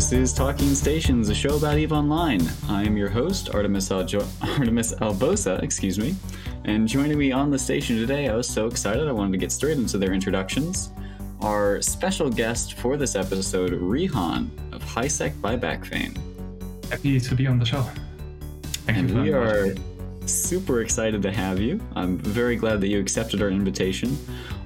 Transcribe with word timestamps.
This 0.00 0.12
is 0.12 0.32
Talking 0.32 0.74
Stations, 0.74 1.28
a 1.28 1.34
show 1.34 1.58
about 1.58 1.76
EVE 1.76 1.92
Online. 1.92 2.40
I 2.70 2.84
am 2.84 2.96
your 2.96 3.10
host, 3.10 3.54
Artemis, 3.54 3.90
Aljo- 3.90 4.26
Artemis 4.58 4.94
Albosa, 4.94 5.62
excuse 5.62 5.98
me. 5.98 6.16
And 6.64 6.88
joining 6.88 7.18
me 7.18 7.32
on 7.32 7.50
the 7.50 7.58
station 7.58 7.96
today, 7.96 8.30
I 8.30 8.34
was 8.34 8.48
so 8.48 8.66
excited 8.66 9.06
I 9.06 9.12
wanted 9.12 9.32
to 9.32 9.36
get 9.36 9.52
straight 9.52 9.76
into 9.76 9.98
their 9.98 10.14
introductions. 10.14 10.90
Our 11.42 11.82
special 11.82 12.30
guest 12.30 12.78
for 12.78 12.96
this 12.96 13.14
episode, 13.14 13.72
Rehan 13.72 14.48
of 14.72 14.82
HiSec 14.82 15.32
Buyback 15.42 15.84
fame. 15.84 16.14
Happy 16.90 17.20
to 17.20 17.34
be 17.34 17.46
on 17.46 17.58
the 17.58 17.66
show. 17.66 17.82
Thank 18.86 19.10
and 19.10 19.22
we 19.22 19.34
are 19.34 19.74
super 20.24 20.80
excited 20.80 21.20
to 21.22 21.30
have 21.30 21.60
you. 21.60 21.78
I'm 21.94 22.16
very 22.16 22.56
glad 22.56 22.80
that 22.80 22.88
you 22.88 22.98
accepted 22.98 23.42
our 23.42 23.50
invitation. 23.50 24.16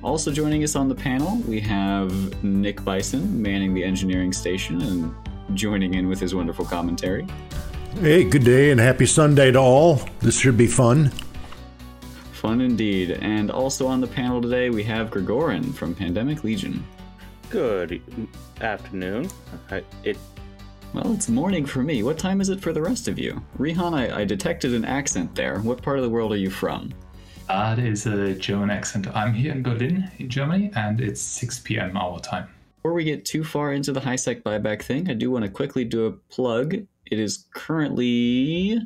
Also 0.05 0.30
joining 0.30 0.62
us 0.62 0.77
on 0.77 0.89
the 0.89 0.95
panel, 0.95 1.39
we 1.48 1.59
have 1.61 2.45
Nick 2.45 2.85
Bison 2.85 3.43
manning 3.43 3.75
the 3.75 3.83
engineering 3.83 4.33
station 4.33 4.80
and 4.83 5.15
joining 5.53 5.95
in 5.95 6.09
with 6.09 6.21
his 6.21 6.34
wonderful 6.34 6.65
commentary. 6.65 7.27
Hey, 8.01 8.25
good 8.25 8.45
day 8.45 8.71
and 8.71 8.80
happy 8.80 9.07
Sunday 9.07 9.53
to 9.53 9.59
all. 9.59 10.01
This 10.20 10.39
should 10.39 10.57
be 10.57 10.67
fun. 10.67 11.12
Fun 12.33 12.61
indeed. 12.61 13.12
And 13.23 13.51
also 13.51 13.87
on 13.87 14.01
the 14.01 14.07
panel 14.07 14.43
today, 14.43 14.70
we 14.70 14.83
have 14.84 15.11
Gregorin 15.11 15.73
from 15.73 15.95
Pandemic 15.95 16.45
Legion. 16.45 16.84
Good 17.51 18.03
afternoon. 18.61 19.29
It 20.03 20.17
well, 20.95 21.12
it's 21.12 21.29
morning 21.29 21.67
for 21.67 21.83
me. 21.83 22.05
What 22.05 22.19
time 22.19 22.41
is 22.41 22.51
it 22.51 22.61
for 22.61 22.73
the 22.73 22.81
rest 22.81 23.09
of 23.09 23.19
you? 23.19 23.42
Rihan, 23.59 23.95
I, 23.95 24.20
I 24.20 24.25
detected 24.25 24.75
an 24.75 24.84
accent 24.84 25.34
there. 25.34 25.59
What 25.59 25.83
part 25.83 25.98
of 25.98 26.05
the 26.05 26.11
world 26.11 26.33
are 26.33 26.37
you 26.37 26.50
from? 26.50 26.92
Uh, 27.48 27.75
that 27.75 27.84
is 27.84 28.06
a 28.06 28.34
German 28.34 28.70
accent. 28.70 29.09
I'm 29.15 29.34
here 29.34 29.50
in 29.50 29.62
Berlin, 29.62 30.09
in 30.19 30.28
Germany, 30.28 30.70
and 30.77 31.00
it's 31.00 31.20
6 31.20 31.61
p.m. 31.61 31.97
our 31.97 32.20
time. 32.20 32.48
Before 32.85 32.97
we 32.97 33.05
get 33.05 33.25
too 33.25 33.45
far 33.45 33.73
into 33.73 33.93
the 33.93 34.01
HiSec 34.01 34.43
buyback 34.43 34.83
thing, 34.83 35.09
I 35.09 35.15
do 35.15 35.31
want 35.31 35.43
to 35.47 35.51
quickly 35.51 35.87
do 35.87 36.05
a 36.05 36.13
plug. 36.13 36.75
It 36.75 37.19
is 37.19 37.47
currently 37.55 38.79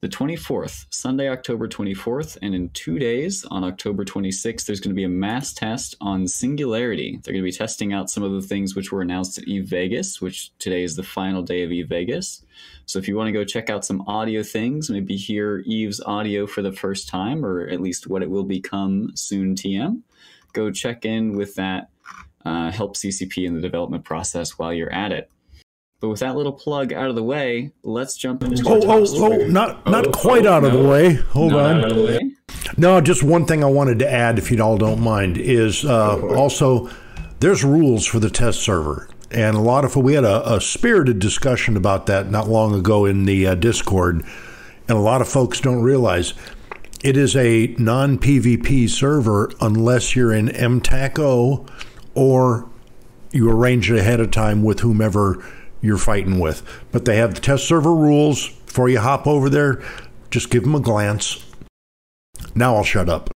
the 0.00 0.08
24th, 0.08 0.86
Sunday, 0.90 1.28
October 1.28 1.68
24th, 1.68 2.38
and 2.42 2.56
in 2.56 2.70
two 2.70 2.98
days, 2.98 3.44
on 3.44 3.62
October 3.62 4.04
26th, 4.04 4.66
there's 4.66 4.80
going 4.80 4.90
to 4.90 4.96
be 4.96 5.04
a 5.04 5.08
mass 5.08 5.52
test 5.52 5.94
on 6.00 6.26
Singularity. 6.26 7.20
They're 7.22 7.32
going 7.32 7.44
to 7.44 7.48
be 7.48 7.56
testing 7.56 7.92
out 7.92 8.10
some 8.10 8.24
of 8.24 8.32
the 8.32 8.42
things 8.42 8.74
which 8.74 8.90
were 8.90 9.00
announced 9.00 9.38
at 9.38 9.46
EVE 9.46 9.64
Vegas, 9.64 10.20
which 10.20 10.50
today 10.58 10.82
is 10.82 10.96
the 10.96 11.04
final 11.04 11.44
day 11.44 11.62
of 11.62 11.70
EVE 11.70 11.88
Vegas. 11.88 12.44
So 12.86 12.98
if 12.98 13.06
you 13.06 13.14
want 13.14 13.28
to 13.28 13.32
go 13.32 13.44
check 13.44 13.70
out 13.70 13.84
some 13.84 14.02
audio 14.08 14.42
things, 14.42 14.90
maybe 14.90 15.14
hear 15.14 15.62
EVE's 15.66 16.00
audio 16.00 16.48
for 16.48 16.62
the 16.62 16.72
first 16.72 17.08
time, 17.08 17.46
or 17.46 17.68
at 17.68 17.80
least 17.80 18.08
what 18.08 18.24
it 18.24 18.30
will 18.30 18.42
become 18.42 19.12
soon 19.14 19.54
TM, 19.54 20.00
go 20.52 20.72
check 20.72 21.04
in 21.04 21.36
with 21.36 21.54
that. 21.54 21.89
Uh, 22.44 22.70
help 22.70 22.96
CCP 22.96 23.46
in 23.46 23.54
the 23.54 23.60
development 23.60 24.04
process 24.04 24.58
while 24.58 24.72
you're 24.72 24.92
at 24.92 25.12
it. 25.12 25.30
But 26.00 26.08
with 26.08 26.20
that 26.20 26.34
little 26.34 26.52
plug 26.52 26.94
out 26.94 27.10
of 27.10 27.14
the 27.14 27.22
way, 27.22 27.72
let's 27.82 28.16
jump 28.16 28.42
into 28.42 28.62
oh, 28.66 28.80
oh, 28.82 29.06
oh, 29.16 29.46
not 29.48 29.84
not 29.86 30.06
oh, 30.06 30.10
quite 30.12 30.46
oh, 30.46 30.52
out 30.52 30.64
of 30.64 30.72
no. 30.72 30.82
the 30.82 30.88
way. 30.88 31.12
Hold 31.12 31.52
on. 31.52 31.82
Way. 32.06 32.32
No, 32.78 33.00
just 33.02 33.22
one 33.22 33.44
thing 33.44 33.62
I 33.62 33.66
wanted 33.66 33.98
to 33.98 34.10
add, 34.10 34.38
if 34.38 34.50
you 34.50 34.62
all 34.62 34.78
don't 34.78 35.00
mind, 35.00 35.36
is 35.36 35.84
uh, 35.84 36.18
also 36.34 36.88
there's 37.40 37.62
rules 37.62 38.06
for 38.06 38.18
the 38.18 38.30
test 38.30 38.60
server, 38.60 39.10
and 39.30 39.56
a 39.56 39.60
lot 39.60 39.84
of 39.84 39.94
we 39.94 40.14
had 40.14 40.24
a, 40.24 40.54
a 40.54 40.60
spirited 40.62 41.18
discussion 41.18 41.76
about 41.76 42.06
that 42.06 42.30
not 42.30 42.48
long 42.48 42.74
ago 42.74 43.04
in 43.04 43.26
the 43.26 43.48
uh, 43.48 43.54
Discord, 43.54 44.24
and 44.88 44.96
a 44.96 45.00
lot 45.00 45.20
of 45.20 45.28
folks 45.28 45.60
don't 45.60 45.82
realize 45.82 46.32
it 47.04 47.18
is 47.18 47.36
a 47.36 47.74
non 47.78 48.18
PvP 48.18 48.88
server 48.88 49.50
unless 49.60 50.16
you're 50.16 50.32
in 50.32 50.48
MTAC 50.48 51.18
or 52.20 52.68
you 53.32 53.50
arrange 53.50 53.90
it 53.90 53.98
ahead 53.98 54.20
of 54.20 54.30
time 54.30 54.62
with 54.62 54.80
whomever 54.80 55.42
you're 55.80 55.96
fighting 55.96 56.38
with. 56.38 56.62
But 56.92 57.06
they 57.06 57.16
have 57.16 57.34
the 57.34 57.40
test 57.40 57.66
server 57.66 57.94
rules. 57.94 58.50
Before 58.66 58.90
you 58.90 59.00
hop 59.00 59.26
over 59.26 59.48
there, 59.48 59.82
just 60.30 60.50
give 60.50 60.64
them 60.64 60.74
a 60.74 60.80
glance. 60.80 61.42
Now 62.54 62.76
I'll 62.76 62.84
shut 62.84 63.08
up. 63.08 63.30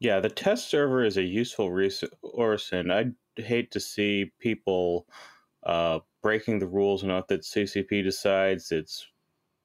Yeah, 0.00 0.18
the 0.18 0.28
test 0.28 0.68
server 0.70 1.04
is 1.04 1.18
a 1.18 1.22
useful 1.22 1.70
resource, 1.70 2.72
and 2.72 2.92
I'd 2.92 3.14
hate 3.36 3.70
to 3.72 3.80
see 3.80 4.32
people 4.40 5.06
uh, 5.64 6.00
breaking 6.20 6.58
the 6.58 6.66
rules 6.66 7.04
enough 7.04 7.28
that 7.28 7.42
CCP 7.42 8.02
decides 8.02 8.72
it's 8.72 9.06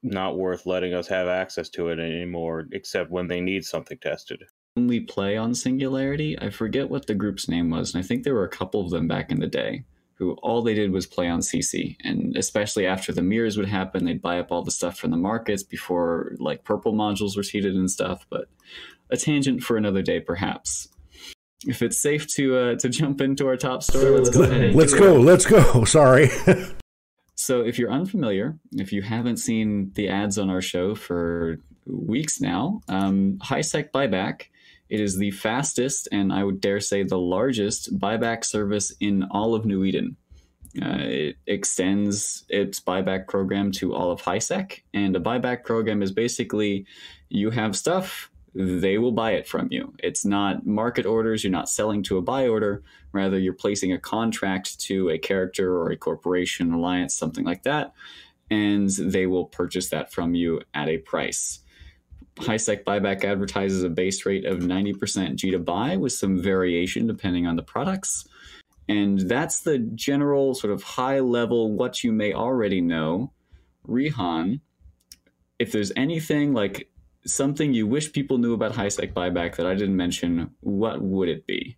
not 0.04 0.38
worth 0.38 0.68
letting 0.68 0.94
us 0.94 1.08
have 1.08 1.28
access 1.28 1.70
to 1.70 1.90
it 1.90 2.00
anymore, 2.00 2.68
except 2.74 3.10
when 3.10 3.28
they 3.28 3.42
need 3.42 3.66
something 3.66 3.98
tested. 3.98 4.44
Only 4.78 5.00
play 5.00 5.38
on 5.38 5.56
Singularity. 5.56 6.38
I 6.40 6.50
forget 6.50 6.90
what 6.90 7.08
the 7.08 7.16
group's 7.16 7.48
name 7.48 7.70
was, 7.70 7.94
and 7.94 8.04
I 8.04 8.08
think 8.08 8.24
there 8.24 8.34
were 8.34 8.44
a 8.44 8.50
couple 8.50 8.82
of 8.82 8.92
them 8.92 9.08
back 9.08 9.32
in 9.32 9.40
the 9.40 9.48
day 9.48 9.86
who 10.16 10.32
all 10.42 10.62
they 10.62 10.74
did 10.74 10.92
was 10.92 11.06
play 11.06 11.28
on 11.28 11.40
SiSi. 11.40 11.98
And 12.04 12.36
especially 12.38 12.86
after 12.86 13.12
the 13.12 13.22
mirrors 13.22 13.58
would 13.58 13.68
happen, 13.68 14.06
they'd 14.06 14.22
buy 14.22 14.40
up 14.40 14.52
all 14.52 14.64
the 14.64 14.72
stuff 14.72 14.98
from 14.98 15.12
the 15.12 15.18
markets 15.18 15.62
before 15.62 16.36
like 16.40 16.64
purple 16.64 16.94
modules 16.94 17.36
were 17.36 17.44
seeded 17.44 17.76
and 17.76 17.92
stuff. 17.92 18.26
But 18.30 18.48
a 19.10 19.18
tangent 19.18 19.62
for 19.62 19.78
another 19.78 20.02
day, 20.02 20.20
perhaps. 20.20 20.88
If 21.66 21.82
it's 21.82 22.02
safe 22.02 22.28
to 22.36 22.58
uh, 22.58 22.76
to 22.76 22.90
jump 22.90 23.22
into 23.22 23.48
our 23.48 23.58
top 23.58 23.84
story, 23.84 24.12
let's 24.12 24.30
go 24.30 24.44
ahead. 24.44 24.76
Let's 24.76 24.94
go. 24.94 25.16
Let's 25.16 25.46
go. 25.46 25.84
Sorry. 25.86 26.30
so, 27.36 27.62
if 27.62 27.80
you're 27.80 27.92
unfamiliar, 27.92 28.58
if 28.74 28.92
you 28.92 29.02
haven't 29.02 29.38
seen 29.38 29.92
the 29.96 30.10
ads 30.10 30.38
on 30.38 30.50
our 30.50 30.62
show 30.62 30.96
for 30.96 31.58
weeks 31.86 32.40
now, 32.40 32.82
um, 32.88 33.40
HiSec 33.42 33.92
Buyback 33.92 34.48
it 34.90 35.00
is 35.00 35.18
the 35.18 35.32
fastest 35.32 36.08
and 36.12 36.32
I 36.32 36.44
would 36.44 36.62
dare 36.62 36.80
say 36.80 37.04
the 37.04 37.18
largest 37.18 37.98
buyback 37.98 38.46
service 38.46 38.94
in 39.00 39.24
all 39.32 39.56
of 39.56 39.66
New 39.66 39.84
Eden. 39.84 40.16
Uh, 40.82 40.98
it 41.00 41.38
extends 41.48 42.44
its 42.50 42.82
buyback 42.82 43.28
program 43.28 43.72
to 43.72 43.96
all 43.96 44.12
of 44.12 44.22
HiSec, 44.22 44.82
and 44.94 45.16
a 45.16 45.22
buyback 45.22 45.64
program 45.64 46.02
is 46.02 46.12
basically 46.12 46.86
you 47.30 47.50
have 47.50 47.78
stuff, 47.78 48.30
they 48.54 48.98
will 48.98 49.14
buy 49.14 49.32
it 49.32 49.48
from 49.48 49.70
you. 49.72 49.94
It's 50.00 50.26
not 50.26 50.66
market 50.66 51.06
orders, 51.06 51.44
you're 51.44 51.52
not 51.52 51.70
selling 51.70 52.04
to 52.04 52.18
a 52.18 52.22
buy 52.22 52.48
order, 52.48 52.84
rather, 53.14 53.40
you're 53.40 53.54
placing 53.54 53.94
a 53.94 54.00
contract 54.00 54.80
to 54.82 55.10
a 55.10 55.18
character 55.18 55.78
or 55.78 55.92
a 55.92 55.98
corporation, 55.98 56.74
alliance, 56.74 57.16
something 57.16 57.46
like 57.46 57.64
that, 57.64 57.94
and 58.50 58.90
they 58.90 59.28
will 59.28 59.46
purchase 59.46 59.90
that 59.90 60.12
from 60.12 60.36
you 60.36 60.62
at 60.74 60.90
a 60.90 60.98
price. 60.98 61.60
HiSec 62.38 62.84
buyback 62.84 63.24
advertises 63.24 63.84
a 63.84 63.90
base 63.90 64.26
rate 64.26 64.46
of 64.46 64.60
90% 64.60 64.96
Jita 65.36 65.64
buy 65.64 65.96
with 65.96 66.14
some 66.14 66.42
variation 66.42 67.08
depending 67.08 67.48
on 67.48 67.56
the 67.56 67.64
products. 67.64 68.28
And 68.88 69.22
that's 69.22 69.62
the 69.62 69.80
general 69.80 70.54
sort 70.54 70.74
of 70.74 70.84
high 70.84 71.20
level, 71.20 71.72
what 71.72 72.04
you 72.04 72.12
may 72.12 72.34
already 72.34 72.82
know. 72.82 73.32
Rehan, 73.88 74.60
if 75.60 75.72
there's 75.72 75.92
anything 75.96 76.54
like 76.54 76.90
something 77.26 77.74
you 77.74 77.88
wish 77.88 78.12
people 78.12 78.38
knew 78.38 78.54
about 78.54 78.74
HiSec 78.74 79.14
buyback 79.14 79.56
that 79.56 79.66
I 79.66 79.74
didn't 79.74 79.96
mention, 79.96 80.52
what 80.60 81.02
would 81.02 81.30
it 81.30 81.48
be? 81.48 81.78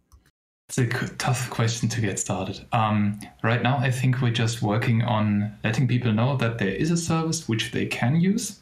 It's 0.67 0.79
a 0.79 0.87
tough 1.17 1.49
question 1.49 1.87
to 1.87 2.01
get 2.01 2.19
started. 2.19 2.65
Um, 2.73 3.21
right 3.41 3.61
now, 3.61 3.77
I 3.77 3.89
think 3.89 4.21
we're 4.21 4.31
just 4.33 4.61
working 4.61 5.01
on 5.01 5.55
letting 5.63 5.87
people 5.87 6.11
know 6.11 6.35
that 6.37 6.57
there 6.57 6.67
is 6.67 6.91
a 6.91 6.97
service 6.97 7.47
which 7.47 7.71
they 7.71 7.85
can 7.85 8.19
use 8.19 8.59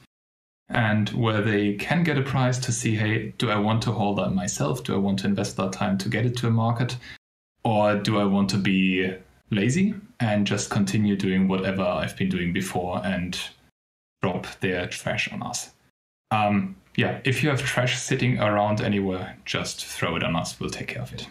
and 0.69 1.09
where 1.09 1.41
they 1.41 1.73
can 1.75 2.03
get 2.03 2.17
a 2.17 2.21
price 2.21 2.57
to 2.57 2.71
see 2.71 2.95
hey 2.95 3.33
do 3.37 3.49
i 3.51 3.55
want 3.55 3.81
to 3.83 3.91
hold 3.91 4.17
that 4.17 4.31
myself? 4.31 4.83
Do 4.83 4.93
i 4.95 4.97
want 4.97 5.19
to 5.19 5.27
invest 5.27 5.57
that 5.57 5.73
time 5.73 5.97
to 5.99 6.09
get 6.09 6.25
it 6.25 6.35
to 6.37 6.47
a 6.47 6.51
market? 6.51 6.97
Or 7.63 7.95
do 7.95 8.19
i 8.19 8.23
want 8.23 8.49
to 8.51 8.57
be 8.57 9.13
lazy 9.51 9.93
and 10.19 10.47
just 10.47 10.69
continue 10.69 11.15
doing 11.15 11.47
whatever 11.47 11.83
i've 11.83 12.17
been 12.17 12.29
doing 12.29 12.51
before 12.53 13.01
and 13.05 13.39
drop 14.21 14.47
their 14.59 14.87
trash 14.87 15.31
on 15.31 15.43
us? 15.43 15.71
Um, 16.31 16.75
yeah 16.95 17.19
if 17.23 17.43
you 17.43 17.49
have 17.49 17.61
trash 17.63 17.99
sitting 17.99 18.39
around 18.39 18.81
anywhere 18.81 19.37
just 19.45 19.85
throw 19.85 20.15
it 20.15 20.23
on 20.23 20.35
us. 20.35 20.59
We'll 20.59 20.69
take 20.69 20.87
care 20.87 21.03
of 21.03 21.13
it. 21.13 21.27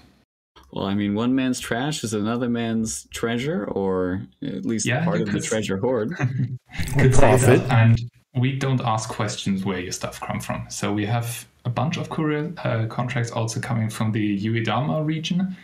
Well, 0.74 0.86
I 0.86 0.94
mean, 0.94 1.14
one 1.14 1.36
man's 1.36 1.60
trash 1.60 2.02
is 2.02 2.14
another 2.14 2.48
man's 2.48 3.06
treasure, 3.14 3.64
or 3.64 4.26
at 4.42 4.66
least 4.66 4.84
yeah, 4.86 5.04
part 5.04 5.20
of 5.20 5.30
the 5.30 5.40
treasure 5.40 5.76
hoard. 5.76 6.16
profit. 7.12 7.60
And 7.70 8.00
we 8.36 8.52
don't 8.52 8.80
ask 8.80 9.08
questions 9.08 9.64
where 9.64 9.78
your 9.78 9.92
stuff 9.92 10.20
come 10.20 10.40
from. 10.40 10.66
So 10.68 10.92
we 10.92 11.06
have 11.06 11.46
a 11.64 11.70
bunch 11.70 11.96
of 11.96 12.10
courier 12.10 12.52
uh, 12.64 12.86
contracts 12.86 13.30
also 13.30 13.60
coming 13.60 13.88
from 13.88 14.12
the 14.12 14.38
Uedama 14.40 15.04
region. 15.04 15.56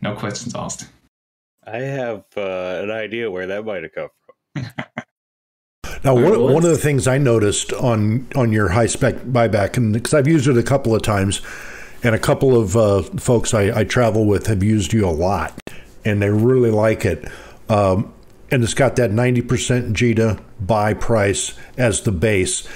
No 0.00 0.14
questions 0.14 0.54
asked. 0.54 0.88
I 1.66 1.78
have 1.78 2.24
uh, 2.36 2.80
an 2.82 2.90
idea 2.90 3.30
where 3.30 3.46
that 3.46 3.64
might 3.64 3.82
have 3.82 3.92
come 3.92 4.08
from. 4.54 4.72
now, 6.04 6.14
one, 6.14 6.40
one 6.40 6.64
of 6.64 6.70
the 6.70 6.78
things 6.78 7.06
I 7.06 7.18
noticed 7.18 7.72
on 7.74 8.26
on 8.34 8.52
your 8.52 8.70
HiSec 8.70 9.30
buyback, 9.30 9.76
and 9.76 9.92
because 9.92 10.14
I've 10.14 10.28
used 10.28 10.48
it 10.48 10.56
a 10.56 10.62
couple 10.62 10.94
of 10.94 11.02
times, 11.02 11.42
and 12.02 12.14
a 12.14 12.18
couple 12.18 12.58
of 12.58 12.76
uh, 12.76 13.02
folks 13.02 13.52
I, 13.52 13.80
I, 13.80 13.84
travel 13.84 14.24
with 14.24 14.46
have 14.46 14.62
used 14.62 14.94
you 14.94 15.06
a 15.06 15.10
lot, 15.10 15.58
and 16.04 16.22
they 16.22 16.30
really 16.30 16.70
like 16.70 17.04
it. 17.04 17.28
Um, 17.68 18.14
and 18.50 18.64
it's 18.64 18.74
got 18.74 18.96
that 18.96 19.10
90% 19.10 19.92
JITA 19.92 20.42
buy 20.60 20.94
price 20.94 21.58
as 21.76 22.02
the 22.02 22.12
base. 22.12 22.66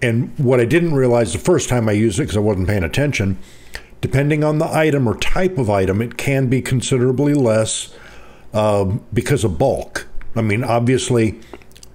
And 0.00 0.36
what 0.38 0.60
I 0.60 0.64
didn't 0.64 0.94
realize 0.94 1.32
the 1.32 1.38
first 1.38 1.68
time 1.68 1.88
I 1.88 1.92
used 1.92 2.18
it, 2.18 2.24
because 2.24 2.36
I 2.36 2.40
wasn't 2.40 2.68
paying 2.68 2.82
attention, 2.82 3.38
depending 4.00 4.42
on 4.42 4.58
the 4.58 4.66
item 4.66 5.06
or 5.06 5.16
type 5.16 5.58
of 5.58 5.70
item, 5.70 6.02
it 6.02 6.16
can 6.16 6.48
be 6.48 6.60
considerably 6.60 7.34
less 7.34 7.94
um, 8.52 9.04
because 9.12 9.44
of 9.44 9.58
bulk. 9.58 10.08
I 10.34 10.40
mean, 10.40 10.64
obviously, 10.64 11.40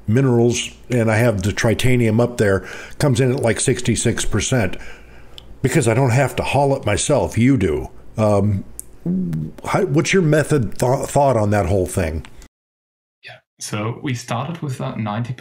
minerals, 0.08 0.70
and 0.90 1.12
I 1.12 1.18
have 1.18 1.42
the 1.42 1.52
tritanium 1.52 2.22
up 2.22 2.38
there, 2.38 2.62
comes 3.00 3.20
in 3.20 3.32
at 3.34 3.42
like 3.42 3.58
66% 3.58 4.82
because 5.62 5.88
I 5.88 5.94
don't 5.94 6.12
have 6.12 6.36
to 6.38 6.44
haul 6.44 6.76
it 6.76 6.86
myself. 6.86 7.38
You 7.38 7.58
do. 7.58 7.90
Um, 8.16 8.64
how, 9.66 9.86
what's 9.86 10.14
your 10.14 10.22
method 10.22 10.80
th- 10.80 11.08
thought 11.10 11.36
on 11.36 11.50
that 11.50 11.66
whole 11.66 11.86
thing? 11.88 12.26
So 13.60 14.00
we 14.04 14.14
started 14.14 14.62
with 14.62 14.78
that 14.78 14.96
90% 14.96 15.36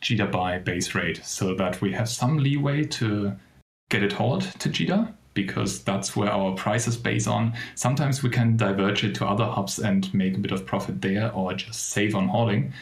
JITA 0.00 0.30
buy 0.32 0.58
base 0.58 0.94
rate 0.94 1.24
so 1.24 1.54
that 1.54 1.80
we 1.80 1.92
have 1.92 2.08
some 2.08 2.38
leeway 2.38 2.84
to 2.84 3.32
get 3.90 4.02
it 4.02 4.12
hauled 4.12 4.42
to 4.42 4.68
JITA 4.68 5.14
because 5.34 5.84
that's 5.84 6.16
where 6.16 6.32
our 6.32 6.52
price 6.56 6.88
is 6.88 6.96
based 6.96 7.28
on. 7.28 7.54
Sometimes 7.76 8.24
we 8.24 8.30
can 8.30 8.56
diverge 8.56 9.04
it 9.04 9.14
to 9.16 9.26
other 9.26 9.44
hubs 9.44 9.78
and 9.78 10.12
make 10.12 10.36
a 10.36 10.40
bit 10.40 10.50
of 10.50 10.66
profit 10.66 11.00
there 11.00 11.32
or 11.32 11.54
just 11.54 11.90
save 11.90 12.16
on 12.16 12.26
hauling. 12.26 12.72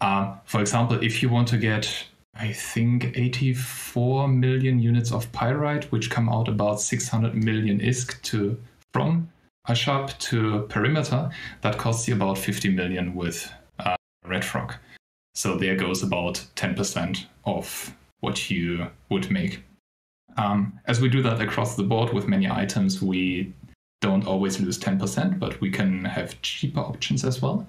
Uh, 0.00 0.34
for 0.46 0.60
example, 0.60 1.00
if 1.00 1.22
you 1.22 1.28
want 1.28 1.46
to 1.48 1.56
get, 1.56 2.06
I 2.34 2.52
think, 2.52 3.16
84 3.16 4.26
million 4.26 4.80
units 4.80 5.12
of 5.12 5.30
pyrite, 5.30 5.92
which 5.92 6.10
come 6.10 6.28
out 6.28 6.48
about 6.48 6.80
600 6.80 7.36
million 7.36 7.78
ISK 7.78 8.20
to 8.22 8.60
from 8.92 9.30
Ashab 9.68 10.18
to 10.18 10.62
perimeter, 10.62 11.30
that 11.60 11.78
costs 11.78 12.08
you 12.08 12.16
about 12.16 12.36
50 12.36 12.70
million 12.70 13.14
with 13.14 13.48
Red 14.24 14.44
Frog. 14.44 14.74
So 15.34 15.56
there 15.56 15.76
goes 15.76 16.02
about 16.02 16.44
10% 16.56 17.26
of 17.44 17.94
what 18.20 18.50
you 18.50 18.88
would 19.08 19.30
make. 19.30 19.62
Um, 20.36 20.78
as 20.86 21.00
we 21.00 21.08
do 21.08 21.22
that 21.22 21.40
across 21.40 21.76
the 21.76 21.82
board 21.82 22.12
with 22.12 22.28
many 22.28 22.48
items, 22.50 23.02
we 23.02 23.52
don't 24.00 24.26
always 24.26 24.60
lose 24.60 24.78
10%, 24.78 25.38
but 25.38 25.60
we 25.60 25.70
can 25.70 26.04
have 26.04 26.40
cheaper 26.42 26.80
options 26.80 27.24
as 27.24 27.40
well. 27.40 27.66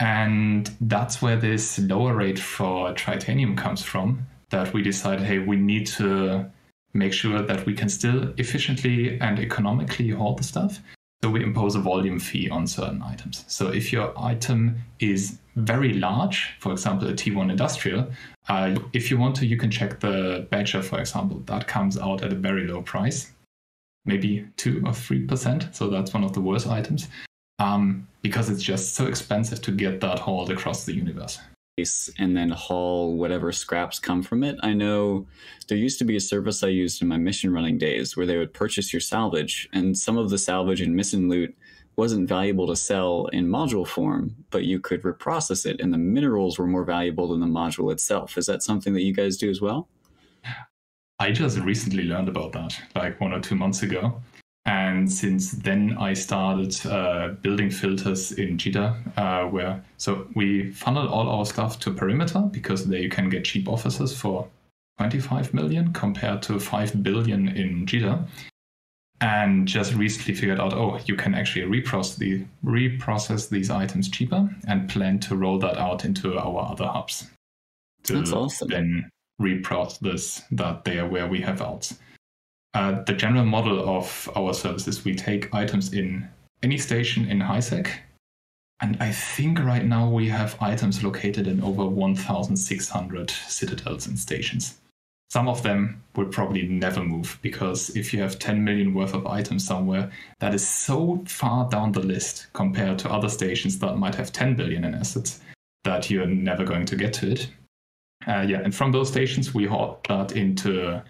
And 0.00 0.70
that's 0.80 1.20
where 1.20 1.36
this 1.36 1.78
lower 1.78 2.14
rate 2.14 2.38
for 2.38 2.92
tritanium 2.94 3.56
comes 3.56 3.82
from. 3.82 4.26
That 4.50 4.72
we 4.72 4.82
decided, 4.82 5.26
hey, 5.26 5.40
we 5.40 5.56
need 5.56 5.86
to 5.98 6.50
make 6.94 7.12
sure 7.12 7.42
that 7.42 7.66
we 7.66 7.74
can 7.74 7.88
still 7.88 8.32
efficiently 8.38 9.20
and 9.20 9.38
economically 9.38 10.10
haul 10.10 10.34
the 10.34 10.44
stuff. 10.44 10.80
So 11.22 11.30
we 11.30 11.42
impose 11.42 11.74
a 11.74 11.80
volume 11.80 12.20
fee 12.20 12.48
on 12.48 12.66
certain 12.66 13.02
items. 13.02 13.44
So 13.48 13.68
if 13.68 13.92
your 13.92 14.16
item 14.16 14.76
is 15.00 15.38
very 15.56 15.94
large, 15.94 16.54
for 16.60 16.70
example, 16.70 17.08
a 17.08 17.12
T1 17.12 17.50
industrial, 17.50 18.08
uh, 18.48 18.76
if 18.92 19.10
you 19.10 19.18
want 19.18 19.34
to, 19.36 19.46
you 19.46 19.56
can 19.56 19.70
check 19.70 19.98
the 19.98 20.46
Badger, 20.50 20.80
for 20.80 21.00
example. 21.00 21.42
That 21.46 21.66
comes 21.66 21.98
out 21.98 22.22
at 22.22 22.32
a 22.32 22.36
very 22.36 22.68
low 22.68 22.82
price, 22.82 23.32
maybe 24.04 24.46
2 24.58 24.82
or 24.86 24.92
3%. 24.92 25.74
So 25.74 25.88
that's 25.88 26.14
one 26.14 26.22
of 26.22 26.34
the 26.34 26.40
worst 26.40 26.68
items 26.68 27.08
um, 27.58 28.06
because 28.22 28.48
it's 28.48 28.62
just 28.62 28.94
so 28.94 29.06
expensive 29.06 29.60
to 29.62 29.72
get 29.72 30.00
that 30.00 30.20
hauled 30.20 30.50
across 30.50 30.84
the 30.84 30.94
universe. 30.94 31.40
And 32.18 32.36
then 32.36 32.50
haul 32.50 33.16
whatever 33.16 33.52
scraps 33.52 33.98
come 33.98 34.22
from 34.22 34.42
it. 34.42 34.56
I 34.62 34.72
know 34.72 35.26
there 35.68 35.78
used 35.78 35.98
to 36.00 36.04
be 36.04 36.16
a 36.16 36.20
service 36.20 36.62
I 36.62 36.68
used 36.68 37.02
in 37.02 37.08
my 37.08 37.18
mission 37.18 37.52
running 37.52 37.78
days 37.78 38.16
where 38.16 38.26
they 38.26 38.36
would 38.36 38.52
purchase 38.52 38.92
your 38.92 39.00
salvage, 39.00 39.68
and 39.72 39.96
some 39.96 40.18
of 40.18 40.30
the 40.30 40.38
salvage 40.38 40.80
and 40.80 40.94
mission 40.96 41.28
loot 41.28 41.56
wasn't 41.96 42.28
valuable 42.28 42.66
to 42.68 42.76
sell 42.76 43.26
in 43.32 43.48
module 43.48 43.86
form, 43.86 44.34
but 44.50 44.64
you 44.64 44.78
could 44.78 45.02
reprocess 45.02 45.66
it, 45.66 45.80
and 45.80 45.92
the 45.92 45.98
minerals 45.98 46.58
were 46.58 46.66
more 46.66 46.84
valuable 46.84 47.28
than 47.28 47.40
the 47.40 47.46
module 47.46 47.92
itself. 47.92 48.38
Is 48.38 48.46
that 48.46 48.62
something 48.62 48.94
that 48.94 49.02
you 49.02 49.12
guys 49.12 49.36
do 49.36 49.50
as 49.50 49.60
well? 49.60 49.88
I 51.18 51.32
just 51.32 51.58
recently 51.58 52.04
learned 52.04 52.28
about 52.28 52.52
that, 52.52 52.80
like 52.94 53.20
one 53.20 53.32
or 53.32 53.40
two 53.40 53.56
months 53.56 53.82
ago. 53.82 54.20
And 54.68 55.10
since 55.10 55.52
then, 55.52 55.96
I 55.98 56.12
started 56.12 56.76
uh, 56.84 57.28
building 57.40 57.70
filters 57.70 58.32
in 58.32 58.58
JITA, 58.58 59.16
uh, 59.16 59.48
where 59.48 59.82
so 59.96 60.28
we 60.34 60.72
funnel 60.72 61.08
all 61.08 61.26
our 61.26 61.46
stuff 61.46 61.78
to 61.80 61.90
Perimeter 61.90 62.40
because 62.52 62.84
there 62.84 63.00
you 63.00 63.08
can 63.08 63.30
get 63.30 63.46
cheap 63.46 63.66
offices 63.66 64.14
for 64.14 64.46
25 64.98 65.54
million 65.54 65.94
compared 65.94 66.42
to 66.42 66.60
5 66.60 67.02
billion 67.02 67.48
in 67.48 67.86
JITA. 67.86 68.28
And 69.22 69.66
just 69.66 69.94
recently 69.94 70.34
figured 70.34 70.60
out, 70.60 70.74
oh, 70.74 71.00
you 71.06 71.16
can 71.16 71.34
actually 71.34 71.64
reprocess, 71.64 72.18
the, 72.18 72.44
reprocess 72.62 73.48
these 73.48 73.70
items 73.70 74.10
cheaper 74.10 74.54
and 74.68 74.86
plan 74.86 75.18
to 75.20 75.34
roll 75.34 75.58
that 75.60 75.78
out 75.78 76.04
into 76.04 76.38
our 76.38 76.70
other 76.70 76.86
hubs. 76.86 77.26
To 78.04 78.18
That's 78.18 78.32
awesome. 78.32 78.68
Then 78.68 79.10
reprocess 79.40 80.42
that 80.50 80.84
there 80.84 81.06
where 81.06 81.26
we 81.26 81.40
have 81.40 81.62
outs. 81.62 81.98
Uh, 82.78 83.02
the 83.02 83.12
general 83.12 83.44
model 83.44 83.88
of 83.88 84.30
our 84.36 84.54
services, 84.54 85.04
we 85.04 85.12
take 85.12 85.52
items 85.52 85.92
in 85.92 86.28
any 86.62 86.78
station 86.78 87.28
in 87.28 87.40
HiSec. 87.40 87.90
And 88.80 88.96
I 89.00 89.10
think 89.10 89.58
right 89.58 89.84
now 89.84 90.08
we 90.08 90.28
have 90.28 90.56
items 90.60 91.02
located 91.02 91.48
in 91.48 91.60
over 91.60 91.84
1,600 91.84 93.30
citadels 93.30 94.06
and 94.06 94.16
stations. 94.16 94.78
Some 95.28 95.48
of 95.48 95.64
them 95.64 96.04
will 96.14 96.26
probably 96.26 96.68
never 96.68 97.02
move 97.02 97.40
because 97.42 97.90
if 97.96 98.14
you 98.14 98.22
have 98.22 98.38
10 98.38 98.62
million 98.62 98.94
worth 98.94 99.12
of 99.12 99.26
items 99.26 99.66
somewhere, 99.66 100.12
that 100.38 100.54
is 100.54 100.66
so 100.66 101.24
far 101.26 101.68
down 101.68 101.90
the 101.90 102.06
list 102.06 102.46
compared 102.52 103.00
to 103.00 103.10
other 103.10 103.28
stations 103.28 103.80
that 103.80 103.96
might 103.96 104.14
have 104.14 104.32
10 104.32 104.54
billion 104.54 104.84
in 104.84 104.94
assets 104.94 105.40
that 105.82 106.10
you're 106.10 106.26
never 106.26 106.62
going 106.62 106.86
to 106.86 106.94
get 106.94 107.12
to 107.14 107.32
it. 107.32 107.50
Uh, 108.28 108.42
yeah, 108.42 108.60
and 108.60 108.72
from 108.72 108.92
those 108.92 109.08
stations, 109.08 109.52
we 109.52 109.66
haul 109.66 110.00
that 110.08 110.36
into 110.36 111.02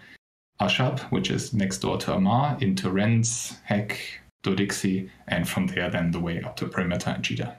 Ashab, 0.61 0.99
which 1.11 1.31
is 1.31 1.53
next 1.53 1.79
door 1.79 1.97
to 1.97 2.11
Amarr, 2.11 2.61
into 2.61 2.89
Rens, 2.89 3.57
Hek, 3.63 3.97
Dodixie, 4.43 5.09
and 5.27 5.47
from 5.47 5.67
there 5.67 5.89
then 5.89 6.11
the 6.11 6.19
way 6.19 6.41
up 6.41 6.55
to 6.57 6.67
Perimeter 6.67 7.11
and 7.11 7.23
JITA. 7.23 7.55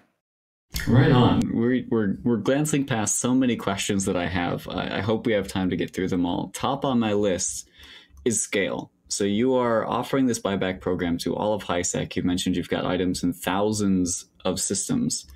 Right 0.87 1.11
on. 1.11 1.41
We're, 1.53 1.85
we're, 1.89 2.17
we're 2.23 2.37
glancing 2.37 2.85
past 2.85 3.19
so 3.19 3.35
many 3.35 3.57
questions 3.57 4.05
that 4.05 4.17
I 4.17 4.27
have. 4.27 4.69
I, 4.69 4.99
I 4.99 5.01
hope 5.01 5.27
we 5.27 5.33
have 5.33 5.49
time 5.49 5.71
to 5.71 5.77
get 5.77 5.93
through 5.93 6.09
them 6.09 6.25
all. 6.25 6.51
Top 6.55 6.85
on 6.85 6.99
my 6.99 7.13
list 7.13 7.69
is 8.25 8.41
scale. 8.41 8.91
So 9.09 9.25
you 9.25 9.55
are 9.55 9.85
offering 9.87 10.27
this 10.27 10.39
buyback 10.39 10.81
program 10.81 11.19
to 11.19 11.35
all 11.35 11.55
of 11.55 11.65
HiSec. 11.65 12.15
You 12.15 12.23
mentioned 12.23 12.57
you've 12.57 12.69
got 12.69 12.87
items 12.87 13.25
in 13.25 13.33
thousands 13.33 14.27
of 14.45 14.61
systems 14.61 15.27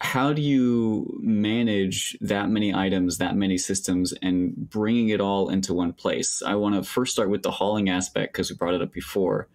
how 0.00 0.32
do 0.32 0.42
you 0.42 1.18
manage 1.20 2.16
that 2.20 2.48
many 2.48 2.74
items, 2.74 3.18
that 3.18 3.36
many 3.36 3.58
systems, 3.58 4.12
and 4.22 4.54
bringing 4.70 5.08
it 5.08 5.20
all 5.20 5.48
into 5.48 5.74
one 5.74 5.92
place? 5.92 6.42
I 6.44 6.54
want 6.54 6.76
to 6.76 6.82
first 6.82 7.12
start 7.12 7.30
with 7.30 7.42
the 7.42 7.50
hauling 7.50 7.88
aspect 7.88 8.32
because 8.32 8.50
we 8.50 8.56
brought 8.56 8.74
it 8.74 8.82
up 8.82 8.92
before. 8.92 9.48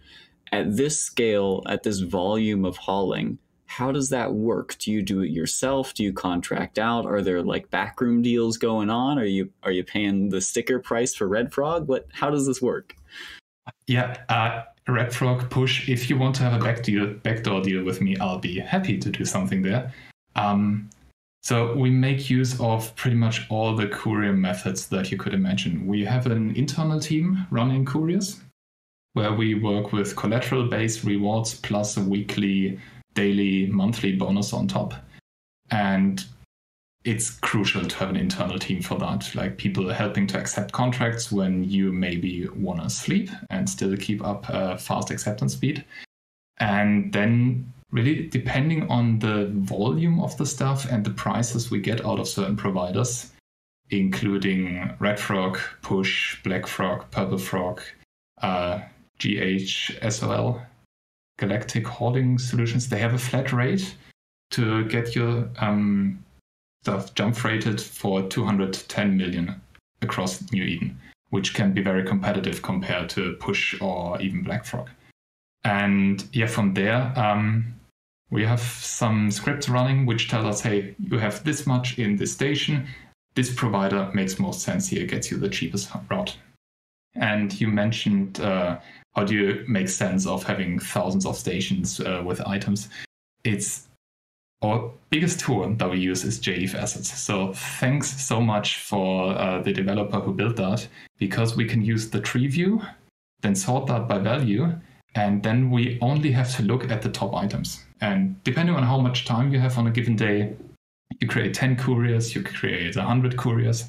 At 0.51 0.75
this 0.75 0.99
scale, 0.99 1.63
at 1.67 1.83
this 1.83 1.99
volume 1.99 2.65
of 2.65 2.77
hauling, 2.77 3.39
how 3.65 3.91
does 3.91 4.09
that 4.09 4.33
work? 4.33 4.77
Do 4.77 4.91
you 4.91 5.01
do 5.01 5.21
it 5.21 5.31
yourself? 5.31 5.93
Do 5.93 6.03
you 6.03 6.13
contract 6.13 6.77
out? 6.77 7.05
Are 7.05 7.21
there 7.21 7.41
like 7.41 7.71
backroom 7.71 8.21
deals 8.21 8.57
going 8.57 8.89
on? 8.89 9.17
Are 9.17 9.25
you 9.25 9.49
are 9.63 9.71
you 9.71 9.83
paying 9.83 10.29
the 10.29 10.41
sticker 10.41 10.77
price 10.77 11.15
for 11.15 11.27
Red 11.27 11.51
Frog? 11.51 11.87
What? 11.87 12.07
How 12.11 12.29
does 12.29 12.45
this 12.45 12.61
work? 12.61 12.95
Yeah, 13.87 14.17
uh, 14.29 14.63
Red 14.87 15.13
Frog 15.13 15.49
push. 15.49 15.89
If 15.89 16.09
you 16.09 16.17
want 16.17 16.35
to 16.35 16.43
have 16.43 16.53
a 16.53 16.63
back 16.63 16.83
deal, 16.83 17.13
backdoor 17.13 17.61
deal 17.61 17.83
with 17.83 18.01
me, 18.01 18.17
I'll 18.17 18.37
be 18.39 18.59
happy 18.59 18.97
to 18.99 19.09
do 19.09 19.25
something 19.25 19.61
there. 19.61 19.91
Um, 20.35 20.89
so 21.41 21.75
we 21.75 21.89
make 21.89 22.29
use 22.29 22.59
of 22.61 22.95
pretty 22.95 23.17
much 23.17 23.45
all 23.49 23.75
the 23.75 23.87
courier 23.87 24.33
methods 24.33 24.87
that 24.87 25.11
you 25.11 25.17
could 25.17 25.33
imagine. 25.33 25.85
We 25.85 26.05
have 26.05 26.25
an 26.25 26.55
internal 26.55 26.99
team 26.99 27.45
running 27.51 27.83
couriers 27.83 28.39
where 29.13 29.33
we 29.33 29.55
work 29.55 29.91
with 29.91 30.15
collateral 30.15 30.67
based 30.67 31.03
rewards 31.03 31.53
plus 31.53 31.97
a 31.97 32.01
weekly, 32.01 32.79
daily, 33.13 33.67
monthly 33.67 34.15
bonus 34.15 34.53
on 34.53 34.67
top. 34.67 34.93
And 35.69 36.23
it's 37.03 37.31
crucial 37.31 37.85
to 37.85 37.95
have 37.97 38.09
an 38.09 38.15
internal 38.15 38.57
team 38.57 38.81
for 38.81 38.97
that, 38.99 39.35
like 39.35 39.57
people 39.57 39.89
helping 39.89 40.25
to 40.27 40.39
accept 40.39 40.71
contracts 40.71 41.31
when 41.31 41.63
you 41.65 41.91
maybe 41.91 42.47
want 42.55 42.81
to 42.81 42.89
sleep 42.89 43.29
and 43.49 43.69
still 43.69 43.97
keep 43.97 44.25
up 44.25 44.45
a 44.47 44.77
fast 44.77 45.11
acceptance 45.11 45.53
speed. 45.53 45.83
And 46.59 47.11
then 47.11 47.73
really 47.93 48.27
depending 48.27 48.89
on 48.89 49.19
the 49.19 49.51
volume 49.53 50.19
of 50.19 50.35
the 50.37 50.45
stuff 50.45 50.91
and 50.91 51.05
the 51.05 51.11
prices 51.11 51.69
we 51.69 51.79
get 51.79 52.03
out 52.03 52.19
of 52.19 52.27
certain 52.27 52.57
providers, 52.57 53.31
including 53.91 54.91
Red 54.99 55.19
Frog, 55.19 55.59
Push, 55.83 56.41
Black 56.43 56.65
Frog, 56.65 57.09
Purple 57.11 57.37
Frog, 57.37 57.81
uh, 58.41 58.79
GH, 59.19 59.91
SOL, 60.09 60.59
Galactic 61.37 61.87
Hauling 61.87 62.39
Solutions. 62.39 62.89
They 62.89 62.97
have 62.97 63.13
a 63.13 63.19
flat 63.19 63.53
rate 63.53 63.95
to 64.51 64.85
get 64.85 65.15
your 65.15 65.47
um, 65.59 66.23
stuff 66.81 67.13
jump 67.13 67.35
freighted 67.35 67.79
for 67.79 68.23
210 68.23 69.15
million 69.15 69.61
across 70.01 70.51
New 70.51 70.63
Eden, 70.63 70.99
which 71.29 71.53
can 71.53 71.73
be 71.73 71.83
very 71.83 72.03
competitive 72.03 72.63
compared 72.63 73.07
to 73.09 73.33
Push 73.39 73.79
or 73.79 74.19
even 74.19 74.41
Black 74.41 74.65
Frog. 74.65 74.89
And 75.63 76.27
yeah, 76.33 76.47
from 76.47 76.73
there, 76.73 77.13
um, 77.15 77.73
we 78.33 78.43
have 78.43 78.61
some 78.61 79.29
scripts 79.29 79.69
running 79.69 80.07
which 80.07 80.27
tell 80.27 80.47
us, 80.47 80.59
hey, 80.59 80.95
you 80.99 81.19
have 81.19 81.43
this 81.43 81.67
much 81.67 81.99
in 81.99 82.15
this 82.15 82.33
station. 82.33 82.87
This 83.35 83.53
provider 83.53 84.09
makes 84.15 84.39
most 84.39 84.61
sense 84.61 84.87
here, 84.87 85.05
gets 85.05 85.29
you 85.29 85.37
the 85.37 85.47
cheapest 85.47 85.91
route. 86.09 86.35
And 87.13 87.53
you 87.61 87.67
mentioned 87.67 88.39
uh, 88.39 88.79
how 89.15 89.23
do 89.23 89.35
you 89.35 89.63
make 89.67 89.87
sense 89.87 90.25
of 90.25 90.41
having 90.41 90.79
thousands 90.79 91.27
of 91.27 91.37
stations 91.37 91.99
uh, 91.99 92.23
with 92.25 92.41
items? 92.47 92.89
It's 93.43 93.87
our 94.63 94.89
biggest 95.11 95.39
tool 95.39 95.71
that 95.75 95.91
we 95.91 95.99
use 95.99 96.23
is 96.23 96.39
jEveAssets. 96.39 97.05
So 97.05 97.53
thanks 97.53 98.19
so 98.19 98.41
much 98.41 98.79
for 98.79 99.37
uh, 99.37 99.61
the 99.61 99.73
developer 99.73 100.19
who 100.19 100.33
built 100.33 100.55
that 100.55 100.87
because 101.19 101.55
we 101.55 101.65
can 101.65 101.83
use 101.83 102.09
the 102.09 102.19
tree 102.19 102.47
view, 102.47 102.81
then 103.41 103.53
sort 103.53 103.85
that 103.87 104.07
by 104.07 104.17
value, 104.17 104.73
and 105.13 105.43
then 105.43 105.69
we 105.69 105.99
only 106.01 106.31
have 106.31 106.55
to 106.55 106.63
look 106.63 106.89
at 106.89 107.03
the 107.03 107.09
top 107.09 107.35
items. 107.35 107.83
And 108.03 108.43
depending 108.43 108.75
on 108.75 108.83
how 108.83 108.99
much 108.99 109.23
time 109.23 109.53
you 109.53 109.59
have 109.59 109.77
on 109.77 109.87
a 109.87 109.91
given 109.91 110.17
day, 110.17 110.53
you 111.21 111.27
create 111.27 111.53
10 111.53 111.77
couriers, 111.77 112.35
you 112.35 112.43
create 112.43 112.97
100 112.97 113.37
couriers, 113.37 113.85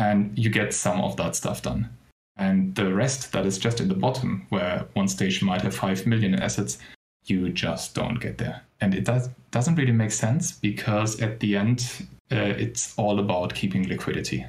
and 0.00 0.36
you 0.36 0.50
get 0.50 0.74
some 0.74 1.00
of 1.00 1.16
that 1.18 1.36
stuff 1.36 1.62
done. 1.62 1.88
And 2.36 2.74
the 2.74 2.92
rest 2.92 3.30
that 3.30 3.46
is 3.46 3.56
just 3.56 3.80
in 3.80 3.86
the 3.86 3.94
bottom, 3.94 4.46
where 4.48 4.86
one 4.94 5.06
station 5.06 5.46
might 5.46 5.62
have 5.62 5.76
5 5.76 6.08
million 6.08 6.34
assets, 6.34 6.78
you 7.26 7.48
just 7.50 7.94
don't 7.94 8.18
get 8.18 8.38
there. 8.38 8.62
And 8.80 8.96
it 8.96 9.04
does, 9.04 9.28
doesn't 9.52 9.76
really 9.76 9.92
make 9.92 10.10
sense 10.10 10.50
because 10.50 11.20
at 11.20 11.38
the 11.38 11.56
end, 11.56 12.08
uh, 12.32 12.52
it's 12.58 12.98
all 12.98 13.20
about 13.20 13.54
keeping 13.54 13.86
liquidity. 13.86 14.44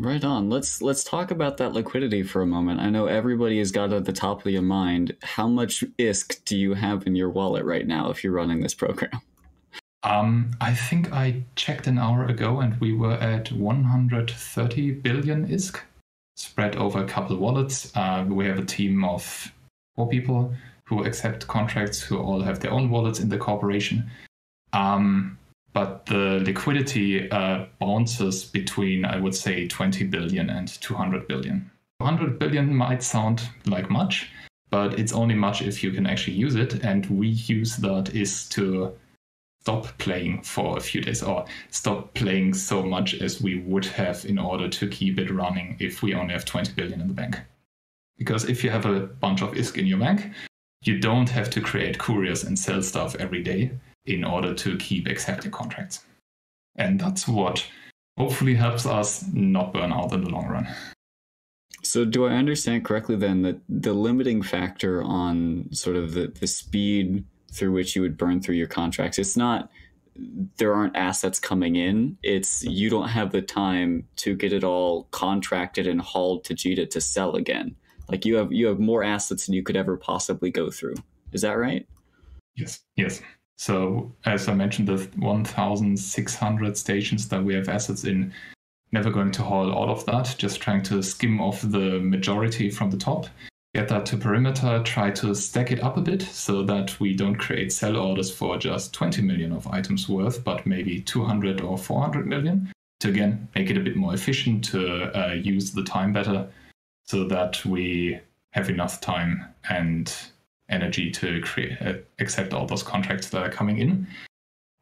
Right 0.00 0.24
on. 0.24 0.48
Let's 0.48 0.80
let's 0.80 1.04
talk 1.04 1.30
about 1.30 1.58
that 1.58 1.74
liquidity 1.74 2.22
for 2.22 2.40
a 2.40 2.46
moment. 2.46 2.80
I 2.80 2.88
know 2.88 3.04
everybody 3.04 3.58
has 3.58 3.70
got 3.70 3.92
at 3.92 4.06
the 4.06 4.14
top 4.14 4.46
of 4.46 4.50
your 4.50 4.62
mind. 4.62 5.14
How 5.22 5.46
much 5.46 5.84
ISK 5.98 6.42
do 6.46 6.56
you 6.56 6.72
have 6.72 7.06
in 7.06 7.14
your 7.14 7.28
wallet 7.28 7.66
right 7.66 7.86
now 7.86 8.08
if 8.08 8.24
you're 8.24 8.32
running 8.32 8.62
this 8.62 8.72
program? 8.72 9.20
Um, 10.02 10.52
I 10.58 10.74
think 10.74 11.12
I 11.12 11.42
checked 11.54 11.86
an 11.86 11.98
hour 11.98 12.24
ago 12.24 12.60
and 12.60 12.80
we 12.80 12.94
were 12.94 13.12
at 13.12 13.52
130 13.52 14.90
billion 14.92 15.46
ISK 15.46 15.80
spread 16.34 16.76
over 16.76 17.00
a 17.00 17.06
couple 17.06 17.36
wallets. 17.36 17.94
Uh, 17.94 18.24
we 18.26 18.46
have 18.46 18.58
a 18.58 18.64
team 18.64 19.04
of 19.04 19.52
four 19.96 20.08
people 20.08 20.54
who 20.86 21.04
accept 21.04 21.46
contracts 21.46 22.00
who 22.00 22.16
all 22.16 22.40
have 22.40 22.60
their 22.60 22.70
own 22.70 22.88
wallets 22.88 23.20
in 23.20 23.28
the 23.28 23.36
corporation. 23.36 24.10
Um, 24.72 25.38
but 25.72 26.06
the 26.06 26.42
liquidity 26.44 27.30
uh, 27.30 27.66
bounces 27.78 28.44
between, 28.44 29.04
I 29.04 29.18
would 29.18 29.34
say, 29.34 29.68
20 29.68 30.04
billion 30.04 30.50
and 30.50 30.68
200 30.68 31.28
billion. 31.28 31.70
200 32.00 32.38
billion 32.38 32.74
might 32.74 33.02
sound 33.02 33.42
like 33.66 33.90
much, 33.90 34.30
but 34.70 34.98
it's 34.98 35.12
only 35.12 35.34
much 35.34 35.62
if 35.62 35.84
you 35.84 35.92
can 35.92 36.06
actually 36.06 36.36
use 36.36 36.56
it. 36.56 36.82
And 36.84 37.06
we 37.06 37.28
use 37.28 37.76
that 37.76 38.14
is 38.14 38.48
to 38.50 38.96
stop 39.60 39.86
playing 39.98 40.42
for 40.42 40.76
a 40.76 40.80
few 40.80 41.02
days 41.02 41.22
or 41.22 41.44
stop 41.70 42.14
playing 42.14 42.54
so 42.54 42.82
much 42.82 43.14
as 43.20 43.40
we 43.40 43.60
would 43.60 43.84
have 43.84 44.24
in 44.24 44.38
order 44.38 44.68
to 44.68 44.88
keep 44.88 45.18
it 45.18 45.30
running 45.30 45.76
if 45.78 46.02
we 46.02 46.14
only 46.14 46.32
have 46.32 46.44
20 46.44 46.72
billion 46.72 47.00
in 47.00 47.08
the 47.08 47.14
bank. 47.14 47.38
Because 48.16 48.44
if 48.44 48.64
you 48.64 48.70
have 48.70 48.86
a 48.86 49.00
bunch 49.00 49.42
of 49.42 49.52
ISK 49.52 49.78
in 49.78 49.86
your 49.86 49.98
bank, 49.98 50.32
you 50.82 50.98
don't 50.98 51.28
have 51.28 51.50
to 51.50 51.60
create 51.60 51.98
couriers 51.98 52.42
and 52.42 52.58
sell 52.58 52.82
stuff 52.82 53.14
every 53.16 53.42
day 53.42 53.70
in 54.06 54.24
order 54.24 54.54
to 54.54 54.76
keep 54.78 55.06
accepting 55.06 55.50
contracts. 55.50 56.04
And 56.76 57.00
that's 57.00 57.28
what 57.28 57.66
hopefully 58.16 58.54
helps 58.54 58.86
us 58.86 59.24
not 59.32 59.72
burn 59.72 59.92
out 59.92 60.12
in 60.12 60.24
the 60.24 60.30
long 60.30 60.46
run. 60.48 60.68
So, 61.82 62.04
do 62.04 62.26
I 62.26 62.32
understand 62.32 62.84
correctly 62.84 63.16
then 63.16 63.42
that 63.42 63.60
the 63.68 63.94
limiting 63.94 64.42
factor 64.42 65.02
on 65.02 65.68
sort 65.72 65.96
of 65.96 66.12
the, 66.12 66.28
the 66.28 66.46
speed 66.46 67.24
through 67.52 67.72
which 67.72 67.96
you 67.96 68.02
would 68.02 68.18
burn 68.18 68.40
through 68.40 68.56
your 68.56 68.66
contracts, 68.66 69.18
it's 69.18 69.36
not 69.36 69.70
there 70.58 70.74
aren't 70.74 70.96
assets 70.96 71.38
coming 71.38 71.76
in, 71.76 72.16
it's 72.22 72.62
you 72.62 72.90
don't 72.90 73.08
have 73.08 73.32
the 73.32 73.40
time 73.40 74.06
to 74.16 74.34
get 74.34 74.52
it 74.52 74.64
all 74.64 75.04
contracted 75.10 75.86
and 75.86 76.00
hauled 76.00 76.44
to 76.44 76.54
JITA 76.54 76.90
to 76.90 77.00
sell 77.00 77.36
again. 77.36 77.74
Like 78.08 78.24
you 78.24 78.36
have 78.36 78.52
you 78.52 78.66
have 78.66 78.80
more 78.80 79.02
assets 79.02 79.46
than 79.46 79.54
you 79.54 79.62
could 79.62 79.76
ever 79.76 79.96
possibly 79.96 80.50
go 80.50 80.70
through. 80.70 80.96
Is 81.32 81.42
that 81.42 81.52
right? 81.52 81.86
Yes. 82.56 82.80
Yes. 82.96 83.22
So 83.60 84.10
as 84.24 84.48
I 84.48 84.54
mentioned, 84.54 84.88
the 84.88 85.06
1,600 85.18 86.78
stations 86.78 87.28
that 87.28 87.44
we 87.44 87.52
have 87.52 87.68
assets 87.68 88.04
in, 88.04 88.32
never 88.90 89.10
going 89.10 89.32
to 89.32 89.42
haul 89.42 89.70
all 89.70 89.90
of 89.90 90.06
that. 90.06 90.34
Just 90.38 90.62
trying 90.62 90.82
to 90.84 91.02
skim 91.02 91.42
off 91.42 91.60
the 91.60 92.00
majority 92.00 92.70
from 92.70 92.90
the 92.90 92.96
top, 92.96 93.26
get 93.74 93.86
that 93.88 94.06
to 94.06 94.16
perimeter, 94.16 94.82
try 94.82 95.10
to 95.10 95.34
stack 95.34 95.72
it 95.72 95.82
up 95.82 95.98
a 95.98 96.00
bit 96.00 96.22
so 96.22 96.62
that 96.62 96.98
we 97.00 97.14
don't 97.14 97.34
create 97.34 97.70
sell 97.70 97.98
orders 97.98 98.30
for 98.30 98.56
just 98.56 98.94
20 98.94 99.20
million 99.20 99.52
of 99.52 99.66
items 99.66 100.08
worth, 100.08 100.42
but 100.42 100.64
maybe 100.64 100.98
200 100.98 101.60
or 101.60 101.76
400 101.76 102.26
million 102.26 102.72
to 103.00 103.10
again 103.10 103.46
make 103.54 103.68
it 103.68 103.76
a 103.76 103.80
bit 103.80 103.94
more 103.94 104.14
efficient 104.14 104.64
to 104.64 105.12
uh, 105.14 105.34
use 105.34 105.70
the 105.72 105.84
time 105.84 106.14
better 106.14 106.48
so 107.04 107.24
that 107.24 107.62
we 107.66 108.18
have 108.52 108.70
enough 108.70 109.02
time 109.02 109.44
and 109.68 110.29
energy 110.70 111.10
to 111.10 111.40
create 111.40 111.80
uh, 111.80 111.94
accept 112.18 112.52
all 112.52 112.66
those 112.66 112.82
contracts 112.82 113.28
that 113.30 113.42
are 113.42 113.50
coming 113.50 113.78
in. 113.78 114.06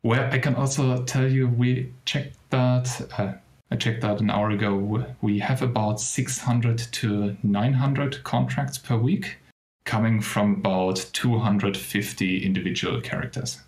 Where 0.02 0.30
I 0.30 0.38
can 0.38 0.54
also 0.54 1.02
tell 1.04 1.28
you, 1.28 1.48
we 1.48 1.92
checked 2.04 2.36
that. 2.50 3.10
Uh, 3.18 3.32
I 3.70 3.76
checked 3.76 4.00
that 4.02 4.20
an 4.20 4.30
hour 4.30 4.50
ago. 4.50 5.04
We 5.20 5.38
have 5.40 5.60
about 5.60 6.00
600 6.00 6.78
to 6.78 7.36
900 7.42 8.24
contracts 8.24 8.78
per 8.78 8.96
week, 8.96 9.38
coming 9.84 10.20
from 10.20 10.54
about 10.54 11.04
250 11.12 12.44
individual 12.44 13.00
characters. 13.00 13.60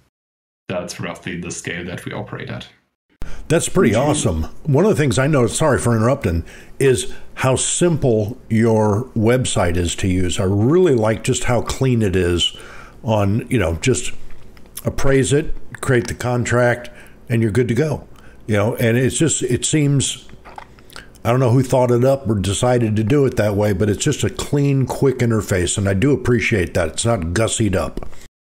That's 0.68 1.00
roughly 1.00 1.40
the 1.40 1.50
scale 1.50 1.84
that 1.86 2.04
we 2.04 2.12
operate 2.12 2.48
at. 2.48 2.68
That's 3.50 3.68
pretty 3.68 3.96
awesome. 3.96 4.44
One 4.62 4.84
of 4.84 4.90
the 4.90 4.96
things 4.96 5.18
I 5.18 5.26
noticed, 5.26 5.56
sorry 5.56 5.80
for 5.80 5.96
interrupting, 5.96 6.44
is 6.78 7.12
how 7.34 7.56
simple 7.56 8.38
your 8.48 9.06
website 9.16 9.76
is 9.76 9.96
to 9.96 10.06
use. 10.06 10.38
I 10.38 10.44
really 10.44 10.94
like 10.94 11.24
just 11.24 11.44
how 11.44 11.62
clean 11.62 12.00
it 12.00 12.14
is 12.14 12.56
on, 13.02 13.48
you 13.50 13.58
know, 13.58 13.74
just 13.78 14.12
appraise 14.84 15.32
it, 15.32 15.52
create 15.80 16.06
the 16.06 16.14
contract, 16.14 16.90
and 17.28 17.42
you're 17.42 17.50
good 17.50 17.66
to 17.66 17.74
go. 17.74 18.06
You 18.46 18.54
know, 18.54 18.76
and 18.76 18.96
it's 18.96 19.18
just, 19.18 19.42
it 19.42 19.64
seems, 19.64 20.28
I 21.24 21.32
don't 21.32 21.40
know 21.40 21.50
who 21.50 21.64
thought 21.64 21.90
it 21.90 22.04
up 22.04 22.28
or 22.28 22.36
decided 22.36 22.94
to 22.94 23.02
do 23.02 23.26
it 23.26 23.36
that 23.36 23.56
way, 23.56 23.72
but 23.72 23.90
it's 23.90 24.04
just 24.04 24.22
a 24.22 24.30
clean, 24.30 24.86
quick 24.86 25.18
interface. 25.18 25.76
And 25.76 25.88
I 25.88 25.94
do 25.94 26.12
appreciate 26.12 26.74
that. 26.74 26.90
It's 26.90 27.04
not 27.04 27.18
gussied 27.18 27.74
up. 27.74 28.08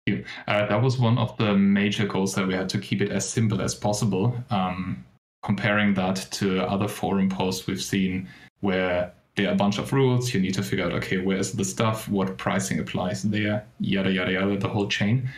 Uh, 0.10 0.66
that 0.66 0.82
was 0.82 0.98
one 0.98 1.18
of 1.18 1.36
the 1.38 1.56
major 1.56 2.08
goals 2.08 2.34
that 2.36 2.48
we 2.48 2.54
had 2.54 2.70
to 2.70 2.80
keep 2.80 3.02
it 3.02 3.12
as 3.12 3.28
simple 3.28 3.62
as 3.62 3.76
possible. 3.76 4.36
Um, 4.50 5.06
comparing 5.44 5.94
that 5.96 6.16
to 6.32 6.62
other 6.64 6.88
forum 6.88 7.30
posts 7.30 7.68
we've 7.68 7.82
seen 7.82 8.28
where 8.62 9.12
there 9.36 9.48
are 9.48 9.54
a 9.54 9.56
bunch 9.56 9.78
of 9.78 9.94
rules, 9.94 10.34
you 10.34 10.40
need 10.40 10.54
to 10.54 10.64
figure 10.64 10.86
out, 10.86 10.92
okay, 10.92 11.18
where's 11.18 11.52
the 11.54 11.66
stuff, 11.66 12.08
what 12.10 12.38
pricing 12.38 12.80
applies 12.80 13.24
there, 13.24 13.66
yada, 13.80 14.12
yada, 14.12 14.32
yada, 14.32 14.58
the 14.58 14.68
whole 14.68 14.88
chain. 14.88 15.30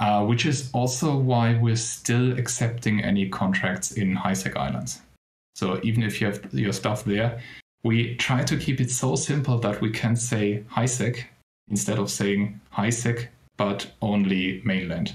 Uh, 0.00 0.24
which 0.24 0.46
is 0.46 0.70
also 0.74 1.16
why 1.16 1.58
we're 1.58 1.74
still 1.74 2.38
accepting 2.38 3.02
any 3.02 3.28
contracts 3.28 3.92
in 3.92 4.16
HiSec 4.16 4.56
Islands. 4.56 5.00
So 5.56 5.80
even 5.82 6.04
if 6.04 6.20
you 6.20 6.28
have 6.28 6.54
your 6.54 6.72
stuff 6.72 7.04
there, 7.04 7.40
we 7.82 8.14
try 8.14 8.44
to 8.44 8.56
keep 8.56 8.80
it 8.80 8.92
so 8.92 9.16
simple 9.16 9.58
that 9.58 9.80
we 9.80 9.90
can 9.90 10.14
say 10.14 10.62
HiSec 10.70 11.24
instead 11.68 11.98
of 11.98 12.12
saying 12.12 12.60
HiSec 12.72 13.26
but 13.58 13.90
only 14.00 14.62
mainland. 14.64 15.12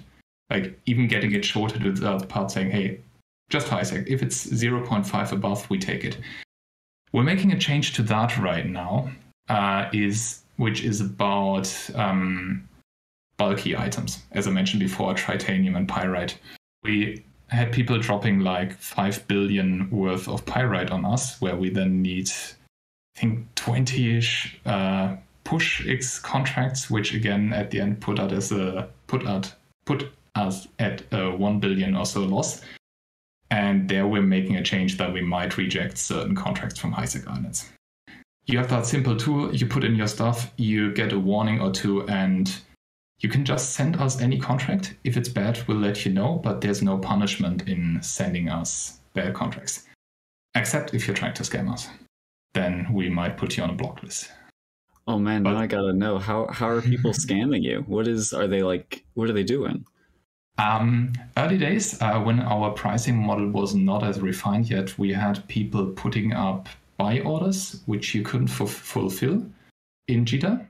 Like 0.52 0.80
even 0.86 1.08
getting 1.08 1.32
it 1.32 1.44
shorted 1.44 1.82
to 1.82 1.92
the 1.92 2.20
part 2.28 2.52
saying, 2.52 2.70
hey, 2.70 3.00
just 3.50 3.68
HiSec. 3.68 4.06
If 4.08 4.22
it's 4.22 4.46
0.5 4.46 5.32
above, 5.32 5.68
we 5.70 5.80
take 5.80 6.04
it. 6.04 6.18
We're 7.12 7.24
making 7.24 7.52
a 7.52 7.60
change 7.60 7.94
to 7.94 8.04
that 8.04 8.38
right 8.38 8.68
now, 8.68 9.12
uh, 9.50 9.90
is 9.92 10.42
which 10.58 10.84
is 10.84 11.02
about 11.02 11.74
um, 11.96 12.68
bulky 13.38 13.76
items. 13.76 14.24
As 14.32 14.48
I 14.48 14.52
mentioned 14.52 14.82
before, 14.82 15.14
tritanium 15.14 15.76
and 15.76 15.88
pyrite. 15.88 16.38
We 16.84 17.24
had 17.48 17.72
people 17.72 17.98
dropping 18.00 18.40
like 18.40 18.74
5 18.74 19.28
billion 19.28 19.90
worth 19.90 20.28
of 20.28 20.46
pyrite 20.46 20.92
on 20.92 21.06
us, 21.06 21.40
where 21.42 21.56
we 21.56 21.70
then 21.70 22.02
need, 22.02 22.30
I 23.16 23.20
think, 23.20 23.54
20 23.56 24.18
ish 24.18 24.60
uh, 24.66 25.16
push 25.44 25.88
X 25.88 26.20
contracts, 26.20 26.90
which 26.90 27.14
again 27.14 27.54
at 27.54 27.72
the 27.72 27.82
end 27.82 28.02
put 28.02 28.20
out 28.20 28.32
as 28.32 28.52
a 28.52 28.90
put 29.08 29.26
out 29.28 29.54
put 29.86 30.12
us 30.36 30.68
at 30.80 31.04
a 31.12 31.36
one 31.36 31.60
billion 31.60 31.96
or 31.96 32.06
so 32.06 32.22
loss. 32.22 32.62
And 33.52 33.88
there 33.88 34.08
we're 34.08 34.22
making 34.22 34.56
a 34.56 34.64
change 34.64 34.98
that 34.98 35.14
we 35.14 35.22
might 35.22 35.58
reject 35.58 35.98
certain 35.98 36.36
contracts 36.36 36.80
from 36.80 36.94
HiSec 36.94 37.28
Islands. 37.28 37.70
You 38.46 38.58
have 38.58 38.70
that 38.70 38.86
simple 38.86 39.16
tool, 39.16 39.56
you 39.56 39.68
put 39.68 39.84
in 39.84 39.96
your 39.96 40.08
stuff, 40.08 40.52
you 40.58 40.94
get 40.94 41.14
a 41.14 41.20
warning 41.20 41.62
or 41.62 41.72
two, 41.72 42.08
and 42.08 42.54
you 43.20 43.30
can 43.30 43.46
just 43.46 43.72
send 43.72 43.96
us 43.98 44.20
any 44.20 44.38
contract. 44.38 44.96
If 45.04 45.16
it's 45.16 45.30
bad, 45.30 45.62
we'll 45.68 45.78
let 45.78 46.04
you 46.06 46.12
know, 46.12 46.42
but 46.44 46.60
there's 46.60 46.82
no 46.82 46.98
punishment 46.98 47.70
in 47.70 48.00
sending 48.02 48.50
us 48.50 49.00
bad 49.14 49.34
contracts. 49.34 49.88
Except 50.56 50.94
if 50.94 51.08
you're 51.08 51.16
trying 51.16 51.34
to 51.36 51.44
scam 51.44 51.72
us. 51.72 51.88
Then 52.54 52.88
we 52.92 53.10
might 53.10 53.38
put 53.38 53.56
you 53.56 53.64
on 53.64 53.70
a 53.70 53.74
block 53.74 54.04
list. 54.04 54.30
Oh 55.06 55.20
man, 55.20 55.44
but, 55.44 55.54
now 55.54 55.60
I 55.60 55.68
gotta 55.68 55.94
know 55.94 56.18
how 56.18 56.48
how 56.48 56.70
are 56.70 56.82
people 56.82 57.12
scamming 57.26 57.64
you? 57.64 57.84
What 57.88 58.08
is 58.08 58.34
are 58.34 58.48
they 58.48 58.64
like? 58.64 59.04
What 59.16 59.30
are 59.30 59.34
they 59.34 59.44
doing? 59.44 59.86
Um, 60.58 61.14
early 61.36 61.58
days, 61.58 62.00
uh, 62.02 62.20
when 62.20 62.40
our 62.40 62.72
pricing 62.72 63.18
model 63.18 63.50
was 63.50 63.74
not 63.74 64.04
as 64.04 64.22
refined 64.22 64.70
yet, 64.70 64.98
we 65.00 65.12
had 65.12 65.46
people 65.48 65.88
putting 65.88 66.34
up 66.34 66.70
buy 66.98 67.20
orders 67.22 67.82
which 67.88 68.14
you 68.14 68.22
couldn't 68.22 68.52
f- 68.52 68.70
fulfill 68.70 69.44
in 70.08 70.26
JITA, 70.26 70.66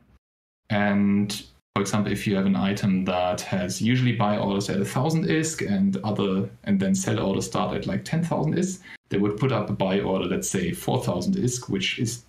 and 0.69 1.43
for 1.75 1.81
example, 1.81 2.11
if 2.11 2.25
you 2.25 2.35
have 2.35 2.45
an 2.45 2.55
item 2.55 3.03
that 3.05 3.41
has 3.41 3.81
usually 3.81 4.13
buy 4.13 4.37
orders 4.37 4.69
at 4.69 4.79
a 4.79 4.85
thousand 4.85 5.25
ISK 5.25 5.69
and 5.69 5.97
other 5.97 6.49
and 6.63 6.79
then 6.79 6.95
sell 6.95 7.19
orders 7.19 7.45
start 7.45 7.75
at 7.75 7.85
like 7.85 8.05
ten 8.05 8.23
thousand 8.23 8.55
ISK, 8.55 8.79
they 9.09 9.17
would 9.17 9.37
put 9.37 9.51
up 9.51 9.69
a 9.69 9.73
buy 9.73 9.99
order, 9.99 10.25
let's 10.25 10.49
say 10.49 10.71
four 10.71 11.03
thousand 11.03 11.35
ISK, 11.35 11.69
which 11.69 11.99
is 11.99 12.23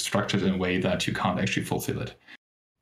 structured 0.00 0.42
in 0.42 0.54
a 0.54 0.56
way 0.56 0.78
that 0.78 1.06
you 1.06 1.12
can't 1.12 1.40
actually 1.40 1.64
fulfill 1.64 2.00
it. 2.00 2.14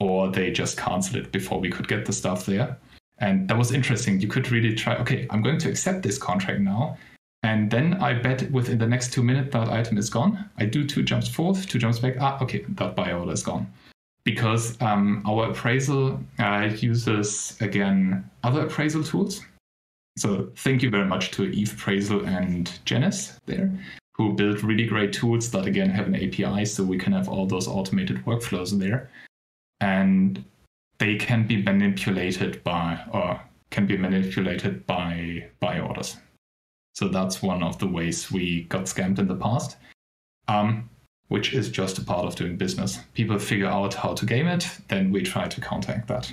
Or 0.00 0.30
they 0.30 0.50
just 0.50 0.76
canceled 0.76 1.24
it 1.24 1.32
before 1.32 1.60
we 1.60 1.70
could 1.70 1.88
get 1.88 2.06
the 2.06 2.12
stuff 2.12 2.46
there. 2.46 2.78
And 3.18 3.48
that 3.48 3.58
was 3.58 3.72
interesting. 3.72 4.20
You 4.20 4.28
could 4.28 4.50
really 4.50 4.74
try, 4.74 4.96
okay, 4.96 5.26
I'm 5.30 5.42
going 5.42 5.58
to 5.58 5.68
accept 5.68 6.02
this 6.02 6.18
contract 6.18 6.60
now. 6.60 6.96
And 7.42 7.70
then 7.70 7.94
I 7.94 8.14
bet 8.14 8.50
within 8.50 8.78
the 8.78 8.86
next 8.86 9.12
two 9.12 9.22
minutes 9.22 9.52
that 9.52 9.68
item 9.68 9.98
is 9.98 10.10
gone. 10.10 10.48
I 10.58 10.66
do 10.66 10.84
two 10.86 11.02
jumps 11.02 11.28
forth, 11.28 11.68
two 11.68 11.78
jumps 11.78 11.98
back. 11.98 12.16
Ah, 12.20 12.42
okay, 12.42 12.64
that 12.68 12.94
buy 12.94 13.12
order 13.12 13.32
is 13.32 13.42
gone 13.42 13.72
because 14.28 14.76
um, 14.82 15.22
our 15.26 15.50
appraisal 15.50 16.20
uh, 16.38 16.68
uses 16.80 17.56
again 17.62 18.28
other 18.44 18.66
appraisal 18.66 19.02
tools. 19.02 19.40
So 20.18 20.50
thank 20.56 20.82
you 20.82 20.90
very 20.90 21.06
much 21.06 21.30
to 21.30 21.44
Eve 21.44 21.72
Appraisal 21.72 22.26
and 22.26 22.78
Janice 22.84 23.40
there, 23.46 23.72
who 24.18 24.34
built 24.34 24.62
really 24.62 24.84
great 24.84 25.12
tools 25.12 25.50
that 25.52 25.66
again 25.66 25.90
have 25.90 26.06
an 26.06 26.16
API, 26.16 26.64
so 26.64 26.84
we 26.84 26.98
can 26.98 27.12
have 27.12 27.28
all 27.28 27.46
those 27.46 27.68
automated 27.68 28.24
workflows 28.26 28.76
there, 28.78 29.10
and 29.80 30.44
they 30.98 31.16
can 31.16 31.46
be 31.46 31.62
manipulated 31.62 32.62
by 32.64 33.00
or 33.12 33.40
can 33.70 33.86
be 33.86 33.96
manipulated 33.96 34.86
by 34.86 35.48
by 35.60 35.78
orders. 35.78 36.16
So 36.94 37.08
that's 37.08 37.42
one 37.42 37.62
of 37.62 37.78
the 37.78 37.86
ways 37.86 38.30
we 38.30 38.64
got 38.64 38.84
scammed 38.84 39.20
in 39.20 39.28
the 39.28 39.36
past. 39.36 39.76
Um, 40.48 40.90
which 41.28 41.52
is 41.52 41.68
just 41.68 41.98
a 41.98 42.04
part 42.04 42.24
of 42.24 42.34
doing 42.34 42.56
business. 42.56 42.98
People 43.14 43.38
figure 43.38 43.66
out 43.66 43.94
how 43.94 44.14
to 44.14 44.26
game 44.26 44.46
it, 44.46 44.66
then 44.88 45.12
we 45.12 45.22
try 45.22 45.46
to 45.46 45.60
counteract 45.60 46.08
that. 46.08 46.32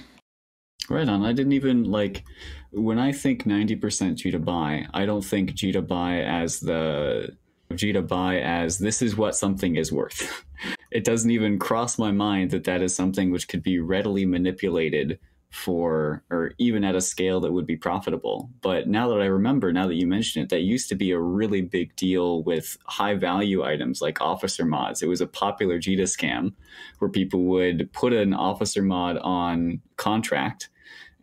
Right 0.90 1.08
on. 1.08 1.26
I 1.26 1.34
didn't 1.34 1.54
even 1.54 1.84
like 1.84 2.24
when 2.72 3.00
I 3.00 3.12
think 3.12 3.46
90% 3.46 3.80
Jita 3.80 4.44
buy, 4.44 4.88
I 4.94 5.06
don't 5.06 5.24
think 5.24 5.52
Jita 5.52 5.86
buy 5.86 6.22
as 6.22 6.60
the 6.60 7.36
To 7.76 8.02
buy 8.02 8.40
as 8.40 8.80
this 8.80 9.02
is 9.02 9.18
what 9.18 9.36
something 9.36 9.76
is 9.76 9.92
worth. 9.92 10.46
it 10.92 11.04
doesn't 11.04 11.32
even 11.32 11.60
cross 11.60 11.98
my 11.98 12.12
mind 12.12 12.52
that 12.52 12.64
that 12.64 12.82
is 12.82 12.96
something 12.96 13.32
which 13.32 13.48
could 13.48 13.62
be 13.62 13.80
readily 13.80 14.26
manipulated 14.26 15.20
for 15.52 16.24
or 16.30 16.54
even 16.58 16.84
at 16.84 16.96
a 16.96 17.02
scale 17.02 17.40
that 17.40 17.52
would 17.52 17.66
be 17.66 17.78
profitable. 17.78 18.50
But 18.62 18.88
now 18.88 19.10
that 19.10 19.22
I 19.22 19.26
remember, 19.26 19.72
now 19.72 19.88
that 19.88 19.96
you 19.96 20.08
mention 20.08 20.42
it, 20.42 20.50
that 20.50 20.62
used 20.62 20.90
to 20.90 20.96
be 20.96 21.12
a 21.12 21.20
really 21.20 21.62
big 21.62 21.96
deal 21.96 22.44
with 22.44 22.78
high 22.86 23.16
value 23.16 23.64
items 23.64 24.02
like 24.02 24.22
officer 24.22 24.66
mods. 24.66 25.02
It 25.02 25.08
was 25.08 25.22
a 25.22 25.28
popular 25.28 25.80
JITA 25.80 26.04
scam 26.04 26.54
where 27.00 27.10
people 27.10 27.44
would 27.44 27.92
put 27.94 28.14
an 28.14 28.34
officer 28.34 28.82
mod 28.82 29.18
on 29.18 29.82
contract 29.98 30.70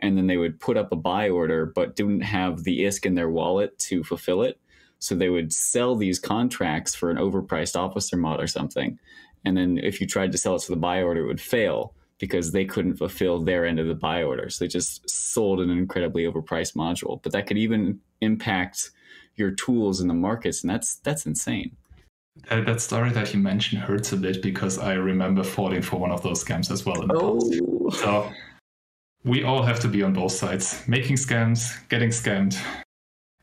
and 0.00 0.16
then 0.16 0.26
they 0.26 0.36
would 0.36 0.60
put 0.60 0.76
up 0.76 0.92
a 0.92 0.96
buy 0.96 1.28
order 1.28 1.66
but 1.66 1.96
didn't 1.96 2.22
have 2.22 2.64
the 2.64 2.80
ISK 2.80 3.06
in 3.06 3.14
their 3.14 3.30
wallet 3.30 3.78
to 3.78 4.02
fulfill 4.02 4.42
it. 4.42 4.58
So 5.02 5.16
they 5.16 5.30
would 5.30 5.52
sell 5.52 5.96
these 5.96 6.20
contracts 6.20 6.94
for 6.94 7.10
an 7.10 7.16
overpriced 7.16 7.74
officer 7.74 8.16
mod 8.16 8.40
or 8.40 8.46
something. 8.46 9.00
And 9.44 9.56
then 9.56 9.78
if 9.78 10.00
you 10.00 10.06
tried 10.06 10.30
to 10.30 10.38
sell 10.38 10.54
it 10.54 10.62
to 10.62 10.70
the 10.70 10.76
buy 10.76 11.02
order, 11.02 11.22
it 11.22 11.26
would 11.26 11.40
fail 11.40 11.92
because 12.18 12.52
they 12.52 12.64
couldn't 12.64 12.94
fulfill 12.94 13.42
their 13.42 13.66
end 13.66 13.80
of 13.80 13.88
the 13.88 13.96
buy 13.96 14.22
order. 14.22 14.48
So 14.48 14.64
they 14.64 14.68
just 14.68 15.10
sold 15.10 15.60
an 15.60 15.70
incredibly 15.70 16.22
overpriced 16.22 16.76
module. 16.76 17.20
But 17.20 17.32
that 17.32 17.48
could 17.48 17.58
even 17.58 17.98
impact 18.20 18.92
your 19.34 19.50
tools 19.50 20.00
in 20.00 20.06
the 20.06 20.14
markets, 20.14 20.62
and 20.62 20.70
that's 20.70 20.94
that's 20.96 21.26
insane. 21.26 21.76
Uh, 22.48 22.60
that 22.60 22.80
story 22.80 23.10
that 23.10 23.34
you 23.34 23.40
mentioned 23.40 23.82
hurts 23.82 24.12
a 24.12 24.16
bit 24.16 24.40
because 24.40 24.78
I 24.78 24.92
remember 24.92 25.42
falling 25.42 25.82
for 25.82 25.96
one 25.96 26.12
of 26.12 26.22
those 26.22 26.44
scams 26.44 26.70
as 26.70 26.86
well 26.86 27.02
in 27.02 27.08
the 27.08 27.14
oh. 27.16 27.90
past. 27.90 28.02
So 28.02 28.32
we 29.24 29.42
all 29.42 29.64
have 29.64 29.80
to 29.80 29.88
be 29.88 30.04
on 30.04 30.12
both 30.12 30.32
sides, 30.32 30.80
making 30.86 31.16
scams, 31.16 31.76
getting 31.88 32.10
scammed. 32.10 32.56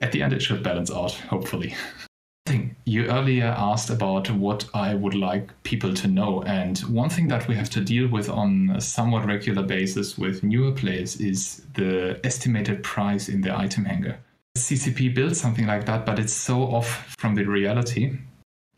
At 0.01 0.11
the 0.11 0.23
end, 0.23 0.33
it 0.33 0.41
should 0.41 0.63
balance 0.63 0.91
out, 0.91 1.11
hopefully 1.11 1.75
thing. 2.49 2.75
You 2.85 3.05
earlier 3.05 3.45
asked 3.45 3.89
about 3.89 4.29
what 4.31 4.65
I 4.73 4.95
would 4.95 5.13
like 5.13 5.51
people 5.63 5.93
to 5.93 6.07
know, 6.07 6.41
and 6.43 6.79
one 6.79 7.09
thing 7.09 7.27
that 7.27 7.47
we 7.47 7.55
have 7.55 7.69
to 7.71 7.81
deal 7.81 8.07
with 8.07 8.29
on 8.29 8.71
a 8.71 8.81
somewhat 8.81 9.25
regular 9.25 9.63
basis 9.63 10.17
with 10.17 10.43
newer 10.43 10.71
players 10.71 11.21
is 11.21 11.65
the 11.75 12.19
estimated 12.23 12.83
price 12.83 13.29
in 13.29 13.41
the 13.41 13.55
item 13.55 13.85
hangar. 13.85 14.17
CCP 14.57 15.13
builds 15.13 15.39
something 15.39 15.67
like 15.67 15.85
that, 15.85 16.05
but 16.05 16.17
it's 16.17 16.33
so 16.33 16.63
off 16.63 17.15
from 17.19 17.35
the 17.35 17.45
reality 17.45 18.17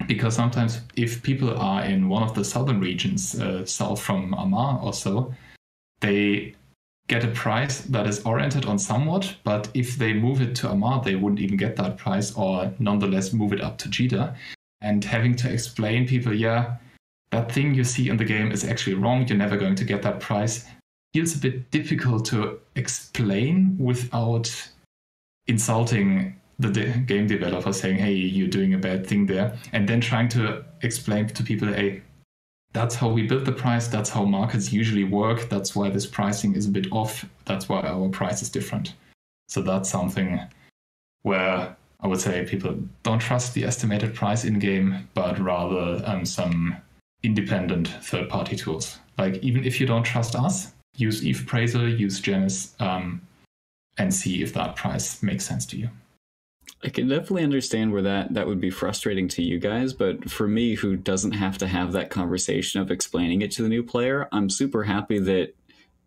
because 0.08 0.36
sometimes 0.36 0.82
if 0.96 1.24
people 1.24 1.58
are 1.58 1.84
in 1.84 2.10
one 2.10 2.24
of 2.24 2.34
the 2.34 2.44
southern 2.44 2.80
regions, 2.82 3.40
uh, 3.40 3.66
south 3.66 4.02
from 4.02 4.34
Amarr 4.34 4.84
or 4.84 4.94
so, 4.94 5.34
they 6.02 6.56
get 7.12 7.26
a 7.26 7.28
price 7.32 7.82
that 7.82 8.08
is 8.08 8.24
oriented 8.26 8.65
on 8.65 8.80
somewhat, 8.80 9.36
but 9.43 9.67
if 9.74 9.97
they 9.97 10.13
move 10.13 10.41
it 10.41 10.56
to 10.56 10.67
Amarr, 10.67 11.04
they 11.04 11.15
wouldn't 11.15 11.41
even 11.41 11.58
get 11.58 11.76
that 11.76 11.97
price 11.97 12.34
or 12.38 12.71
nonetheless 12.80 13.34
move 13.34 13.52
it 13.52 13.60
up 13.60 13.78
to 13.80 13.89
JITA. 13.89 14.34
And 14.80 15.04
having 15.04 15.36
to 15.36 15.52
explain 15.52 16.08
people, 16.08 16.34
yeah, 16.34 16.78
that 17.32 17.52
thing 17.52 17.74
you 17.74 17.84
see 17.84 18.08
in 18.08 18.15
the 18.15 18.24
game 18.24 18.50
is 18.54 18.63
actually 18.63 18.93
wrong, 18.93 19.28
you're 19.28 19.38
never 19.38 19.58
going 19.58 19.76
to 19.76 19.84
get 19.84 20.02
that 20.04 20.21
price, 20.21 20.65
feels 21.13 21.36
a 21.36 21.39
bit 21.39 21.69
difficult 21.69 22.24
to 22.28 22.58
explain 22.76 23.76
without 23.78 24.50
insulting 25.47 26.39
the 26.60 26.69
de- 26.69 26.97
game 27.00 27.28
developer 27.28 27.74
saying, 27.74 27.97
hey, 27.97 28.13
you're 28.13 28.47
doing 28.47 28.74
a 28.74 28.78
bad 28.78 29.06
thing 29.06 29.26
there, 29.26 29.58
and 29.74 29.86
then 29.89 30.00
trying 30.00 30.30
to 30.30 30.63
explain 30.82 31.28
to 31.28 31.43
people, 31.43 31.67
hey, 31.67 32.04
that's 32.74 32.96
how 32.96 33.10
we 33.10 33.28
build 33.28 33.46
the 33.46 33.52
price. 33.52 33.88
That's 33.88 34.10
how 34.10 34.24
markets 34.24 34.72
usually 34.72 35.04
work. 35.04 35.50
That's 35.50 35.76
why 35.76 35.90
this 35.90 36.06
pricing 36.06 36.56
is 36.56 36.68
a 36.68 36.72
bit 36.72 36.88
off. 36.92 37.26
That's 37.46 37.68
why 37.68 37.82
our 37.82 38.08
price 38.10 38.42
is 38.42 38.50
different. 38.50 38.96
So 39.50 39.62
that's 39.62 39.90
something 39.90 40.40
where 41.24 41.76
I 42.00 42.08
would 42.08 42.22
say 42.22 42.46
people 42.46 42.80
don't 43.04 43.20
trust 43.20 43.54
the 43.54 43.66
estimated 43.66 44.16
price 44.16 44.46
in 44.46 44.60
game, 44.60 45.08
but 45.14 45.40
rather 45.40 46.02
um, 46.06 46.26
some 46.26 46.78
independent 47.24 47.90
third 48.02 48.30
party 48.30 48.56
tools. 48.56 48.98
Like 49.18 49.36
even 49.44 49.66
if 49.66 49.80
you 49.80 49.86
don't 49.86 50.04
trust 50.04 50.36
us, 50.36 50.72
use 50.96 51.24
Eve 51.24 51.42
Appraisal, 51.42 51.88
use 51.88 52.20
Janice, 52.20 52.74
um, 52.80 53.22
and 53.98 54.14
see 54.14 54.42
if 54.42 54.54
that 54.54 54.76
price 54.76 55.22
makes 55.22 55.46
sense 55.46 55.66
to 55.68 55.78
you. 55.78 55.90
I 56.84 56.89
can 56.89 57.08
definitely 57.08 57.43
understand 57.43 57.91
where 57.91 58.02
that 58.02 58.34
that 58.34 58.47
would 58.47 58.60
be 58.60 58.71
frustrating 58.71 59.28
to 59.30 59.43
you 59.43 59.60
guys, 59.60 59.93
but 59.93 60.30
for 60.32 60.47
me 60.47 60.76
who 60.76 60.95
doesn't 60.95 61.34
have 61.34 61.58
to 61.60 61.67
have 61.67 61.91
that 61.91 62.10
conversation 62.10 62.82
of 62.82 62.89
explaining 62.89 63.41
it 63.41 63.52
to 63.52 63.63
the 63.63 63.69
new 63.69 63.84
player, 63.84 64.28
I'm 64.32 64.50
super 64.50 64.84
happy 64.84 65.19
that 65.19 65.54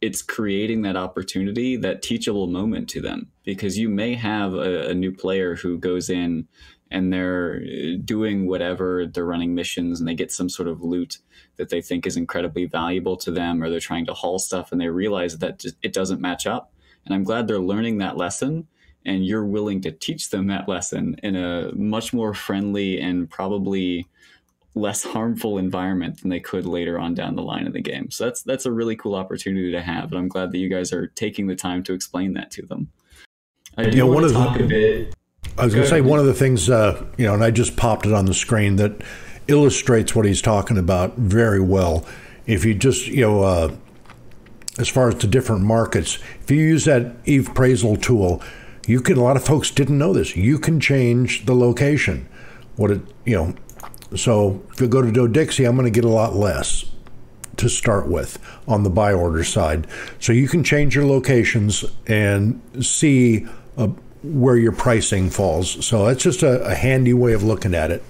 it's 0.00 0.20
creating 0.20 0.82
that 0.82 0.96
opportunity, 0.96 1.76
that 1.76 2.02
teachable 2.02 2.48
moment 2.48 2.88
to 2.90 3.00
them 3.00 3.30
because 3.44 3.78
you 3.78 3.88
may 3.88 4.14
have 4.14 4.52
a, 4.52 4.90
a 4.90 4.94
new 4.94 5.12
player 5.12 5.54
who 5.54 5.78
goes 5.78 6.10
in 6.10 6.48
and 6.90 7.12
they're 7.12 7.62
uh, 7.62 7.96
doing 8.04 8.46
whatever, 8.46 9.06
they're 9.06 9.24
running 9.24 9.54
missions 9.54 10.00
and 10.00 10.08
they 10.08 10.14
get 10.14 10.32
some 10.32 10.48
sort 10.48 10.68
of 10.68 10.82
loot 10.82 11.18
that 11.56 11.68
they 11.68 11.80
think 11.80 12.06
is 12.06 12.16
incredibly 12.16 12.66
valuable 12.66 13.16
to 13.16 13.30
them 13.30 13.62
or 13.62 13.70
they're 13.70 13.80
trying 13.80 14.06
to 14.06 14.12
haul 14.12 14.38
stuff 14.38 14.72
and 14.72 14.80
they 14.80 14.88
realize 14.88 15.38
that 15.38 15.64
it 15.82 15.92
doesn't 15.92 16.20
match 16.20 16.46
up. 16.46 16.72
And 17.04 17.14
I'm 17.14 17.24
glad 17.24 17.46
they're 17.46 17.58
learning 17.58 17.98
that 17.98 18.16
lesson 18.16 18.66
and 19.04 19.26
you're 19.26 19.44
willing 19.44 19.80
to 19.82 19.92
teach 19.92 20.30
them 20.30 20.46
that 20.48 20.68
lesson 20.68 21.16
in 21.22 21.36
a 21.36 21.72
much 21.74 22.12
more 22.12 22.34
friendly 22.34 23.00
and 23.00 23.28
probably 23.28 24.08
less 24.74 25.04
harmful 25.04 25.58
environment 25.58 26.20
than 26.20 26.30
they 26.30 26.40
could 26.40 26.66
later 26.66 26.98
on 26.98 27.14
down 27.14 27.36
the 27.36 27.42
line 27.42 27.66
in 27.66 27.72
the 27.72 27.80
game. 27.80 28.10
So 28.10 28.24
that's 28.24 28.42
that's 28.42 28.66
a 28.66 28.72
really 28.72 28.96
cool 28.96 29.14
opportunity 29.14 29.70
to 29.72 29.80
have, 29.80 30.10
and 30.10 30.18
I'm 30.18 30.28
glad 30.28 30.52
that 30.52 30.58
you 30.58 30.68
guys 30.68 30.92
are 30.92 31.06
taking 31.08 31.46
the 31.46 31.56
time 31.56 31.82
to 31.84 31.92
explain 31.92 32.34
that 32.34 32.50
to 32.52 32.62
them. 32.66 32.88
I 33.76 33.84
do 33.84 33.98
yeah, 33.98 34.04
want 34.04 34.26
to 34.26 34.32
talk 34.32 34.56
the, 34.58 34.64
a 34.64 34.66
bit. 34.66 35.14
I 35.58 35.64
was 35.64 35.74
going 35.74 35.84
to 35.84 35.90
say 35.90 36.00
one 36.00 36.18
of 36.18 36.26
the 36.26 36.34
things, 36.34 36.68
uh, 36.68 37.04
you 37.16 37.26
know, 37.26 37.34
and 37.34 37.44
I 37.44 37.50
just 37.50 37.76
popped 37.76 38.06
it 38.06 38.12
on 38.12 38.26
the 38.26 38.34
screen 38.34 38.76
that 38.76 39.02
illustrates 39.46 40.14
what 40.14 40.26
he's 40.26 40.42
talking 40.42 40.78
about 40.78 41.16
very 41.16 41.60
well. 41.60 42.04
If 42.46 42.64
you 42.64 42.74
just, 42.74 43.06
you 43.06 43.20
know, 43.20 43.42
uh, 43.42 43.74
as 44.78 44.88
far 44.88 45.08
as 45.08 45.16
the 45.16 45.26
different 45.26 45.62
markets, 45.62 46.18
if 46.40 46.50
you 46.50 46.58
use 46.58 46.84
that 46.86 47.14
Eve 47.24 47.48
appraisal 47.48 47.96
tool, 47.96 48.42
you 48.88 49.00
can 49.00 49.16
a 49.16 49.22
lot 49.22 49.36
of 49.36 49.44
folks 49.44 49.70
didn't 49.70 49.98
know 49.98 50.12
this. 50.12 50.36
You 50.36 50.58
can 50.58 50.80
change 50.80 51.46
the 51.46 51.54
location. 51.54 52.28
What 52.76 52.90
it 52.90 53.00
you 53.24 53.36
know. 53.36 53.54
So 54.16 54.62
if 54.72 54.80
you 54.80 54.88
go 54.88 55.02
to 55.02 55.10
Dodixie, 55.10 55.66
I'm 55.68 55.76
going 55.76 55.86
to 55.86 55.90
get 55.90 56.04
a 56.04 56.08
lot 56.08 56.34
less 56.34 56.84
to 57.56 57.68
start 57.68 58.08
with 58.08 58.38
on 58.66 58.82
the 58.82 58.90
buy 58.90 59.12
order 59.12 59.44
side. 59.44 59.86
So 60.20 60.32
you 60.32 60.48
can 60.48 60.64
change 60.64 60.94
your 60.94 61.06
locations 61.06 61.84
and 62.06 62.60
see 62.80 63.46
uh, 63.76 63.88
where 64.22 64.56
your 64.56 64.72
pricing 64.72 65.30
falls. 65.30 65.84
So 65.84 66.06
that's 66.06 66.22
just 66.22 66.42
a, 66.42 66.62
a 66.64 66.74
handy 66.74 67.12
way 67.12 67.32
of 67.32 67.42
looking 67.42 67.74
at 67.74 67.90
it. 67.90 68.02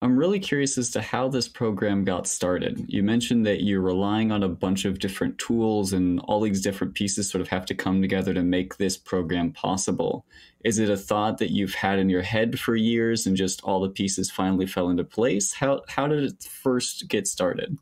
I'm 0.00 0.16
really 0.16 0.38
curious 0.38 0.78
as 0.78 0.90
to 0.90 1.02
how 1.02 1.28
this 1.28 1.48
program 1.48 2.04
got 2.04 2.28
started. 2.28 2.84
You 2.86 3.02
mentioned 3.02 3.44
that 3.46 3.64
you're 3.64 3.80
relying 3.80 4.30
on 4.30 4.44
a 4.44 4.48
bunch 4.48 4.84
of 4.84 5.00
different 5.00 5.36
tools, 5.38 5.92
and 5.92 6.20
all 6.20 6.40
these 6.40 6.62
different 6.62 6.94
pieces 6.94 7.28
sort 7.28 7.42
of 7.42 7.48
have 7.48 7.66
to 7.66 7.74
come 7.74 8.00
together 8.00 8.32
to 8.32 8.44
make 8.44 8.76
this 8.76 8.96
program 8.96 9.50
possible. 9.50 10.24
Is 10.64 10.78
it 10.78 10.88
a 10.88 10.96
thought 10.96 11.38
that 11.38 11.50
you've 11.50 11.74
had 11.74 11.98
in 11.98 12.08
your 12.08 12.22
head 12.22 12.60
for 12.60 12.76
years 12.76 13.26
and 13.26 13.36
just 13.36 13.60
all 13.64 13.80
the 13.80 13.88
pieces 13.88 14.30
finally 14.30 14.66
fell 14.66 14.88
into 14.88 15.02
place? 15.02 15.52
How, 15.52 15.82
how 15.88 16.06
did 16.06 16.22
it 16.22 16.44
first 16.44 17.08
get 17.08 17.26
started? 17.26 17.76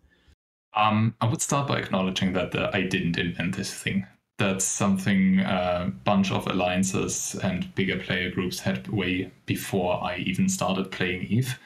Um, 0.72 1.14
I 1.20 1.26
would 1.26 1.42
start 1.42 1.68
by 1.68 1.78
acknowledging 1.80 2.32
that 2.32 2.54
uh, 2.54 2.70
I 2.72 2.82
didn't 2.82 3.18
invent 3.18 3.56
this 3.56 3.74
thing. 3.74 4.06
That's 4.38 4.64
something 4.64 5.40
a 5.40 5.44
uh, 5.44 5.86
bunch 6.04 6.30
of 6.30 6.46
alliances 6.46 7.34
and 7.42 7.74
bigger 7.74 7.98
player 7.98 8.30
groups 8.30 8.58
had 8.58 8.88
way 8.88 9.30
before 9.44 10.02
I 10.02 10.16
even 10.18 10.48
started 10.48 10.90
playing 10.90 11.24
Eve. 11.24 11.58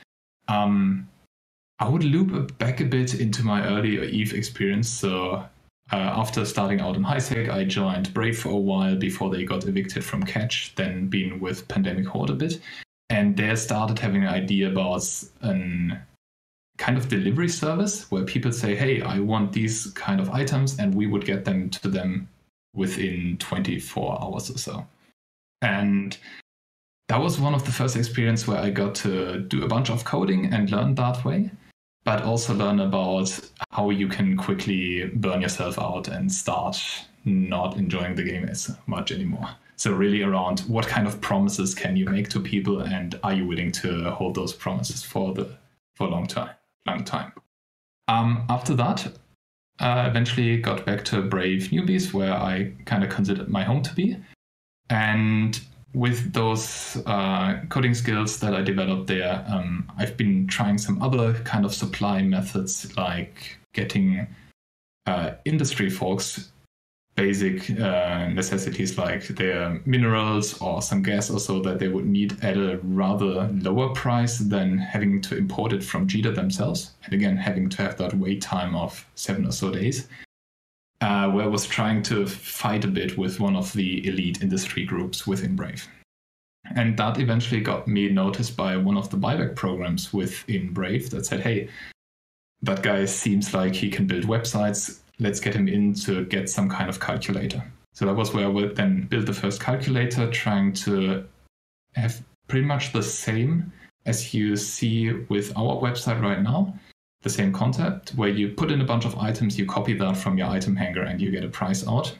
Um, 0.50 1.08
I 1.78 1.88
would 1.88 2.04
loop 2.04 2.58
back 2.58 2.80
a 2.80 2.84
bit 2.84 3.14
into 3.14 3.42
my 3.42 3.66
early 3.66 4.06
Eve 4.10 4.34
experience. 4.34 4.88
So 4.88 5.44
uh, 5.92 5.96
after 5.96 6.44
starting 6.44 6.80
out 6.80 6.96
in 6.96 7.04
HiSec, 7.04 7.48
I 7.48 7.64
joined 7.64 8.12
Brave 8.12 8.38
for 8.38 8.50
a 8.50 8.56
while 8.56 8.96
before 8.96 9.30
they 9.30 9.44
got 9.44 9.66
evicted 9.66 10.04
from 10.04 10.22
Catch, 10.24 10.74
then 10.74 11.08
been 11.08 11.40
with 11.40 11.66
Pandemic 11.68 12.06
Horde 12.06 12.30
a 12.30 12.34
bit. 12.34 12.60
And 13.08 13.36
there 13.36 13.56
started 13.56 13.98
having 13.98 14.22
an 14.22 14.28
idea 14.28 14.70
about 14.70 15.04
an 15.40 16.00
kind 16.78 16.96
of 16.96 17.08
delivery 17.08 17.48
service 17.48 18.10
where 18.10 18.24
people 18.24 18.52
say, 18.52 18.74
hey, 18.74 19.02
I 19.02 19.18
want 19.18 19.52
these 19.52 19.86
kind 19.92 20.20
of 20.20 20.30
items, 20.30 20.78
and 20.78 20.94
we 20.94 21.06
would 21.06 21.24
get 21.24 21.44
them 21.44 21.70
to 21.70 21.88
them 21.88 22.28
within 22.74 23.36
24 23.38 24.22
hours 24.22 24.50
or 24.50 24.58
so. 24.58 24.86
And 25.62 26.16
that 27.11 27.20
was 27.20 27.40
one 27.40 27.55
of 27.55 27.64
the 27.64 27.73
first 27.73 27.96
experience 27.96 28.46
where 28.46 28.59
I 28.59 28.70
got 28.70 28.94
to 28.96 29.40
do 29.40 29.64
a 29.64 29.68
bunch 29.68 29.90
of 29.90 30.05
coding 30.05 30.53
and 30.55 30.70
learn 30.70 30.94
that 30.94 31.25
way 31.25 31.51
but 32.05 32.23
also 32.23 32.55
learn 32.55 32.81
about 32.81 33.38
how 33.70 33.90
you 33.90 34.09
can 34.09 34.37
quickly 34.37 35.07
burn 35.14 35.42
yourself 35.42 35.79
out 35.79 36.09
and 36.09 36.33
start 36.33 36.81
not 37.25 37.77
enjoying 37.77 38.14
the 38.14 38.23
game 38.23 38.44
as 38.44 38.75
much 38.87 39.12
anymore. 39.12 39.49
So 39.77 39.92
really 39.92 40.23
around 40.23 40.61
what 40.61 40.87
kind 40.87 41.07
of 41.07 41.20
promises 41.20 41.75
can 41.75 41.96
you 41.96 42.07
make 42.07 42.29
to 42.31 42.40
people 42.40 42.81
and 42.81 43.18
are 43.23 43.35
you 43.35 43.46
willing 43.46 43.73
to 43.73 44.11
hold 44.11 44.35
those 44.35 44.53
promises 44.53 45.03
for 45.03 45.35
the 45.35 45.57
for 45.94 46.07
a 46.07 46.11
long 46.11 46.27
time 46.27 46.51
long 46.87 47.05
time. 47.05 47.33
Um, 48.09 48.44
after 48.49 48.75
that, 48.75 49.12
I 49.79 50.07
eventually 50.07 50.57
got 50.59 50.87
back 50.87 51.05
to 51.07 51.23
Brave 51.23 51.64
Newbies 51.70 52.12
where 52.12 52.33
I 52.33 52.73
kind 52.87 53.05
of 53.05 53.11
considered 53.11 53.49
my 53.49 53.64
home 53.64 53.83
to 53.83 53.94
be. 53.94 54.16
And 54.88 55.61
with 55.94 56.33
those 56.33 56.96
uh, 57.07 57.61
coding 57.68 57.94
skills 57.94 58.38
that 58.40 58.55
I 58.55 58.62
developed 58.62 59.07
there, 59.07 59.44
um, 59.48 59.90
I've 59.96 60.16
been 60.16 60.46
trying 60.46 60.79
some 60.79 61.03
other 61.03 61.35
kind 61.44 61.64
of 61.64 61.74
supply 61.74 62.22
methods, 62.22 62.96
like 62.96 63.59
getting 63.72 64.26
uh, 65.07 65.33
industry 65.44 65.90
folks 65.90 66.53
basic 67.16 67.79
uh, 67.79 68.29
necessities 68.29 68.96
like 68.96 69.26
their 69.29 69.81
minerals 69.85 70.59
or 70.62 70.81
some 70.81 71.03
gas 71.03 71.29
or 71.29 71.38
so 71.38 71.61
that 71.61 71.79
they 71.79 71.88
would 71.88 72.07
need 72.07 72.42
at 72.42 72.57
a 72.57 72.79
rather 72.83 73.48
lower 73.61 73.90
price 73.90 74.38
than 74.38 74.79
having 74.79 75.20
to 75.20 75.37
import 75.37 75.72
it 75.72 75.85
from 75.85 76.07
Jita 76.07 76.35
themselves. 76.35 76.92
And 77.05 77.12
again, 77.12 77.37
having 77.37 77.68
to 77.70 77.83
have 77.83 77.98
that 77.98 78.14
wait 78.14 78.40
time 78.40 78.74
of 78.74 79.07
seven 79.16 79.46
or 79.46 79.53
so 79.53 79.70
days 79.70 80.09
uh, 81.00 81.30
where 81.30 81.44
I 81.44 81.48
was 81.48 81.66
trying 81.66 82.02
to 82.04 82.26
fight 82.26 82.84
a 82.84 82.88
bit 82.88 83.16
with 83.16 83.40
one 83.40 83.56
of 83.56 83.72
the 83.72 84.06
elite 84.06 84.42
industry 84.42 84.84
groups 84.84 85.26
within 85.26 85.56
Brave. 85.56 85.88
And 86.76 86.96
that 86.98 87.18
eventually 87.18 87.60
got 87.60 87.88
me 87.88 88.08
noticed 88.10 88.56
by 88.56 88.76
one 88.76 88.96
of 88.96 89.10
the 89.10 89.16
buyback 89.16 89.56
programs 89.56 90.12
within 90.12 90.72
Brave 90.72 91.10
that 91.10 91.26
said, 91.26 91.40
hey, 91.40 91.68
that 92.62 92.82
guy 92.82 93.06
seems 93.06 93.54
like 93.54 93.74
he 93.74 93.88
can 93.88 94.06
build 94.06 94.24
websites. 94.24 95.00
Let's 95.18 95.40
get 95.40 95.54
him 95.54 95.68
in 95.68 95.94
to 95.94 96.26
get 96.26 96.50
some 96.50 96.68
kind 96.68 96.90
of 96.90 97.00
calculator. 97.00 97.62
So 97.94 98.06
that 98.06 98.14
was 98.14 98.32
where 98.32 98.44
I 98.44 98.48
would 98.48 98.76
then 98.76 99.06
build 99.08 99.26
the 99.26 99.32
first 99.32 99.60
calculator, 99.60 100.30
trying 100.30 100.72
to 100.74 101.26
have 101.94 102.22
pretty 102.46 102.66
much 102.66 102.92
the 102.92 103.02
same 103.02 103.72
as 104.06 104.32
you 104.32 104.56
see 104.56 105.12
with 105.28 105.56
our 105.56 105.80
website 105.80 106.22
right 106.22 106.42
now, 106.42 106.74
the 107.22 107.30
same 107.30 107.52
concept 107.52 108.11
where 108.11 108.28
you 108.28 108.48
put 108.48 108.70
in 108.70 108.80
a 108.80 108.85
bunch 108.85 109.04
of 109.04 109.18
items, 109.18 109.59
you 109.59 109.66
copy 109.66 109.94
that 109.94 110.16
from 110.16 110.38
your 110.38 110.48
item 110.48 110.76
hangar, 110.76 111.02
and 111.02 111.20
you 111.20 111.30
get 111.30 111.44
a 111.44 111.48
price 111.48 111.87
out. 111.87 112.16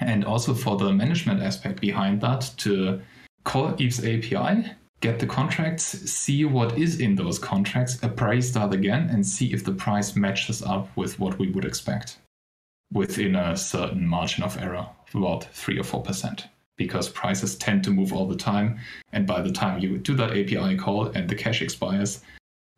And 0.00 0.24
also 0.24 0.54
for 0.54 0.76
the 0.76 0.92
management 0.92 1.42
aspect 1.42 1.80
behind 1.80 2.20
that, 2.20 2.52
to 2.58 3.00
call 3.44 3.74
Eve's 3.80 4.04
API, 4.04 4.72
get 5.00 5.18
the 5.18 5.26
contracts, 5.26 5.84
see 5.84 6.44
what 6.44 6.78
is 6.78 7.00
in 7.00 7.16
those 7.16 7.38
contracts, 7.38 8.02
appraise 8.02 8.52
that 8.52 8.72
again, 8.72 9.08
and 9.10 9.26
see 9.26 9.52
if 9.52 9.64
the 9.64 9.72
price 9.72 10.14
matches 10.14 10.62
up 10.62 10.94
with 10.96 11.18
what 11.18 11.38
we 11.38 11.50
would 11.50 11.64
expect 11.64 12.18
within 12.92 13.36
a 13.36 13.56
certain 13.56 14.06
margin 14.06 14.42
of 14.42 14.60
error 14.60 14.86
about 15.14 15.44
3 15.54 15.78
or 15.78 15.84
4%. 15.84 16.44
Because 16.76 17.08
prices 17.08 17.56
tend 17.56 17.84
to 17.84 17.90
move 17.90 18.12
all 18.12 18.26
the 18.26 18.36
time, 18.36 18.78
and 19.12 19.26
by 19.26 19.42
the 19.42 19.52
time 19.52 19.80
you 19.80 19.98
do 19.98 20.14
that 20.14 20.30
API 20.30 20.76
call 20.76 21.06
and 21.08 21.28
the 21.28 21.34
cache 21.34 21.62
expires, 21.62 22.22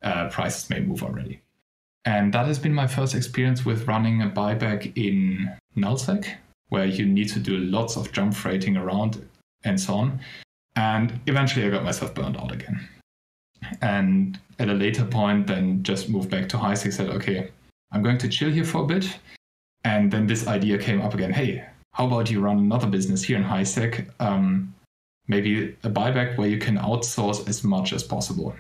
uh, 0.03 0.29
prices 0.29 0.69
may 0.71 0.81
move 0.81 1.03
already. 1.03 1.41
And 2.05 2.33
that 2.35 2.47
has 2.47 2.59
been 2.59 2.75
my 2.75 2.87
first 2.87 3.15
experience 3.15 3.65
with 3.65 3.87
running 3.87 4.23
a 4.23 4.29
buyback 4.29 4.93
in 4.97 5.53
nullsec, 5.77 6.27
where 6.69 6.87
you 6.87 7.07
need 7.07 7.29
to 7.29 7.39
do 7.39 7.59
lots 7.59 7.97
of 7.97 8.13
jump 8.13 8.35
freighting 8.35 8.77
around 8.77 9.29
and 9.65 9.81
so 9.81 9.95
on. 9.95 10.21
And 10.75 11.21
eventually 11.27 11.67
I 11.67 11.71
got 11.71 11.85
myself 11.85 12.15
burned 12.15 12.37
out 12.37 12.51
again. 12.51 12.89
And 13.81 14.39
at 14.59 14.69
a 14.69 14.75
later 14.75 15.05
point, 15.05 15.47
then 15.47 15.83
just 15.83 16.09
moved 16.09 16.31
back 16.31 16.49
to 16.49 16.57
HiSec, 16.57 16.93
said, 16.93 17.11
okay, 17.11 17.51
I'm 17.93 18.03
going 18.03 18.19
to 18.19 18.29
chill 18.29 18.51
here 18.51 18.65
for 18.65 18.83
a 18.83 18.87
bit. 18.87 19.19
And 19.85 20.11
then 20.11 20.27
this 20.27 20.47
idea 20.47 20.79
came 20.79 21.01
up 21.01 21.15
again 21.15 21.33
hey, 21.33 21.65
how 21.93 22.07
about 22.07 22.31
you 22.31 22.41
run 22.41 22.59
another 22.59 22.87
business 22.87 23.23
here 23.23 23.37
in 23.37 23.45
HiSec? 23.45 24.09
Um, 24.19 24.75
maybe 25.29 25.77
a 25.85 25.91
buyback 25.91 26.37
where 26.37 26.49
you 26.49 26.59
can 26.59 26.79
outsource 26.79 27.49
as 27.49 27.63
much 27.63 27.93
as 27.93 28.03
possible 28.03 28.55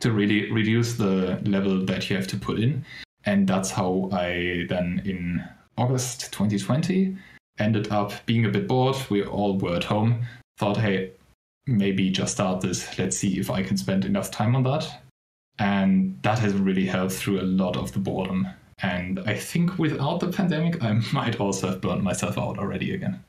to 0.00 0.12
really 0.12 0.50
reduce 0.50 0.94
the 0.94 1.40
level 1.44 1.84
that 1.86 2.08
you 2.08 2.16
have 2.16 2.26
to 2.28 2.36
put 2.36 2.58
in. 2.58 2.84
And 3.24 3.48
that's 3.48 3.70
how 3.70 4.08
I 4.12 4.66
then 4.68 5.02
in 5.04 5.44
August 5.76 6.32
2020 6.32 7.16
ended 7.58 7.90
up 7.90 8.12
being 8.26 8.44
a 8.44 8.50
bit 8.50 8.68
bored. 8.68 8.96
We 9.10 9.24
all 9.24 9.58
were 9.58 9.76
at 9.76 9.84
home, 9.84 10.26
thought, 10.58 10.76
hey, 10.76 11.12
maybe 11.66 12.10
just 12.10 12.34
start 12.34 12.60
this. 12.60 12.98
Let's 12.98 13.16
see 13.16 13.38
if 13.38 13.50
I 13.50 13.62
can 13.62 13.76
spend 13.76 14.04
enough 14.04 14.30
time 14.30 14.54
on 14.54 14.62
that. 14.64 15.02
And 15.58 16.18
that 16.22 16.38
has 16.38 16.54
really 16.54 16.86
helped 16.86 17.14
through 17.14 17.40
a 17.40 17.42
lot 17.42 17.76
of 17.76 17.92
the 17.92 17.98
boredom. 17.98 18.46
And 18.80 19.18
I 19.26 19.34
think 19.34 19.76
without 19.78 20.20
the 20.20 20.28
pandemic, 20.28 20.82
I 20.82 20.92
might 21.12 21.40
also 21.40 21.68
have 21.68 21.80
burnt 21.80 22.02
myself 22.02 22.38
out 22.38 22.58
already 22.58 22.94
again 22.94 23.24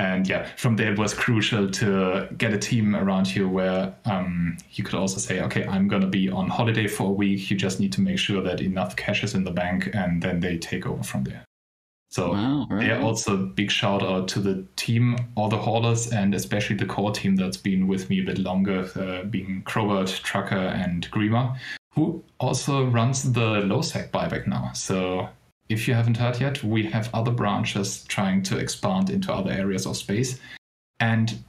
and 0.00 0.26
yeah, 0.26 0.48
from 0.56 0.76
there 0.76 0.92
it 0.92 0.98
was 0.98 1.12
crucial 1.12 1.70
to 1.70 2.26
get 2.38 2.54
a 2.54 2.58
team 2.58 2.96
around 2.96 3.36
you 3.36 3.46
where 3.46 3.94
um, 4.06 4.56
you 4.72 4.82
could 4.82 4.94
also 4.94 5.18
say, 5.18 5.42
okay, 5.42 5.66
I'm 5.66 5.88
going 5.88 6.00
to 6.00 6.08
be 6.08 6.30
on 6.30 6.48
holiday 6.48 6.86
for 6.86 7.08
a 7.08 7.12
week. 7.12 7.50
You 7.50 7.56
just 7.58 7.80
need 7.80 7.92
to 7.92 8.00
make 8.00 8.18
sure 8.18 8.40
that 8.42 8.62
enough 8.62 8.96
cash 8.96 9.22
is 9.22 9.34
in 9.34 9.44
the 9.44 9.50
bank, 9.50 9.90
and 9.92 10.22
then 10.22 10.40
they 10.40 10.56
take 10.56 10.86
over 10.86 11.02
from 11.02 11.24
there. 11.24 11.44
So 12.08 12.32
wow, 12.32 12.66
right. 12.70 12.86
yeah, 12.86 13.02
also 13.02 13.36
big 13.36 13.70
shout 13.70 14.02
out 14.02 14.26
to 14.28 14.40
the 14.40 14.66
team, 14.76 15.16
all 15.36 15.50
the 15.50 15.58
haulers, 15.58 16.10
and 16.10 16.34
especially 16.34 16.76
the 16.76 16.86
core 16.86 17.12
team 17.12 17.36
that's 17.36 17.58
been 17.58 17.86
with 17.86 18.08
me 18.08 18.22
a 18.22 18.24
bit 18.24 18.38
longer, 18.38 18.88
uh, 18.96 19.24
being 19.24 19.62
Crowbert, 19.66 20.08
Trucker, 20.22 20.56
and 20.56 21.10
Grima, 21.10 21.58
who 21.94 22.24
also 22.38 22.86
runs 22.86 23.32
the 23.32 23.60
LowSec 23.60 24.10
buyback 24.10 24.46
now. 24.46 24.72
So 24.72 25.28
if 25.70 25.86
you 25.86 25.94
haven't 25.94 26.16
heard 26.16 26.40
yet, 26.40 26.62
we 26.62 26.82
have 26.82 27.08
other 27.14 27.30
branches 27.30 28.04
trying 28.08 28.42
to 28.42 28.58
expand 28.58 29.08
into 29.08 29.32
other 29.32 29.52
areas 29.52 29.86
of 29.86 29.96
space. 29.96 30.40
And 30.98 31.44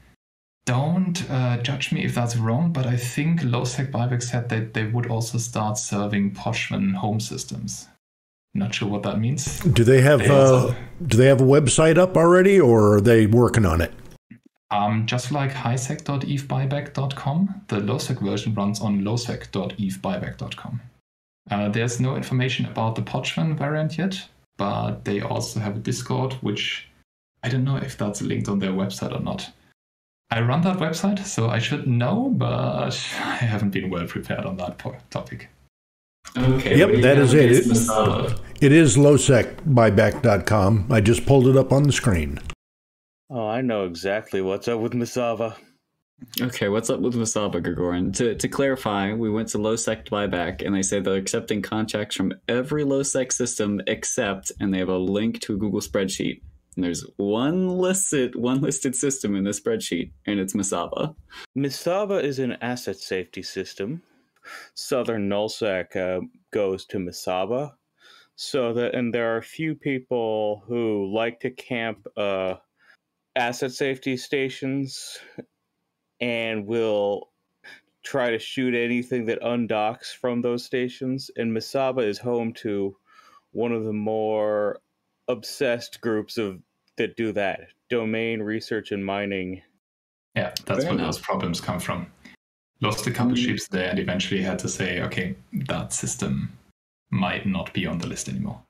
don't 0.65 1.29
uh, 1.29 1.57
judge 1.57 1.91
me 1.91 2.05
if 2.05 2.13
that's 2.13 2.37
wrong, 2.37 2.71
but 2.71 2.85
I 2.85 2.95
think 2.95 3.41
LowSec 3.41 3.91
Buyback 3.91 4.21
said 4.21 4.47
that 4.49 4.75
they 4.75 4.85
would 4.85 5.07
also 5.07 5.39
start 5.39 5.79
serving 5.79 6.35
Pochven 6.35 6.93
home 6.93 7.19
systems. 7.19 7.87
Not 8.53 8.75
sure 8.75 8.87
what 8.87 9.01
that 9.03 9.19
means. 9.19 9.59
Do 9.61 9.83
they 9.83 10.01
have 10.01 10.19
they 10.19 10.29
uh, 10.29 10.75
do 11.05 11.17
they 11.17 11.25
have 11.25 11.41
a 11.41 11.45
website 11.45 11.97
up 11.97 12.17
already, 12.17 12.59
or 12.59 12.97
are 12.97 13.01
they 13.01 13.25
working 13.25 13.65
on 13.65 13.81
it? 13.81 13.93
Um, 14.69 15.05
just 15.05 15.31
like 15.31 15.51
hisec.evebuyback.com, 15.51 17.61
the 17.67 17.77
lowsec 17.77 18.21
version 18.21 18.53
runs 18.53 18.81
on 18.81 19.01
lowsec.evebuyback.com. 19.01 20.81
Uh, 21.49 21.69
there's 21.69 21.99
no 21.99 22.15
information 22.15 22.65
about 22.65 22.95
the 22.95 23.01
Pochven 23.01 23.57
variant 23.57 23.97
yet, 23.97 24.21
but 24.57 25.03
they 25.05 25.21
also 25.21 25.59
have 25.59 25.77
a 25.77 25.79
Discord, 25.79 26.33
which 26.41 26.87
I 27.43 27.49
don't 27.49 27.63
know 27.63 27.77
if 27.77 27.97
that's 27.97 28.21
linked 28.21 28.47
on 28.47 28.59
their 28.59 28.71
website 28.71 29.17
or 29.17 29.21
not. 29.21 29.49
I 30.29 30.41
run 30.41 30.61
that 30.61 30.77
website, 30.77 31.25
so 31.25 31.49
I 31.49 31.59
should 31.59 31.87
know, 31.87 32.29
but 32.29 32.91
I 33.19 33.35
haven't 33.35 33.71
been 33.71 33.89
well 33.89 34.07
prepared 34.07 34.45
on 34.45 34.57
that 34.57 34.77
po- 34.77 34.95
topic. 35.09 35.49
Okay. 36.37 36.77
Yep, 36.77 37.01
that 37.01 37.17
is 37.17 37.33
it. 37.33 37.51
It, 37.51 38.41
it 38.61 38.71
is 38.71 38.95
lowsecbuyback.com. 38.95 40.87
I 40.89 41.01
just 41.01 41.25
pulled 41.25 41.47
it 41.47 41.57
up 41.57 41.73
on 41.73 41.83
the 41.83 41.91
screen. 41.91 42.39
Oh, 43.29 43.47
I 43.47 43.61
know 43.61 43.85
exactly 43.85 44.41
what's 44.41 44.67
up 44.67 44.79
with 44.79 44.93
Masava. 44.93 45.55
Okay, 46.39 46.69
what's 46.69 46.89
up 46.89 46.99
with 46.99 47.15
Masaba 47.15 47.61
Gregorin? 47.61 48.15
To 48.17 48.35
to 48.35 48.47
clarify, 48.47 49.13
we 49.13 49.29
went 49.29 49.49
to 49.49 49.57
low 49.57 49.73
LowSec 49.73 50.07
buyback, 50.07 50.65
and 50.65 50.75
they 50.75 50.81
say 50.81 50.99
they're 50.99 51.15
accepting 51.15 51.61
contracts 51.61 52.15
from 52.15 52.33
every 52.47 52.83
LowSec 52.83 53.31
system 53.31 53.81
except, 53.87 54.51
and 54.59 54.73
they 54.73 54.77
have 54.79 54.89
a 54.89 54.97
link 54.97 55.39
to 55.41 55.53
a 55.53 55.57
Google 55.57 55.81
spreadsheet. 55.81 56.41
And 56.75 56.85
there's 56.85 57.05
one 57.17 57.69
listed 57.69 58.35
one 58.35 58.61
listed 58.61 58.95
system 58.95 59.35
in 59.35 59.43
the 59.43 59.51
spreadsheet, 59.51 60.11
and 60.25 60.39
it's 60.39 60.53
Masaba. 60.53 61.15
Masaba 61.57 62.23
is 62.23 62.39
an 62.39 62.53
asset 62.61 62.97
safety 62.97 63.41
system. 63.41 64.01
Southern 64.73 65.27
Nullsec 65.29 65.95
uh, 65.95 66.21
goes 66.53 66.85
to 66.87 66.97
Masaba. 66.97 67.73
So 68.35 68.73
that 68.73 68.95
and 68.95 69.13
there 69.13 69.33
are 69.33 69.37
a 69.37 69.43
few 69.43 69.75
people 69.75 70.63
who 70.67 71.11
like 71.13 71.39
to 71.41 71.51
camp 71.51 72.07
uh, 72.15 72.55
asset 73.35 73.71
safety 73.71 74.17
stations 74.17 75.19
and 76.21 76.65
will 76.65 77.29
try 78.03 78.31
to 78.31 78.39
shoot 78.39 78.73
anything 78.73 79.25
that 79.25 79.41
undocks 79.41 80.15
from 80.15 80.41
those 80.41 80.63
stations. 80.63 81.29
And 81.35 81.55
Misaba 81.55 82.03
is 82.05 82.17
home 82.17 82.53
to 82.53 82.95
one 83.51 83.71
of 83.71 83.83
the 83.83 83.93
more 83.93 84.79
obsessed 85.27 85.99
groups 86.01 86.37
of 86.37 86.59
that 86.97 87.15
do 87.15 87.31
that 87.33 87.61
domain 87.89 88.41
research 88.41 88.91
and 88.91 89.05
mining. 89.05 89.61
Yeah, 90.35 90.53
that's 90.65 90.83
Fair 90.83 90.95
where 90.95 91.05
those 91.05 91.19
problems 91.19 91.59
come 91.59 91.79
from. 91.79 92.07
Lost 92.81 93.05
a 93.07 93.11
couple 93.11 93.33
um, 93.33 93.35
ships 93.35 93.67
there 93.67 93.89
and 93.89 93.99
eventually 93.99 94.41
had 94.41 94.59
to 94.59 94.69
say, 94.69 95.01
okay, 95.01 95.35
that 95.67 95.93
system 95.93 96.57
might 97.11 97.45
not 97.45 97.73
be 97.73 97.85
on 97.85 97.97
the 97.97 98.07
list 98.07 98.29
anymore. 98.29 98.61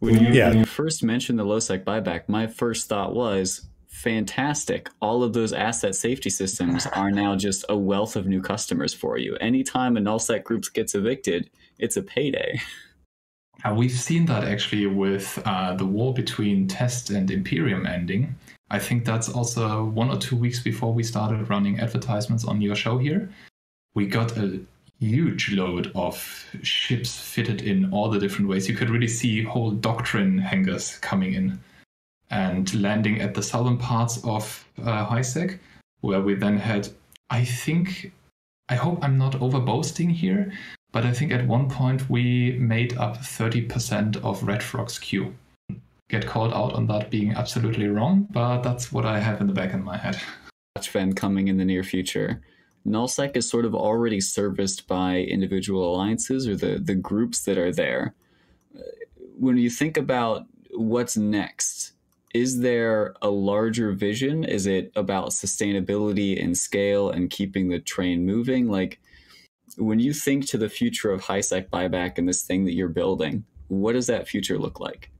When 0.00 0.22
you, 0.22 0.32
yeah. 0.32 0.50
when 0.50 0.58
you 0.58 0.64
first 0.66 1.02
mentioned 1.02 1.38
the 1.38 1.44
LowSec 1.44 1.84
buyback, 1.84 2.28
my 2.28 2.46
first 2.46 2.88
thought 2.88 3.14
was 3.14 3.62
fantastic. 3.88 4.88
All 5.00 5.22
of 5.22 5.32
those 5.32 5.52
asset 5.52 5.94
safety 5.94 6.30
systems 6.30 6.86
are 6.92 7.10
now 7.10 7.36
just 7.36 7.64
a 7.68 7.76
wealth 7.76 8.16
of 8.16 8.26
new 8.26 8.40
customers 8.40 8.94
for 8.94 9.18
you. 9.18 9.36
Anytime 9.36 9.96
a 9.96 10.00
nullsec 10.00 10.44
group 10.44 10.64
gets 10.72 10.94
evicted, 10.94 11.50
it's 11.78 11.96
a 11.96 12.02
payday. 12.02 12.60
Uh, 13.64 13.74
we've 13.74 13.90
seen 13.90 14.24
that 14.24 14.44
actually 14.44 14.86
with 14.86 15.42
uh, 15.44 15.74
the 15.74 15.84
war 15.84 16.14
between 16.14 16.68
Test 16.68 17.10
and 17.10 17.28
Imperium 17.28 17.86
ending. 17.86 18.32
I 18.70 18.78
think 18.78 19.04
that's 19.04 19.28
also 19.28 19.86
one 19.86 20.10
or 20.10 20.16
two 20.16 20.36
weeks 20.36 20.60
before 20.60 20.92
we 20.92 21.02
started 21.02 21.50
running 21.50 21.80
advertisements 21.80 22.44
on 22.44 22.60
your 22.60 22.76
show 22.76 22.98
here. 22.98 23.28
We 23.94 24.06
got 24.06 24.36
a 24.36 24.60
huge 25.00 25.52
load 25.52 25.90
of 25.94 26.44
ships 26.62 27.18
fitted 27.18 27.62
in 27.62 27.92
all 27.92 28.08
the 28.08 28.18
different 28.18 28.48
ways. 28.48 28.68
You 28.68 28.76
could 28.76 28.90
really 28.90 29.08
see 29.08 29.42
whole 29.42 29.70
doctrine 29.70 30.38
hangars 30.38 30.98
coming 30.98 31.34
in 31.34 31.58
and 32.30 32.72
landing 32.80 33.20
at 33.20 33.34
the 33.34 33.42
southern 33.42 33.78
parts 33.78 34.22
of 34.24 34.64
uh, 34.84 35.22
where 36.00 36.20
we 36.20 36.34
then 36.34 36.58
had, 36.58 36.88
I 37.30 37.44
think, 37.44 38.12
I 38.68 38.74
hope 38.74 39.02
I'm 39.02 39.18
not 39.18 39.40
over 39.40 39.60
boasting 39.60 40.10
here, 40.10 40.52
but 40.92 41.04
I 41.04 41.12
think 41.12 41.32
at 41.32 41.46
one 41.46 41.68
point 41.68 42.08
we 42.08 42.52
made 42.58 42.96
up 42.96 43.18
30% 43.18 44.16
of 44.24 44.42
Red 44.42 44.62
Frog's 44.62 44.98
queue. 44.98 45.34
Get 46.08 46.26
called 46.26 46.54
out 46.54 46.72
on 46.72 46.86
that 46.86 47.10
being 47.10 47.32
absolutely 47.32 47.88
wrong, 47.88 48.26
but 48.30 48.62
that's 48.62 48.90
what 48.92 49.04
I 49.04 49.18
have 49.18 49.40
in 49.40 49.46
the 49.46 49.52
back 49.52 49.74
of 49.74 49.80
my 49.80 49.96
head. 49.96 50.18
Fan 50.80 51.12
coming 51.12 51.48
in 51.48 51.56
the 51.56 51.64
near 51.64 51.82
future. 51.82 52.40
Nullsec 52.86 53.36
is 53.36 53.50
sort 53.50 53.64
of 53.64 53.74
already 53.74 54.20
serviced 54.20 54.86
by 54.86 55.18
individual 55.18 55.92
alliances 55.92 56.46
or 56.48 56.56
the, 56.56 56.78
the 56.78 56.94
groups 56.94 57.44
that 57.44 57.58
are 57.58 57.72
there. 57.72 58.14
When 59.36 59.56
you 59.56 59.70
think 59.70 59.96
about 59.96 60.46
what's 60.70 61.16
next, 61.16 61.77
is 62.34 62.60
there 62.60 63.14
a 63.22 63.30
larger 63.30 63.92
vision? 63.92 64.44
Is 64.44 64.66
it 64.66 64.92
about 64.96 65.30
sustainability 65.30 66.42
and 66.42 66.56
scale 66.56 67.10
and 67.10 67.30
keeping 67.30 67.68
the 67.68 67.78
train 67.78 68.26
moving? 68.26 68.68
Like, 68.68 69.00
when 69.76 69.98
you 69.98 70.12
think 70.12 70.46
to 70.48 70.58
the 70.58 70.68
future 70.68 71.10
of 71.10 71.22
HiSec 71.22 71.68
buyback 71.70 72.18
and 72.18 72.28
this 72.28 72.42
thing 72.42 72.64
that 72.64 72.74
you're 72.74 72.88
building, 72.88 73.44
what 73.68 73.92
does 73.92 74.06
that 74.08 74.28
future 74.28 74.58
look 74.58 74.80
like? 74.80 75.10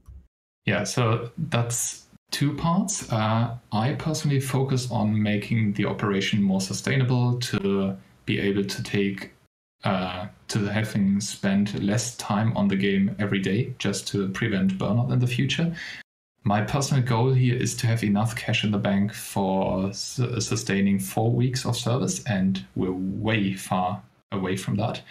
Yeah, 0.65 0.83
so 0.83 1.31
that's 1.37 2.05
two 2.31 2.53
parts. 2.55 3.11
Uh, 3.11 3.55
I 3.71 3.93
personally 3.93 4.39
focus 4.39 4.91
on 4.91 5.21
making 5.21 5.73
the 5.73 5.85
operation 5.85 6.41
more 6.41 6.61
sustainable 6.61 7.39
to 7.39 7.97
be 8.25 8.39
able 8.39 8.65
to 8.65 8.83
take 8.83 9.31
uh, 9.83 10.27
to 10.49 10.65
having 10.65 11.21
spent 11.21 11.81
less 11.81 12.15
time 12.17 12.55
on 12.57 12.67
the 12.67 12.75
game 12.75 13.15
every 13.17 13.39
day 13.39 13.73
just 13.79 14.07
to 14.09 14.27
prevent 14.29 14.77
burnout 14.77 15.11
in 15.11 15.19
the 15.19 15.27
future. 15.27 15.73
My 16.43 16.61
personal 16.61 17.03
goal 17.03 17.33
here 17.33 17.55
is 17.55 17.75
to 17.77 17.87
have 17.87 18.03
enough 18.03 18.35
cash 18.35 18.63
in 18.63 18.71
the 18.71 18.77
bank 18.77 19.13
for 19.13 19.93
su- 19.93 20.39
sustaining 20.39 20.99
four 20.99 21.31
weeks 21.31 21.65
of 21.65 21.75
service, 21.75 22.23
and 22.23 22.65
we're 22.75 22.91
way 22.91 23.53
far 23.53 24.01
away 24.31 24.55
from 24.55 24.75
that. 24.75 25.01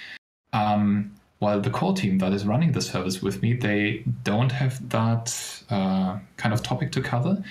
Um, 0.52 1.12
while 1.38 1.60
the 1.60 1.70
core 1.70 1.94
team 1.94 2.18
that 2.18 2.32
is 2.32 2.46
running 2.46 2.72
the 2.72 2.80
service 2.80 3.22
with 3.22 3.42
me, 3.42 3.52
they 3.52 4.04
don't 4.24 4.50
have 4.50 4.88
that 4.88 5.62
uh, 5.70 6.18
kind 6.36 6.52
of 6.52 6.62
topic 6.62 6.90
to 6.92 7.00
cover. 7.00 7.42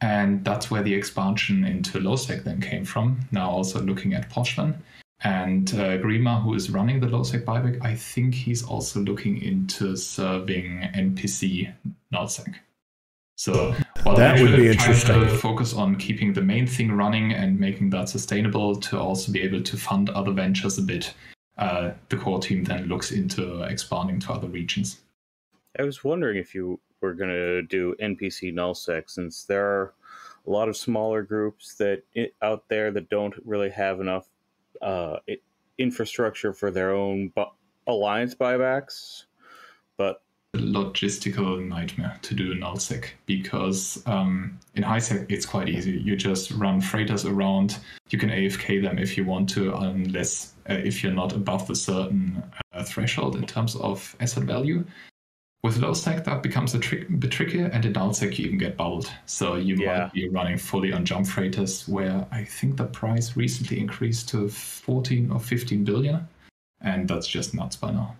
And 0.00 0.44
that's 0.44 0.70
where 0.70 0.82
the 0.82 0.94
expansion 0.94 1.64
into 1.64 1.98
LowSec 1.98 2.44
then 2.44 2.60
came 2.60 2.84
from. 2.84 3.20
Now 3.32 3.50
also 3.50 3.80
looking 3.80 4.14
at 4.14 4.30
Pochven. 4.30 4.74
And 5.22 5.72
uh, 5.74 5.96
Grima, 5.98 6.42
who 6.42 6.54
is 6.54 6.70
running 6.70 7.00
the 7.00 7.06
LowSec 7.06 7.44
buyback, 7.44 7.82
I 7.84 7.94
think 7.94 8.34
he's 8.34 8.62
also 8.62 9.00
looking 9.00 9.40
into 9.40 9.96
serving 9.96 10.80
NPC 10.94 11.72
nullsec. 12.12 12.56
So 13.36 13.74
while 14.02 14.16
that 14.16 14.40
would 14.40 14.56
be 14.56 14.68
interesting. 14.68 15.20
To 15.20 15.28
focus 15.28 15.74
on 15.74 15.96
keeping 15.96 16.32
the 16.32 16.40
main 16.40 16.66
thing 16.66 16.92
running 16.92 17.32
and 17.32 17.60
making 17.60 17.90
that 17.90 18.08
sustainable 18.08 18.76
to 18.76 18.98
also 18.98 19.30
be 19.30 19.42
able 19.42 19.62
to 19.62 19.76
fund 19.76 20.08
other 20.10 20.32
ventures 20.32 20.78
a 20.78 20.82
bit, 20.82 21.12
uh, 21.58 21.92
the 22.08 22.16
core 22.16 22.40
team 22.40 22.64
then 22.64 22.86
looks 22.86 23.12
into 23.12 23.62
expanding 23.62 24.20
to 24.20 24.32
other 24.32 24.48
regions. 24.48 25.00
I 25.78 25.82
was 25.82 26.02
wondering 26.02 26.38
if 26.38 26.54
you 26.54 26.80
were 27.02 27.12
going 27.12 27.30
to 27.30 27.62
do 27.62 27.94
NPC 28.00 28.54
nullsec, 28.54 29.10
since 29.10 29.44
there 29.44 29.66
are 29.66 29.94
a 30.46 30.50
lot 30.50 30.68
of 30.68 30.76
smaller 30.76 31.22
groups 31.22 31.74
that 31.74 32.02
out 32.40 32.64
there 32.68 32.90
that 32.92 33.10
don't 33.10 33.34
really 33.44 33.70
have 33.70 34.00
enough 34.00 34.26
uh, 34.80 35.16
infrastructure 35.76 36.52
for 36.52 36.70
their 36.70 36.92
own 36.92 37.28
bu- 37.28 37.44
alliance 37.86 38.34
buybacks, 38.34 39.24
but 39.98 40.22
logistical 40.56 41.66
nightmare 41.66 42.18
to 42.22 42.34
do 42.34 42.54
nullsec 42.54 43.06
because 43.26 44.02
um, 44.06 44.58
in 44.74 44.82
HiSec 44.82 45.30
it's 45.30 45.46
quite 45.46 45.68
easy. 45.68 45.92
You 45.92 46.16
just 46.16 46.50
run 46.52 46.80
freighters 46.80 47.24
around. 47.24 47.78
You 48.10 48.18
can 48.18 48.30
AFK 48.30 48.82
them 48.82 48.98
if 48.98 49.16
you 49.16 49.24
want 49.24 49.48
to, 49.50 49.74
unless 49.74 50.54
uh, 50.68 50.74
if 50.74 51.02
you're 51.02 51.12
not 51.12 51.32
above 51.32 51.68
a 51.70 51.74
certain 51.74 52.42
uh, 52.72 52.84
threshold 52.84 53.36
in 53.36 53.46
terms 53.46 53.76
of 53.76 54.14
asset 54.20 54.44
value. 54.44 54.84
With 55.62 55.78
LowSec, 55.80 56.24
that 56.24 56.42
becomes 56.42 56.74
a 56.74 56.78
trick, 56.78 57.06
bit 57.18 57.32
trickier, 57.32 57.66
and 57.66 57.84
in 57.84 57.94
nullsec 57.94 58.38
you 58.38 58.46
even 58.46 58.58
get 58.58 58.76
bubbled. 58.76 59.10
So 59.24 59.56
you 59.56 59.76
yeah. 59.76 60.04
might 60.04 60.12
be 60.12 60.28
running 60.28 60.58
fully 60.58 60.92
on 60.92 61.04
jump 61.04 61.26
freighters, 61.26 61.88
where 61.88 62.24
I 62.30 62.44
think 62.44 62.76
the 62.76 62.84
price 62.84 63.36
recently 63.36 63.80
increased 63.80 64.28
to 64.28 64.48
14 64.48 65.30
or 65.32 65.40
15 65.40 65.82
billion, 65.82 66.28
and 66.82 67.08
that's 67.08 67.26
just 67.26 67.54
nuts 67.54 67.74
by 67.74 67.90
now. 67.90 68.14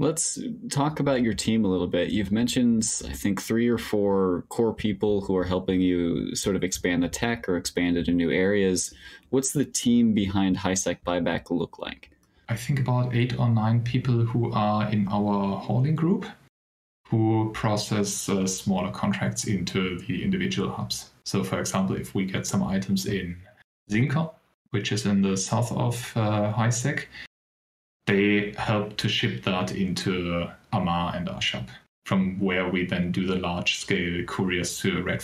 Let's 0.00 0.38
talk 0.70 1.00
about 1.00 1.22
your 1.22 1.34
team 1.34 1.64
a 1.64 1.68
little 1.68 1.88
bit. 1.88 2.10
You've 2.10 2.30
mentioned, 2.30 2.88
I 3.04 3.12
think, 3.12 3.42
three 3.42 3.68
or 3.68 3.78
four 3.78 4.44
core 4.48 4.72
people 4.72 5.22
who 5.22 5.36
are 5.36 5.42
helping 5.42 5.80
you 5.80 6.36
sort 6.36 6.54
of 6.54 6.62
expand 6.62 7.02
the 7.02 7.08
tech 7.08 7.48
or 7.48 7.56
expand 7.56 7.96
into 7.96 8.12
new 8.12 8.30
areas. 8.30 8.94
What's 9.30 9.52
the 9.52 9.64
team 9.64 10.14
behind 10.14 10.56
HiSec 10.56 10.98
Buyback 11.04 11.50
look 11.50 11.80
like? 11.80 12.12
I 12.48 12.54
think 12.54 12.78
about 12.78 13.12
eight 13.12 13.36
or 13.40 13.48
nine 13.48 13.82
people 13.82 14.24
who 14.24 14.52
are 14.52 14.88
in 14.88 15.08
our 15.08 15.56
holding 15.58 15.96
group 15.96 16.26
who 17.08 17.50
process 17.52 18.28
uh, 18.28 18.46
smaller 18.46 18.92
contracts 18.92 19.46
into 19.46 19.98
the 20.06 20.22
individual 20.22 20.70
hubs. 20.70 21.10
So, 21.24 21.42
for 21.42 21.58
example, 21.58 21.96
if 21.96 22.14
we 22.14 22.24
get 22.24 22.46
some 22.46 22.62
items 22.62 23.06
in 23.06 23.36
Zinka, 23.90 24.32
which 24.70 24.92
is 24.92 25.06
in 25.06 25.22
the 25.22 25.36
south 25.36 25.72
of 25.72 26.12
uh, 26.14 26.52
HiSec, 26.52 27.06
they 28.08 28.54
help 28.56 28.96
to 28.96 29.08
ship 29.08 29.44
that 29.44 29.72
into 29.72 30.34
uh, 30.34 30.52
Amarr 30.72 31.14
and 31.14 31.28
Ashab, 31.28 31.68
from 32.06 32.40
where 32.40 32.66
we 32.66 32.86
then 32.86 33.12
do 33.12 33.26
the 33.26 33.36
large 33.36 33.78
scale 33.78 34.24
couriers 34.24 34.78
to 34.80 35.02
Red. 35.02 35.22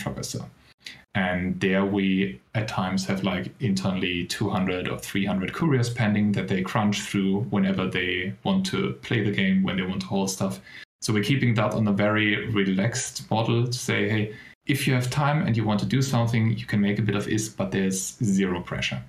And 1.14 1.58
there 1.60 1.84
we 1.84 2.40
at 2.54 2.68
times 2.68 3.06
have 3.06 3.24
like 3.24 3.54
internally 3.60 4.26
200 4.26 4.88
or 4.88 4.98
300 4.98 5.54
couriers 5.54 5.88
pending 5.88 6.32
that 6.32 6.48
they 6.48 6.60
crunch 6.60 7.00
through 7.00 7.44
whenever 7.44 7.88
they 7.88 8.34
want 8.42 8.66
to 8.66 8.92
play 9.02 9.24
the 9.24 9.30
game, 9.30 9.62
when 9.62 9.76
they 9.76 9.82
want 9.82 10.02
to 10.02 10.06
hold 10.06 10.30
stuff. 10.30 10.60
So 11.00 11.12
we're 11.12 11.24
keeping 11.24 11.54
that 11.54 11.72
on 11.72 11.88
a 11.88 11.92
very 11.92 12.48
relaxed 12.48 13.30
model 13.30 13.66
to 13.66 13.72
say, 13.72 14.08
hey, 14.10 14.34
if 14.66 14.86
you 14.86 14.92
have 14.94 15.08
time 15.08 15.46
and 15.46 15.56
you 15.56 15.64
want 15.64 15.80
to 15.80 15.86
do 15.86 16.02
something, 16.02 16.58
you 16.58 16.66
can 16.66 16.80
make 16.80 16.98
a 16.98 17.02
bit 17.02 17.14
of 17.14 17.28
is, 17.28 17.48
but 17.48 17.70
there's 17.70 18.16
zero 18.22 18.60
pressure. 18.60 19.02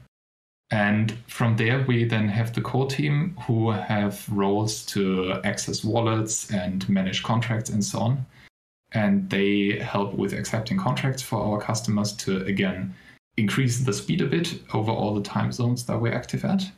And 0.75 1.17
from 1.27 1.55
there, 1.55 1.85
we 1.87 2.03
then 2.03 2.27
have 2.27 2.51
the 2.51 2.59
core 2.59 2.87
team 2.87 3.37
who 3.47 3.71
have 3.71 4.27
roles 4.27 4.85
to 4.87 5.39
access 5.45 5.85
wallets 5.85 6.51
and 6.51 6.87
manage 6.89 7.23
contracts 7.23 7.69
and 7.69 7.81
so 7.81 7.99
on. 7.99 8.25
And 8.91 9.29
they 9.29 9.79
help 9.79 10.15
with 10.15 10.33
accepting 10.33 10.77
contracts 10.77 11.21
for 11.21 11.39
our 11.39 11.61
customers 11.61 12.11
to, 12.17 12.43
again, 12.43 12.93
increase 13.37 13.79
the 13.79 13.93
speed 13.93 14.19
a 14.19 14.25
bit 14.25 14.59
over 14.73 14.91
all 14.91 15.15
the 15.15 15.21
time 15.21 15.53
zones 15.53 15.85
that 15.85 15.97
we're 15.97 16.13
active 16.13 16.43
at. 16.43 16.69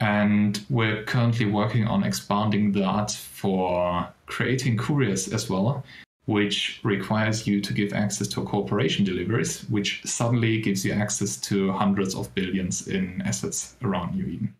And 0.00 0.60
we're 0.68 1.02
currently 1.04 1.46
working 1.46 1.86
on 1.86 2.04
expanding 2.04 2.70
that 2.72 3.12
for 3.12 4.06
creating 4.26 4.76
couriers 4.76 5.32
as 5.32 5.48
well, 5.48 5.82
which 6.26 6.80
requires 6.84 7.46
you 7.46 7.60
to 7.60 7.72
give 7.72 7.92
access 7.92 8.28
to 8.28 8.44
corporation 8.44 9.04
deliveries, 9.04 9.62
which 9.68 10.02
suddenly 10.04 10.60
gives 10.60 10.84
you 10.84 10.92
access 10.92 11.36
to 11.36 11.72
hundreds 11.72 12.14
of 12.14 12.32
billions 12.34 12.88
in 12.88 13.20
assets 13.22 13.76
around 13.82 14.14
you, 14.14 14.24
even. 14.26 14.54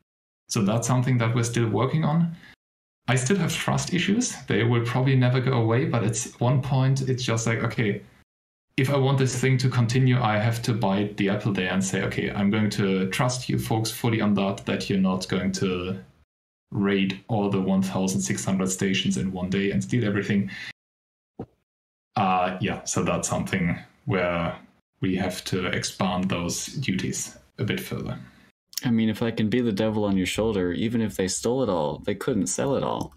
So 0.48 0.62
that's 0.62 0.86
something 0.86 1.18
that 1.18 1.34
we're 1.34 1.44
still 1.44 1.68
working 1.68 2.04
on. 2.04 2.36
I 3.08 3.16
still 3.16 3.36
have 3.36 3.52
trust 3.52 3.94
issues. 3.94 4.34
They 4.46 4.64
will 4.64 4.84
probably 4.84 5.16
never 5.16 5.40
go 5.40 5.52
away, 5.52 5.86
but 5.86 6.04
at 6.04 6.18
one 6.38 6.62
point, 6.62 7.08
it's 7.08 7.22
just 7.22 7.46
like, 7.46 7.62
okay, 7.62 8.02
if 8.76 8.90
I 8.90 8.96
want 8.96 9.18
this 9.18 9.38
thing 9.38 9.58
to 9.58 9.68
continue, 9.68 10.20
I 10.20 10.38
have 10.38 10.62
to 10.62 10.72
bite 10.72 11.16
the 11.16 11.28
apple 11.28 11.52
there 11.52 11.72
and 11.72 11.84
say, 11.84 12.02
okay, 12.02 12.30
I'm 12.30 12.50
going 12.50 12.70
to 12.70 13.08
trust 13.10 13.48
you 13.48 13.58
folks 13.58 13.90
fully 13.90 14.20
on 14.20 14.34
that, 14.34 14.64
that 14.66 14.88
you're 14.88 14.98
not 14.98 15.28
going 15.28 15.52
to 15.52 15.98
raid 16.70 17.22
all 17.28 17.50
the 17.50 17.60
1,600 17.60 18.70
stations 18.70 19.16
in 19.18 19.30
one 19.30 19.50
day 19.50 19.70
and 19.70 19.82
steal 19.82 20.04
everything. 20.06 20.50
Uh, 22.16 22.56
yeah, 22.60 22.84
so 22.84 23.02
that's 23.02 23.28
something 23.28 23.78
where 24.04 24.56
we 25.00 25.16
have 25.16 25.44
to 25.44 25.66
expand 25.66 26.28
those 26.28 26.66
duties 26.66 27.36
a 27.58 27.64
bit 27.64 27.80
further. 27.80 28.18
I 28.84 28.90
mean, 28.90 29.08
if 29.08 29.22
I 29.22 29.30
can 29.30 29.48
be 29.48 29.60
the 29.60 29.72
devil 29.72 30.04
on 30.04 30.16
your 30.16 30.26
shoulder, 30.26 30.72
even 30.72 31.00
if 31.00 31.16
they 31.16 31.28
stole 31.28 31.62
it 31.62 31.68
all, 31.68 31.98
they 32.04 32.14
couldn't 32.14 32.48
sell 32.48 32.76
it 32.76 32.82
all. 32.82 33.14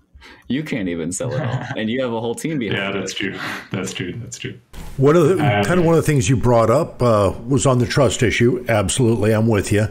You 0.48 0.64
can't 0.64 0.90
even 0.90 1.12
sell 1.12 1.34
it 1.34 1.42
all, 1.42 1.66
and 1.78 1.90
you 1.90 2.02
have 2.02 2.14
a 2.14 2.20
whole 2.20 2.36
team 2.36 2.60
behind. 2.60 2.78
You. 2.78 2.84
Yeah, 2.84 2.92
that's 2.92 3.12
it. 3.14 3.16
true. 3.16 3.40
That's 3.72 3.94
true. 3.94 4.14
That's 4.18 4.38
true. 4.38 4.60
One 4.98 5.16
of 5.16 5.28
the 5.28 5.34
um, 5.34 5.64
kind 5.66 5.80
of 5.80 5.86
one 5.86 5.96
of 5.96 6.04
the 6.04 6.12
things 6.12 6.30
you 6.30 6.38
brought 6.38 6.70
up 6.70 7.02
uh, 7.02 7.34
was 7.48 7.66
on 7.66 7.80
the 7.80 7.86
trust 7.86 8.24
issue. 8.24 8.66
Absolutely, 8.68 9.34
I'm 9.34 9.48
with 9.48 9.72
you. 9.72 9.88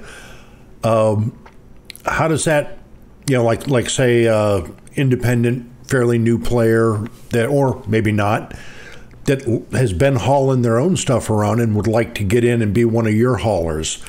Um, 0.82 1.38
how 2.04 2.28
does 2.28 2.44
that, 2.44 2.78
you 3.28 3.36
know, 3.36 3.44
like 3.44 3.68
like 3.68 3.88
say, 3.90 4.26
uh, 4.26 4.66
independent, 4.94 5.70
fairly 5.86 6.18
new 6.18 6.38
player 6.38 7.06
that, 7.30 7.46
or 7.46 7.82
maybe 7.86 8.12
not, 8.12 8.54
that 9.26 9.66
has 9.72 9.92
been 9.92 10.16
hauling 10.16 10.62
their 10.62 10.78
own 10.78 10.96
stuff 10.96 11.30
around 11.30 11.60
and 11.60 11.74
would 11.76 11.86
like 11.86 12.14
to 12.14 12.24
get 12.24 12.44
in 12.44 12.62
and 12.62 12.72
be 12.72 12.84
one 12.84 13.06
of 13.06 13.14
your 13.14 13.38
haulers 13.38 14.02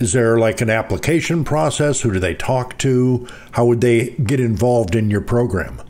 is 0.00 0.14
there 0.14 0.38
like 0.38 0.62
an 0.62 0.70
application 0.70 1.44
process? 1.44 2.00
Who 2.00 2.10
do 2.10 2.18
they 2.18 2.34
talk 2.34 2.78
to? 2.78 3.28
How 3.52 3.66
would 3.66 3.82
they 3.82 4.10
get 4.24 4.40
involved 4.40 4.94
in 4.94 5.10
your 5.10 5.20
program? 5.20 5.80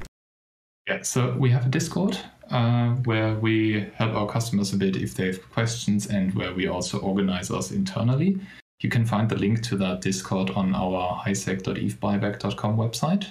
Yeah, 0.89 1.03
so 1.03 1.37
we 1.39 1.51
have 1.51 1.67
a 1.67 1.69
Discord 1.69 2.19
uh, 2.51 2.89
where 3.05 3.37
we 3.37 3.89
help 3.95 4.13
our 4.15 4.27
customers 4.27 4.73
a 4.73 4.77
bit 4.77 4.97
if 4.97 5.15
they 5.15 5.27
have 5.27 5.51
questions 5.53 6.09
and 6.09 6.35
where 6.35 6.53
we 6.53 6.67
also 6.67 6.99
organize 6.99 7.53
us 7.53 7.71
internally. 7.71 8.41
You 8.81 8.91
can 8.91 9.07
find 9.07 9.29
the 9.29 9.37
link 9.37 9.63
to 9.65 9.77
that 9.77 10.01
Discord 10.01 10.51
on 10.51 10.75
our 10.75 11.23
highsec.evebuyback.com 11.25 12.77
website. 12.77 13.27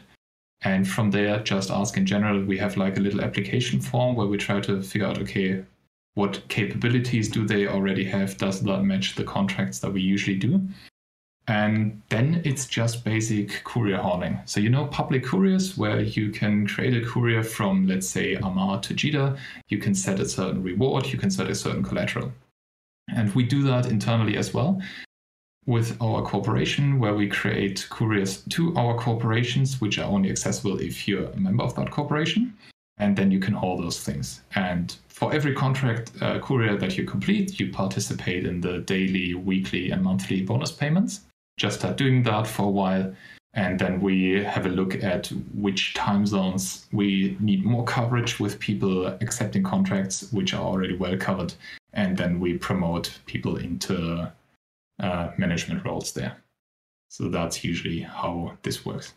And 0.61 0.87
from 0.87 1.11
there, 1.11 1.39
just 1.39 1.71
ask 1.71 1.95
in 1.95 2.05
general. 2.05 2.43
We 2.43 2.57
have 2.57 2.75
like 2.75 2.97
a 2.97 2.99
little 2.99 3.21
application 3.21 3.79
form 3.79 4.15
where 4.15 4.27
we 4.27 4.37
try 4.37 4.59
to 4.61 4.81
figure 4.81 5.07
out 5.07 5.19
okay, 5.19 5.63
what 6.15 6.45
capabilities 6.49 7.29
do 7.29 7.45
they 7.45 7.67
already 7.67 8.03
have? 8.05 8.37
Does 8.37 8.61
that 8.61 8.83
match 8.83 9.15
the 9.15 9.23
contracts 9.23 9.79
that 9.79 9.93
we 9.93 10.01
usually 10.01 10.35
do? 10.35 10.61
And 11.47 12.01
then 12.09 12.41
it's 12.45 12.67
just 12.67 13.03
basic 13.03 13.63
courier 13.63 13.97
hauling. 13.97 14.39
So, 14.45 14.59
you 14.59 14.69
know, 14.69 14.85
public 14.85 15.23
couriers 15.23 15.77
where 15.77 16.01
you 16.01 16.29
can 16.29 16.67
create 16.67 16.95
a 16.95 17.03
courier 17.03 17.41
from, 17.41 17.87
let's 17.87 18.07
say, 18.07 18.35
Amarr 18.35 18.81
to 18.83 18.93
JITA. 18.93 19.35
You 19.69 19.79
can 19.79 19.95
set 19.95 20.19
a 20.19 20.29
certain 20.29 20.61
reward, 20.61 21.07
you 21.07 21.17
can 21.17 21.31
set 21.31 21.49
a 21.49 21.55
certain 21.55 21.83
collateral. 21.83 22.31
And 23.15 23.33
we 23.33 23.43
do 23.43 23.63
that 23.63 23.87
internally 23.87 24.37
as 24.37 24.53
well 24.53 24.79
with 25.69 25.95
our 26.01 26.23
corporation, 26.23 26.99
where 26.99 27.13
we 27.13 27.27
create 27.27 27.85
couriers 27.91 28.41
to 28.49 28.75
our 28.75 28.97
corporations, 28.97 29.79
which 29.79 29.99
are 29.99 30.09
only 30.09 30.31
accessible 30.31 30.79
if 30.79 31.07
you're 31.07 31.29
a 31.29 31.37
member 31.37 31.63
of 31.63 31.75
that 31.75 31.91
corporation. 31.91 32.57
And 32.97 33.15
then 33.15 33.29
you 33.29 33.39
can 33.39 33.55
all 33.55 33.77
those 33.77 34.01
things. 34.03 34.41
And 34.55 34.93
for 35.07 35.31
every 35.31 35.53
contract 35.53 36.11
uh, 36.21 36.39
courier 36.39 36.75
that 36.75 36.97
you 36.97 37.05
complete, 37.05 37.59
you 37.59 37.71
participate 37.71 38.45
in 38.45 38.61
the 38.61 38.79
daily, 38.79 39.35
weekly, 39.35 39.91
and 39.91 40.01
monthly 40.01 40.41
bonus 40.41 40.71
payments. 40.71 41.21
Just 41.57 41.79
start 41.79 41.97
doing 41.97 42.23
that 42.23 42.47
for 42.47 42.63
a 42.63 42.71
while, 42.71 43.13
and 43.53 43.77
then 43.79 44.01
we 44.01 44.43
have 44.43 44.65
a 44.65 44.69
look 44.69 44.95
at 45.03 45.27
which 45.53 45.93
time 45.93 46.25
zones 46.25 46.87
we 46.91 47.37
need 47.39 47.63
more 47.63 47.83
coverage 47.83 48.39
with 48.39 48.59
people 48.59 49.07
accepting 49.07 49.63
contracts 49.63 50.31
which 50.31 50.53
are 50.53 50.63
already 50.63 50.95
well 50.95 51.17
covered, 51.17 51.53
and 51.93 52.17
then 52.17 52.39
we 52.39 52.57
promote 52.57 53.19
people 53.25 53.57
into 53.57 54.31
uh, 54.99 55.31
management 55.37 55.85
roles 55.85 56.11
there. 56.13 56.37
So 57.09 57.29
that's 57.29 57.63
usually 57.63 58.01
how 58.01 58.57
this 58.63 58.85
works. 58.85 59.13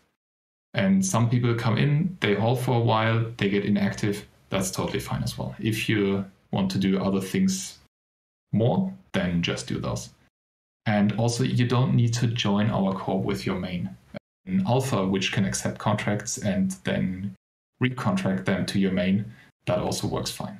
And 0.73 1.05
some 1.05 1.29
people 1.29 1.53
come 1.53 1.77
in, 1.77 2.17
they 2.19 2.33
haul 2.33 2.55
for 2.55 2.77
a 2.77 2.79
while, 2.79 3.25
they 3.37 3.49
get 3.49 3.65
inactive, 3.65 4.25
that's 4.49 4.71
totally 4.71 4.99
fine 4.99 5.23
as 5.23 5.37
well. 5.37 5.55
If 5.59 5.87
you 5.87 6.25
want 6.51 6.71
to 6.71 6.79
do 6.79 7.01
other 7.01 7.21
things 7.21 7.79
more, 8.51 8.93
then 9.11 9.41
just 9.41 9.67
do 9.67 9.79
those. 9.79 10.09
And 10.85 11.13
also, 11.13 11.43
you 11.43 11.67
don't 11.67 11.95
need 11.95 12.13
to 12.15 12.27
join 12.27 12.69
our 12.69 12.93
core 12.93 13.21
with 13.21 13.45
your 13.45 13.59
main. 13.59 13.95
An 14.45 14.63
alpha, 14.67 15.07
which 15.07 15.31
can 15.31 15.45
accept 15.45 15.77
contracts 15.79 16.37
and 16.37 16.71
then 16.83 17.35
recontract 17.81 18.45
them 18.45 18.65
to 18.65 18.79
your 18.79 18.91
main, 18.91 19.31
that 19.65 19.79
also 19.79 20.07
works 20.07 20.31
fine. 20.31 20.57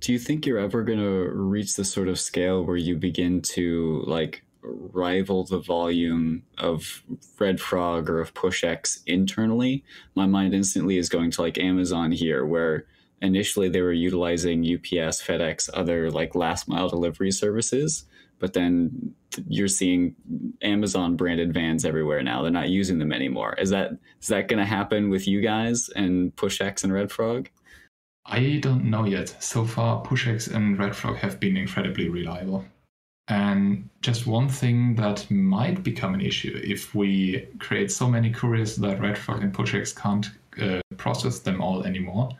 Do 0.00 0.12
you 0.12 0.18
think 0.18 0.46
you're 0.46 0.58
ever 0.58 0.82
going 0.82 0.98
to 0.98 1.30
reach 1.32 1.74
the 1.74 1.84
sort 1.84 2.08
of 2.08 2.20
scale 2.20 2.62
where 2.64 2.76
you 2.76 2.96
begin 2.96 3.40
to 3.42 4.02
like 4.06 4.44
rival 4.62 5.44
the 5.44 5.58
volume 5.58 6.42
of 6.58 7.02
Red 7.38 7.60
Frog 7.60 8.10
or 8.10 8.20
of 8.20 8.34
PushX 8.34 9.00
internally? 9.06 9.84
My 10.14 10.26
mind 10.26 10.54
instantly 10.54 10.98
is 10.98 11.08
going 11.08 11.30
to 11.32 11.42
like 11.42 11.58
Amazon 11.58 12.12
here, 12.12 12.44
where 12.44 12.86
initially 13.22 13.68
they 13.68 13.80
were 13.80 13.92
utilizing 13.92 14.60
UPS, 14.60 15.22
FedEx, 15.22 15.70
other 15.72 16.10
like 16.10 16.34
last 16.34 16.68
mile 16.68 16.88
delivery 16.88 17.30
services, 17.30 18.04
but 18.38 18.52
then 18.52 19.14
you're 19.48 19.68
seeing 19.68 20.14
Amazon 20.62 21.16
branded 21.16 21.52
vans 21.54 21.84
everywhere 21.84 22.22
now. 22.22 22.42
They're 22.42 22.50
not 22.50 22.68
using 22.68 22.98
them 22.98 23.12
anymore. 23.12 23.54
Is 23.58 23.70
that 23.70 23.92
is 24.20 24.28
that 24.28 24.48
going 24.48 24.58
to 24.58 24.66
happen 24.66 25.10
with 25.10 25.26
you 25.26 25.40
guys 25.40 25.88
and 25.96 26.34
PushX 26.36 26.84
and 26.84 26.92
Red 26.92 27.10
Frog? 27.10 27.48
I 28.28 28.58
don't 28.60 28.84
know 28.84 29.04
yet. 29.04 29.36
So 29.42 29.64
far, 29.64 30.02
PushX 30.02 30.52
and 30.52 30.78
Redfrog 30.78 31.16
have 31.16 31.38
been 31.38 31.56
incredibly 31.56 32.08
reliable. 32.08 32.64
And 33.28 33.88
just 34.02 34.26
one 34.26 34.48
thing 34.48 34.94
that 34.96 35.28
might 35.30 35.82
become 35.82 36.14
an 36.14 36.20
issue 36.20 36.60
if 36.62 36.94
we 36.94 37.48
create 37.58 37.90
so 37.90 38.08
many 38.08 38.30
couriers 38.30 38.76
that 38.76 39.00
Redfrog 39.00 39.42
and 39.42 39.52
PushX 39.52 39.94
can't 39.94 40.26
uh, 40.60 40.80
process 40.96 41.40
them 41.40 41.60
all 41.60 41.84
anymore 41.84 42.30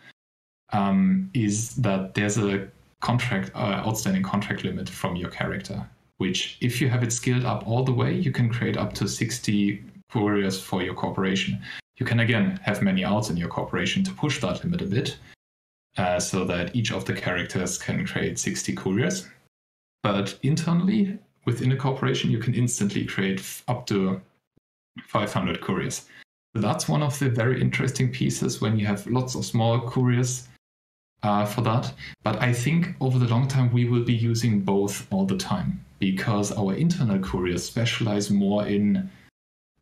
um, 0.73 1.31
is 1.35 1.75
that 1.77 2.15
there's 2.15 2.39
a 2.39 2.69
contract 3.01 3.51
uh, 3.55 3.83
outstanding 3.87 4.23
contract 4.23 4.65
limit 4.65 4.89
from 4.89 5.17
your 5.17 5.31
character 5.31 5.87
which 6.19 6.57
if 6.63 6.81
you 6.81 6.89
have 6.89 7.03
it 7.03 7.13
scaled 7.13 7.45
up 7.45 7.67
all 7.67 7.85
the 7.85 7.93
way 7.93 8.15
you 8.15 8.33
can 8.33 8.49
create 8.49 8.77
up 8.77 8.95
to 8.95 9.07
60 9.07 9.85
couriers 10.11 10.59
for 10.61 10.83
your 10.83 10.95
corporation 10.95 11.61
you 11.99 12.07
can 12.07 12.21
again 12.21 12.59
have 12.63 12.81
many 12.81 13.05
outs 13.05 13.29
in 13.29 13.37
your 13.37 13.49
corporation 13.49 14.03
to 14.03 14.13
push 14.13 14.41
that 14.41 14.65
limit 14.65 14.81
a 14.81 14.87
bit 14.87 15.19
uh, 15.99 16.19
so 16.21 16.45
that 16.45 16.75
each 16.75 16.93
of 16.93 17.05
the 17.05 17.15
characters 17.15 17.79
can 17.79 18.07
create 18.07 18.39
60 18.39 18.75
couriers 18.75 19.29
but 20.03 20.39
internally 20.43 21.19
within 21.45 21.73
a 21.73 21.77
corporation 21.77 22.31
you 22.31 22.39
can 22.39 22.55
instantly 22.55 23.05
create 23.05 23.43
up 23.69 23.87
to 23.87 24.21
500 25.07 25.61
couriers 25.61 26.07
So 26.55 26.63
that's 26.63 26.89
one 26.89 27.03
of 27.03 27.19
the 27.19 27.29
very 27.29 27.61
interesting 27.61 28.11
pieces 28.11 28.63
when 28.63 28.79
you 28.79 28.87
have 28.87 29.07
lots 29.07 29.35
of 29.35 29.45
small 29.45 29.79
couriers 29.79 30.49
uh, 31.23 31.45
for 31.45 31.61
that. 31.61 31.93
But 32.23 32.41
I 32.41 32.55
think 32.55 32.95
over 32.99 33.19
the 33.19 33.29
long 33.29 33.47
time, 33.47 33.71
we 33.75 33.85
will 33.85 34.05
be 34.05 34.15
using 34.15 34.63
both 34.63 35.07
all 35.13 35.27
the 35.27 35.37
time 35.37 35.85
because 35.99 36.53
our 36.53 36.73
internal 36.73 37.19
couriers 37.19 37.63
specialize 37.63 38.31
more 38.31 38.67
in. 38.67 39.11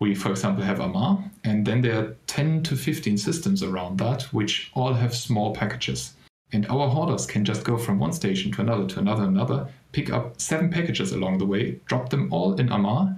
We, 0.01 0.15
for 0.15 0.31
example, 0.31 0.65
have 0.65 0.81
Amarr, 0.81 1.31
and 1.45 1.67
then 1.67 1.81
there 1.81 1.99
are 1.99 2.17
10 2.27 2.63
to 2.65 2.77
15 2.77 3.17
systems 3.17 3.63
around 3.63 3.99
that, 3.99 4.23
which 4.33 4.71
all 4.75 4.93
have 4.93 5.15
small 5.15 5.55
packages. 5.55 6.15
And 6.53 6.67
our 6.67 6.89
haulers 6.89 7.27
can 7.27 7.45
just 7.45 7.65
go 7.65 7.79
from 7.79 7.99
one 7.99 8.13
station 8.13 8.53
to 8.53 8.61
another, 8.61 8.87
to 8.87 9.01
another, 9.01 9.25
another, 9.25 9.69
pick 9.93 10.11
up 10.11 10.41
seven 10.41 10.71
packages 10.71 11.13
along 11.13 11.39
the 11.39 11.47
way, 11.47 11.81
drop 11.87 12.11
them 12.11 12.33
all 12.33 12.55
in 12.55 12.69
Amarr, 12.69 13.17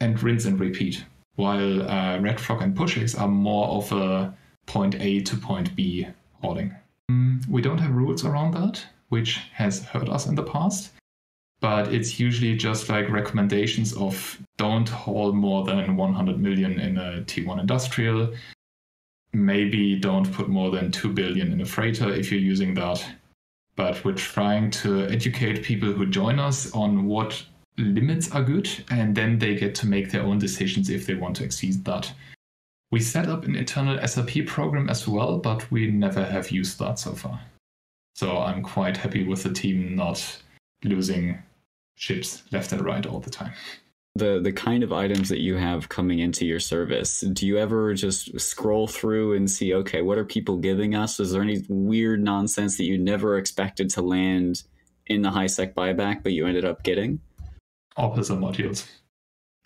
and 0.00 0.22
rinse 0.22 0.44
and 0.44 0.58
repeat. 0.58 1.04
While 1.36 1.88
uh, 1.90 2.18
Red 2.20 2.40
Frog 2.40 2.62
and 2.62 2.76
PushX 2.76 3.20
are 3.20 3.28
more 3.28 3.68
of 3.68 3.92
a 3.92 4.34
point 4.66 4.94
A 5.00 5.20
to 5.20 5.36
point 5.36 5.74
B 5.74 6.06
hauling. 6.40 6.74
Mm, 7.10 7.46
we 7.48 7.60
don't 7.60 7.78
have 7.78 7.90
rules 7.90 8.24
around 8.24 8.54
that, 8.54 8.84
which 9.08 9.40
has 9.52 9.84
hurt 9.84 10.08
us 10.08 10.26
in 10.26 10.34
the 10.34 10.42
past. 10.42 10.92
But 11.60 11.92
it's 11.94 12.20
usually 12.20 12.56
just 12.56 12.88
like 12.88 13.08
recommendations 13.08 13.94
of 13.94 14.38
don't 14.58 14.88
haul 14.88 15.32
more 15.32 15.64
than 15.64 15.96
100 15.96 16.38
million 16.38 16.78
in 16.78 16.98
a 16.98 17.22
T1 17.22 17.60
industrial. 17.60 18.34
Maybe 19.32 19.98
don't 19.98 20.30
put 20.32 20.48
more 20.48 20.70
than 20.70 20.92
2 20.92 21.12
billion 21.12 21.52
in 21.52 21.60
a 21.60 21.64
freighter 21.64 22.12
if 22.12 22.30
you're 22.30 22.40
using 22.40 22.74
that. 22.74 23.04
But 23.76 24.04
we're 24.04 24.12
trying 24.12 24.70
to 24.72 25.06
educate 25.06 25.64
people 25.64 25.92
who 25.92 26.06
join 26.06 26.38
us 26.38 26.70
on 26.72 27.06
what 27.06 27.44
limits 27.76 28.30
are 28.30 28.42
good, 28.42 28.68
and 28.90 29.16
then 29.16 29.38
they 29.38 29.56
get 29.56 29.74
to 29.76 29.86
make 29.86 30.10
their 30.10 30.22
own 30.22 30.38
decisions 30.38 30.90
if 30.90 31.06
they 31.06 31.14
want 31.14 31.36
to 31.36 31.44
exceed 31.44 31.84
that. 31.84 32.12
We 32.92 33.00
set 33.00 33.26
up 33.26 33.44
an 33.44 33.56
internal 33.56 33.98
SRP 33.98 34.46
program 34.46 34.88
as 34.88 35.08
well, 35.08 35.38
but 35.38 35.68
we 35.72 35.90
never 35.90 36.24
have 36.24 36.52
used 36.52 36.78
that 36.78 37.00
so 37.00 37.12
far. 37.12 37.40
So 38.14 38.38
I'm 38.38 38.62
quite 38.62 38.96
happy 38.96 39.24
with 39.24 39.42
the 39.42 39.52
team 39.52 39.96
not 39.96 40.42
losing 40.84 41.38
ships 41.96 42.42
left 42.52 42.72
and 42.72 42.84
right 42.84 43.06
all 43.06 43.20
the 43.20 43.30
time. 43.30 43.52
the 44.16 44.40
the 44.40 44.52
kind 44.52 44.82
of 44.82 44.92
items 44.92 45.28
that 45.28 45.40
you 45.40 45.56
have 45.56 45.88
coming 45.88 46.20
into 46.20 46.46
your 46.46 46.60
service 46.60 47.20
do 47.32 47.46
you 47.46 47.58
ever 47.58 47.94
just 47.94 48.38
scroll 48.40 48.86
through 48.86 49.34
and 49.34 49.50
see 49.50 49.74
okay 49.74 50.02
what 50.02 50.18
are 50.18 50.24
people 50.24 50.56
giving 50.56 50.94
us? 50.94 51.18
Is 51.18 51.32
there 51.32 51.42
any 51.42 51.64
weird 51.68 52.22
nonsense 52.22 52.76
that 52.76 52.84
you 52.84 52.96
never 52.98 53.38
expected 53.38 53.90
to 53.90 54.02
land 54.02 54.62
in 55.06 55.22
the 55.22 55.30
high 55.30 55.48
sec 55.48 55.74
buyback 55.74 56.22
but 56.22 56.32
you 56.32 56.46
ended 56.46 56.64
up 56.64 56.82
getting? 56.84 57.20
Officer 57.96 58.34
modules. 58.34 58.86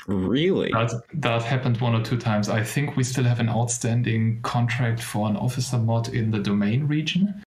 Really? 0.07 0.71
That, 0.73 0.93
that 1.15 1.43
happened 1.43 1.81
one 1.81 1.95
or 1.95 2.03
two 2.03 2.17
times. 2.17 2.49
I 2.49 2.63
think 2.63 2.97
we 2.97 3.05
still 3.05 3.25
have 3.25 3.41
an 3.41 3.49
outstanding 3.49 4.41
contract 4.43 5.03
for 5.03 5.29
an 5.29 5.37
officer 5.37 5.77
mod 5.77 6.09
in 6.15 6.31
the 6.31 6.39
domain 6.39 6.87
region 6.87 7.43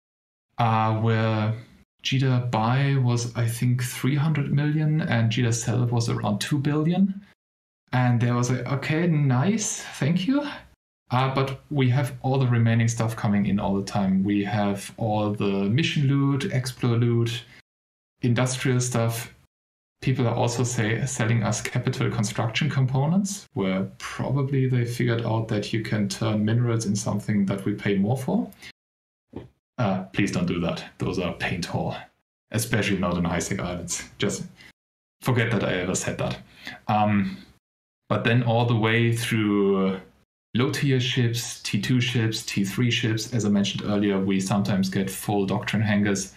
uh, 0.59 0.95
where 0.97 1.55
JITA 2.03 2.51
buy 2.51 2.97
was 3.03 3.35
I 3.37 3.47
think 3.47 3.83
300 3.83 4.53
million 4.53 5.01
and 5.03 5.31
JITA 5.31 5.55
sell 5.55 5.87
was 5.87 6.09
around 6.09 6.41
2 6.41 6.59
billion. 6.59 7.21
And 7.93 8.21
there 8.21 8.35
was 8.35 8.51
like, 8.51 8.67
okay, 8.67 9.07
nice, 9.07 9.83
thank 9.83 10.27
you. 10.27 10.47
Uh, 11.11 11.35
but 11.35 11.61
we 11.71 11.89
have 11.89 12.15
all 12.23 12.39
the 12.39 12.47
remaining 12.47 12.89
stuff 12.89 13.17
coming 13.17 13.47
in 13.47 13.59
all 13.59 13.75
the 13.75 13.85
time. 13.85 14.23
We 14.23 14.45
have 14.45 14.93
all 14.99 15.33
the 15.33 15.65
mission 15.65 16.07
loot, 16.07 16.53
explore 16.53 16.97
loot, 16.97 17.45
industrial 18.21 18.81
stuff. 18.81 19.35
People 20.03 20.29
are 20.29 20.35
also 20.35 20.65
say, 20.65 21.05
selling 21.07 21.43
us 21.43 21.61
capital 21.61 22.11
construction 22.11 22.69
components, 22.71 23.47
where 23.55 23.91
probably 23.99 24.69
they 24.69 24.85
figured 24.85 25.25
out 25.25 25.49
that 25.49 25.73
you 25.73 25.83
can 25.83 26.09
turn 26.09 26.45
minerals 26.45 26.87
in 26.87 26.95
something 26.95 27.47
that 27.47 27.65
we 27.65 27.73
pay 27.73 27.97
more 27.97 28.17
for. 28.17 28.51
Uh, 29.79 30.03
please 30.13 30.33
don't 30.33 30.47
do 30.47 30.61
that. 30.61 30.85
Those 30.99 31.19
are 31.19 31.33
paint 31.35 31.65
hole, 31.65 31.95
especially 32.51 32.99
not 32.99 33.17
in 33.17 33.41
sec 33.41 33.61
islands. 33.61 34.09
Just 34.19 34.45
forget 35.23 35.51
that 35.53 35.65
I 35.65 35.75
ever 35.75 35.95
said 35.95 36.19
that. 36.19 36.39
Um, 36.89 37.37
but 38.09 38.25
then 38.25 38.43
all 38.43 38.67
the 38.67 38.77
way 38.77 39.15
through 39.15 40.01
low 40.55 40.71
tier 40.71 41.01
ships, 41.01 41.61
T2 41.63 42.03
ships, 42.03 42.43
T3 42.43 42.91
ships, 42.91 43.33
as 43.33 43.45
I 43.45 43.49
mentioned 43.49 43.85
earlier, 43.85 44.19
we 44.19 44.41
sometimes 44.41 44.89
get 44.89 45.11
full 45.11 45.47
doctrine 45.47 45.83
hangars 45.83 46.35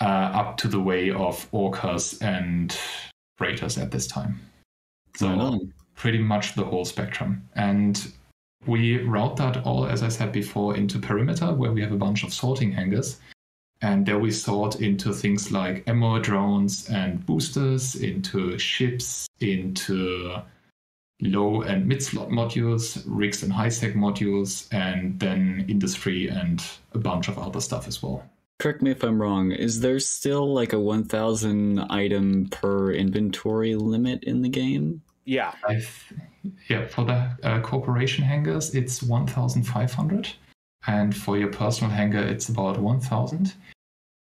uh, 0.00 0.04
up 0.04 0.56
to 0.58 0.68
the 0.68 0.80
way 0.80 1.10
of 1.10 1.50
orcas 1.52 2.20
and 2.22 2.78
freighters 3.38 3.78
at 3.78 3.90
this 3.90 4.06
time. 4.06 4.40
So 5.16 5.60
pretty 5.94 6.18
much 6.18 6.54
the 6.54 6.64
whole 6.64 6.84
spectrum. 6.84 7.48
And 7.54 8.12
we 8.66 8.98
route 9.02 9.36
that 9.36 9.64
all, 9.64 9.86
as 9.86 10.02
I 10.02 10.08
said 10.08 10.32
before, 10.32 10.76
into 10.76 10.98
perimeter, 10.98 11.52
where 11.52 11.72
we 11.72 11.80
have 11.82 11.92
a 11.92 11.96
bunch 11.96 12.24
of 12.24 12.32
sorting 12.32 12.72
hangars. 12.72 13.20
And 13.82 14.06
there 14.06 14.18
we 14.18 14.30
sort 14.30 14.80
into 14.80 15.12
things 15.12 15.52
like 15.52 15.84
ammo 15.86 16.18
drones 16.18 16.88
and 16.88 17.24
boosters, 17.26 17.96
into 17.96 18.58
ships, 18.58 19.28
into 19.40 20.36
low 21.20 21.62
and 21.62 21.86
mid 21.86 22.02
slot 22.02 22.28
modules, 22.28 23.02
rigs 23.06 23.42
and 23.42 23.52
high 23.52 23.68
sec 23.68 23.94
modules, 23.94 24.72
and 24.72 25.18
then 25.20 25.66
industry 25.68 26.28
and 26.28 26.64
a 26.92 26.98
bunch 26.98 27.28
of 27.28 27.38
other 27.38 27.60
stuff 27.60 27.86
as 27.86 28.02
well. 28.02 28.24
Correct 28.58 28.82
me 28.82 28.92
if 28.92 29.02
I'm 29.02 29.20
wrong. 29.20 29.50
Is 29.50 29.80
there 29.80 29.98
still 29.98 30.52
like 30.54 30.72
a 30.72 30.78
1,000 30.78 31.80
item 31.90 32.46
per 32.50 32.92
inventory 32.92 33.74
limit 33.74 34.24
in 34.24 34.42
the 34.42 34.48
game? 34.48 35.02
Yeah. 35.24 35.52
Th- 35.68 35.86
yeah, 36.68 36.86
for 36.86 37.04
the 37.04 37.36
uh, 37.42 37.60
corporation 37.60 38.24
hangars, 38.24 38.74
it's 38.74 39.02
1,500. 39.02 40.32
And 40.86 41.16
for 41.16 41.38
your 41.38 41.48
personal 41.48 41.90
hangar, 41.90 42.22
it's 42.22 42.48
about 42.48 42.78
1,000. 42.78 43.54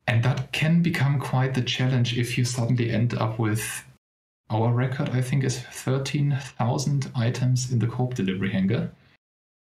And 0.08 0.24
that 0.24 0.52
can 0.52 0.82
become 0.82 1.20
quite 1.20 1.54
the 1.54 1.62
challenge 1.62 2.18
if 2.18 2.38
you 2.38 2.44
suddenly 2.44 2.92
end 2.92 3.14
up 3.14 3.40
with 3.40 3.86
our 4.50 4.74
record, 4.74 5.10
I 5.10 5.22
think, 5.22 5.44
is 5.44 5.60
13,000 5.60 7.12
items 7.16 7.72
in 7.72 7.80
the 7.80 7.88
corp 7.88 8.16
delivery 8.16 8.52
hangar. 8.52 8.92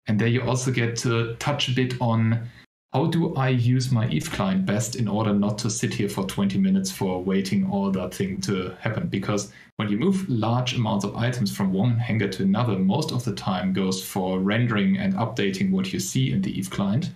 And 0.07 0.20
there 0.20 0.28
you 0.28 0.41
also 0.41 0.72
get 0.72 0.97
to 0.97 1.36
touch 1.36 1.70
a 1.70 1.76
bit 1.76 1.93
on 2.01 2.49
how 2.94 3.06
do 3.06 3.36
I 3.36 3.50
use 3.50 3.92
my 3.92 4.08
Eve 4.10 4.32
client 4.32 4.66
best 4.66 4.96
in 4.96 5.08
order 5.08 5.32
not 5.32 5.60
to 5.60 5.70
sit 5.70 5.94
here 5.94 6.10
for 6.10 6.26
20 6.26 6.58
minutes 6.58 6.92
for 6.92 7.24
waiting 7.24 7.70
all 7.70 7.92
that 7.92 8.14
thing 8.16 8.42
to 8.42 8.76
happen? 8.80 9.08
Because 9.08 9.52
when 9.76 9.90
you 9.90 9.98
move 9.98 10.28
large 10.28 10.76
amounts 10.76 11.06
of 11.06 11.16
items 11.16 11.56
from 11.56 11.72
one 11.72 11.98
hangar 11.98 12.30
to 12.30 12.44
another, 12.44 12.80
most 12.80 13.12
of 13.12 13.24
the 13.24 13.36
time 13.36 13.74
goes 13.74 14.04
for 14.04 14.40
rendering 14.40 14.98
and 14.98 15.14
updating 15.14 15.70
what 15.70 15.94
you 15.94 16.00
see 16.00 16.32
in 16.32 16.42
the 16.42 16.58
Eve 16.58 16.72
client. 16.72 17.12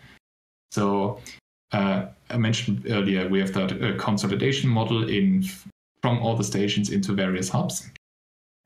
So 0.71 1.19
uh, 1.71 2.05
I 2.29 2.37
mentioned 2.37 2.85
earlier 2.89 3.27
we 3.27 3.39
have 3.39 3.53
that 3.53 3.71
uh, 3.81 3.97
consolidation 3.97 4.69
model 4.69 5.09
in 5.09 5.43
from 6.03 6.19
all 6.19 6.35
the 6.35 6.43
stations 6.43 6.91
into 6.91 7.13
various 7.13 7.49
hubs. 7.49 7.89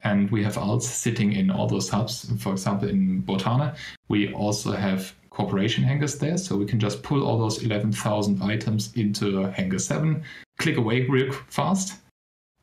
And 0.03 0.30
we 0.30 0.43
have 0.43 0.55
alts 0.55 0.84
sitting 0.84 1.34
in 1.34 1.49
all 1.49 1.68
those 1.68 1.89
hubs. 1.89 2.30
For 2.39 2.51
example, 2.51 2.89
in 2.89 3.24
Botana, 3.24 3.76
we 4.10 4.34
also 4.34 4.74
have 4.74 5.14
corporation 5.38 5.83
hangars 5.83 6.15
there. 6.17 6.38
So 6.38 6.57
we 6.57 6.65
can 6.65 6.79
just 6.79 7.03
pull 7.03 7.23
all 7.23 7.38
those 7.38 7.63
11,000 7.63 8.41
items 8.41 8.91
into 8.95 9.43
hangar 9.51 9.77
7, 9.77 10.23
click 10.57 10.77
away 10.77 11.05
real 11.05 11.31
fast, 11.47 11.99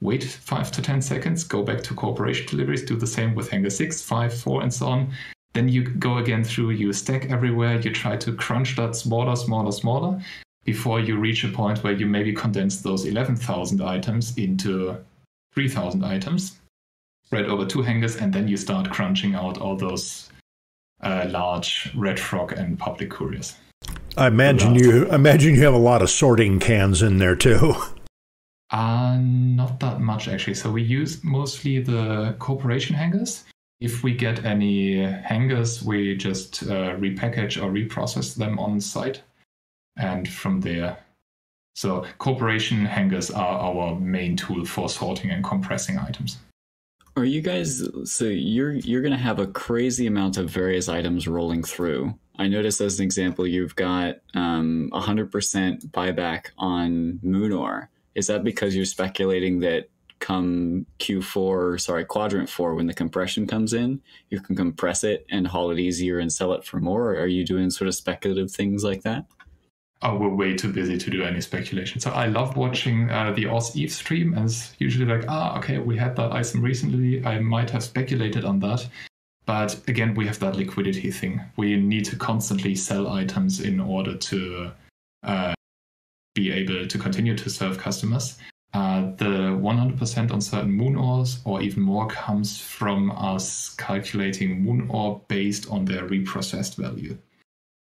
wait 0.00 0.24
5 0.24 0.72
to 0.72 0.82
10 0.82 1.00
seconds, 1.00 1.44
go 1.44 1.62
back 1.62 1.82
to 1.84 1.94
corporation 1.94 2.46
deliveries, 2.48 2.82
do 2.82 2.96
the 2.96 3.06
same 3.06 3.36
with 3.36 3.48
hangar 3.48 3.70
6, 3.70 4.02
5, 4.02 4.34
4, 4.34 4.62
and 4.62 4.74
so 4.74 4.86
on. 4.86 5.12
Then 5.52 5.68
you 5.68 5.84
go 5.84 6.18
again 6.18 6.42
through, 6.42 6.70
you 6.70 6.92
stack 6.92 7.30
everywhere, 7.30 7.80
you 7.80 7.92
try 7.92 8.16
to 8.16 8.32
crunch 8.32 8.74
that 8.74 8.96
smaller, 8.96 9.36
smaller, 9.36 9.70
smaller 9.70 10.20
before 10.64 10.98
you 10.98 11.16
reach 11.16 11.44
a 11.44 11.48
point 11.48 11.84
where 11.84 11.92
you 11.92 12.06
maybe 12.06 12.32
condense 12.32 12.80
those 12.80 13.04
11,000 13.04 13.82
items 13.82 14.36
into 14.36 14.96
3,000 15.52 16.04
items 16.04 16.58
spread 17.24 17.46
over 17.46 17.64
two 17.64 17.82
hangars, 17.82 18.16
and 18.16 18.32
then 18.32 18.48
you 18.48 18.56
start 18.56 18.90
crunching 18.90 19.34
out 19.34 19.58
all 19.58 19.76
those 19.76 20.23
uh, 21.03 21.26
large 21.28 21.90
red 21.95 22.18
frog 22.18 22.53
and 22.53 22.78
public 22.78 23.11
couriers. 23.11 23.57
I 24.16 24.28
imagine 24.28 24.74
you 24.74 25.07
imagine 25.11 25.55
you 25.55 25.62
have 25.64 25.74
a 25.74 25.78
lot 25.78 26.03
of 26.03 26.11
sorting 26.11 26.61
cans 26.61 27.03
in 27.03 27.18
there 27.18 27.36
too. 27.36 27.74
Uh, 28.70 29.18
not 29.20 29.78
that 29.78 30.01
much 30.01 30.26
actually. 30.26 30.55
So 30.55 30.68
we 30.68 30.82
use 30.82 31.22
mostly 31.22 31.80
the 31.80 32.34
corporation 32.40 32.97
hangars. 32.97 33.45
If 33.80 34.03
we 34.03 34.14
get 34.14 34.45
any 34.45 35.01
hangers, 35.01 35.84
we 35.84 36.16
just 36.16 36.64
uh, 36.64 36.97
repackage 36.97 37.62
or 37.62 37.70
reprocess 37.70 38.34
them 38.34 38.59
on 38.59 38.80
site, 38.80 39.22
and 39.97 40.28
from 40.28 40.61
there. 40.61 40.97
So 41.76 42.05
corporation 42.18 42.84
hangars 42.84 43.30
are 43.30 43.59
our 43.59 43.95
main 44.01 44.36
tool 44.36 44.64
for 44.64 44.88
sorting 44.88 45.30
and 45.30 45.45
compressing 45.45 45.99
items. 45.99 46.38
Are 47.16 47.24
you 47.24 47.42
guys 47.42 47.88
so 48.04 48.24
you're 48.24 48.72
you're 48.72 49.02
gonna 49.02 49.16
have 49.16 49.38
a 49.38 49.46
crazy 49.46 50.08
amount 50.08 50.36
of 50.36 50.50
various 50.50 50.88
items 50.88 51.28
rolling 51.28 51.62
through? 51.62 52.18
I 52.36 52.48
noticed 52.48 52.80
as 52.80 52.98
an 52.98 53.04
example, 53.04 53.46
you've 53.46 53.76
got 53.76 54.16
um, 54.34 54.90
100% 54.92 55.86
buyback 55.92 56.46
on 56.58 57.20
Moon 57.22 57.52
Ore. 57.52 57.88
Is 58.16 58.26
that 58.26 58.42
because 58.42 58.74
you're 58.74 58.84
speculating 58.84 59.60
that 59.60 59.88
come 60.18 60.86
Q4, 60.98 61.80
sorry, 61.80 62.04
quadrant 62.04 62.48
four, 62.48 62.74
when 62.74 62.88
the 62.88 62.94
compression 62.94 63.46
comes 63.46 63.72
in, 63.72 64.00
you 64.30 64.40
can 64.40 64.56
compress 64.56 65.04
it 65.04 65.24
and 65.30 65.46
haul 65.46 65.70
it 65.70 65.78
easier 65.78 66.18
and 66.18 66.32
sell 66.32 66.52
it 66.54 66.64
for 66.64 66.80
more? 66.80 67.12
Or 67.12 67.20
are 67.20 67.26
you 67.28 67.44
doing 67.44 67.70
sort 67.70 67.86
of 67.86 67.94
speculative 67.94 68.50
things 68.50 68.82
like 68.82 69.02
that? 69.02 69.26
Oh, 70.05 70.16
we're 70.16 70.28
way 70.28 70.55
too 70.55 70.72
busy 70.72 70.98
to 70.98 71.11
do 71.11 71.24
any 71.24 71.40
speculation. 71.40 72.00
So 72.00 72.11
I 72.11 72.26
love 72.26 72.57
watching 72.57 73.11
uh, 73.11 73.32
the 73.32 73.46
Oz 73.46 73.74
Eve 73.74 73.90
stream, 73.90 74.34
and 74.34 74.44
it's 74.44 74.74
usually 74.78 75.07
like, 75.07 75.24
ah, 75.28 75.59
okay, 75.59 75.78
we 75.78 75.96
had 75.96 76.14
that 76.16 76.32
item 76.32 76.62
recently. 76.62 77.24
I 77.24 77.40
might 77.40 77.70
have 77.70 77.82
speculated 77.82 78.44
on 78.44 78.61
that. 78.61 78.86
But 79.46 79.80
again, 79.88 80.14
we 80.14 80.26
have 80.26 80.38
that 80.40 80.57
liquidity 80.57 81.11
thing. 81.11 81.40
We 81.57 81.76
need 81.76 82.05
to 82.07 82.16
constantly 82.16 82.74
sell 82.74 83.09
items 83.09 83.61
in 83.61 83.80
order 83.80 84.16
to 84.16 84.70
uh, 85.22 85.55
be 86.34 86.52
able 86.52 86.86
to 86.86 86.98
continue 86.98 87.36
to 87.36 87.50
serve 87.50 87.78
customers. 87.78 88.38
Uh, 88.72 89.12
the 89.16 89.24
100% 89.24 90.32
on 90.32 90.40
certain 90.40 90.72
moon 90.72 90.96
ores 90.96 91.38
or 91.44 91.62
even 91.62 91.82
more 91.82 92.09
comes 92.09 92.59
from 92.59 93.12
us 93.12 93.74
calculating 93.76 94.62
moon 94.62 94.88
ore 94.90 95.22
based 95.28 95.70
on 95.70 95.84
their 95.84 96.09
reprocessed 96.09 96.74
value 96.74 97.16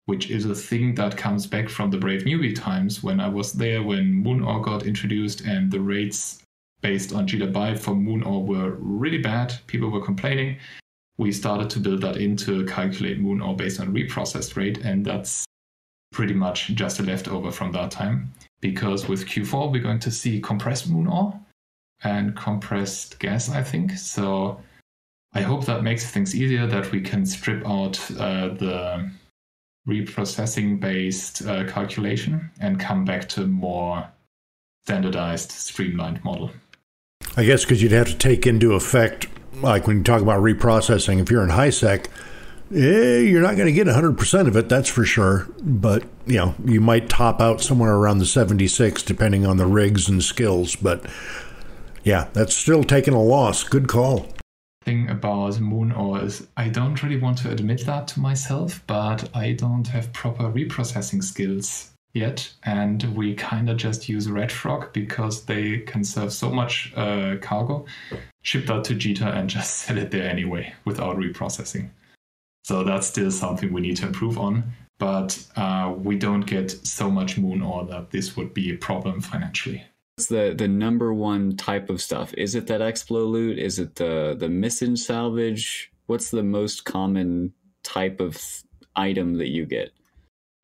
which 0.09 0.31
is 0.31 0.47
a 0.47 0.55
thing 0.55 0.95
that 0.95 1.19
comes 1.19 1.47
back 1.47 1.69
from 1.69 1.91
the 1.91 1.99
Brave 1.99 2.23
Newbie 2.23 2.57
times 2.57 3.03
when 3.03 3.21
I 3.21 3.29
was 3.29 3.53
there 3.53 3.83
when 3.83 4.11
Moon 4.11 4.43
Ore 4.43 4.63
got 4.63 4.87
introduced 4.87 5.43
and 5.43 5.71
the 5.71 5.81
rates 5.81 6.43
based 6.81 7.13
on 7.13 7.29
JITA 7.29 7.53
buy 7.53 7.75
for 7.75 7.95
Moon 7.95 8.23
Ore 8.23 8.43
were 8.43 8.71
really 8.79 9.19
bad. 9.19 9.53
People 9.67 9.91
were 9.91 10.03
complaining. 10.03 10.57
We 11.19 11.31
started 11.31 11.69
to 11.71 11.79
build 11.79 12.01
that 12.01 12.17
into 12.17 12.65
calculate 12.65 13.21
Moon 13.21 13.43
Ore 13.43 13.55
based 13.55 13.81
on 13.81 13.93
reprocessed 13.93 14.57
rate, 14.57 14.79
and 14.79 15.05
that's 15.05 15.45
pretty 16.11 16.33
much 16.33 16.69
just 16.69 17.01
a 17.01 17.03
leftover 17.03 17.53
from 17.53 17.73
that 17.73 17.91
time. 17.91 18.33
Because 18.63 19.09
with 19.09 19.27
Q4, 19.27 19.71
we're 19.71 19.83
going 19.83 20.01
to 20.01 20.11
see 20.11 20.41
compressed 20.41 20.89
Moon 20.89 21.07
Ore 21.07 21.39
and 22.03 22.35
compressed 22.35 23.19
gas, 23.19 23.51
I 23.51 23.63
think. 23.63 23.93
So 23.93 24.59
I 25.35 25.43
hope 25.43 25.67
that 25.67 25.83
makes 25.83 26.11
things 26.11 26.35
easier 26.35 26.67
that 26.67 26.93
we 26.93 27.03
can 27.03 27.27
strip 27.27 27.63
out 27.67 28.01
uh, 28.13 28.49
the 28.55 29.11
reprocessing 29.89 30.79
based 30.79 31.47
uh, 31.47 31.65
calculation 31.67 32.51
and 32.61 32.79
come 32.79 33.05
back 33.05 33.29
to 33.31 33.43
a 33.43 33.47
more 33.47 34.07
standardized 34.85 35.51
streamlined 35.51 36.23
model 36.25 36.51
I 37.37 37.45
guess 37.45 37.65
because 37.65 37.83
you'd 37.83 37.93
have 37.93 38.09
to 38.09 38.17
take 38.17 38.47
into 38.47 38.73
effect, 38.73 39.29
like 39.55 39.87
when 39.87 39.99
you 39.99 40.03
talk 40.03 40.23
about 40.23 40.43
reprocessing, 40.43 41.21
if 41.21 41.31
you're 41.31 41.45
in 41.45 41.51
HiSec, 41.51 42.07
eh, 42.75 43.21
you're 43.21 43.43
not 43.43 43.57
going 43.57 43.67
to 43.67 43.73
get 43.73 43.87
100% 43.87 44.49
of 44.49 44.57
it, 44.57 44.69
that's 44.69 44.89
for 44.89 45.05
sure. 45.05 45.47
But, 45.63 46.05
you 46.27 46.39
know, 46.39 46.55
you 46.65 46.81
might 46.81 47.09
top 47.09 47.41
out 47.41 47.61
somewhere 47.61 47.95
around 47.95 48.19
the 48.19 48.27
76, 48.27 49.03
depending 49.05 49.47
on 49.47 49.57
the 49.57 49.67
rigs 49.67 50.09
and 50.09 50.23
skills. 50.23 50.75
But 50.75 51.07
yeah, 52.03 52.29
that's 52.33 52.55
still 52.57 52.83
taking 52.83 53.15
a 53.15 53.23
loss. 53.23 53.63
Good 53.63 53.87
call. 53.87 54.27
Thing 54.89 55.11
about 55.11 55.61
Moon 55.61 55.93
Ore 55.93 56.25
is 56.25 56.47
I 56.57 56.71
don't 56.71 57.03
really 57.03 57.19
want 57.19 57.37
to 57.39 57.51
admit 57.51 57.85
that 57.85 58.09
to 58.09 58.21
myself, 58.21 58.83
but 58.87 59.29
I 59.37 59.53
don't 59.53 59.87
have 59.89 60.11
proper 60.15 60.45
reprocessing 60.45 61.23
skills 61.23 61.91
yet, 62.15 62.51
and 62.63 63.03
we 63.15 63.35
kind 63.35 63.69
of 63.69 63.77
just 63.77 64.09
use 64.09 64.31
Red 64.31 64.51
Frog 64.51 64.95
because 64.95 65.45
they 65.45 65.81
can 65.81 66.05
serve 66.05 66.33
so 66.33 66.49
much 66.49 66.91
uh, 66.97 67.37
cargo, 67.43 67.85
ship 68.41 68.65
that 68.69 68.85
to 68.85 68.95
JITA 68.95 69.37
and 69.37 69.51
just 69.57 69.77
sell 69.77 69.99
it 69.99 70.11
there 70.11 70.27
anyway 70.27 70.73
without 70.87 71.19
reprocessing. 71.19 71.91
So 72.65 72.83
that's 72.83 73.09
still 73.09 73.31
something 73.31 73.71
we 73.71 73.83
need 73.83 73.99
to 73.99 74.07
improve 74.07 74.39
on. 74.39 74.73
But 74.99 75.47
uh, 75.55 75.93
we 75.99 76.17
don't 76.17 76.47
get 76.47 76.71
so 76.71 77.11
much 77.11 77.37
moon 77.37 77.61
ore 77.61 77.85
that 77.85 78.11
this 78.11 78.39
would 78.39 78.55
be 78.55 78.73
a 78.73 78.79
problem 78.79 79.21
financially. 79.21 79.85
What's 80.19 80.27
the 80.27 80.53
the 80.53 80.67
number 80.67 81.15
one 81.15 81.57
type 81.57 81.89
of 81.89 82.03
stuff? 82.03 82.35
Is 82.35 82.57
it 82.57 82.67
that 82.67 82.81
explo 82.81 83.25
loot? 83.25 83.57
Is 83.57 83.79
it 83.79 83.95
the 83.95 84.35
the 84.37 84.49
missing 84.49 84.97
salvage? 84.97 85.93
What's 86.07 86.33
the 86.33 86.43
most 86.43 86.85
common 86.85 87.53
type 87.85 88.19
of 88.19 88.37
item 88.97 89.35
that 89.35 89.51
you 89.51 89.65
get? 89.65 89.93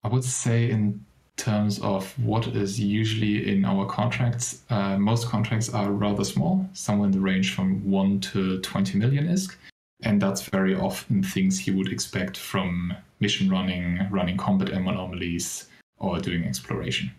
I 0.03 0.09
would 0.09 0.25
say 0.25 0.69
in 0.69 1.07
terms 1.37 1.79
of 1.83 2.19
what 2.19 2.49
is 2.49 2.81
usually 2.81 3.49
in 3.49 3.65
our 3.65 3.87
contracts, 3.87 4.63
uh, 4.71 4.99
most 4.99 5.29
contracts 5.29 5.73
are 5.73 5.93
rather 5.93 6.25
small, 6.25 6.69
somewhere 6.73 7.07
in 7.07 7.13
the 7.13 7.21
range 7.21 7.55
from 7.55 7.89
1 7.89 8.21
to 8.33 8.61
20 8.61 8.99
million 8.99 9.29
ISK. 9.29 9.55
And 10.03 10.21
that's 10.21 10.43
very 10.49 10.75
often 10.75 11.23
things 11.23 11.65
you 11.65 11.77
would 11.77 11.93
expect 11.93 12.37
from 12.37 12.93
mission 13.21 13.49
running, 13.49 14.09
running 14.11 14.37
combat 14.37 14.71
anomalies, 14.71 15.69
or 15.99 16.19
doing 16.19 16.43
exploration. 16.43 17.13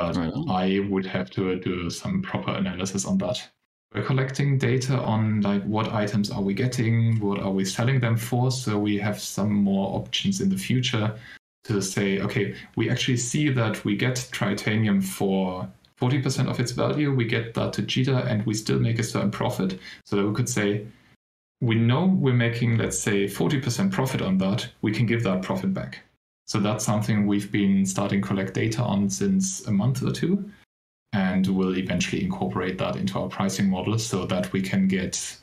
But 0.00 0.34
I 0.48 0.80
would 0.88 1.06
have 1.06 1.30
to 1.30 1.58
do 1.60 1.90
some 1.90 2.22
proper 2.22 2.52
analysis 2.52 3.04
on 3.04 3.18
that. 3.18 3.50
We're 3.94 4.04
collecting 4.04 4.56
data 4.56 4.96
on 4.98 5.40
like 5.40 5.64
what 5.64 5.92
items 5.92 6.30
are 6.30 6.42
we 6.42 6.54
getting, 6.54 7.18
what 7.18 7.40
are 7.40 7.50
we 7.50 7.64
selling 7.64 7.98
them 8.00 8.16
for, 8.16 8.50
so 8.50 8.78
we 8.78 8.96
have 8.98 9.20
some 9.20 9.52
more 9.52 9.96
options 9.96 10.40
in 10.40 10.48
the 10.48 10.56
future 10.56 11.12
to 11.64 11.82
say, 11.82 12.20
okay, 12.20 12.54
we 12.76 12.88
actually 12.88 13.16
see 13.16 13.50
that 13.50 13.84
we 13.84 13.96
get 13.96 14.14
tritanium 14.32 15.02
for 15.02 15.68
40% 16.00 16.48
of 16.48 16.58
its 16.60 16.72
value, 16.72 17.12
we 17.12 17.24
get 17.24 17.52
that 17.54 17.72
to 17.74 17.82
JITA, 17.82 18.26
and 18.26 18.46
we 18.46 18.54
still 18.54 18.78
make 18.78 18.98
a 18.98 19.02
certain 19.02 19.30
profit. 19.30 19.78
So 20.06 20.16
that 20.16 20.26
we 20.26 20.34
could 20.34 20.48
say, 20.48 20.86
we 21.60 21.74
know 21.74 22.06
we're 22.06 22.32
making, 22.32 22.78
let's 22.78 22.98
say, 22.98 23.24
40% 23.26 23.92
profit 23.92 24.22
on 24.22 24.38
that, 24.38 24.68
we 24.80 24.92
can 24.92 25.04
give 25.04 25.22
that 25.24 25.42
profit 25.42 25.74
back. 25.74 26.00
So 26.50 26.58
that's 26.58 26.84
something 26.84 27.28
we've 27.28 27.52
been 27.52 27.86
starting 27.86 28.20
collect 28.20 28.54
data 28.54 28.82
on 28.82 29.08
since 29.08 29.64
a 29.68 29.70
month 29.70 30.02
or 30.02 30.10
two, 30.10 30.50
and 31.12 31.46
we'll 31.46 31.78
eventually 31.78 32.24
incorporate 32.24 32.76
that 32.78 32.96
into 32.96 33.20
our 33.20 33.28
pricing 33.28 33.70
model 33.70 33.96
so 34.00 34.26
that 34.26 34.52
we 34.52 34.60
can 34.60 34.88
get 34.88 35.36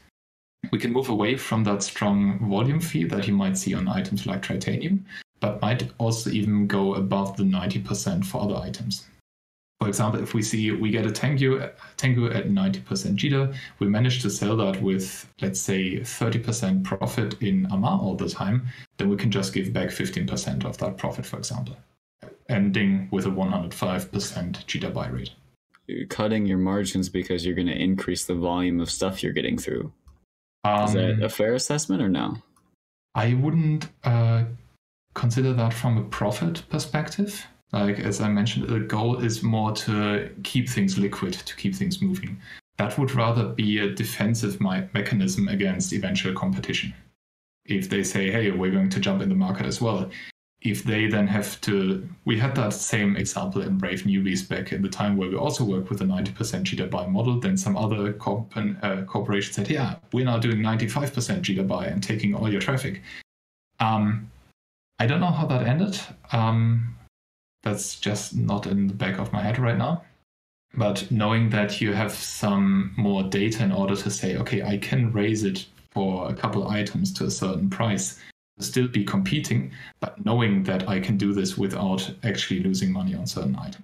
we 0.70 0.78
can 0.78 0.91
move 0.91 1.08
away 1.08 1.38
from 1.38 1.64
that 1.64 1.82
strong 1.82 2.39
volume 2.49 2.82
fee 2.82 3.05
that 3.05 3.26
you 3.26 3.34
might 3.34 3.58
see 3.58 3.74
on 3.74 3.88
items 3.88 4.26
like 4.26 4.41
tritanium 4.41 4.99
but 5.39 5.62
might 5.62 5.89
also 5.97 6.30
even 6.30 6.68
go 6.68 6.95
above 6.95 7.38
the 7.38 7.43
90% 7.43 8.26
for 8.26 8.41
other 8.41 8.58
items. 8.58 9.05
For 9.80 9.88
example, 9.88 10.21
if 10.21 10.34
we 10.34 10.41
see 10.41 10.71
we 10.71 10.89
get 10.89 11.05
a 11.05 11.11
Tengu, 11.11 11.69
Tengu 11.97 12.32
at 12.32 12.49
90% 12.49 12.84
JITA, 13.15 13.55
we 13.78 13.88
manage 13.88 14.23
to 14.23 14.30
sell 14.30 14.57
that 14.57 14.82
with, 14.82 15.32
let's 15.39 15.61
say, 15.61 15.99
30% 15.99 16.84
profit 16.84 17.39
in 17.43 17.67
Amarr 17.67 18.01
all 18.01 18.15
the 18.15 18.28
time, 18.28 18.67
then 18.97 19.07
we 19.07 19.17
can 19.17 19.30
just 19.30 19.53
give 19.53 19.71
back 19.71 19.89
15% 19.89 20.65
of 20.65 20.80
that 20.80 20.97
profit, 20.97 21.28
for 21.28 21.38
example, 21.38 21.78
ending 22.49 23.07
with 23.11 23.28
a 23.28 23.30
105% 23.30 23.69
JITA 23.69 24.93
buy 24.93 25.09
rate. 25.09 25.32
You're 25.86 26.07
cutting 26.07 26.47
your 26.47 26.57
margins 26.57 27.07
because 27.07 27.45
you're 27.45 27.55
going 27.55 27.67
to 27.67 27.80
increase 27.80 28.25
the 28.25 28.36
volume 28.36 28.82
of 28.82 28.89
stuff 28.89 29.21
you're 29.21 29.32
getting 29.32 29.59
through. 29.59 29.93
Um, 30.63 30.86
Is 30.86 30.93
that 30.93 31.11
um, 31.11 31.23
a 31.23 31.30
fair 31.30 31.53
assessment 31.53 32.01
or 32.01 32.09
no? 32.09 32.38
I 33.15 33.36
wouldn't 33.36 33.88
uh, 34.03 34.45
consider 35.13 35.53
that 35.53 35.73
from 35.73 35.97
a 35.97 36.03
profit 36.03 36.63
perspective. 36.69 37.47
Like 37.74 37.99
as 37.99 38.22
I 38.22 38.30
mentioned, 38.30 38.68
the 38.68 38.80
goal 38.80 39.20
is 39.20 39.43
more 39.43 39.72
to 39.74 40.30
keep 40.43 40.70
things 40.70 40.97
liquid, 40.97 41.34
to 41.34 41.55
keep 41.55 41.76
things 41.76 42.01
moving. 42.01 42.39
That 42.78 42.97
would 42.97 43.13
rather 43.13 43.49
be 43.49 43.80
a 43.80 43.93
defensive 43.93 44.61
mechanism 44.61 45.47
against 45.47 45.93
eventual 45.93 46.34
competition. 46.34 46.93
If 47.65 47.89
they 47.89 48.03
say, 48.03 48.32
"Hey, 48.32 48.51
we're 48.51 48.72
going 48.72 48.89
to 48.91 48.99
jump 48.99 49.22
in 49.22 49.30
the 49.30 49.36
market 49.36 49.65
as 49.65 49.82
well," 49.82 50.09
if 50.61 50.84
they 50.84 51.07
then 51.07 51.28
have 51.28 51.59
to, 51.61 52.07
we 52.26 52.38
had 52.38 52.55
that 52.55 52.74
same 52.74 53.15
example 53.15 53.61
in 53.61 53.78
Brave 53.78 54.03
Newbies 54.03 54.47
back 54.47 54.72
in 54.72 54.82
the 54.82 54.89
time 54.89 55.15
where 55.15 55.30
we 55.30 55.36
also 55.36 55.63
worked 55.63 55.89
with 55.89 56.01
a 56.01 56.03
90% 56.03 56.63
JITA 56.63 56.89
buy 56.89 57.05
model. 57.05 57.39
Then 57.39 57.57
some 57.57 57.78
other 57.78 58.13
corp- 58.13 58.51
uh, 58.57 59.03
corporation 59.03 59.53
said, 59.53 59.70
"Yeah, 59.70 59.95
we're 60.13 60.26
now 60.26 60.39
doing 60.39 60.61
95% 60.61 61.43
JITA 61.43 61.68
buy 61.68 61.86
and 61.88 62.01
taking 62.01 62.34
all 62.34 62.51
your 62.51 62.61
traffic." 62.61 63.01
Um, 63.80 64.32
I 64.99 65.05
don't 65.05 65.20
know 65.20 65.32
how 65.32 65.45
that 65.45 65.68
ended. 65.68 65.99
Um, 66.32 66.97
that's 67.68 67.99
just 67.99 68.36
not 68.36 68.65
in 68.65 68.88
the 68.88 68.93
back 68.93 69.20
of 69.20 69.34
my 69.34 69.41
head 69.41 69.59
right 69.59 69.78
now. 69.78 70.01
But 70.74 71.09
knowing 71.11 71.49
that 71.49 71.82
you 71.82 71.93
have 71.93 72.13
some 72.13 72.93
more 72.97 73.24
data 73.24 73.63
in 73.63 73.72
order 73.72 73.95
to 73.95 74.09
say, 74.09 74.38
okay, 74.38 74.61
I 74.61 74.78
can 74.78 75.11
raise 75.11 75.43
it 75.43 75.65
for 75.91 76.30
a 76.30 76.34
couple 76.34 76.68
items 76.70 77.11
to 77.13 77.26
a 77.26 77.32
certain 77.32 77.70
price, 77.70 78.20
still 78.59 78.88
be 78.88 79.03
competing, 79.03 79.72
but 79.99 80.24
knowing 80.24 80.63
that 80.63 80.88
I 80.88 80.99
can 80.99 81.18
do 81.18 81.34
this 81.34 81.57
without 81.57 82.09
actually 82.24 82.61
losing 82.61 82.91
money 82.91 83.15
on 83.15 83.28
certain 83.28 83.57
items. 83.57 83.84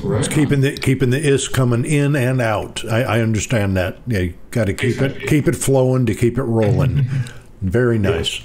Right. 0.00 0.20
It's 0.20 0.32
keeping 0.32 0.60
the 0.60 0.76
keeping 0.76 1.10
the 1.10 1.18
is 1.18 1.48
coming 1.48 1.84
in 1.84 2.14
and 2.14 2.40
out. 2.40 2.84
I, 2.84 3.02
I 3.02 3.20
understand 3.20 3.76
that. 3.76 3.98
Yeah, 4.06 4.20
you 4.20 4.34
got 4.52 4.66
to 4.66 4.74
keep 4.74 4.90
exactly. 4.90 5.24
it 5.24 5.28
keep 5.28 5.48
it 5.48 5.56
flowing 5.56 6.06
to 6.06 6.14
keep 6.14 6.38
it 6.38 6.44
rolling. 6.44 7.06
Very 7.60 7.98
nice. 7.98 8.42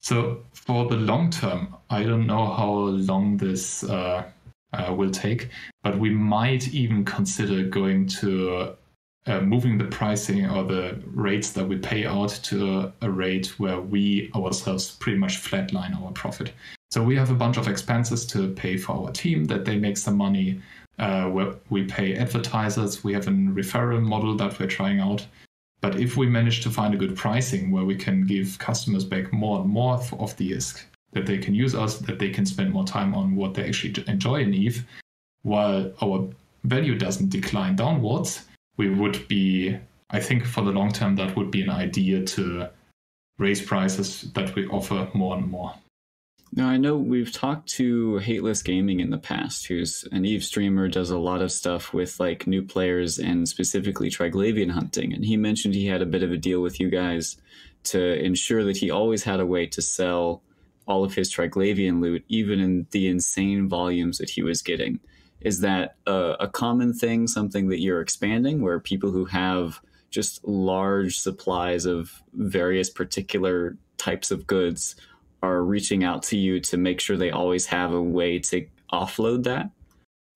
So 0.00 0.45
for 0.66 0.86
the 0.86 0.96
long 0.96 1.30
term, 1.30 1.76
I 1.90 2.02
don't 2.02 2.26
know 2.26 2.44
how 2.52 2.72
long 2.72 3.36
this 3.36 3.84
uh, 3.84 4.24
uh, 4.72 4.92
will 4.92 5.12
take, 5.12 5.48
but 5.84 5.98
we 5.98 6.10
might 6.10 6.68
even 6.74 7.04
consider 7.04 7.62
going 7.62 8.08
to 8.08 8.74
uh, 9.26 9.40
moving 9.40 9.78
the 9.78 9.84
pricing 9.84 10.48
or 10.48 10.64
the 10.64 11.00
rates 11.06 11.50
that 11.52 11.66
we 11.66 11.76
pay 11.76 12.04
out 12.04 12.30
to 12.44 12.92
a 13.00 13.10
rate 13.10 13.58
where 13.58 13.80
we 13.80 14.30
ourselves 14.34 14.96
pretty 14.96 15.18
much 15.18 15.40
flatline 15.40 16.00
our 16.00 16.12
profit. 16.12 16.52
So 16.90 17.02
we 17.02 17.16
have 17.16 17.30
a 17.30 17.34
bunch 17.34 17.56
of 17.56 17.68
expenses 17.68 18.26
to 18.26 18.52
pay 18.54 18.76
for 18.76 18.92
our 18.92 19.12
team 19.12 19.44
that 19.46 19.64
they 19.64 19.78
make 19.78 19.96
some 19.96 20.16
money. 20.16 20.60
Uh, 20.98 21.30
we 21.68 21.84
pay 21.84 22.16
advertisers. 22.16 23.04
We 23.04 23.12
have 23.12 23.28
a 23.28 23.30
referral 23.30 24.02
model 24.02 24.34
that 24.36 24.58
we're 24.58 24.66
trying 24.66 25.00
out. 25.00 25.26
But 25.86 26.00
if 26.00 26.16
we 26.16 26.26
manage 26.26 26.62
to 26.64 26.70
find 26.70 26.94
a 26.94 26.96
good 26.96 27.14
pricing 27.14 27.70
where 27.70 27.84
we 27.84 27.94
can 27.94 28.26
give 28.26 28.58
customers 28.58 29.04
back 29.04 29.32
more 29.32 29.60
and 29.60 29.70
more 29.70 30.00
of 30.18 30.36
the 30.36 30.50
ISK, 30.50 30.84
that 31.12 31.26
they 31.26 31.38
can 31.38 31.54
use 31.54 31.76
us, 31.76 31.98
that 31.98 32.18
they 32.18 32.28
can 32.28 32.44
spend 32.44 32.72
more 32.72 32.84
time 32.84 33.14
on 33.14 33.36
what 33.36 33.54
they 33.54 33.68
actually 33.68 33.94
enjoy 34.08 34.40
in 34.40 34.52
Eve, 34.52 34.84
while 35.42 35.92
our 36.02 36.28
value 36.64 36.98
doesn't 36.98 37.30
decline 37.30 37.76
downwards, 37.76 38.46
we 38.76 38.90
would 38.90 39.28
be, 39.28 39.78
I 40.10 40.18
think 40.18 40.44
for 40.44 40.62
the 40.62 40.72
long 40.72 40.90
term, 40.90 41.14
that 41.16 41.36
would 41.36 41.52
be 41.52 41.62
an 41.62 41.70
idea 41.70 42.24
to 42.34 42.68
raise 43.38 43.62
prices 43.62 44.22
that 44.34 44.56
we 44.56 44.66
offer 44.66 45.08
more 45.14 45.36
and 45.36 45.48
more. 45.48 45.72
Now, 46.56 46.70
I 46.70 46.78
know 46.78 46.96
we've 46.96 47.30
talked 47.30 47.68
to 47.74 48.18
Hateless 48.20 48.62
Gaming 48.62 49.00
in 49.00 49.10
the 49.10 49.18
past, 49.18 49.66
who's 49.66 50.08
an 50.10 50.24
Eve 50.24 50.42
streamer, 50.42 50.88
does 50.88 51.10
a 51.10 51.18
lot 51.18 51.42
of 51.42 51.52
stuff 51.52 51.92
with 51.92 52.18
like 52.18 52.46
new 52.46 52.62
players 52.62 53.18
and 53.18 53.46
specifically 53.46 54.08
Triglavian 54.08 54.70
hunting. 54.70 55.12
And 55.12 55.22
he 55.22 55.36
mentioned 55.36 55.74
he 55.74 55.86
had 55.86 56.00
a 56.00 56.06
bit 56.06 56.22
of 56.22 56.32
a 56.32 56.38
deal 56.38 56.62
with 56.62 56.80
you 56.80 56.88
guys 56.88 57.36
to 57.84 58.18
ensure 58.24 58.64
that 58.64 58.78
he 58.78 58.90
always 58.90 59.22
had 59.22 59.38
a 59.38 59.44
way 59.44 59.66
to 59.66 59.82
sell 59.82 60.42
all 60.86 61.04
of 61.04 61.14
his 61.14 61.30
Triglavian 61.30 62.00
loot, 62.00 62.24
even 62.28 62.58
in 62.58 62.86
the 62.90 63.06
insane 63.08 63.68
volumes 63.68 64.16
that 64.16 64.30
he 64.30 64.42
was 64.42 64.62
getting. 64.62 64.98
Is 65.42 65.60
that 65.60 65.96
a, 66.06 66.36
a 66.40 66.48
common 66.48 66.94
thing, 66.94 67.26
something 67.26 67.68
that 67.68 67.80
you're 67.80 68.00
expanding, 68.00 68.62
where 68.62 68.80
people 68.80 69.10
who 69.10 69.26
have 69.26 69.82
just 70.08 70.42
large 70.42 71.18
supplies 71.18 71.84
of 71.84 72.22
various 72.32 72.88
particular 72.88 73.76
types 73.98 74.30
of 74.30 74.46
goods 74.46 74.96
are 75.46 75.64
reaching 75.64 76.04
out 76.04 76.22
to 76.24 76.36
you 76.36 76.60
to 76.60 76.76
make 76.76 77.00
sure 77.00 77.16
they 77.16 77.30
always 77.30 77.66
have 77.66 77.92
a 77.92 78.02
way 78.02 78.38
to 78.38 78.66
offload 78.92 79.44
that? 79.44 79.70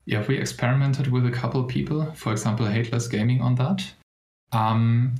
Yeah, 0.07 0.25
we 0.27 0.39
experimented 0.39 1.09
with 1.09 1.27
a 1.27 1.31
couple 1.31 1.63
people, 1.65 2.13
for 2.13 2.33
example, 2.33 2.67
Hateless 2.67 3.09
Gaming 3.09 3.41
on 3.41 3.55
that. 3.57 3.85
Um, 4.53 5.15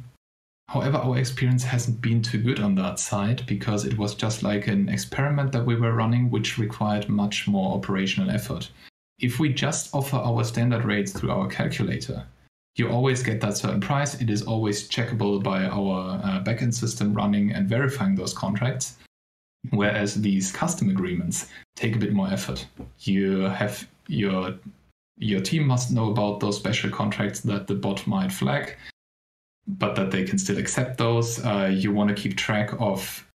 however, 0.69 0.99
our 0.99 1.19
experience 1.19 1.63
hasn't 1.63 2.01
been 2.01 2.23
too 2.23 2.43
good 2.43 2.61
on 2.61 2.75
that 2.77 2.99
side 2.99 3.45
because 3.47 3.85
it 3.85 3.99
was 3.99 4.15
just 4.15 4.43
like 4.43 4.67
an 4.67 4.89
experiment 4.89 5.53
that 5.53 5.67
we 5.67 5.77
were 5.77 5.93
running, 5.93 6.31
which 6.31 6.59
required 6.59 7.09
much 7.09 7.47
more 7.47 7.75
operational 7.75 8.31
effort. 8.31 8.71
If 9.19 9.39
we 9.39 9.53
just 9.53 9.95
offer 9.95 10.17
our 10.17 10.43
standard 10.45 10.85
rates 10.85 11.13
through 11.13 11.31
our 11.31 11.47
calculator, 11.47 12.27
you 12.77 12.89
always 12.89 13.23
get 13.23 13.41
that 13.43 13.57
certain 13.57 13.81
price. 13.81 14.21
It 14.21 14.31
is 14.31 14.43
always 14.43 14.89
checkable 14.89 15.43
by 15.43 15.65
our 15.67 16.21
uh, 16.25 16.43
backend 16.43 16.73
system 16.73 17.13
running 17.13 17.53
and 17.53 17.69
verifying 17.69 18.15
those 18.15 18.33
contracts. 18.33 18.97
Whereas 19.69 20.15
these 20.15 20.51
custom 20.51 20.89
agreements 20.89 21.49
take 21.77 21.95
a 21.95 21.99
bit 21.99 22.15
more 22.15 22.29
effort. 22.29 22.67
You 23.01 23.43
have 23.43 23.87
your 24.09 24.55
your 25.19 25.41
team 25.41 25.67
must 25.67 25.93
know 25.93 26.11
about 26.11 26.41
those 26.41 26.57
special 26.57 26.91
contracts 26.91 27.41
that 27.41 27.67
the 27.67 27.75
bot 27.75 28.07
might 28.07 28.33
flag, 28.33 28.77
but 29.67 29.95
that 29.97 30.11
they 30.11 30.25
can 30.25 30.39
still 30.39 30.57
accept 30.57 30.97
those. 30.97 31.45
Uh, 31.45 31.71
you 31.73 31.93
want 31.93 32.09
to 32.09 32.21
keep 32.21 32.39
track 32.39 32.73
of 32.81 33.27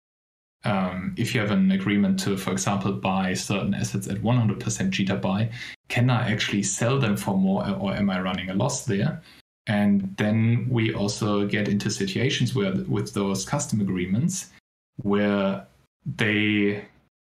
um, 0.66 1.14
if 1.16 1.34
you 1.34 1.42
have 1.42 1.52
an 1.52 1.72
agreement 1.72 2.20
to, 2.22 2.36
for 2.36 2.52
example, 2.52 2.92
buy 2.92 3.34
certain 3.36 3.76
assets 3.76 4.08
at 4.08 4.18
100% 4.18 4.58
Jita 4.58 5.22
buy, 5.22 5.52
can 5.90 6.10
I 6.10 6.32
actually 6.32 6.64
sell 6.64 7.00
them 7.00 7.16
for 7.16 7.38
more 7.38 7.70
or 7.70 7.94
am 7.94 8.10
I 8.10 8.20
running 8.20 8.50
a 8.50 8.56
loss 8.56 8.86
there? 8.86 9.22
And 9.68 10.16
then 10.18 10.68
we 10.70 10.94
also 10.94 11.46
get 11.46 11.68
into 11.68 11.90
situations 11.90 12.56
where, 12.56 12.74
with 12.88 13.14
those 13.14 13.46
custom 13.46 13.80
agreements, 13.82 14.52
where 14.98 15.66
they 16.06 16.86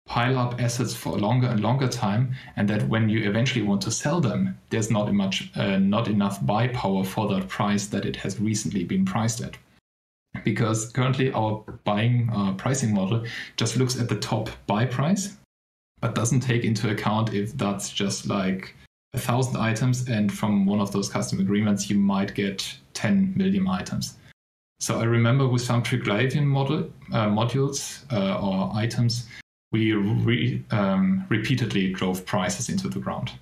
pile 0.08 0.38
up 0.38 0.60
assets 0.60 0.94
for 0.94 1.10
a 1.10 1.20
longer 1.20 1.46
and 1.46 1.60
longer 1.60 1.86
time, 1.86 2.34
and 2.56 2.68
that 2.68 2.88
when 2.88 3.08
you 3.08 3.28
eventually 3.28 3.62
want 3.62 3.82
to 3.82 3.90
sell 3.90 4.20
them, 4.20 4.58
there's 4.70 4.90
not 4.90 5.12
much, 5.12 5.50
uh, 5.56 5.78
not 5.78 6.08
enough 6.08 6.44
buy 6.44 6.66
power 6.68 7.04
for 7.04 7.28
that 7.28 7.46
price 7.48 7.86
that 7.86 8.06
it 8.06 8.16
has 8.16 8.40
recently 8.40 8.84
been 8.84 9.04
priced 9.04 9.40
at. 9.42 9.56
Because 10.44 10.90
currently 10.92 11.32
our 11.32 11.62
buying 11.84 12.30
uh, 12.32 12.54
pricing 12.54 12.94
model 12.94 13.24
just 13.56 13.76
looks 13.76 14.00
at 14.00 14.08
the 14.08 14.18
top 14.18 14.48
buy 14.66 14.86
price, 14.86 15.36
but 16.00 16.14
doesn't 16.14 16.40
take 16.40 16.64
into 16.64 16.90
account 16.90 17.34
if 17.34 17.56
that's 17.56 17.90
just 17.90 18.26
like 18.26 18.74
a 19.14 19.18
thousand 19.18 19.56
items, 19.56 20.08
and 20.08 20.32
from 20.32 20.64
one 20.66 20.80
of 20.80 20.92
those 20.92 21.08
custom 21.08 21.40
agreements 21.40 21.90
you 21.90 21.98
might 21.98 22.34
get 22.34 22.78
10 22.94 23.34
million 23.36 23.66
items. 23.68 24.17
So 24.80 25.00
I 25.00 25.04
remember 25.04 25.46
with 25.48 25.62
some 25.62 25.82
Triglavian 25.82 26.46
model 26.46 26.90
uh, 27.12 27.26
modules 27.26 28.04
uh, 28.12 28.40
or 28.40 28.70
items, 28.74 29.26
we 29.72 29.92
re, 29.92 30.64
um, 30.70 31.26
repeatedly 31.28 31.92
drove 31.92 32.24
prices 32.24 32.68
into 32.68 32.88
the 32.88 33.00
ground 33.00 33.32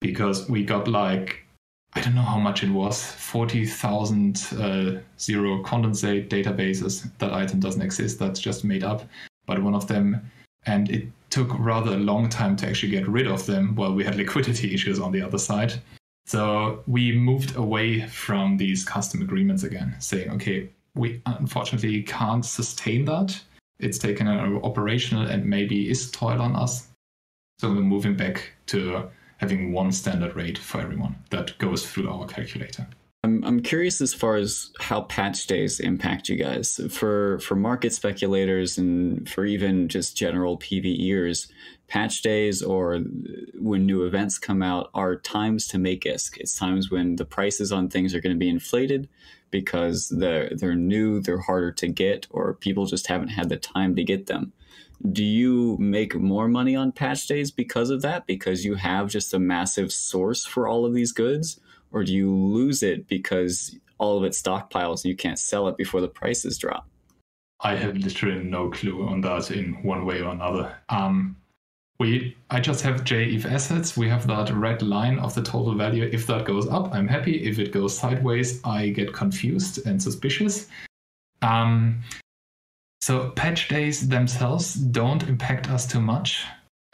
because 0.00 0.48
we 0.48 0.64
got 0.64 0.88
like 0.88 1.46
I 1.94 2.00
don't 2.00 2.14
know 2.14 2.20
how 2.20 2.38
much 2.38 2.62
it 2.62 2.68
was 2.68 3.02
40,000 3.02 4.36
uh, 4.36 5.00
zero 5.18 5.62
condensate 5.62 6.28
databases. 6.28 7.08
That 7.18 7.32
item 7.32 7.58
doesn't 7.58 7.80
exist, 7.80 8.18
that's 8.18 8.38
just 8.38 8.64
made 8.64 8.84
up. 8.84 9.08
But 9.46 9.62
one 9.62 9.74
of 9.74 9.88
them, 9.88 10.30
and 10.66 10.90
it 10.90 11.08
took 11.30 11.48
rather 11.58 11.92
a 11.92 11.98
long 11.98 12.28
time 12.28 12.54
to 12.56 12.68
actually 12.68 12.90
get 12.90 13.08
rid 13.08 13.26
of 13.26 13.46
them 13.46 13.74
while 13.76 13.94
we 13.94 14.04
had 14.04 14.16
liquidity 14.16 14.74
issues 14.74 15.00
on 15.00 15.10
the 15.10 15.22
other 15.22 15.38
side. 15.38 15.72
So 16.26 16.82
we 16.86 17.12
moved 17.12 17.56
away 17.56 18.06
from 18.08 18.56
these 18.56 18.84
custom 18.84 19.22
agreements 19.22 19.62
again, 19.62 19.94
saying, 20.00 20.30
okay, 20.32 20.68
we 20.96 21.22
unfortunately 21.26 22.02
can't 22.02 22.44
sustain 22.44 23.04
that. 23.04 23.40
It's 23.78 23.98
taken 23.98 24.26
an 24.26 24.60
operational 24.62 25.26
and 25.26 25.44
maybe 25.44 25.88
is 25.88 26.10
toil 26.10 26.40
on 26.40 26.56
us. 26.56 26.88
So 27.60 27.68
we're 27.68 27.80
moving 27.80 28.16
back 28.16 28.50
to 28.66 29.08
having 29.38 29.72
one 29.72 29.92
standard 29.92 30.34
rate 30.34 30.58
for 30.58 30.80
everyone 30.80 31.16
that 31.30 31.56
goes 31.58 31.88
through 31.88 32.10
our 32.10 32.26
calculator. 32.26 32.86
I'm, 33.22 33.42
I'm 33.44 33.60
curious 33.60 34.00
as 34.00 34.14
far 34.14 34.36
as 34.36 34.70
how 34.78 35.02
patch 35.02 35.46
days 35.46 35.80
impact 35.80 36.28
you 36.28 36.36
guys. 36.36 36.80
For 36.90 37.38
for 37.40 37.56
market 37.56 37.92
speculators 37.92 38.78
and 38.78 39.28
for 39.28 39.44
even 39.44 39.88
just 39.88 40.16
general 40.16 40.58
PVEers, 40.58 41.48
patch 41.88 42.22
days 42.22 42.62
or 42.62 42.98
when 43.54 43.86
new 43.86 44.04
events 44.04 44.38
come 44.38 44.62
out 44.62 44.90
are 44.94 45.16
times 45.16 45.66
to 45.68 45.78
make 45.78 46.04
ISK. 46.04 46.38
It's 46.38 46.56
times 46.56 46.90
when 46.90 47.16
the 47.16 47.24
prices 47.24 47.72
on 47.72 47.88
things 47.88 48.14
are 48.14 48.20
going 48.20 48.34
to 48.34 48.38
be 48.38 48.48
inflated 48.48 49.08
because 49.50 50.08
they're, 50.08 50.50
they're 50.50 50.74
new, 50.74 51.20
they're 51.20 51.40
harder 51.40 51.72
to 51.72 51.88
get, 51.88 52.26
or 52.30 52.54
people 52.54 52.86
just 52.86 53.06
haven't 53.06 53.28
had 53.28 53.48
the 53.48 53.56
time 53.56 53.94
to 53.96 54.04
get 54.04 54.26
them. 54.26 54.52
Do 55.12 55.22
you 55.22 55.76
make 55.78 56.14
more 56.14 56.48
money 56.48 56.74
on 56.74 56.90
patch 56.90 57.26
days 57.26 57.50
because 57.50 57.90
of 57.90 58.02
that? 58.02 58.26
Because 58.26 58.64
you 58.64 58.74
have 58.74 59.08
just 59.08 59.34
a 59.34 59.38
massive 59.38 59.92
source 59.92 60.44
for 60.44 60.66
all 60.66 60.84
of 60.84 60.94
these 60.94 61.12
goods? 61.12 61.60
Or 61.92 62.02
do 62.02 62.12
you 62.12 62.34
lose 62.34 62.82
it 62.82 63.06
because 63.06 63.76
all 63.98 64.18
of 64.18 64.24
it 64.24 64.32
stockpiles 64.32 65.04
and 65.04 65.10
you 65.10 65.16
can't 65.16 65.38
sell 65.38 65.68
it 65.68 65.76
before 65.76 66.00
the 66.00 66.08
prices 66.08 66.58
drop? 66.58 66.88
I 67.60 67.74
have 67.76 67.96
literally 67.96 68.42
no 68.42 68.70
clue 68.70 69.06
on 69.06 69.20
that 69.22 69.50
in 69.50 69.82
one 69.82 70.04
way 70.04 70.20
or 70.20 70.32
another. 70.32 70.76
Um, 70.88 71.36
we 71.98 72.36
I 72.50 72.60
just 72.60 72.82
have 72.82 73.04
jEveAssets. 73.04 73.96
We 73.96 74.08
have 74.08 74.26
that 74.26 74.50
red 74.50 74.82
line 74.82 75.18
of 75.18 75.34
the 75.34 75.42
total 75.42 75.74
value. 75.74 76.08
If 76.12 76.26
that 76.26 76.44
goes 76.44 76.68
up, 76.68 76.94
I'm 76.94 77.08
happy. 77.08 77.44
If 77.44 77.58
it 77.58 77.72
goes 77.72 77.96
sideways, 77.96 78.60
I 78.64 78.90
get 78.90 79.12
confused 79.12 79.86
and 79.86 80.02
suspicious. 80.02 80.68
Um, 81.42 82.02
so 83.00 83.30
patch 83.30 83.68
days 83.68 84.08
themselves 84.08 84.74
don't 84.74 85.22
impact 85.22 85.70
us 85.70 85.86
too 85.86 86.00
much, 86.00 86.44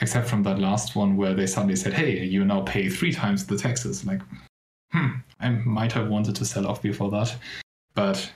except 0.00 0.28
from 0.28 0.42
that 0.44 0.59
last 0.59 0.94
one 0.94 1.16
where 1.16 1.34
they 1.34 1.46
suddenly 1.46 1.76
said, 1.76 1.94
"Hey, 1.94 2.24
you 2.24 2.44
now 2.44 2.62
pay 2.62 2.88
three 2.88 3.12
times 3.12 3.46
the 3.46 3.57
taxes." 3.57 4.05
Like, 4.05 4.22
hmm, 4.92 5.09
I 5.40 5.50
might 5.50 5.92
have 5.92 6.09
wanted 6.09 6.36
to 6.36 6.44
sell 6.44 6.66
off 6.66 6.82
before 6.82 7.11
that, 7.11 7.36
but 7.94 8.30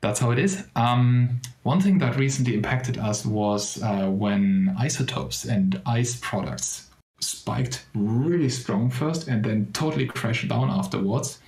that's 0.00 0.20
how 0.20 0.30
it 0.30 0.38
is. 0.38 0.64
Um, 0.76 1.40
one 1.62 1.80
thing 1.80 1.98
that 1.98 2.16
recently 2.16 2.54
impacted 2.54 2.98
us 2.98 3.24
was 3.24 3.82
uh, 3.82 4.08
when 4.08 4.74
isotopes 4.78 5.44
and 5.44 5.80
ice 5.86 6.18
products 6.20 6.90
spiked 7.20 7.86
really 7.94 8.50
strong 8.50 8.90
first 8.90 9.28
and 9.28 9.42
then 9.42 9.72
totally 9.72 10.06
crashed 10.06 10.48
down 10.48 10.70
afterwards. 10.70 11.40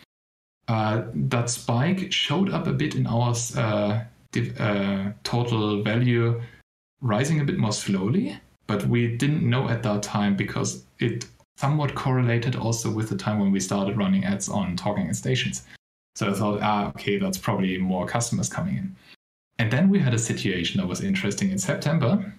Uh, 0.69 1.03
that 1.15 1.49
spike 1.51 2.11
showed 2.11 2.51
up 2.51 2.67
a 2.67 2.73
bit 2.73 2.95
in 2.95 3.07
our 3.07 3.35
uh, 3.57 4.03
div- 4.33 4.61
uh, 4.61 5.11
total 5.23 5.83
value 5.83 6.41
rising 7.01 7.41
a 7.41 7.45
bit 7.45 7.59
more 7.59 7.73
slowly, 7.73 8.37
but 8.67 8.85
we 8.87 9.17
didn't 9.17 9.49
know 9.49 9.69
at 9.69 9.83
that 9.83 10.03
time 10.03 10.35
because 10.35 10.85
it 10.99 11.27
somewhat 11.57 11.95
correlated 11.95 12.57
also 12.57 12.91
with 12.91 13.09
the 13.09 13.17
time 13.17 13.39
when 13.39 13.53
we 13.53 13.61
started 13.61 13.97
running 13.97 14.25
ads 14.25 14.49
on 14.49 14.77
talking 14.77 15.13
stations. 15.15 15.63
So 16.17 16.31
I 16.31 16.33
thought, 16.33 16.61
ah, 16.63 16.89
okay, 16.89 17.19
that's 17.19 17.37
probably 17.37 17.77
more 17.77 18.07
customers 18.07 18.49
coming 18.49 18.79
in. 18.79 18.97
And 19.59 19.71
then 19.71 19.91
we 19.91 19.99
had 19.99 20.15
a 20.15 20.19
situation 20.19 20.81
that 20.81 20.87
was 20.87 21.03
interesting 21.03 21.51
in 21.51 21.59
September. 21.59 22.33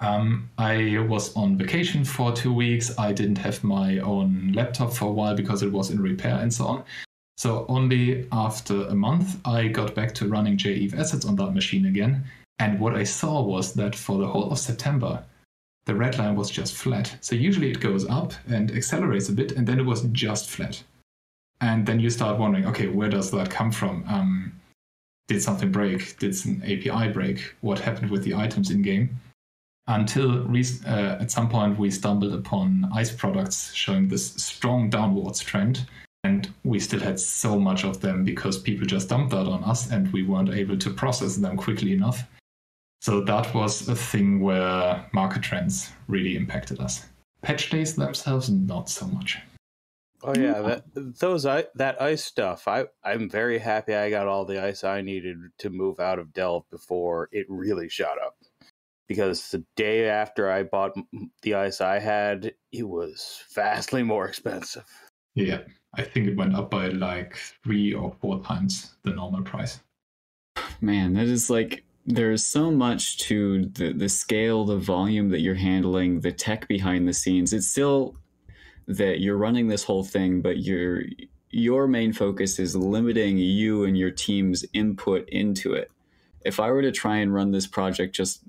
Um, 0.00 0.50
I 0.58 0.98
was 1.08 1.34
on 1.34 1.56
vacation 1.56 2.04
for 2.04 2.32
two 2.32 2.52
weeks. 2.52 2.92
I 2.98 3.12
didn't 3.12 3.38
have 3.38 3.64
my 3.64 4.00
own 4.00 4.52
laptop 4.54 4.92
for 4.92 5.06
a 5.06 5.12
while 5.12 5.34
because 5.34 5.62
it 5.62 5.72
was 5.72 5.90
in 5.90 6.02
repair 6.02 6.36
and 6.36 6.52
so 6.52 6.66
on. 6.66 6.84
So 7.38 7.64
only 7.70 8.26
after 8.32 8.82
a 8.82 8.94
month, 8.94 9.38
I 9.46 9.68
got 9.68 9.94
back 9.94 10.12
to 10.16 10.28
running 10.28 10.58
jEveAssets 10.58 11.26
on 11.26 11.36
that 11.36 11.54
machine 11.54 11.86
again. 11.86 12.24
And 12.58 12.78
what 12.78 12.94
I 12.94 13.04
saw 13.04 13.40
was 13.40 13.72
that 13.74 13.94
for 13.94 14.18
the 14.18 14.26
whole 14.26 14.52
of 14.52 14.58
September, 14.58 15.24
the 15.86 15.94
red 15.94 16.18
line 16.18 16.36
was 16.36 16.50
just 16.50 16.74
flat. 16.74 17.16
So 17.22 17.34
usually 17.34 17.70
it 17.70 17.80
goes 17.80 18.06
up 18.10 18.34
and 18.46 18.70
accelerates 18.70 19.30
a 19.30 19.32
bit, 19.32 19.52
and 19.52 19.66
then 19.66 19.80
it 19.80 19.86
was 19.86 20.02
just 20.12 20.50
flat 20.50 20.82
and 21.60 21.86
then 21.86 22.00
you 22.00 22.10
start 22.10 22.38
wondering 22.38 22.66
okay 22.66 22.86
where 22.88 23.08
does 23.08 23.30
that 23.30 23.50
come 23.50 23.70
from? 23.70 24.04
Um, 24.08 24.52
did 25.28 25.42
something 25.42 25.72
break? 25.72 26.18
Did 26.18 26.34
an 26.46 26.62
api 26.62 27.12
break? 27.12 27.54
What 27.60 27.78
happened 27.78 28.10
with 28.10 28.22
the 28.22 28.34
items 28.34 28.70
in 28.70 28.82
game 28.82 29.18
until 29.88 30.44
uh, 30.86 31.16
at 31.20 31.30
some 31.30 31.48
point 31.48 31.78
we 31.78 31.90
stumbled 31.90 32.34
upon 32.34 32.88
ice 32.94 33.12
products 33.12 33.72
showing 33.72 34.08
this 34.08 34.32
strong 34.34 34.90
downwards 34.90 35.40
trend. 35.40 35.86
And 36.24 36.52
we 36.64 36.80
still 36.80 36.98
had 36.98 37.20
so 37.20 37.58
much 37.58 37.84
of 37.84 38.00
them 38.00 38.24
because 38.24 38.58
people 38.58 38.84
just 38.84 39.08
dumped 39.08 39.30
that 39.30 39.46
on 39.46 39.62
us 39.62 39.92
and 39.92 40.12
we 40.12 40.24
weren't 40.24 40.50
able 40.50 40.76
to 40.76 40.90
process 40.90 41.36
them 41.36 41.56
quickly 41.56 41.92
enough. 41.92 42.24
So 43.00 43.20
that 43.20 43.54
was 43.54 43.88
a 43.88 43.94
thing 43.94 44.40
where 44.40 45.06
market 45.12 45.42
trends 45.42 45.92
really 46.08 46.36
impacted 46.36 46.80
us. 46.80 47.06
Patch 47.42 47.70
days 47.70 47.94
themselves 47.94 48.48
not 48.50 48.88
so 48.88 49.06
much 49.06 49.38
Oh 50.22 50.32
mm-hmm. 50.32 50.42
yeah, 50.42 50.60
that 50.62 51.18
those 51.20 51.42
that 51.42 52.00
ice 52.00 52.24
stuff. 52.24 52.66
I 52.68 52.86
I'm 53.04 53.28
very 53.28 53.58
happy 53.58 53.94
I 53.94 54.10
got 54.10 54.26
all 54.26 54.44
the 54.44 54.62
ice 54.62 54.84
I 54.84 55.00
needed 55.00 55.36
to 55.58 55.70
move 55.70 56.00
out 56.00 56.18
of 56.18 56.32
Delve 56.32 56.68
before 56.70 57.28
it 57.32 57.46
really 57.48 57.88
shot 57.88 58.20
up. 58.24 58.36
Because 59.08 59.50
the 59.50 59.64
day 59.76 60.08
after 60.08 60.50
I 60.50 60.64
bought 60.64 60.96
the 61.42 61.54
ice 61.54 61.80
I 61.80 62.00
had, 62.00 62.54
it 62.72 62.88
was 62.88 63.44
vastly 63.54 64.02
more 64.02 64.26
expensive. 64.26 64.84
Yeah, 65.36 65.60
I 65.94 66.02
think 66.02 66.26
it 66.26 66.36
went 66.36 66.56
up 66.56 66.70
by 66.70 66.88
like 66.88 67.36
three 67.62 67.92
or 67.92 68.16
four 68.20 68.42
times 68.42 68.96
the 69.02 69.10
normal 69.10 69.42
price. 69.42 69.80
Man, 70.80 71.12
that 71.14 71.26
is 71.26 71.50
like 71.50 71.84
there's 72.06 72.44
so 72.44 72.70
much 72.70 73.18
to 73.18 73.66
the 73.66 73.92
the 73.92 74.08
scale, 74.08 74.64
the 74.64 74.78
volume 74.78 75.28
that 75.30 75.40
you're 75.40 75.54
handling, 75.54 76.20
the 76.20 76.32
tech 76.32 76.66
behind 76.66 77.06
the 77.06 77.12
scenes. 77.12 77.52
It's 77.52 77.68
still 77.68 78.16
that 78.86 79.20
you're 79.20 79.36
running 79.36 79.68
this 79.68 79.84
whole 79.84 80.04
thing, 80.04 80.40
but 80.40 80.58
your 80.58 81.02
your 81.50 81.86
main 81.86 82.12
focus 82.12 82.58
is 82.58 82.76
limiting 82.76 83.38
you 83.38 83.84
and 83.84 83.96
your 83.96 84.10
team's 84.10 84.64
input 84.72 85.28
into 85.28 85.72
it. 85.72 85.90
If 86.44 86.60
I 86.60 86.70
were 86.70 86.82
to 86.82 86.92
try 86.92 87.16
and 87.16 87.32
run 87.32 87.50
this 87.50 87.66
project 87.66 88.14
just 88.14 88.42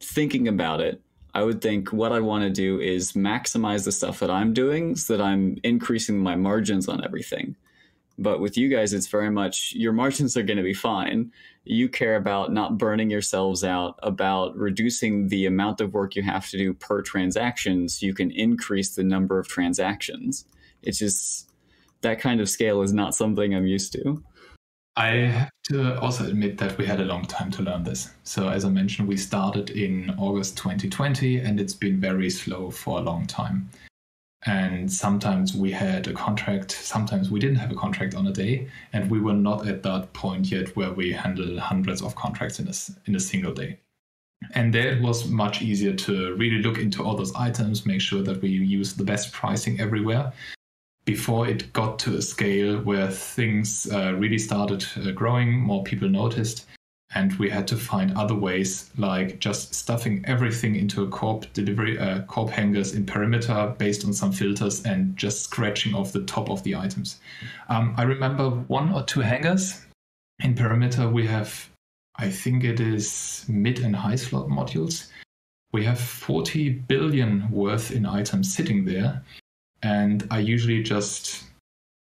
thinking 0.00 0.48
about 0.48 0.80
it, 0.80 1.00
I 1.34 1.42
would 1.42 1.62
think 1.62 1.92
what 1.92 2.12
I 2.12 2.20
want 2.20 2.44
to 2.44 2.50
do 2.50 2.80
is 2.80 3.12
maximize 3.12 3.84
the 3.84 3.92
stuff 3.92 4.18
that 4.20 4.30
I'm 4.30 4.52
doing 4.52 4.96
so 4.96 5.16
that 5.16 5.24
I'm 5.24 5.56
increasing 5.62 6.18
my 6.18 6.36
margins 6.36 6.88
on 6.88 7.04
everything. 7.04 7.56
But 8.18 8.40
with 8.40 8.58
you 8.58 8.68
guys, 8.68 8.92
it's 8.92 9.06
very 9.06 9.30
much 9.30 9.72
your 9.74 9.92
margins 9.92 10.36
are 10.36 10.42
going 10.42 10.58
to 10.58 10.62
be 10.62 10.74
fine. 10.74 11.32
You 11.64 11.88
care 11.88 12.16
about 12.16 12.52
not 12.52 12.78
burning 12.78 13.10
yourselves 13.10 13.62
out, 13.62 13.98
about 14.02 14.56
reducing 14.56 15.28
the 15.28 15.46
amount 15.46 15.80
of 15.80 15.94
work 15.94 16.16
you 16.16 16.22
have 16.22 16.48
to 16.50 16.58
do 16.58 16.74
per 16.74 17.02
transaction 17.02 17.88
so 17.88 18.04
you 18.04 18.14
can 18.14 18.30
increase 18.30 18.94
the 18.94 19.04
number 19.04 19.38
of 19.38 19.48
transactions. 19.48 20.44
It's 20.82 20.98
just 20.98 21.50
that 22.00 22.20
kind 22.20 22.40
of 22.40 22.48
scale 22.48 22.82
is 22.82 22.92
not 22.92 23.14
something 23.14 23.54
I'm 23.54 23.66
used 23.66 23.92
to. 23.92 24.22
I 24.96 25.08
have 25.08 25.50
to 25.64 25.98
also 26.00 26.26
admit 26.26 26.58
that 26.58 26.76
we 26.76 26.84
had 26.84 27.00
a 27.00 27.04
long 27.04 27.24
time 27.24 27.50
to 27.52 27.62
learn 27.62 27.82
this. 27.82 28.10
So, 28.24 28.48
as 28.48 28.66
I 28.66 28.68
mentioned, 28.68 29.08
we 29.08 29.16
started 29.16 29.70
in 29.70 30.10
August 30.18 30.58
2020 30.58 31.38
and 31.38 31.58
it's 31.58 31.72
been 31.72 31.98
very 31.98 32.28
slow 32.28 32.70
for 32.70 32.98
a 32.98 33.02
long 33.02 33.26
time. 33.26 33.70
And 34.44 34.92
sometimes 34.92 35.54
we 35.54 35.70
had 35.70 36.08
a 36.08 36.12
contract, 36.12 36.72
sometimes 36.72 37.30
we 37.30 37.38
didn't 37.38 37.56
have 37.56 37.70
a 37.70 37.76
contract 37.76 38.14
on 38.14 38.26
a 38.26 38.32
day, 38.32 38.68
and 38.92 39.08
we 39.08 39.20
were 39.20 39.34
not 39.34 39.68
at 39.68 39.84
that 39.84 40.12
point 40.14 40.50
yet 40.50 40.74
where 40.74 40.92
we 40.92 41.12
handle 41.12 41.60
hundreds 41.60 42.02
of 42.02 42.16
contracts 42.16 42.58
in 42.58 42.66
a, 42.66 42.72
in 43.06 43.14
a 43.14 43.20
single 43.20 43.54
day. 43.54 43.78
And 44.54 44.74
there 44.74 44.88
it 44.88 45.00
was 45.00 45.28
much 45.28 45.62
easier 45.62 45.94
to 45.94 46.34
really 46.34 46.58
look 46.60 46.78
into 46.78 47.04
all 47.04 47.16
those 47.16 47.34
items, 47.36 47.86
make 47.86 48.00
sure 48.00 48.22
that 48.22 48.42
we 48.42 48.48
use 48.48 48.94
the 48.94 49.04
best 49.04 49.32
pricing 49.32 49.78
everywhere, 49.78 50.32
before 51.04 51.46
it 51.46 51.72
got 51.72 51.98
to 52.00 52.16
a 52.16 52.22
scale 52.22 52.80
where 52.80 53.10
things 53.10 53.88
uh, 53.92 54.14
really 54.14 54.38
started 54.38 54.84
uh, 54.96 55.12
growing, 55.12 55.60
more 55.60 55.84
people 55.84 56.08
noticed, 56.08 56.66
and 57.14 57.32
we 57.34 57.50
had 57.50 57.68
to 57.68 57.76
find 57.76 58.16
other 58.16 58.34
ways, 58.34 58.90
like 58.96 59.38
just 59.38 59.74
stuffing 59.74 60.24
everything 60.26 60.76
into 60.76 61.02
a 61.02 61.08
corp 61.08 61.52
delivery, 61.52 61.98
uh, 61.98 62.22
corp 62.22 62.50
hangars 62.50 62.94
in 62.94 63.04
perimeter 63.06 63.74
based 63.78 64.04
on 64.04 64.12
some 64.12 64.32
filters, 64.32 64.84
and 64.84 65.16
just 65.16 65.42
scratching 65.42 65.94
off 65.94 66.12
the 66.12 66.24
top 66.24 66.50
of 66.50 66.62
the 66.62 66.74
items. 66.74 67.20
Um, 67.68 67.94
I 67.96 68.02
remember 68.02 68.50
one 68.50 68.92
or 68.92 69.02
two 69.02 69.20
hangars 69.20 69.80
in 70.40 70.54
perimeter. 70.54 71.08
We 71.08 71.26
have, 71.26 71.68
I 72.16 72.30
think 72.30 72.64
it 72.64 72.80
is 72.80 73.44
mid 73.48 73.80
and 73.80 73.94
high 73.94 74.16
slot 74.16 74.48
modules. 74.48 75.08
We 75.72 75.84
have 75.84 75.98
40 75.98 76.70
billion 76.70 77.50
worth 77.50 77.90
in 77.90 78.04
items 78.04 78.54
sitting 78.54 78.84
there 78.84 79.22
and 79.82 80.26
I 80.30 80.38
usually 80.38 80.82
just 80.82 81.44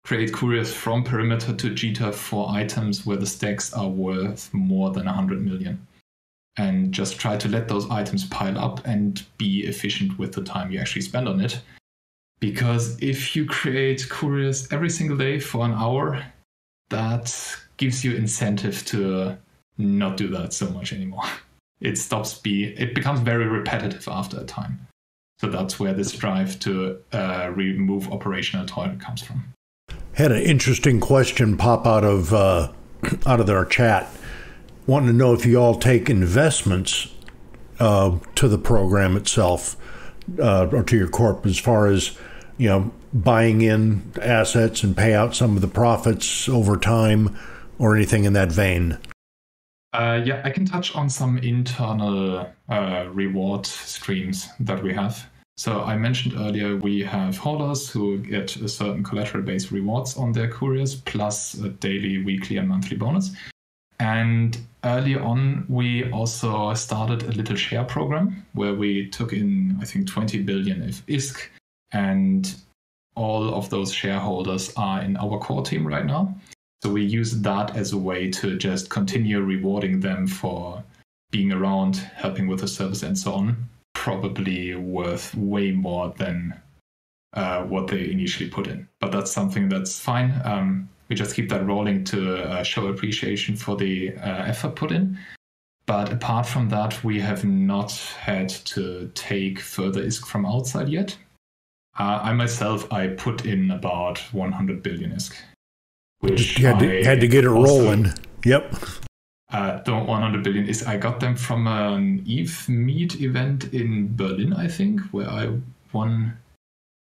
create 0.03 0.33
couriers 0.33 0.73
from 0.73 1.03
perimeter 1.03 1.53
to 1.53 1.69
JITA 1.69 2.13
for 2.13 2.49
items 2.49 3.05
where 3.05 3.17
the 3.17 3.25
stacks 3.25 3.73
are 3.73 3.89
worth 3.89 4.53
more 4.53 4.91
than 4.91 5.05
100 5.05 5.43
million. 5.43 5.85
And 6.57 6.91
just 6.91 7.19
try 7.19 7.37
to 7.37 7.47
let 7.47 7.67
those 7.67 7.89
items 7.89 8.25
pile 8.25 8.59
up 8.59 8.85
and 8.85 9.23
be 9.37 9.65
efficient 9.65 10.19
with 10.19 10.33
the 10.33 10.43
time 10.43 10.71
you 10.71 10.79
actually 10.79 11.01
spend 11.01 11.27
on 11.27 11.41
it. 11.41 11.59
Because 12.39 13.01
if 13.01 13.35
you 13.35 13.45
create 13.45 14.07
couriers 14.09 14.71
every 14.71 14.89
single 14.89 15.17
day 15.17 15.39
for 15.39 15.65
an 15.65 15.71
hour, 15.71 16.23
that 16.89 17.57
gives 17.77 18.03
you 18.03 18.15
incentive 18.15 18.85
to 18.85 19.37
not 19.77 20.17
do 20.17 20.27
that 20.27 20.53
so 20.53 20.69
much 20.69 20.93
anymore. 20.93 21.23
It 21.81 21.97
stops 21.97 22.35
be 22.35 22.73
it 22.77 22.95
becomes 22.95 23.19
very 23.19 23.45
repetitive 23.45 24.07
after 24.07 24.39
a 24.39 24.45
time. 24.45 24.87
So 25.39 25.49
that's 25.49 25.81
where 25.81 25.93
this 25.93 26.13
drive 26.13 26.57
to 26.61 26.97
uh, 27.11 27.51
remove 27.53 28.09
operational 28.09 28.65
toil 28.65 28.95
comes 28.99 29.21
from. 29.21 29.43
Had 30.13 30.31
an 30.31 30.43
interesting 30.43 30.99
question 30.99 31.57
pop 31.57 31.87
out 31.87 32.03
of 32.03 32.33
uh, 32.33 32.71
out 33.25 33.39
of 33.39 33.47
their 33.47 33.65
chat, 33.65 34.07
wanting 34.85 35.07
to 35.07 35.13
know 35.13 35.33
if 35.33 35.45
you 35.45 35.57
all 35.57 35.75
take 35.75 36.09
investments 36.09 37.11
uh, 37.79 38.19
to 38.35 38.47
the 38.47 38.57
program 38.57 39.17
itself 39.17 39.75
uh, 40.39 40.67
or 40.71 40.83
to 40.83 40.97
your 40.97 41.09
corp, 41.09 41.45
as 41.45 41.57
far 41.57 41.87
as 41.87 42.17
you 42.57 42.69
know, 42.69 42.91
buying 43.11 43.61
in 43.61 44.11
assets 44.21 44.83
and 44.83 44.95
pay 44.95 45.13
out 45.13 45.35
some 45.35 45.55
of 45.55 45.61
the 45.61 45.67
profits 45.67 46.47
over 46.47 46.77
time, 46.77 47.37
or 47.79 47.95
anything 47.95 48.23
in 48.23 48.33
that 48.33 48.51
vein. 48.51 48.97
Uh, 49.93 50.21
yeah, 50.23 50.41
I 50.43 50.49
can 50.49 50.65
touch 50.65 50.95
on 50.95 51.09
some 51.09 51.37
internal 51.39 52.47
uh, 52.69 53.05
reward 53.11 53.65
streams 53.65 54.49
that 54.59 54.81
we 54.81 54.93
have. 54.93 55.27
So 55.55 55.81
I 55.81 55.97
mentioned 55.97 56.33
earlier 56.35 56.77
we 56.77 57.01
have 57.01 57.37
holders 57.37 57.89
who 57.89 58.17
get 58.17 58.55
a 58.55 58.67
certain 58.67 59.03
collateral-based 59.03 59.71
rewards 59.71 60.17
on 60.17 60.31
their 60.31 60.49
couriers, 60.49 60.95
plus 60.95 61.53
a 61.55 61.69
daily, 61.69 62.23
weekly, 62.23 62.57
and 62.57 62.67
monthly 62.67 62.97
bonus. 62.97 63.31
And 63.99 64.57
early 64.83 65.15
on, 65.15 65.65
we 65.69 66.09
also 66.11 66.73
started 66.73 67.23
a 67.23 67.31
little 67.31 67.55
share 67.55 67.83
program 67.83 68.45
where 68.53 68.73
we 68.73 69.09
took 69.09 69.31
in, 69.31 69.77
I 69.79 69.85
think, 69.85 70.07
20 70.07 70.41
billion 70.41 70.81
of 70.81 71.05
ISK, 71.05 71.47
and 71.91 72.53
all 73.15 73.53
of 73.53 73.69
those 73.69 73.93
shareholders 73.93 74.73
are 74.75 75.03
in 75.03 75.15
our 75.17 75.37
core 75.37 75.63
team 75.63 75.87
right 75.87 76.05
now. 76.05 76.35
So 76.81 76.91
we 76.91 77.03
use 77.03 77.39
that 77.41 77.77
as 77.77 77.93
a 77.93 77.97
way 77.97 78.29
to 78.31 78.57
just 78.57 78.89
continue 78.89 79.39
rewarding 79.39 79.99
them 79.99 80.25
for 80.25 80.83
being 81.29 81.51
around, 81.51 81.97
helping 81.97 82.47
with 82.47 82.61
the 82.61 82.67
service, 82.67 83.03
and 83.03 83.17
so 83.17 83.33
on 83.33 83.69
probably 84.03 84.75
worth 84.75 85.33
way 85.33 85.71
more 85.71 86.13
than 86.17 86.53
uh, 87.31 87.63
what 87.63 87.87
they 87.87 88.11
initially 88.11 88.49
put 88.49 88.67
in. 88.67 88.85
But 88.99 89.13
that's 89.13 89.31
something 89.31 89.69
that's 89.69 89.97
fine. 89.97 90.41
Um, 90.43 90.89
we 91.07 91.15
just 91.15 91.33
keep 91.33 91.47
that 91.47 91.65
rolling 91.65 92.03
to 92.05 92.43
uh, 92.43 92.63
show 92.63 92.87
appreciation 92.87 93.55
for 93.55 93.77
the 93.77 94.13
uh, 94.17 94.43
effort 94.43 94.75
put 94.75 94.91
in. 94.91 95.17
But 95.85 96.11
apart 96.11 96.45
from 96.45 96.67
that, 96.67 97.01
we 97.01 97.21
have 97.21 97.45
not 97.45 97.93
had 98.19 98.49
to 98.75 99.09
take 99.15 99.61
further 99.61 100.03
ISK 100.03 100.25
from 100.25 100.45
outside 100.45 100.89
yet. 100.89 101.17
Uh, 101.97 102.19
I 102.23 102.33
myself, 102.33 102.91
I 102.91 103.07
put 103.07 103.45
in 103.45 103.71
about 103.71 104.17
100 104.33 104.83
billion 104.83 105.11
ISK. 105.11 105.35
Which 106.19 106.55
had 106.55 106.79
to, 106.79 107.03
had 107.05 107.21
to 107.21 107.27
get 107.29 107.45
it 107.45 107.49
rolling. 107.49 108.11
Yep 108.43 108.75
uh, 109.53 109.81
the 109.83 109.93
100 109.93 110.43
billion 110.43 110.67
is 110.67 110.83
I 110.83 110.97
got 110.97 111.19
them 111.19 111.35
from 111.35 111.67
an 111.67 112.23
Eve 112.25 112.67
Meet 112.67 113.21
event 113.21 113.71
in 113.73 114.15
Berlin, 114.15 114.51
I 114.53 114.67
think, 114.67 114.99
where 115.11 115.29
I 115.29 115.55
won. 115.93 116.37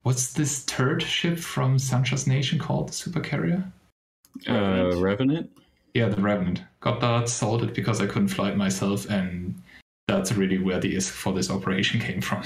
What's 0.03 0.33
this 0.33 0.63
third 0.63 1.03
ship 1.03 1.39
from 1.39 1.77
Sansha's 1.77 2.29
Nation 2.29 2.61
called? 2.61 2.91
The 2.91 2.93
super 2.93 3.21
carrier? 3.21 3.65
Uh, 4.49 4.97
Revenant? 4.97 5.51
Yeah, 5.95 6.09
the 6.09 6.23
Revenant. 6.23 6.63
Got 6.81 7.01
that, 7.01 7.29
sold 7.29 7.65
it 7.65 7.75
because 7.75 8.01
I 8.01 8.07
couldn't 8.07 8.29
fly 8.29 8.51
it 8.51 8.57
myself, 8.57 9.11
and 9.11 9.61
that's 10.07 10.33
really 10.33 10.59
where 10.59 10.79
the 10.79 10.95
ISK 10.95 11.11
for 11.11 11.33
this 11.33 11.51
operation 11.51 11.99
came 11.99 12.21
from. 12.21 12.45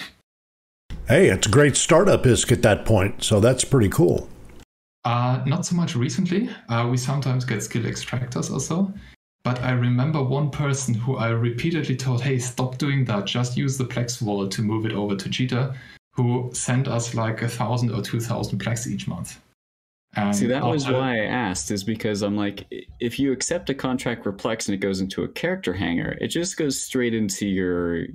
Hey, 1.09 1.29
it's 1.29 1.47
a 1.47 1.51
great 1.51 1.77
startup 1.77 2.23
ISK 2.23 2.53
at 2.53 2.63
that 2.63 2.87
point, 2.87 3.23
so 3.23 3.39
that's 3.39 3.65
pretty 3.65 3.91
cool. 3.91 4.31
Uh, 5.05 5.43
not 5.45 5.67
so 5.67 5.77
much 5.77 5.95
recently. 5.95 6.49
Uh, 6.71 6.89
we 6.91 6.97
sometimes 6.97 7.45
get 7.45 7.63
skill 7.63 7.83
extractors 7.83 8.51
also. 8.51 8.91
But 9.43 9.63
I 9.63 9.73
remember 9.73 10.23
one 10.23 10.51
person 10.51 10.93
who 10.93 11.17
I 11.17 11.29
repeatedly 11.31 11.97
told, 11.97 12.21
hey, 12.21 12.39
stop 12.39 12.77
doing 12.77 13.05
that. 13.07 13.25
Just 13.25 13.57
use 13.57 13.79
the 13.79 13.85
Plex 13.85 14.19
vault 14.19 14.51
to 14.53 14.63
move 14.63 14.85
it 14.85 14.93
over 14.93 15.17
to 15.17 15.29
JITA, 15.29 15.75
who 16.13 16.51
sent 16.53 16.89
us 16.89 17.15
like 17.15 17.41
a 17.41 17.49
thousand 17.49 17.91
or 17.93 18.03
two 18.03 18.21
thousand 18.21 18.59
Plex 18.59 18.87
each 18.87 19.09
month. 19.09 19.41
And 20.17 20.35
See, 20.35 20.47
that 20.49 20.65
was 20.65 20.89
why 20.89 21.23
I 21.23 21.27
asked, 21.27 21.71
is 21.71 21.85
because 21.85 22.23
I'm 22.23 22.37
like, 22.37 22.67
if 22.99 23.19
you 23.19 23.33
accept 23.33 23.71
a 23.71 23.75
contract 23.75 24.25
for 24.25 24.33
Plex 24.33 24.67
and 24.67 24.75
it 24.75 24.79
goes 24.79 25.01
into 25.01 25.23
a 25.23 25.29
character 25.29 25.73
hangar, 25.73 26.19
it 26.21 26.29
just 26.29 26.57
goes 26.57 26.81
straight 26.81 27.15
into 27.15 27.47
your 27.47 28.07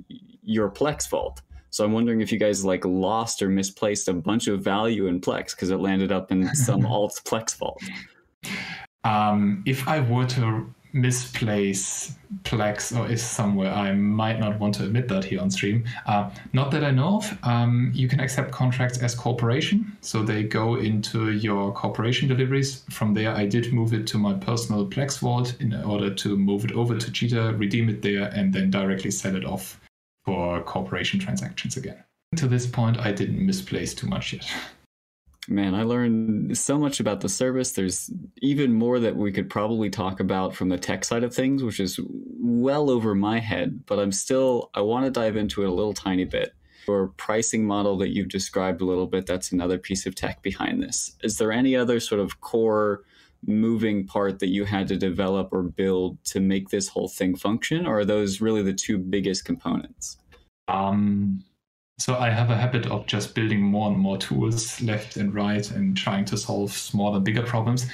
your 0.42 0.70
Plex 0.70 1.08
vault. 1.08 1.40
So 1.70 1.84
I'm 1.84 1.92
wondering 1.92 2.20
if 2.20 2.30
you 2.30 2.38
guys 2.38 2.64
like 2.64 2.84
lost 2.84 3.42
or 3.42 3.48
misplaced 3.48 4.08
a 4.08 4.12
bunch 4.12 4.46
of 4.46 4.60
value 4.60 5.06
in 5.06 5.20
Plex 5.20 5.50
because 5.50 5.70
it 5.70 5.78
landed 5.78 6.12
up 6.12 6.30
in 6.30 6.54
some 6.54 6.86
alt 6.86 7.20
Plex 7.24 7.56
vault. 7.56 7.82
Um, 9.04 9.62
if 9.66 9.88
I 9.88 10.00
were 10.00 10.26
to 10.26 10.72
misplace 10.96 12.14
Plex 12.42 12.98
or 12.98 13.08
is 13.10 13.22
somewhere. 13.22 13.72
I 13.72 13.92
might 13.92 14.40
not 14.40 14.58
want 14.58 14.74
to 14.76 14.84
admit 14.84 15.08
that 15.08 15.24
here 15.24 15.40
on 15.40 15.50
stream. 15.50 15.84
Uh, 16.06 16.30
not 16.52 16.70
that 16.72 16.82
I 16.82 16.90
know 16.90 17.18
of. 17.18 17.38
Um, 17.44 17.92
you 17.94 18.08
can 18.08 18.18
accept 18.18 18.50
contracts 18.50 18.98
as 18.98 19.14
corporation, 19.14 19.96
so 20.00 20.22
they 20.22 20.42
go 20.42 20.76
into 20.76 21.32
your 21.32 21.72
corporation 21.72 22.28
deliveries. 22.28 22.82
From 22.90 23.14
there, 23.14 23.34
I 23.34 23.46
did 23.46 23.72
move 23.72 23.92
it 23.92 24.06
to 24.08 24.18
my 24.18 24.34
personal 24.34 24.86
Plex 24.86 25.18
vault 25.18 25.54
in 25.60 25.74
order 25.84 26.12
to 26.12 26.36
move 26.36 26.64
it 26.64 26.72
over 26.72 26.98
to 26.98 27.10
JITA, 27.10 27.58
redeem 27.58 27.88
it 27.88 28.02
there, 28.02 28.30
and 28.34 28.52
then 28.52 28.70
directly 28.70 29.10
sell 29.10 29.36
it 29.36 29.44
off 29.44 29.80
for 30.24 30.62
corporation 30.62 31.20
transactions 31.20 31.76
again. 31.76 32.02
To 32.36 32.48
this 32.48 32.66
point, 32.66 32.98
I 32.98 33.12
didn't 33.12 33.44
misplace 33.44 33.94
too 33.94 34.08
much 34.08 34.32
yet. 34.32 34.46
Man, 35.48 35.74
I 35.74 35.82
learned 35.82 36.58
so 36.58 36.78
much 36.78 36.98
about 36.98 37.20
the 37.20 37.28
service. 37.28 37.72
There's 37.72 38.10
even 38.42 38.72
more 38.72 38.98
that 38.98 39.16
we 39.16 39.30
could 39.30 39.48
probably 39.48 39.90
talk 39.90 40.18
about 40.18 40.54
from 40.54 40.68
the 40.68 40.78
tech 40.78 41.04
side 41.04 41.22
of 41.22 41.34
things, 41.34 41.62
which 41.62 41.78
is 41.78 42.00
well 42.40 42.90
over 42.90 43.14
my 43.14 43.38
head, 43.38 43.84
but 43.86 43.98
I'm 43.98 44.12
still, 44.12 44.70
I 44.74 44.80
want 44.80 45.04
to 45.04 45.10
dive 45.10 45.36
into 45.36 45.62
it 45.62 45.68
a 45.68 45.72
little 45.72 45.94
tiny 45.94 46.24
bit. 46.24 46.52
Your 46.88 47.08
pricing 47.16 47.64
model 47.64 47.96
that 47.98 48.10
you've 48.10 48.28
described 48.28 48.80
a 48.80 48.84
little 48.84 49.06
bit, 49.06 49.26
that's 49.26 49.52
another 49.52 49.78
piece 49.78 50.06
of 50.06 50.14
tech 50.14 50.42
behind 50.42 50.82
this. 50.82 51.16
Is 51.22 51.38
there 51.38 51.52
any 51.52 51.76
other 51.76 52.00
sort 52.00 52.20
of 52.20 52.40
core 52.40 53.02
moving 53.46 54.06
part 54.06 54.40
that 54.40 54.48
you 54.48 54.64
had 54.64 54.88
to 54.88 54.96
develop 54.96 55.52
or 55.52 55.62
build 55.62 56.22
to 56.24 56.40
make 56.40 56.70
this 56.70 56.88
whole 56.88 57.08
thing 57.08 57.36
function, 57.36 57.86
or 57.86 58.00
are 58.00 58.04
those 58.04 58.40
really 58.40 58.62
the 58.62 58.72
two 58.72 58.98
biggest 58.98 59.44
components? 59.44 60.16
Um, 60.68 61.44
so 61.98 62.16
I 62.16 62.30
have 62.30 62.50
a 62.50 62.56
habit 62.56 62.86
of 62.86 63.06
just 63.06 63.34
building 63.34 63.62
more 63.62 63.90
and 63.90 63.98
more 63.98 64.18
tools 64.18 64.80
left 64.82 65.16
and 65.16 65.34
right 65.34 65.68
and 65.70 65.96
trying 65.96 66.24
to 66.26 66.36
solve 66.36 66.72
smaller, 66.72 67.20
bigger 67.20 67.42
problems. 67.42 67.86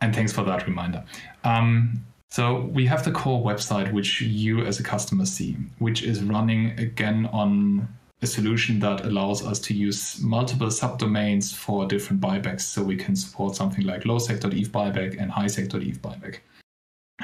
And 0.00 0.14
thanks 0.14 0.32
for 0.32 0.44
that 0.44 0.66
reminder. 0.66 1.04
Um, 1.44 2.04
so 2.30 2.70
we 2.72 2.86
have 2.86 3.04
the 3.04 3.10
core 3.10 3.44
website, 3.44 3.92
which 3.92 4.20
you 4.20 4.64
as 4.64 4.78
a 4.78 4.84
customer 4.84 5.26
see, 5.26 5.56
which 5.78 6.04
is 6.04 6.22
running 6.22 6.78
again 6.78 7.28
on 7.32 7.88
a 8.22 8.26
solution 8.26 8.78
that 8.80 9.04
allows 9.04 9.44
us 9.44 9.58
to 9.58 9.74
use 9.74 10.20
multiple 10.20 10.68
subdomains 10.68 11.52
for 11.52 11.86
different 11.86 12.22
buybacks. 12.22 12.60
So 12.60 12.82
we 12.84 12.96
can 12.96 13.16
support 13.16 13.56
something 13.56 13.84
like 13.84 14.04
lowsec.eve 14.04 14.68
buyback 14.68 15.20
and 15.20 15.30
highsec.eve 15.32 16.00
buyback. 16.00 16.38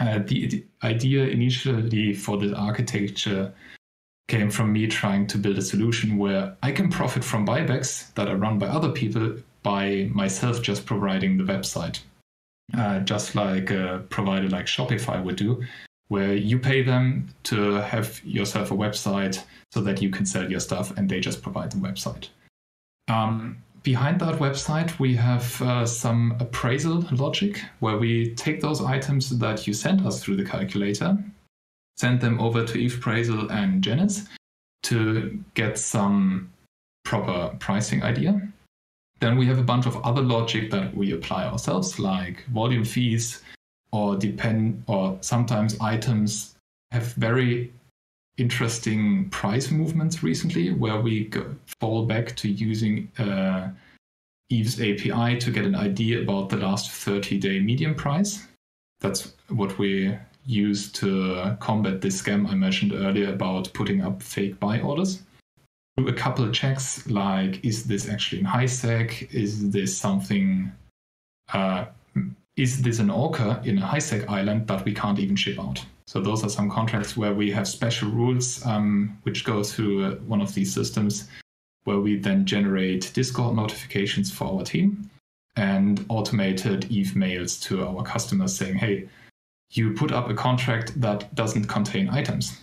Uh, 0.00 0.18
the, 0.26 0.46
the 0.48 0.64
idea 0.82 1.26
initially 1.26 2.12
for 2.12 2.36
this 2.36 2.52
architecture 2.52 3.54
came 4.28 4.50
from 4.50 4.72
me 4.72 4.86
trying 4.86 5.26
to 5.28 5.38
build 5.38 5.58
a 5.58 5.62
solution 5.62 6.18
where 6.18 6.56
I 6.62 6.72
can 6.72 6.90
profit 6.90 7.24
from 7.24 7.46
buybacks 7.46 8.12
that 8.14 8.28
are 8.28 8.36
run 8.36 8.58
by 8.58 8.66
other 8.66 8.90
people 8.90 9.36
by 9.62 10.10
myself 10.12 10.62
just 10.62 10.86
providing 10.86 11.36
the 11.36 11.44
website 11.44 12.00
uh, 12.74 13.00
just 13.00 13.34
like 13.34 13.70
a 13.70 14.04
provider 14.10 14.48
like 14.48 14.66
Shopify 14.66 15.22
would 15.22 15.36
do, 15.36 15.62
where 16.08 16.34
you 16.34 16.58
pay 16.58 16.82
them 16.82 17.28
to 17.44 17.74
have 17.74 18.20
yourself 18.24 18.70
a 18.70 18.74
website 18.74 19.42
so 19.72 19.80
that 19.80 20.02
you 20.02 20.10
can 20.10 20.26
sell 20.26 20.50
your 20.50 20.60
stuff 20.60 20.96
and 20.96 21.08
they 21.08 21.20
just 21.20 21.42
provide 21.42 21.72
the 21.72 21.78
website. 21.78 22.28
Um, 23.08 23.58
behind 23.82 24.20
that 24.20 24.36
website, 24.36 24.98
we 24.98 25.14
have 25.16 25.60
uh, 25.62 25.86
some 25.86 26.36
appraisal 26.40 27.04
logic 27.12 27.62
where 27.80 27.98
we 27.98 28.34
take 28.34 28.60
those 28.60 28.82
items 28.82 29.36
that 29.38 29.66
you 29.66 29.72
send 29.72 30.06
us 30.06 30.22
through 30.22 30.36
the 30.36 30.44
calculator, 30.44 31.16
send 31.96 32.20
them 32.20 32.40
over 32.40 32.64
to 32.64 32.78
EvePraisal 32.78 33.50
and 33.50 33.82
Janice 33.82 34.26
to 34.84 35.42
get 35.54 35.78
some 35.78 36.50
proper 37.04 37.54
pricing 37.58 38.02
idea. 38.02 38.40
Then 39.20 39.38
we 39.38 39.46
have 39.46 39.58
a 39.58 39.62
bunch 39.62 39.86
of 39.86 39.96
other 40.04 40.20
logic 40.20 40.70
that 40.70 40.94
we 40.94 41.12
apply 41.12 41.46
ourselves, 41.46 41.98
like 41.98 42.44
volume 42.46 42.84
fees, 42.84 43.42
or 43.92 44.16
depend, 44.16 44.82
or 44.86 45.16
sometimes 45.22 45.78
items 45.80 46.54
have 46.90 47.14
very 47.14 47.72
interesting 48.36 49.30
price 49.30 49.70
movements 49.70 50.22
recently, 50.22 50.72
where 50.72 51.00
we 51.00 51.24
go, 51.24 51.54
fall 51.80 52.04
back 52.04 52.36
to 52.36 52.48
using 52.48 53.10
uh, 53.18 53.70
Eve's 54.50 54.80
API 54.80 55.38
to 55.38 55.50
get 55.50 55.64
an 55.64 55.74
idea 55.74 56.20
about 56.20 56.50
the 56.50 56.58
last 56.58 56.90
30-day 56.90 57.60
median 57.60 57.94
price. 57.94 58.46
That's 59.00 59.32
what 59.48 59.78
we 59.78 60.16
use 60.46 60.90
to 60.92 61.56
combat 61.60 62.00
this 62.00 62.22
scam 62.22 62.48
I 62.48 62.54
mentioned 62.54 62.92
earlier 62.92 63.32
about 63.32 63.72
putting 63.74 64.02
up 64.02 64.22
fake 64.22 64.58
buy 64.60 64.80
orders. 64.80 65.22
Do 65.96 66.08
a 66.08 66.12
couple 66.12 66.44
of 66.44 66.52
checks 66.52 67.06
like 67.08 67.64
is 67.64 67.84
this 67.84 68.08
actually 68.08 68.40
in 68.40 68.44
high 68.44 68.66
sec? 68.66 69.34
Is 69.34 69.70
this 69.70 69.96
something 69.96 70.72
uh, 71.52 71.86
is 72.56 72.82
this 72.82 72.98
an 72.98 73.10
orca 73.10 73.60
in 73.64 73.78
a 73.78 73.86
high 73.86 73.98
sec 73.98 74.28
island 74.30 74.66
that 74.68 74.84
we 74.84 74.94
can't 74.94 75.18
even 75.18 75.36
ship 75.36 75.58
out? 75.58 75.84
So 76.06 76.20
those 76.20 76.44
are 76.44 76.48
some 76.48 76.70
contracts 76.70 77.16
where 77.16 77.34
we 77.34 77.50
have 77.50 77.66
special 77.66 78.10
rules 78.10 78.64
um, 78.64 79.18
which 79.24 79.44
go 79.44 79.62
through 79.62 80.04
uh, 80.04 80.14
one 80.26 80.40
of 80.40 80.54
these 80.54 80.72
systems 80.72 81.28
where 81.84 81.98
we 81.98 82.16
then 82.16 82.46
generate 82.46 83.12
discord 83.12 83.56
notifications 83.56 84.30
for 84.30 84.44
our 84.44 84.62
team 84.62 85.10
and 85.56 86.04
automated 86.08 86.90
eve 86.90 87.16
mails 87.16 87.58
to 87.60 87.86
our 87.86 88.02
customers 88.02 88.54
saying 88.54 88.74
hey 88.74 89.08
you 89.70 89.92
put 89.92 90.12
up 90.12 90.28
a 90.28 90.34
contract 90.34 91.00
that 91.00 91.34
doesn't 91.34 91.64
contain 91.64 92.08
items 92.08 92.60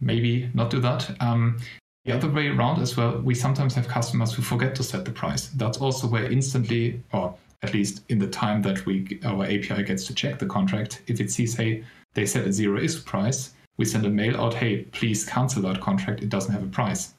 maybe 0.00 0.50
not 0.54 0.70
do 0.70 0.80
that 0.80 1.10
um, 1.20 1.58
the 2.04 2.12
other 2.12 2.28
way 2.28 2.48
around 2.48 2.82
as 2.82 2.96
well, 2.98 3.18
we 3.20 3.34
sometimes 3.34 3.74
have 3.74 3.88
customers 3.88 4.34
who 4.34 4.42
forget 4.42 4.74
to 4.74 4.82
set 4.82 5.06
the 5.06 5.10
price. 5.10 5.48
That's 5.48 5.78
also 5.78 6.06
where 6.06 6.30
instantly, 6.30 7.02
or 7.12 7.34
at 7.62 7.72
least 7.72 8.02
in 8.10 8.18
the 8.18 8.26
time 8.26 8.60
that 8.62 8.84
we 8.84 9.18
our 9.24 9.44
API 9.44 9.82
gets 9.84 10.06
to 10.08 10.14
check 10.14 10.38
the 10.38 10.46
contract, 10.46 11.02
if 11.06 11.18
it 11.18 11.30
sees, 11.30 11.56
hey, 11.56 11.82
they 12.12 12.26
set 12.26 12.46
a 12.46 12.52
zero 12.52 12.78
ISK 12.78 13.06
price, 13.06 13.54
we 13.78 13.86
send 13.86 14.04
a 14.04 14.10
mail 14.10 14.38
out, 14.38 14.52
hey, 14.52 14.82
please 14.92 15.24
cancel 15.24 15.62
that 15.62 15.80
contract, 15.80 16.22
it 16.22 16.28
doesn't 16.28 16.52
have 16.52 16.62
a 16.62 16.66
price. 16.66 17.14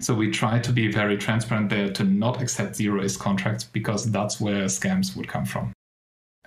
So 0.00 0.14
we 0.14 0.30
try 0.30 0.58
to 0.58 0.72
be 0.72 0.90
very 0.90 1.16
transparent 1.16 1.70
there 1.70 1.92
to 1.92 2.04
not 2.04 2.42
accept 2.42 2.74
zero 2.74 3.02
ISK 3.02 3.20
contracts 3.20 3.64
because 3.64 4.10
that's 4.10 4.40
where 4.40 4.64
scams 4.64 5.16
would 5.16 5.28
come 5.28 5.44
from. 5.44 5.72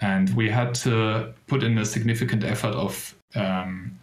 And 0.02 0.30
we 0.36 0.50
had 0.50 0.74
to 0.76 1.34
put 1.48 1.64
in 1.64 1.78
a 1.78 1.86
significant 1.86 2.44
effort 2.44 2.74
of 2.74 3.16
um, 3.36 4.00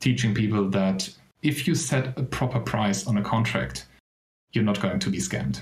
teaching 0.00 0.34
people 0.34 0.68
that 0.70 1.08
if 1.42 1.66
you 1.66 1.74
set 1.74 2.18
a 2.18 2.22
proper 2.22 2.60
price 2.60 3.06
on 3.06 3.16
a 3.16 3.22
contract, 3.22 3.86
you're 4.52 4.64
not 4.64 4.80
going 4.80 4.98
to 4.98 5.10
be 5.10 5.18
scammed. 5.18 5.60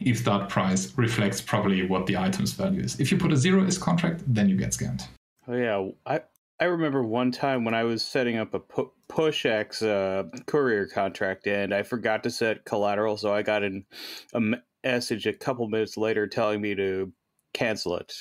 If 0.00 0.24
that 0.24 0.48
price 0.48 0.96
reflects 0.96 1.40
properly 1.40 1.86
what 1.86 2.06
the 2.06 2.16
item's 2.16 2.52
value 2.52 2.82
is. 2.82 2.98
If 3.00 3.10
you 3.10 3.18
put 3.18 3.32
a 3.32 3.36
zero 3.36 3.62
ISK 3.62 3.80
contract, 3.80 4.22
then 4.26 4.48
you 4.48 4.56
get 4.56 4.70
scammed. 4.70 5.06
Oh 5.46 5.54
yeah, 5.54 5.88
I 6.06 6.20
I 6.58 6.64
remember 6.64 7.02
one 7.02 7.32
time 7.32 7.64
when 7.64 7.74
I 7.74 7.84
was 7.84 8.02
setting 8.02 8.36
up 8.36 8.52
a 8.52 8.60
pu- 8.60 8.92
PushX 9.08 9.82
uh, 9.82 10.24
courier 10.46 10.86
contract 10.86 11.46
and 11.46 11.74
I 11.74 11.82
forgot 11.82 12.22
to 12.24 12.30
set 12.30 12.66
collateral, 12.66 13.16
so 13.16 13.32
I 13.32 13.42
got 13.42 13.62
an, 13.62 13.86
a 14.34 14.40
message 14.84 15.26
a 15.26 15.32
couple 15.32 15.66
minutes 15.68 15.96
later 15.96 16.26
telling 16.26 16.60
me 16.60 16.74
to 16.74 17.12
cancel 17.52 17.96
it. 17.96 18.14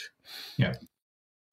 Yeah, 0.58 0.74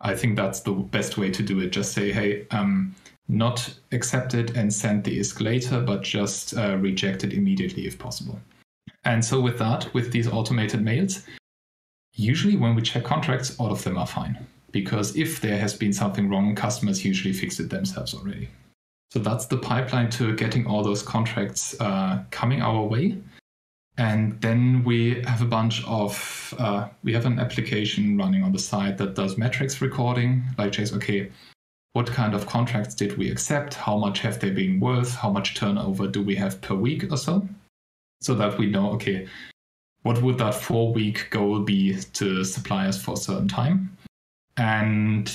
I 0.00 0.14
think 0.14 0.36
that's 0.36 0.60
the 0.60 0.72
best 0.72 1.18
way 1.18 1.30
to 1.30 1.42
do 1.42 1.60
it. 1.60 1.70
Just 1.70 1.92
say, 1.92 2.12
hey, 2.12 2.46
um, 2.50 2.94
not 3.28 3.72
accept 3.92 4.34
it 4.34 4.56
and 4.56 4.72
send 4.72 5.04
the 5.04 5.18
ISK 5.18 5.40
later, 5.40 5.80
but 5.80 6.02
just 6.02 6.56
uh, 6.56 6.76
reject 6.76 7.24
it 7.24 7.32
immediately 7.32 7.86
if 7.86 7.98
possible. 7.98 8.38
And 9.04 9.24
so, 9.24 9.40
with 9.40 9.58
that, 9.58 9.92
with 9.94 10.12
these 10.12 10.28
automated 10.28 10.82
mails, 10.82 11.22
usually 12.12 12.56
when 12.56 12.74
we 12.74 12.82
check 12.82 13.04
contracts, 13.04 13.56
all 13.58 13.70
of 13.70 13.82
them 13.84 13.98
are 13.98 14.06
fine. 14.06 14.46
Because 14.72 15.16
if 15.16 15.40
there 15.40 15.58
has 15.58 15.74
been 15.74 15.92
something 15.92 16.28
wrong, 16.28 16.54
customers 16.54 17.04
usually 17.04 17.32
fix 17.32 17.58
it 17.60 17.70
themselves 17.70 18.14
already. 18.14 18.48
So, 19.10 19.20
that's 19.20 19.46
the 19.46 19.58
pipeline 19.58 20.10
to 20.10 20.34
getting 20.36 20.66
all 20.66 20.82
those 20.82 21.02
contracts 21.02 21.80
uh, 21.80 22.22
coming 22.30 22.62
our 22.62 22.82
way. 22.82 23.16
And 23.98 24.38
then 24.42 24.84
we 24.84 25.22
have 25.22 25.40
a 25.40 25.46
bunch 25.46 25.82
of, 25.86 26.54
uh, 26.58 26.88
we 27.02 27.14
have 27.14 27.24
an 27.24 27.38
application 27.38 28.18
running 28.18 28.42
on 28.42 28.52
the 28.52 28.58
side 28.58 28.98
that 28.98 29.14
does 29.14 29.38
metrics 29.38 29.80
recording, 29.80 30.44
like 30.58 30.74
says, 30.74 30.92
okay, 30.92 31.30
what 31.94 32.06
kind 32.06 32.34
of 32.34 32.46
contracts 32.46 32.94
did 32.94 33.16
we 33.16 33.30
accept? 33.30 33.72
How 33.72 33.96
much 33.96 34.20
have 34.20 34.38
they 34.38 34.50
been 34.50 34.80
worth? 34.80 35.14
How 35.14 35.30
much 35.30 35.54
turnover 35.54 36.06
do 36.06 36.22
we 36.22 36.34
have 36.36 36.60
per 36.60 36.74
week 36.74 37.10
or 37.10 37.16
so? 37.16 37.48
So 38.20 38.34
that 38.34 38.58
we 38.58 38.66
know, 38.66 38.90
okay, 38.92 39.26
what 40.02 40.20
would 40.20 40.36
that 40.38 40.54
four 40.54 40.92
week 40.92 41.28
goal 41.30 41.60
be 41.60 41.96
to 42.12 42.44
suppliers 42.44 43.00
for 43.02 43.14
a 43.14 43.16
certain 43.16 43.48
time? 43.48 43.96
And 44.58 45.32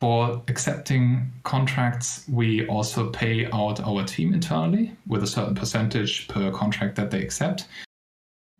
for 0.00 0.42
accepting 0.48 1.32
contracts, 1.42 2.24
we 2.28 2.66
also 2.68 3.10
pay 3.10 3.46
out 3.52 3.80
our 3.80 4.04
team 4.04 4.32
internally 4.32 4.96
with 5.06 5.22
a 5.22 5.26
certain 5.26 5.54
percentage 5.54 6.28
per 6.28 6.50
contract 6.50 6.96
that 6.96 7.10
they 7.10 7.22
accept, 7.22 7.66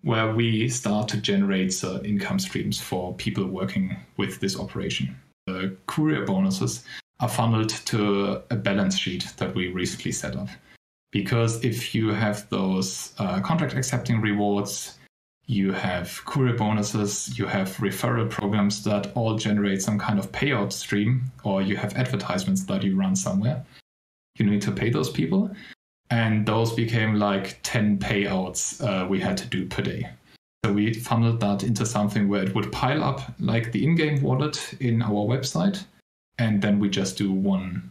where 0.03 0.35
we 0.35 0.69
start 0.69 1.09
to 1.09 1.17
generate 1.17 1.73
certain 1.73 2.05
income 2.05 2.39
streams 2.39 2.81
for 2.81 3.15
people 3.15 3.47
working 3.47 3.97
with 4.17 4.41
this 4.41 4.59
operation 4.59 5.17
the 5.49 5.77
courier 5.87 6.25
bonuses 6.25 6.85
are 7.21 7.29
funneled 7.29 7.71
to 7.71 8.43
a 8.51 8.57
balance 8.57 8.97
sheet 8.97 9.33
that 9.39 9.55
we 9.55 9.69
recently 9.69 10.13
set 10.13 10.37
up. 10.37 10.49
Because 11.11 11.65
if 11.65 11.95
you 11.95 12.11
have 12.11 12.49
those 12.51 13.15
uh, 13.19 13.41
contract 13.41 13.75
accepting 13.75 14.21
rewards, 14.21 14.98
you 15.49 15.73
have 15.73 16.23
courier 16.27 16.55
bonuses, 16.55 17.39
you 17.39 17.47
have 17.47 17.75
referral 17.79 18.29
programs 18.29 18.85
that 18.85 19.11
all 19.17 19.35
generate 19.37 19.81
some 19.81 19.99
kind 19.99 20.19
of 20.19 20.31
payout 20.31 20.73
stream, 20.73 21.33
or 21.43 21.63
you 21.63 21.75
have 21.75 21.97
advertisements 21.97 22.65
that 22.65 22.83
you 22.83 22.95
run 22.95 23.17
somewhere. 23.17 23.65
You 24.37 24.45
need 24.45 24.61
to 24.63 24.71
pay 24.71 24.91
those 24.91 25.09
people. 25.09 25.51
And 26.11 26.45
those 26.45 26.73
became 26.75 27.15
like 27.15 27.59
10 27.63 27.99
payouts 27.99 28.83
uh, 28.85 29.07
we 29.09 29.21
had 29.21 29.39
to 29.39 29.47
do 29.47 29.67
per 29.67 29.83
day. 29.83 30.11
So 30.65 30.73
we 30.73 30.93
funneled 30.93 31.41
that 31.41 31.63
into 31.63 31.87
something 31.87 32.29
where 32.29 32.43
it 32.43 32.55
would 32.55 32.71
pile 32.71 33.03
up 33.03 33.21
like 33.39 33.73
the 33.73 33.87
in-game 33.87 34.21
wallet 34.21 34.75
in 34.81 35.01
our 35.01 35.27
website, 35.27 35.83
and 36.39 36.61
then 36.61 36.79
we 36.79 36.91
just 36.91 37.17
do 37.17 37.33
one 37.33 37.91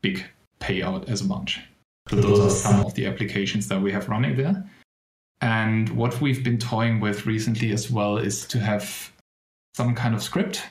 big 0.00 0.24
payout 0.60 1.08
as 1.08 1.22
a 1.22 1.24
bunch. 1.24 1.60
So 2.08 2.16
those 2.16 2.38
are 2.38 2.50
some 2.50 2.84
of 2.84 2.94
the 2.94 3.06
applications 3.06 3.66
that 3.68 3.80
we 3.80 3.90
have 3.90 4.08
running 4.08 4.36
there. 4.36 4.64
And 5.44 5.90
what 5.90 6.22
we've 6.22 6.42
been 6.42 6.56
toying 6.56 7.00
with 7.00 7.26
recently 7.26 7.70
as 7.72 7.90
well 7.90 8.16
is 8.16 8.46
to 8.46 8.58
have 8.60 9.12
some 9.74 9.94
kind 9.94 10.14
of 10.14 10.22
script 10.22 10.62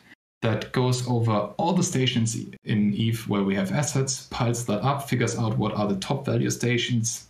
that 0.42 0.72
goes 0.72 1.08
over 1.08 1.54
all 1.58 1.74
the 1.74 1.84
stations 1.84 2.36
in 2.64 2.92
Eve 2.96 3.30
where 3.30 3.44
we 3.44 3.54
have 3.54 3.72
assets, 3.72 4.26
piles 4.32 4.66
that 4.66 4.82
up, 4.82 5.08
figures 5.08 5.38
out 5.38 5.60
what 5.60 5.76
are 5.76 5.88
the 5.88 6.00
top 6.00 6.26
value 6.26 6.50
stations, 6.50 7.28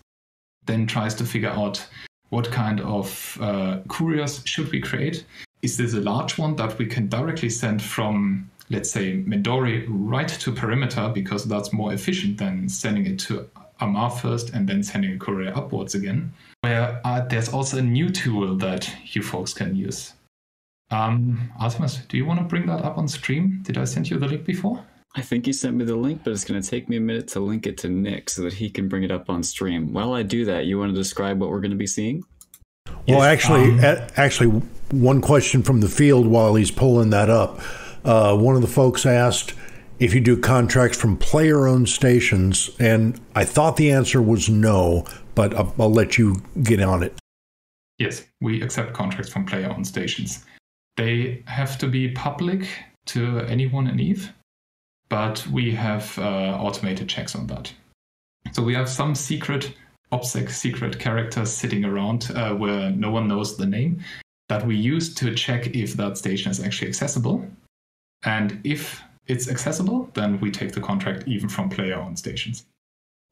then 0.67 0.87
tries 0.87 1.13
to 1.15 1.25
figure 1.25 1.49
out 1.49 1.85
what 2.29 2.49
kind 2.49 2.79
of 2.79 3.37
uh, 3.41 3.79
couriers 3.89 4.41
should 4.45 4.71
we 4.71 4.79
create? 4.79 5.25
Is 5.61 5.75
this 5.75 5.93
a 5.95 5.99
large 5.99 6.37
one 6.37 6.55
that 6.55 6.77
we 6.77 6.85
can 6.85 7.09
directly 7.09 7.49
send 7.49 7.81
from, 7.81 8.49
let's 8.69 8.89
say, 8.89 9.21
Mendori 9.21 9.85
right 9.89 10.29
to 10.29 10.53
Perimeter 10.53 11.11
because 11.13 11.43
that's 11.43 11.73
more 11.73 11.91
efficient 11.91 12.37
than 12.37 12.69
sending 12.69 13.05
it 13.05 13.19
to 13.19 13.49
Amarr 13.81 14.11
first 14.11 14.51
and 14.51 14.65
then 14.65 14.81
sending 14.81 15.13
a 15.13 15.19
courier 15.19 15.51
upwards 15.53 15.93
again? 15.93 16.31
Where 16.63 17.01
uh, 17.03 17.25
there's 17.25 17.49
also 17.49 17.79
a 17.79 17.81
new 17.81 18.09
tool 18.09 18.55
that 18.59 18.89
you 19.13 19.21
folks 19.21 19.53
can 19.53 19.75
use. 19.75 20.13
Um, 20.91 21.51
Artemis, 21.59 21.97
do 22.07 22.15
you 22.15 22.25
want 22.25 22.39
to 22.39 22.45
bring 22.45 22.67
that 22.67 22.85
up 22.85 22.97
on 22.97 23.05
stream? 23.05 23.59
Did 23.63 23.77
I 23.77 23.83
send 23.83 24.09
you 24.09 24.17
the 24.17 24.27
link 24.27 24.45
before? 24.45 24.81
I 25.13 25.21
think 25.21 25.45
you 25.45 25.51
sent 25.51 25.75
me 25.75 25.83
the 25.83 25.97
link, 25.97 26.21
but 26.23 26.31
it's 26.31 26.45
going 26.45 26.61
to 26.61 26.65
take 26.65 26.87
me 26.87 26.95
a 26.95 27.01
minute 27.01 27.27
to 27.29 27.41
link 27.41 27.67
it 27.67 27.77
to 27.79 27.89
Nick 27.89 28.29
so 28.29 28.43
that 28.43 28.53
he 28.53 28.69
can 28.69 28.87
bring 28.87 29.03
it 29.03 29.11
up 29.11 29.29
on 29.29 29.43
stream. 29.43 29.91
While 29.91 30.13
I 30.13 30.23
do 30.23 30.45
that, 30.45 30.65
you 30.65 30.79
want 30.79 30.91
to 30.91 30.95
describe 30.95 31.41
what 31.41 31.49
we're 31.49 31.59
going 31.59 31.71
to 31.71 31.77
be 31.77 31.85
seeing? 31.85 32.23
Well, 33.09 33.19
yes, 33.19 33.23
actually, 33.23 33.85
um, 33.85 34.07
actually, 34.15 34.61
one 34.91 35.19
question 35.19 35.63
from 35.63 35.81
the 35.81 35.89
field 35.89 36.27
while 36.27 36.55
he's 36.55 36.71
pulling 36.71 37.09
that 37.09 37.29
up. 37.29 37.59
Uh, 38.05 38.37
one 38.37 38.55
of 38.55 38.61
the 38.61 38.69
folks 38.69 39.05
asked 39.05 39.53
if 40.03 40.13
you 40.13 40.21
do 40.21 40.37
contracts 40.37 40.97
from 40.97 41.17
player-owned 41.17 41.89
stations, 41.89 42.69
and 42.79 43.19
I 43.35 43.45
thought 43.45 43.77
the 43.77 43.91
answer 43.91 44.21
was 44.21 44.49
no, 44.49 45.05
but 45.35 45.53
I'll, 45.55 45.73
I'll 45.79 45.91
let 45.91 46.17
you 46.17 46.41
get 46.61 46.81
on 46.81 47.03
it. 47.03 47.17
Yes, 47.97 48.25
we 48.41 48.61
accept 48.61 48.93
contracts 48.93 49.31
from 49.31 49.45
player-owned 49.45 49.87
stations. 49.87 50.45
They 50.97 51.43
have 51.47 51.77
to 51.79 51.87
be 51.87 52.09
public 52.09 52.67
to 53.07 53.39
anyone 53.39 53.87
in 53.87 53.99
Eve 53.99 54.33
but 55.13 55.45
we 55.51 55.69
have 55.69 56.17
uh, 56.17 56.57
automated 56.59 57.07
checks 57.07 57.35
on 57.35 57.45
that. 57.45 57.71
So 58.51 58.63
we 58.63 58.73
have 58.73 58.89
some 58.89 59.13
secret 59.13 59.71
OPSEC 60.11 60.49
secret 60.49 60.97
characters 60.97 61.51
sitting 61.51 61.85
around 61.85 62.31
uh, 62.33 62.55
where 62.55 62.89
no 62.89 63.11
one 63.11 63.27
knows 63.27 63.55
the 63.55 63.67
name 63.67 64.03
that 64.49 64.65
we 64.65 64.75
use 64.75 65.13
to 65.13 65.35
check 65.35 65.67
if 65.75 65.93
that 65.93 66.17
station 66.17 66.49
is 66.49 66.59
actually 66.59 66.87
accessible. 66.87 67.47
And 68.23 68.59
if 68.63 69.03
it's 69.27 69.49
accessible, 69.49 70.09
then 70.13 70.39
we 70.39 70.51
take 70.51 70.73
the 70.73 70.81
contract 70.81 71.27
even 71.27 71.49
from 71.49 71.69
player 71.69 71.95
owned 71.95 72.19
stations. 72.19 72.65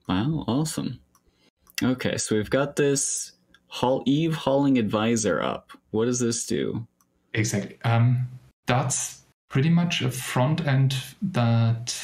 Wow, 0.07 0.45
awesome. 0.47 0.99
Okay, 1.83 2.17
so 2.17 2.35
we've 2.35 2.49
got 2.49 2.75
this 2.75 3.33
Hall 3.67 4.03
Eve 4.05 4.35
hauling 4.35 4.77
advisor 4.77 5.41
up. 5.41 5.71
What 5.91 6.05
does 6.05 6.19
this 6.19 6.45
do? 6.45 6.85
Exactly. 7.33 7.77
Um, 7.83 8.27
that's 8.67 9.23
pretty 9.49 9.69
much 9.69 10.01
a 10.01 10.11
front 10.11 10.65
end 10.67 10.95
that 11.21 11.95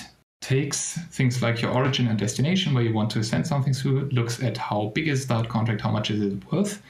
takes 0.42 0.98
things 1.12 1.42
like 1.42 1.62
your 1.62 1.72
origin 1.72 2.08
and 2.08 2.18
destination 2.18 2.74
where 2.74 2.84
you 2.84 2.94
want 2.94 3.10
to 3.12 3.24
send 3.24 3.46
something 3.46 3.74
to, 3.74 4.02
looks 4.10 4.42
at 4.42 4.58
how 4.58 4.92
big 4.94 5.08
is 5.08 5.28
that 5.28 5.50
contract, 5.50 5.82
how 5.82 5.92
much 5.92 6.12
is 6.12 6.22
it 6.22 6.52
worth, 6.52 6.82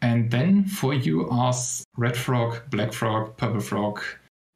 and 0.00 0.30
then 0.30 0.64
for 0.64 0.94
you 0.94 1.28
asks 1.30 1.84
Red 1.96 2.16
Frog, 2.16 2.60
Black 2.70 2.92
Frog, 2.92 3.36
Purple 3.36 3.60
Frog, 3.60 4.02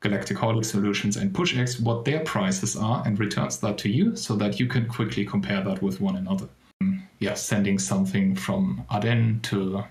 Galactic 0.01 0.37
Hauling 0.39 0.63
Solutions, 0.63 1.17
and 1.17 1.33
PushX 1.33 1.81
what 1.81 2.05
their 2.05 2.21
prices 2.21 2.77
are 2.77 3.03
and 3.07 3.19
returns 3.19 3.59
that 3.61 3.79
to 3.79 3.89
you 3.89 4.15
so 4.17 4.37
that 4.37 4.61
you 4.61 4.67
can 4.67 4.87
quickly 4.87 5.25
compare 5.25 5.63
that 5.63 5.83
with 5.83 6.01
one 6.01 6.17
another. 6.17 6.49
Mm, 6.83 7.03
yeah, 7.19 7.35
sending 7.35 7.79
something 7.79 8.37
from 8.37 8.85
Aden 8.93 9.41
to 9.45 9.85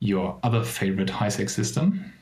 your 0.00 0.38
other 0.42 0.62
favorite 0.64 1.08
HiSec 1.08 1.48
system 1.48 2.12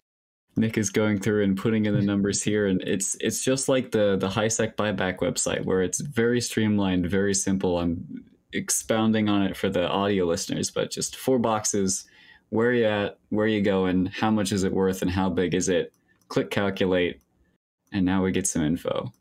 Nick 0.56 0.76
is 0.76 0.90
going 0.90 1.18
through 1.18 1.44
and 1.44 1.56
putting 1.56 1.86
in 1.86 1.94
the 1.94 2.02
numbers 2.02 2.42
here, 2.42 2.66
and 2.66 2.82
it's 2.82 3.16
it's 3.20 3.42
just 3.42 3.68
like 3.68 3.90
the 3.90 4.16
the 4.16 4.28
HiSec 4.28 4.74
buyback 4.74 5.18
website 5.18 5.64
where 5.64 5.82
it's 5.82 6.00
very 6.00 6.40
streamlined, 6.40 7.06
very 7.06 7.34
simple. 7.34 7.78
I'm 7.78 8.24
expounding 8.52 9.28
on 9.28 9.42
it 9.42 9.56
for 9.56 9.68
the 9.68 9.88
audio 9.88 10.24
listeners, 10.26 10.70
but 10.70 10.90
just 10.90 11.16
four 11.16 11.38
boxes: 11.38 12.04
where 12.50 12.72
you 12.72 12.84
at, 12.84 13.18
where 13.30 13.46
you 13.46 13.62
going, 13.62 14.06
how 14.06 14.30
much 14.30 14.52
is 14.52 14.64
it 14.64 14.72
worth, 14.72 15.02
and 15.02 15.10
how 15.10 15.30
big 15.30 15.54
is 15.54 15.68
it. 15.68 15.92
Click 16.30 16.50
calculate, 16.50 17.20
and 17.92 18.06
now 18.06 18.22
we 18.24 18.32
get 18.32 18.46
some 18.46 18.62
info. 18.62 19.12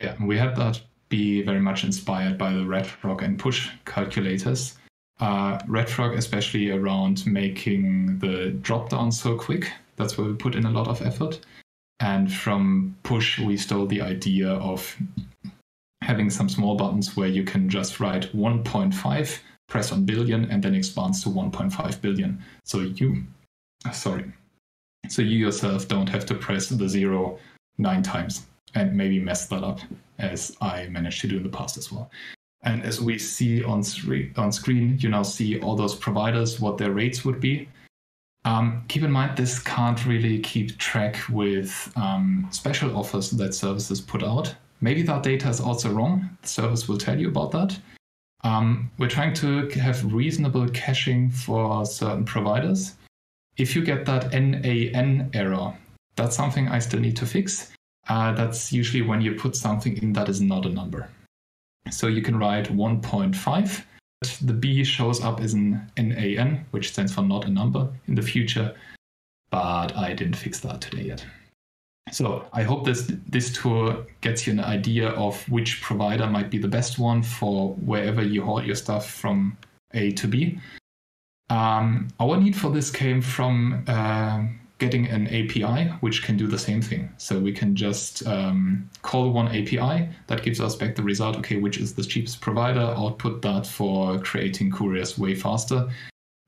Yeah, 0.00 0.14
we 0.24 0.38
had 0.38 0.54
that 0.56 0.80
be 1.08 1.42
very 1.42 1.60
much 1.60 1.82
inspired 1.82 2.38
by 2.38 2.52
the 2.52 2.64
Red 2.64 2.86
Frog 2.86 3.22
and 3.22 3.36
Push 3.36 3.70
calculators. 3.84 4.78
Uh, 5.18 5.58
Red 5.66 5.90
Frog, 5.90 6.14
especially 6.14 6.70
around 6.70 7.26
making 7.26 8.20
the 8.20 8.50
drop 8.62 8.90
down 8.90 9.10
so 9.10 9.36
quick 9.36 9.72
that's 10.00 10.16
where 10.16 10.26
we 10.26 10.34
put 10.34 10.54
in 10.54 10.64
a 10.64 10.70
lot 10.70 10.88
of 10.88 11.02
effort. 11.02 11.40
And 12.00 12.32
from 12.32 12.96
push, 13.02 13.38
we 13.38 13.56
stole 13.58 13.86
the 13.86 14.00
idea 14.00 14.48
of 14.48 14.96
having 16.00 16.30
some 16.30 16.48
small 16.48 16.74
buttons 16.74 17.16
where 17.16 17.28
you 17.28 17.44
can 17.44 17.68
just 17.68 18.00
write 18.00 18.34
1.5, 18.34 19.38
press 19.68 19.92
on 19.92 20.06
billion, 20.06 20.50
and 20.50 20.62
then 20.62 20.74
expands 20.74 21.22
to 21.22 21.28
1.5 21.28 22.00
billion. 22.00 22.42
So 22.64 22.78
you, 22.80 23.26
sorry, 23.92 24.32
so 25.08 25.22
you 25.22 25.38
yourself 25.38 25.88
don't 25.88 26.08
have 26.08 26.26
to 26.26 26.34
press 26.34 26.68
the 26.68 26.88
zero 26.88 27.38
nine 27.78 28.02
times 28.02 28.46
and 28.74 28.96
maybe 28.96 29.18
mess 29.18 29.46
that 29.46 29.64
up, 29.64 29.80
as 30.18 30.56
I 30.60 30.86
managed 30.86 31.20
to 31.22 31.28
do 31.28 31.38
in 31.38 31.42
the 31.42 31.48
past 31.48 31.76
as 31.76 31.90
well. 31.90 32.10
And 32.62 32.82
as 32.84 33.00
we 33.00 33.18
see 33.18 33.64
on, 33.64 33.82
on 34.36 34.52
screen, 34.52 34.98
you 35.00 35.08
now 35.08 35.22
see 35.22 35.58
all 35.60 35.74
those 35.76 35.94
providers, 35.94 36.60
what 36.60 36.78
their 36.78 36.92
rates 36.92 37.24
would 37.24 37.40
be. 37.40 37.68
Um, 38.44 38.84
keep 38.88 39.02
in 39.02 39.10
mind, 39.10 39.36
this 39.36 39.58
can't 39.58 40.04
really 40.06 40.38
keep 40.40 40.78
track 40.78 41.18
with 41.28 41.92
um, 41.96 42.48
special 42.50 42.96
offers 42.96 43.30
that 43.30 43.54
services 43.54 44.00
put 44.00 44.22
out. 44.22 44.54
Maybe 44.80 45.02
that 45.02 45.22
data 45.22 45.48
is 45.48 45.60
also 45.60 45.90
wrong. 45.90 46.30
The 46.42 46.48
service 46.48 46.88
will 46.88 46.98
tell 46.98 47.18
you 47.18 47.28
about 47.28 47.50
that. 47.52 47.78
Um, 48.44 48.90
we're 48.98 49.08
trying 49.08 49.34
to 49.34 49.68
have 49.70 50.12
reasonable 50.12 50.68
caching 50.70 51.30
for 51.30 51.84
certain 51.84 52.24
providers. 52.24 52.94
If 53.60 53.76
you 53.76 53.84
get 53.84 54.06
that 54.06 54.32
NAN 54.32 55.30
error, 55.34 55.76
that's 56.16 56.34
something 56.34 56.68
I 56.68 56.78
still 56.78 57.00
need 57.00 57.16
to 57.18 57.26
fix. 57.26 57.70
Uh, 58.08 58.32
that's 58.32 58.72
usually 58.72 59.02
when 59.02 59.20
you 59.20 59.34
put 59.34 59.54
something 59.54 59.98
in 59.98 60.14
that 60.14 60.30
is 60.30 60.40
not 60.40 60.64
a 60.64 60.70
number. 60.70 61.08
So 61.90 62.06
you 62.06 62.22
can 62.22 62.38
write 62.38 62.74
1.5 62.74 63.84
the 64.42 64.52
B 64.52 64.84
shows 64.84 65.22
up 65.22 65.40
as 65.40 65.54
an 65.54 65.90
NAN, 65.96 66.66
which 66.72 66.90
stands 66.92 67.14
for 67.14 67.22
not 67.22 67.46
a 67.46 67.50
number 67.50 67.88
in 68.06 68.14
the 68.14 68.22
future, 68.22 68.74
but 69.50 69.96
I 69.96 70.12
didn't 70.12 70.36
fix 70.36 70.60
that 70.60 70.82
today 70.82 71.04
yet. 71.04 71.24
So 72.12 72.44
I 72.52 72.62
hope 72.62 72.84
this 72.84 73.10
this 73.28 73.52
tour 73.52 74.04
gets 74.20 74.46
you 74.46 74.52
an 74.52 74.60
idea 74.60 75.10
of 75.10 75.48
which 75.48 75.80
provider 75.80 76.26
might 76.26 76.50
be 76.50 76.58
the 76.58 76.68
best 76.68 76.98
one 76.98 77.22
for 77.22 77.74
wherever 77.74 78.22
you 78.22 78.44
haul 78.44 78.62
your 78.62 78.74
stuff 78.74 79.08
from 79.08 79.56
A 79.94 80.10
to 80.12 80.26
B. 80.26 80.60
Um, 81.50 82.08
our 82.20 82.36
need 82.36 82.56
for 82.56 82.70
this 82.70 82.90
came 82.90 83.20
from 83.20 83.84
uh, 83.88 84.44
getting 84.78 85.06
an 85.08 85.26
API 85.26 85.90
which 86.00 86.22
can 86.22 86.36
do 86.36 86.46
the 86.46 86.58
same 86.58 86.80
thing. 86.80 87.10
So 87.18 87.38
we 87.38 87.52
can 87.52 87.76
just 87.76 88.26
um, 88.26 88.88
call 89.02 89.30
one 89.30 89.48
API 89.48 90.08
that 90.28 90.42
gives 90.42 90.60
us 90.60 90.76
back 90.76 90.96
the 90.96 91.02
result. 91.02 91.36
Okay, 91.38 91.56
which 91.56 91.78
is 91.78 91.94
the 91.94 92.02
cheapest 92.02 92.40
provider? 92.40 92.94
Output 92.96 93.42
that 93.42 93.66
for 93.66 94.18
creating 94.20 94.70
couriers 94.70 95.18
way 95.18 95.34
faster 95.34 95.88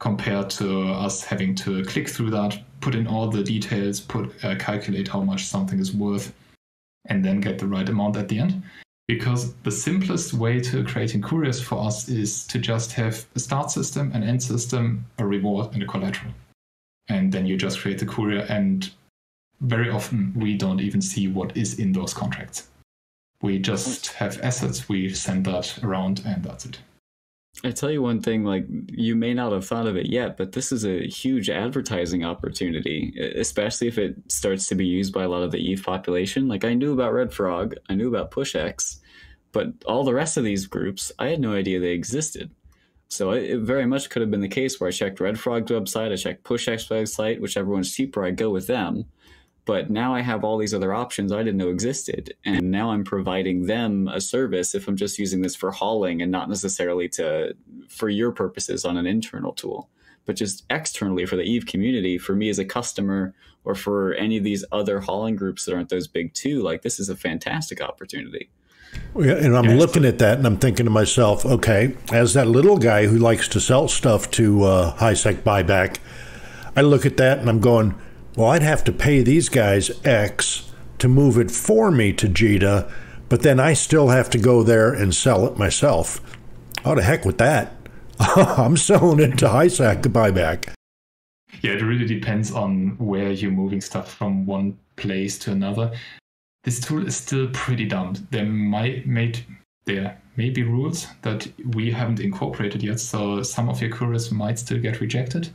compared 0.01 0.51
to 0.51 0.83
us 0.89 1.23
having 1.23 1.55
to 1.55 1.85
click 1.85 2.09
through 2.09 2.29
that, 2.31 2.59
put 2.81 2.97
in 2.97 3.07
all 3.07 3.29
the 3.29 3.43
details, 3.43 4.01
put 4.01 4.33
uh, 4.45 4.57
calculate 4.57 5.07
how 5.07 5.21
much 5.21 5.45
something 5.45 5.79
is 5.79 5.95
worth, 5.95 6.35
and 7.07 7.25
then 7.25 7.41
get 7.41 7.57
the 7.59 7.67
right 7.67 7.89
amount 7.89 8.17
at 8.17 8.29
the 8.29 8.39
end. 8.39 8.63
Because 9.13 9.53
the 9.57 9.71
simplest 9.71 10.33
way 10.33 10.59
to 10.59 10.83
creating 10.85 11.21
couriers 11.21 11.61
for 11.61 11.85
us 11.85 12.09
is 12.09 12.47
to 12.47 12.59
just 12.59 12.93
have 12.93 13.27
a 13.35 13.41
start 13.41 13.71
system, 13.71 14.11
an 14.15 14.23
end 14.23 14.43
system, 14.43 15.05
a 15.19 15.27
reward, 15.27 15.75
and 15.75 15.83
a 15.83 15.87
collateral. 15.87 16.33
And 17.11 17.31
then 17.31 17.45
you 17.45 17.59
just 17.59 17.79
create 17.79 17.99
the 17.99 18.07
courier 18.07 18.47
and 18.49 18.91
very 19.61 19.91
often 19.91 20.33
we 20.35 20.57
don't 20.57 20.81
even 20.81 21.03
see 21.03 21.29
what 21.29 21.55
is 21.55 21.79
in 21.79 21.93
those 21.93 22.15
contracts. 22.15 22.71
We 23.43 23.59
just 23.59 24.15
have 24.15 24.41
assets 24.41 24.89
we 24.89 25.11
send 25.11 25.45
that 25.45 25.85
around 25.85 26.23
and 26.25 26.43
that's 26.43 26.65
it. 26.65 26.79
I 27.63 27.71
tell 27.71 27.91
you 27.91 28.01
one 28.01 28.23
thing 28.23 28.45
like 28.45 28.65
you 28.89 29.15
may 29.15 29.35
not 29.35 29.53
have 29.53 29.67
thought 29.67 29.87
of 29.87 29.95
it 29.95 30.07
yet 30.07 30.39
but 30.39 30.53
this 30.53 30.73
is 30.73 30.87
a 30.87 31.07
huge 31.07 31.51
advertising 31.51 32.25
opportunity 32.25 33.13
especially 33.37 33.89
if 33.89 33.99
it 33.99 34.17
starts 34.29 34.69
to 34.69 34.75
be 34.75 34.87
used 34.87 35.13
by 35.13 35.25
a 35.25 35.29
lot 35.29 35.43
of 35.43 35.51
the 35.51 35.59
eve 35.59 35.83
population. 35.85 36.49
Like 36.49 36.65
i 36.65 36.73
knew 36.73 36.95
about 36.95 37.13
red 37.13 37.31
frog 37.31 37.75
i 37.91 37.95
knew 37.95 38.09
about 38.09 38.31
pushx 38.31 39.01
but 39.53 39.69
all 39.87 40.05
the 40.05 40.15
rest 40.15 40.37
of 40.37 40.45
these 40.45 40.67
groups 40.67 41.13
i 41.19 41.29
had 41.29 41.41
no 41.41 41.53
idea 41.53 41.79
they 41.79 41.93
existed 41.93 42.51
so 43.13 43.33
it, 43.33 43.61
very 43.61 43.85
much 43.85 44.09
could 44.09 44.23
have 44.23 44.31
been 44.31 44.41
the 44.41 44.49
case 44.49 44.81
where 44.81 44.89
I 44.89 44.91
checked 44.91 45.21
Red 45.21 45.39
Frog's 45.39 45.71
website, 45.71 46.13
I 46.13 46.17
checked 46.17 46.45
PushX 46.45 46.89
website, 46.89 47.41
whichever 47.41 47.71
one's 47.71 47.95
cheaper, 47.95 48.25
I 48.25 48.31
go 48.31 48.49
with 48.49 48.67
them. 48.67 49.05
But 49.67 49.91
now 49.91 50.15
I 50.15 50.23
have 50.23 50.45
all 50.45 50.57
these 50.57 50.73
other 50.73 50.95
options 50.95 51.31
I 51.31 51.43
didn't 51.43 51.59
know 51.59 51.69
existed, 51.69 52.35
and 52.47 52.71
now 52.71 52.91
I'm 52.91 53.05
providing 53.05 53.67
them 53.67 54.09
a 54.09 54.19
service 54.19 54.75
if 54.75 54.89
I'm 54.89 54.97
just 54.97 55.19
using 55.19 55.43
this 55.43 55.55
for 55.55 55.71
hauling 55.71 56.23
and 56.23 56.33
not 56.33 56.49
necessarily 56.49 57.07
to 57.11 57.55
for 57.89 58.09
your 58.09 58.33
purposes 58.33 58.85
on 58.87 58.97
an 58.97 59.07
internal 59.07 59.53
tool, 59.53 59.91
but 60.25 60.35
just 60.35 60.65
externally 60.71 61.27
for 61.27 61.37
the 61.37 61.43
Eve 61.43 61.67
community, 61.67 62.17
for 62.17 62.35
me 62.35 62.49
as 62.49 62.59
a 62.59 62.65
customer, 62.65 63.35
or 63.65 63.75
for 63.75 64.15
any 64.15 64.39
of 64.39 64.43
these 64.43 64.65
other 64.73 65.01
hauling 65.01 65.37
groups 65.37 65.67
that 65.67 65.75
aren't 65.75 65.91
those 65.91 66.09
big 66.09 66.33
two. 66.33 66.63
Like 66.63 66.81
this 66.81 66.99
is 66.99 67.11
a 67.11 67.15
fantastic 67.15 67.83
opportunity. 67.83 68.49
And 69.15 69.57
I'm 69.57 69.79
looking 69.79 70.05
at 70.05 70.19
that 70.19 70.39
and 70.39 70.47
I'm 70.47 70.57
thinking 70.57 70.87
to 70.87 70.91
myself, 70.91 71.45
okay, 71.45 71.97
as 72.11 72.35
that 72.35 72.49
little 72.49 72.79
guy 72.79 73.07
who 73.07 73.19
likes 73.19 73.47
to 73.49 73.61
sell 73.61 73.89
stuff 73.89 74.31
to 74.33 74.65
uh, 74.65 74.97
HiSec 74.97 75.43
buyback, 75.43 75.99
I 76.75 76.81
look 76.81 77.05
at 77.05 77.19
that 77.19 77.39
and 77.39 77.49
I'm 77.49 77.61
going, 77.61 77.95
well, 78.37 78.51
I'd 78.51 78.63
have 78.63 78.85
to 78.85 78.93
pay 78.93 79.23
these 79.23 79.51
guys 79.51 79.91
X 80.05 80.71
to 80.99 81.09
move 81.09 81.37
it 81.37 81.51
for 81.51 81.91
me 81.91 82.13
to 82.15 82.29
JITA, 82.29 82.91
but 83.29 83.43
then 83.43 83.61
I 83.61 83.75
still 83.75 84.09
have 84.09 84.31
to 84.31 84.39
go 84.39 84.63
there 84.63 84.93
and 84.93 85.15
sell 85.15 85.47
it 85.47 85.59
myself. 85.59 86.21
Oh, 86.85 86.95
to 86.95 87.03
heck 87.03 87.25
with 87.25 87.39
that. 87.39 87.75
I'm 88.19 88.77
selling 88.77 89.21
it 89.21 89.39
to 89.39 89.47
HiSec 89.47 90.03
buyback. 90.03 90.73
Yeah, 91.61 91.73
it 91.73 91.83
really 91.83 92.07
depends 92.07 92.51
on 92.51 92.97
where 92.99 93.31
you're 93.31 93.51
moving 93.51 93.81
stuff 93.81 94.13
from 94.15 94.47
one 94.47 94.79
place 94.97 95.39
to 95.41 95.53
another. 95.53 95.93
This 96.65 96.79
tool 96.79 97.07
is 97.07 97.17
still 97.17 97.49
pretty 97.53 97.87
dumb. 97.87 98.15
There 98.31 98.47
might 98.47 99.07
made 99.07 99.45
there 99.85 100.21
may 100.37 100.51
be 100.51 100.63
rules 100.63 101.09
that 101.23 101.49
we 101.75 101.91
haven't 101.91 102.21
incorporated 102.21 102.83
yet, 102.83 103.01
so 103.01 103.43
some 103.43 103.69
of 103.69 103.81
your 103.81 103.91
queries 103.91 104.31
might 104.31 104.59
still 104.59 104.79
get 104.79 105.01
rejected. 105.01 105.51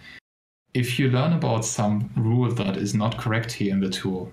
If 0.73 0.99
you 0.99 1.09
learn 1.09 1.33
about 1.33 1.63
some 1.63 2.09
rule 2.15 2.51
that 2.51 2.75
is 2.75 2.93
not 2.93 3.17
correct 3.17 3.53
here 3.53 3.73
in 3.73 3.79
the 3.79 3.89
tool, 3.89 4.31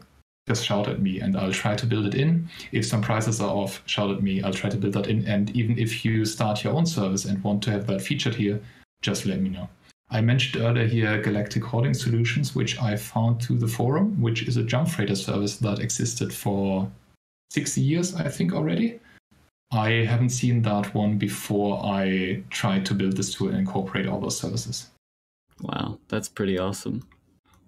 just 0.49 0.67
shout 0.67 0.89
at 0.89 1.01
me 1.01 1.21
and 1.21 1.37
I'll 1.37 1.53
try 1.53 1.75
to 1.77 1.87
build 1.87 2.07
it 2.07 2.15
in. 2.15 2.49
If 2.73 2.85
some 2.85 3.01
prices 3.01 3.41
are 3.41 3.49
off, 3.49 3.83
shout 3.87 4.11
at 4.11 4.23
me, 4.23 4.43
I'll 4.43 4.53
try 4.53 4.69
to 4.69 4.77
build 4.77 4.95
that 4.95 5.07
in. 5.07 5.27
And 5.27 5.57
even 5.57 5.79
if 5.79 6.05
you 6.05 6.25
start 6.25 6.65
your 6.65 6.75
own 6.75 6.87
service 6.87 7.25
and 7.25 7.43
want 7.43 7.63
to 7.63 7.71
have 7.71 7.87
that 7.87 8.03
featured 8.03 8.35
here, 8.35 8.61
just 9.01 9.27
let 9.27 9.41
me 9.41 9.49
know. 9.49 9.69
I 10.15 10.21
mentioned 10.21 10.63
earlier 10.63 10.87
here 10.87 11.21
Galactic 11.21 11.65
Hauling 11.65 11.93
Solutions, 11.93 12.55
which 12.55 12.81
I 12.81 12.97
found 12.97 13.43
through 13.43 13.59
the 13.59 13.67
forum, 13.67 14.21
which 14.23 14.45
is 14.45 14.57
a 14.57 14.63
jump 14.63 14.89
freighter 14.89 15.17
service 15.17 15.57
that 15.57 15.81
existed 15.81 16.33
for 16.33 16.89
six 17.51 17.77
years, 17.77 18.15
I 18.15 18.29
think, 18.29 18.53
already. 18.55 19.01
I 19.73 19.91
haven't 19.91 20.29
seen 20.29 20.63
that 20.63 20.95
one 20.95 21.19
before 21.19 21.85
I 21.85 22.45
tried 22.51 22.87
to 22.87 22.95
build 22.95 23.17
this 23.17 23.35
tool 23.35 23.49
and 23.49 23.59
incorporate 23.59 24.07
all 24.07 24.21
those 24.21 24.39
services. 24.39 24.89
Wow, 25.63 25.99
that's 26.07 26.29
pretty 26.29 26.61
awesome. 26.61 27.03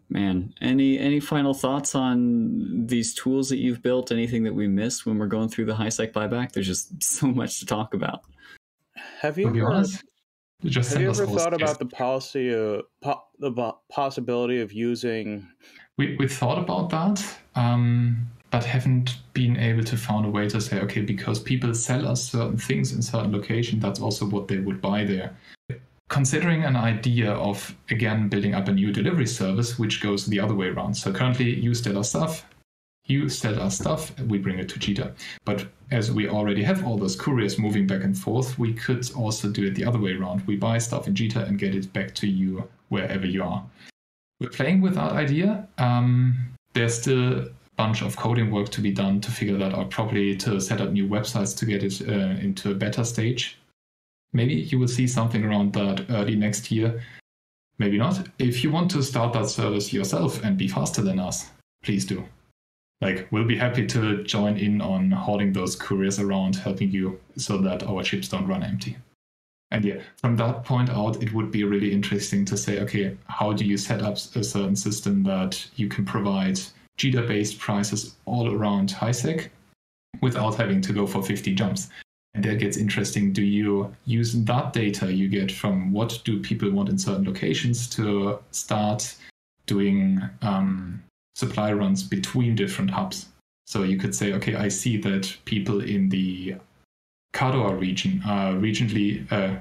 Man, 0.09 0.55
any 0.61 1.01
any 1.01 1.19
final 1.19 1.53
thoughts 1.53 1.97
on 1.97 2.87
these 2.87 3.13
tools 3.13 3.49
that 3.49 3.57
you've 3.57 3.83
built? 3.83 4.13
Anything 4.13 4.45
that 4.45 4.55
we 4.55 4.69
missed 4.69 5.05
when 5.05 5.19
we're 5.19 5.27
going 5.27 5.49
through 5.49 5.65
the 5.65 5.75
HiSec 5.75 6.13
buyback? 6.13 6.53
There's 6.53 6.69
just 6.69 7.03
so 7.03 7.27
much 7.27 7.59
to 7.59 7.67
talk 7.67 7.93
about. 7.93 8.23
Have 9.21 9.37
you 9.37 9.51
ever, 10.65 10.89
have 10.89 11.01
you 11.01 11.11
ever 11.11 11.27
thought 11.27 11.55
about 11.55 11.79
the 11.79 11.87
policy 11.87 12.53
of 12.53 12.83
po- 13.03 13.25
the 13.39 13.53
possibility 13.91 14.61
of 14.61 14.73
using? 14.73 15.49
We 15.99 16.17
we 16.17 16.29
thought 16.29 16.59
about 16.59 16.91
that. 16.91 17.25
Um, 17.55 18.29
but 18.51 18.65
haven't 18.65 19.19
been 19.33 19.57
able 19.57 19.83
to 19.83 19.97
find 19.97 20.25
a 20.25 20.31
way 20.31 20.49
to 20.49 20.61
say, 20.61 20.81
okay, 20.81 21.01
because 21.01 21.41
people 21.41 21.75
sell 21.75 22.07
us 22.07 22.31
certain 22.31 22.57
things 22.57 22.93
in 22.93 23.03
certain 23.03 23.33
location, 23.33 23.81
that's 23.81 24.01
also 24.01 24.25
what 24.25 24.47
they 24.47 24.59
would 24.59 24.81
buy 24.81 25.05
there. 25.05 25.37
Considering 26.09 26.63
an 26.65 26.77
idea 26.77 27.33
of 27.33 27.75
again 27.91 28.29
building 28.29 28.55
up 28.55 28.69
a 28.69 28.73
new 28.73 28.93
delivery 28.93 29.27
service, 29.27 29.79
which 29.79 30.01
goes 30.01 30.27
the 30.27 30.39
other 30.39 30.55
way 30.55 30.69
around. 30.69 30.95
So 30.95 31.13
currently, 31.13 31.55
you 31.55 31.75
sell 31.75 31.99
us 31.99 32.11
stuff, 32.11 32.47
you 33.07 33.29
sell 33.29 33.61
us 33.61 33.79
stuff, 33.79 34.19
we 34.21 34.39
bring 34.39 34.59
it 34.59 34.69
to 34.71 34.79
Jita. 34.79 35.13
But 35.45 35.67
as 35.91 36.11
we 36.11 36.29
already 36.29 36.63
have 36.63 36.85
all 36.85 36.97
those 36.97 37.17
couriers 37.17 37.59
moving 37.59 37.87
back 37.87 38.03
and 38.03 38.17
forth, 38.17 38.59
we 38.59 38.73
could 38.73 39.11
also 39.13 39.49
do 39.49 39.67
it 39.67 39.75
the 39.75 39.85
other 39.85 39.99
way 39.99 40.13
around. 40.15 40.47
We 40.47 40.57
buy 40.57 40.79
stuff 40.79 41.07
in 41.07 41.15
Jita 41.15 41.47
and 41.47 41.59
get 41.59 41.75
it 41.75 41.93
back 41.93 42.15
to 42.17 42.27
you 42.27 42.69
wherever 42.89 43.27
you 43.27 43.43
are. 43.43 43.65
We're 44.41 44.51
playing 44.51 44.81
with 44.81 44.95
that 44.95 45.13
idea. 45.13 45.67
Um, 45.79 46.37
there's 46.75 47.01
still 47.01 47.39
a 47.41 47.49
bunch 47.77 48.03
of 48.03 48.17
coding 48.17 48.51
work 48.51 48.69
to 48.71 48.81
be 48.81 48.93
done 48.93 49.21
to 49.23 49.31
figure 49.31 49.57
that 49.57 49.75
out 49.75 49.91
properly, 49.91 50.37
to 50.37 50.61
set 50.61 50.81
up 50.81 50.91
new 50.91 51.09
websites 51.09 51.57
to 51.59 51.67
get 51.67 51.83
it 51.83 52.03
uh, 52.09 52.41
into 52.41 52.71
a 52.71 52.75
better 52.75 53.05
stage. 53.05 53.59
Maybe 54.33 54.55
you 54.55 54.79
will 54.79 54.89
see 54.89 55.07
something 55.07 55.45
around 55.45 55.73
that 55.75 56.05
early 56.11 56.37
next 56.37 56.71
year. 56.71 57.03
Maybe 57.79 57.99
not. 57.99 58.29
If 58.39 58.65
you 58.65 58.71
want 58.71 58.91
to 58.91 59.03
start 59.03 59.33
that 59.35 59.49
service 59.49 59.93
yourself 59.93 60.43
and 60.43 60.59
be 60.59 60.69
faster 60.69 61.03
than 61.03 61.19
us, 61.19 61.51
please 61.83 62.05
do. 62.05 62.25
Like, 63.01 63.29
we'll 63.31 63.45
be 63.45 63.57
happy 63.59 63.87
to 63.87 64.25
join 64.25 64.57
in 64.57 64.81
on 64.81 65.11
holding 65.11 65.53
those 65.53 65.77
couriers 65.77 66.19
around, 66.19 66.57
helping 66.57 66.91
you 66.91 67.21
so 67.37 67.59
that 67.59 67.83
our 67.83 68.03
ships 68.03 68.29
don't 68.29 68.47
run 68.47 68.63
empty. 68.63 68.97
And 69.71 69.85
yeah, 69.85 70.01
from 70.17 70.37
that 70.37 70.65
point 70.65 70.89
out, 70.89 71.23
it 71.23 71.35
would 71.35 71.51
be 71.51 71.65
really 71.65 71.93
interesting 71.93 72.45
to 72.47 72.57
say, 72.57 72.81
okay, 72.81 73.17
how 73.27 73.53
do 73.53 73.65
you 73.65 73.77
set 73.77 74.01
up 74.01 74.15
a 74.15 74.45
certain 74.45 74.77
system 74.77 75.23
that 75.25 75.69
you 75.77 75.89
can 75.89 76.05
provide 76.05 76.59
Jita 76.99 77.27
based 77.27 77.59
prices 77.59 78.17
all 78.25 78.53
around 78.55 78.91
HiSec 78.91 79.49
without 80.23 80.55
having 80.55 80.81
to 80.83 80.93
go 80.93 81.07
for 81.07 81.23
50 81.23 81.55
jumps. 81.55 81.89
And 82.35 82.45
that 82.45 82.59
gets 82.59 82.77
interesting. 82.77 83.33
Do 83.33 83.43
you 83.43 83.95
use 84.05 84.33
that 84.33 84.73
data 84.73 85.13
you 85.13 85.29
get 85.29 85.51
from 85.51 85.93
what 85.93 86.21
do 86.25 86.41
people 86.41 86.71
want 86.71 86.89
in 86.89 86.99
certain 86.99 87.25
locations 87.25 87.89
to 87.91 88.39
start 88.51 89.15
doing 89.67 90.23
um, 90.43 91.03
supply 91.37 91.73
runs 91.73 92.03
between 92.03 92.57
different 92.57 92.91
hubs? 92.91 93.29
So 93.67 93.83
you 93.83 93.99
could 93.99 94.15
say, 94.15 94.33
okay, 94.33 94.55
I 94.55 94.69
see 94.69 94.97
that 94.99 95.37
people 95.45 95.81
in 95.81 96.09
the 96.09 96.57
Kador 97.33 97.79
region 97.79 98.23
are 98.27 98.53
regionally 98.53 99.31
uh, 99.31 99.57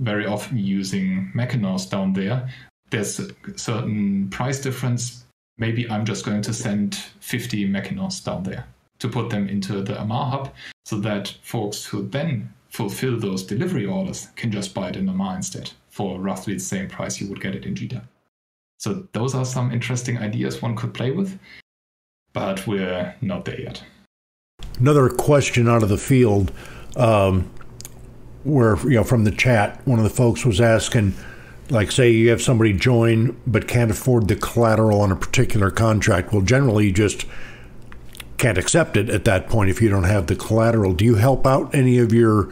very 0.00 0.26
often 0.26 0.58
using 0.58 1.30
Mackinaws 1.34 1.88
down 1.88 2.12
there. 2.12 2.48
There's 2.90 3.20
a 3.20 3.28
certain 3.56 4.28
price 4.30 4.60
difference 4.60 5.24
maybe 5.58 5.90
I'm 5.90 6.04
just 6.04 6.24
going 6.24 6.42
to 6.42 6.54
send 6.54 6.94
50 7.20 7.68
Mackinaws 7.68 8.24
down 8.24 8.44
there 8.44 8.66
to 9.00 9.08
put 9.08 9.30
them 9.30 9.48
into 9.48 9.82
the 9.82 9.94
Amarr 9.94 10.30
hub 10.30 10.54
so 10.84 10.98
that 11.00 11.34
folks 11.42 11.84
who 11.84 12.08
then 12.08 12.52
fulfill 12.70 13.18
those 13.18 13.42
delivery 13.42 13.86
orders 13.86 14.28
can 14.36 14.50
just 14.50 14.74
buy 14.74 14.88
it 14.88 14.96
in 14.96 15.08
Amarr 15.08 15.36
instead 15.36 15.70
for 15.90 16.20
roughly 16.20 16.54
the 16.54 16.60
same 16.60 16.88
price 16.88 17.20
you 17.20 17.28
would 17.28 17.40
get 17.40 17.54
it 17.54 17.64
in 17.64 17.74
Jita. 17.74 18.02
So 18.78 19.08
those 19.12 19.34
are 19.34 19.44
some 19.44 19.72
interesting 19.72 20.18
ideas 20.18 20.62
one 20.62 20.76
could 20.76 20.94
play 20.94 21.10
with, 21.10 21.38
but 22.32 22.66
we're 22.66 23.14
not 23.20 23.44
there 23.44 23.60
yet. 23.60 23.82
Another 24.78 25.08
question 25.08 25.68
out 25.68 25.82
of 25.82 25.88
the 25.88 25.98
field, 25.98 26.52
um, 26.96 27.50
where 28.44 28.76
you 28.84 28.94
know 28.94 29.04
from 29.04 29.24
the 29.24 29.32
chat, 29.32 29.84
one 29.86 29.98
of 29.98 30.04
the 30.04 30.10
folks 30.10 30.44
was 30.44 30.60
asking 30.60 31.14
like 31.70 31.90
say 31.90 32.10
you 32.10 32.30
have 32.30 32.40
somebody 32.40 32.72
join 32.72 33.36
but 33.46 33.68
can't 33.68 33.90
afford 33.90 34.28
the 34.28 34.36
collateral 34.36 35.00
on 35.00 35.12
a 35.12 35.16
particular 35.16 35.70
contract. 35.70 36.32
Well 36.32 36.42
generally 36.42 36.86
you 36.86 36.92
just 36.92 37.26
can't 38.38 38.56
accept 38.56 38.96
it 38.96 39.10
at 39.10 39.24
that 39.24 39.48
point 39.48 39.70
if 39.70 39.82
you 39.82 39.88
don't 39.88 40.04
have 40.04 40.28
the 40.28 40.36
collateral. 40.36 40.94
Do 40.94 41.04
you 41.04 41.16
help 41.16 41.46
out 41.46 41.74
any 41.74 41.98
of 41.98 42.12
your 42.12 42.48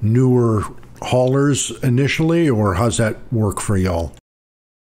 newer 0.00 0.62
haulers 1.02 1.70
initially 1.82 2.48
or 2.48 2.74
how's 2.74 2.96
that 2.96 3.16
work 3.30 3.60
for 3.60 3.76
y'all 3.76 4.14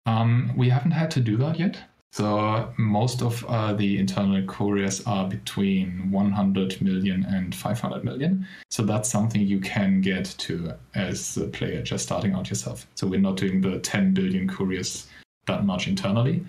um, 0.05 0.51
we 0.55 0.69
haven't 0.69 0.91
had 0.91 1.11
to 1.11 1.19
do 1.19 1.37
that 1.37 1.59
yet 1.59 1.77
so 2.13 2.71
most 2.77 3.23
of 3.23 3.43
uh, 3.45 3.73
the 3.73 3.97
internal 3.97 4.45
couriers 4.45 5.01
are 5.07 5.27
between 5.27 6.11
100 6.11 6.79
million 6.79 7.25
and 7.25 7.55
500 7.55 8.03
million. 8.03 8.45
So 8.69 8.83
that's 8.83 9.09
something 9.09 9.41
you 9.41 9.59
can 9.59 9.99
get 9.99 10.25
to 10.37 10.73
as 10.93 11.37
a 11.37 11.47
player 11.47 11.81
just 11.81 12.03
starting 12.03 12.33
out 12.33 12.51
yourself. 12.51 12.85
So 12.93 13.07
we're 13.07 13.19
not 13.19 13.37
doing 13.37 13.61
the 13.61 13.79
10 13.79 14.13
billion 14.13 14.47
couriers 14.47 15.07
that 15.47 15.65
much 15.65 15.87
internally. 15.87 16.45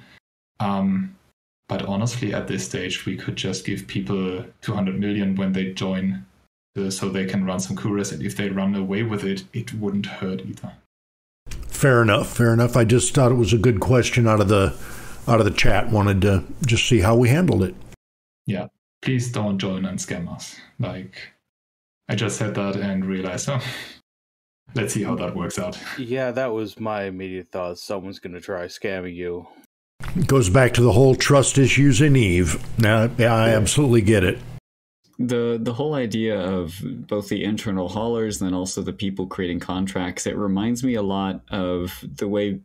Um, 0.61 1.17
but 1.67 1.87
honestly, 1.87 2.35
at 2.35 2.47
this 2.47 2.67
stage, 2.67 3.07
we 3.07 3.17
could 3.17 3.37
just 3.37 3.65
give 3.65 3.87
people 3.87 4.45
200 4.61 5.01
million 5.01 5.35
when 5.35 5.55
they 5.55 5.73
join 5.73 6.27
uh, 6.77 6.91
so 6.91 7.09
they 7.09 7.25
can 7.25 7.47
run 7.47 7.59
some 7.59 7.75
couriers. 7.75 8.13
And 8.13 8.23
if 8.23 8.37
they 8.37 8.51
run 8.51 8.75
away 8.75 9.03
with 9.03 9.25
it, 9.25 9.45
it 9.55 9.73
wouldn't 9.73 10.05
hurt 10.05 10.43
either. 10.43 10.75
Fair 11.75 12.01
enough. 12.01 12.35
Fair 12.35 12.55
enough. 12.55 12.77
I 12.77 12.85
just 12.85 13.15
thought 13.15 13.33
it 13.33 13.37
was 13.37 13.53
a 13.53 13.59
good 13.59 13.81
question 13.81 14.27
out 14.27 14.41
of 14.41 14.49
the 14.49 14.75
out 15.27 15.41
of 15.41 15.45
the 15.45 15.51
chat 15.51 15.91
wanted 15.91 16.23
to 16.23 16.45
just 16.65 16.89
see 16.89 17.01
how 17.01 17.17
we 17.17 17.29
handled 17.29 17.63
it. 17.63 17.75
Yeah, 18.47 18.69
please 19.03 19.31
don't 19.33 19.59
join 19.59 19.85
and 19.85 19.99
scam 19.99 20.33
us. 20.33 20.57
Like, 20.79 21.17
I 22.09 22.15
just 22.15 22.37
said 22.37 22.55
that 22.55 22.77
and 22.77 23.05
realized, 23.05 23.49
oh, 23.49 23.61
let's 24.75 24.95
see 24.95 25.03
how 25.03 25.15
that 25.17 25.35
works 25.35 25.59
out. 25.59 25.79
Yeah, 25.99 26.31
that 26.31 26.53
was 26.53 26.79
my 26.79 27.05
immediate 27.05 27.49
thought. 27.51 27.79
Someone's 27.79 28.19
going 28.19 28.35
to 28.35 28.41
try 28.41 28.67
scamming 28.67 29.15
you. 29.15 29.47
It 30.17 30.27
goes 30.27 30.51
back 30.51 30.75
to 30.75 30.83
the 30.83 30.93
whole 30.93 31.15
trust 31.15 31.59
issues 31.59 32.01
in 32.01 32.17
Eve. 32.17 32.63
Now, 32.79 33.11
yeah, 33.19 33.35
I 33.35 33.51
absolutely 33.51 34.03
get 34.03 34.25
it. 34.25 34.39
The 35.19 35.59
the 35.63 35.73
whole 35.73 35.95
idea 35.95 36.41
of 36.41 36.75
both 36.83 37.29
the 37.29 37.45
internal 37.45 37.89
haulers 37.89 38.41
and 38.41 38.51
then 38.51 38.55
also 38.55 38.83
the 38.83 38.93
people 38.93 39.27
creating 39.27 39.61
contracts, 39.61 40.27
it 40.27 40.37
reminds 40.37 40.83
me 40.83 40.95
a 40.95 41.03
lot 41.03 41.43
of 41.51 42.05
the 42.17 42.29
way 42.29 42.61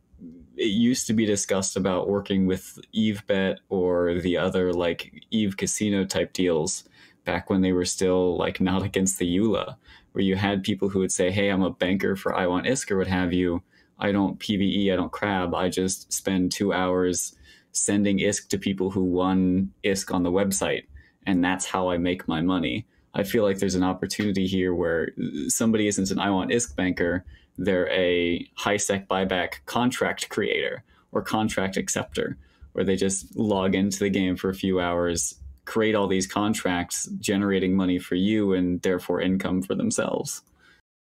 it 0.58 0.66
used 0.66 1.08
to 1.08 1.14
be 1.14 1.26
discussed 1.26 1.78
about 1.78 2.10
working 2.10 2.46
with 2.46 2.80
EveBet 2.94 3.58
or 3.70 4.20
the 4.20 4.38
other 4.38 4.74
like 4.74 5.24
Eve 5.32 5.56
Casino 5.56 6.04
type 6.04 6.34
deals 6.34 6.84
back 7.24 7.50
when 7.50 7.62
they 7.62 7.72
were 7.72 7.86
still 7.86 8.38
like 8.38 8.60
not 8.60 8.84
against 8.90 9.20
the 9.20 9.38
EULA, 9.38 9.76
where 10.12 10.24
you 10.24 10.36
had 10.36 10.64
people 10.64 10.90
who 10.90 11.00
would 11.00 11.12
say, 11.12 11.32
"Hey, 11.32 11.50
I'm 11.50 11.62
a 11.62 11.70
banker 11.70 12.16
for 12.16 12.36
I 12.36 12.48
Want 12.48 12.66
ISK 12.66 12.92
or 12.92 12.98
what 12.98 13.08
have 13.08 13.32
you. 13.32 13.62
I 14.00 14.12
don't 14.12 14.40
PVE, 14.40 14.92
I 14.92 14.96
don't 14.96 15.12
crab. 15.12 15.54
I 15.54 15.70
just 15.70 16.12
spend 16.12 16.52
two 16.52 16.74
hours 16.74 17.36
sending 17.72 18.20
ISK 18.20 18.50
to 18.50 18.58
people 18.58 18.92
who 18.92 19.04
won 19.04 19.72
ISK 19.84 20.14
on 20.14 20.24
the 20.24 20.32
website, 20.32 20.86
and 21.30 21.44
that's 21.44 21.66
how 21.66 21.90
I 21.90 21.98
make 21.98 22.28
my 22.28 22.42
money." 22.42 22.86
I 23.14 23.24
feel 23.24 23.44
like 23.44 23.58
there's 23.60 23.76
an 23.76 23.84
opportunity 23.84 24.46
here 24.46 24.74
where 24.74 25.10
somebody 25.48 25.88
isn't 25.88 26.12
an 26.12 26.20
I 26.20 26.30
Want 26.30 26.52
ISK 26.52 26.76
banker 26.76 27.26
they're 27.60 27.90
a 27.92 28.48
HiSec 28.58 29.08
buyback 29.08 29.66
contract 29.66 30.30
creator 30.30 30.84
or 31.12 31.22
contract 31.22 31.76
acceptor, 31.76 32.38
where 32.72 32.86
they 32.86 32.96
just 32.96 33.36
log 33.36 33.76
into 33.76 34.00
the 34.00 34.10
game 34.10 34.38
for 34.38 34.50
a 34.50 34.56
few 34.56 34.80
hours, 34.80 35.36
create 35.66 35.94
all 35.94 36.08
these 36.08 36.26
contracts, 36.26 37.10
generating 37.20 37.76
money 37.76 38.00
for 38.00 38.16
you 38.16 38.54
and 38.54 38.82
therefore 38.82 39.22
income 39.22 39.62
for 39.62 39.76
themselves. 39.76 40.42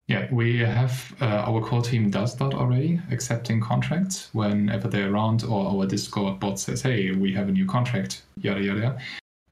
Yeah, 0.06 0.26
we 0.32 0.58
have 0.60 1.14
uh, 1.20 1.44
our 1.46 1.60
core 1.60 1.82
team 1.82 2.08
does 2.08 2.34
that 2.36 2.54
already, 2.54 2.98
accepting 3.10 3.60
contracts 3.60 4.30
whenever 4.32 4.88
they're 4.88 5.12
around, 5.12 5.44
or 5.44 5.66
our 5.68 5.86
Discord 5.86 6.40
bot 6.40 6.58
says, 6.58 6.80
"Hey, 6.80 7.10
we 7.10 7.34
have 7.34 7.50
a 7.50 7.52
new 7.52 7.66
contract." 7.66 8.22
Yada 8.40 8.62
yada. 8.62 8.98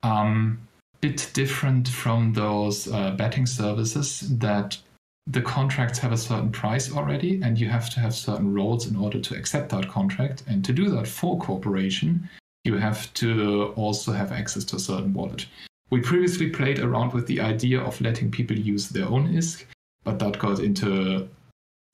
Um, 0.03 0.61
bit 1.01 1.31
different 1.35 1.89
from 1.89 2.33
those 2.33 2.91
uh, 2.91 3.11
betting 3.13 3.47
services 3.47 4.21
that 4.39 4.79
the 5.27 5.43
contracts 5.43 5.99
have 5.99 6.13
a 6.13 6.17
certain 6.17 6.51
price 6.51 6.93
already, 6.93 7.41
and 7.43 7.59
you 7.59 7.69
have 7.69 7.91
to 7.91 8.01
have 8.01 8.15
certain 8.15 8.55
roles 8.55 8.87
in 8.87 8.97
order 8.97 9.21
to 9.21 9.35
accept 9.35 9.71
that 9.71 9.89
contract. 9.89 10.45
And 10.47 10.65
to 10.65 10.73
do 10.73 10.89
that 10.91 11.09
for 11.09 11.39
corporation, 11.39 12.29
you 12.65 12.77
have 12.77 13.13
to 13.15 13.73
also 13.77 14.13
have 14.13 14.33
access 14.33 14.65
to 14.65 14.77
a 14.77 14.81
certain 14.81 15.13
wallet. 15.13 15.47
We 15.91 16.01
previously 16.01 16.51
played 16.51 16.79
around 16.79 17.13
with 17.13 17.27
the 17.27 17.41
idea 17.41 17.81
of 17.81 18.01
letting 18.01 18.31
people 18.31 18.59
use 18.59 18.89
their 18.89 19.07
own 19.07 19.33
ISK, 19.33 19.65
but 20.05 20.19
that 20.19 20.39
got 20.39 20.61
into 20.61 21.29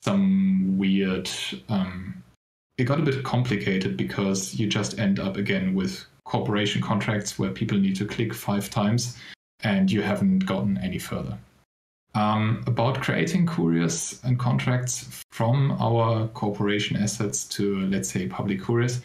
some 0.03 0.77
weird. 0.77 1.29
Um, 1.69 2.23
it 2.77 2.85
got 2.85 2.99
a 2.99 3.03
bit 3.03 3.23
complicated 3.23 3.97
because 3.97 4.55
you 4.55 4.67
just 4.67 4.97
end 4.97 5.19
up 5.19 5.37
again 5.37 5.75
with 5.75 6.05
corporation 6.25 6.81
contracts 6.81 7.37
where 7.37 7.51
people 7.51 7.77
need 7.77 7.95
to 7.95 8.05
click 8.05 8.33
five 8.33 8.69
times 8.69 9.17
and 9.63 9.91
you 9.91 10.01
haven't 10.01 10.45
gotten 10.45 10.77
any 10.77 10.99
further. 10.99 11.37
Um, 12.15 12.63
about 12.67 13.01
creating 13.01 13.47
couriers 13.47 14.19
and 14.23 14.37
contracts 14.37 15.23
from 15.31 15.71
our 15.79 16.27
corporation 16.27 16.95
assets 16.95 17.45
to, 17.45 17.87
let's 17.87 18.11
say, 18.11 18.27
public 18.27 18.61
couriers, 18.61 19.01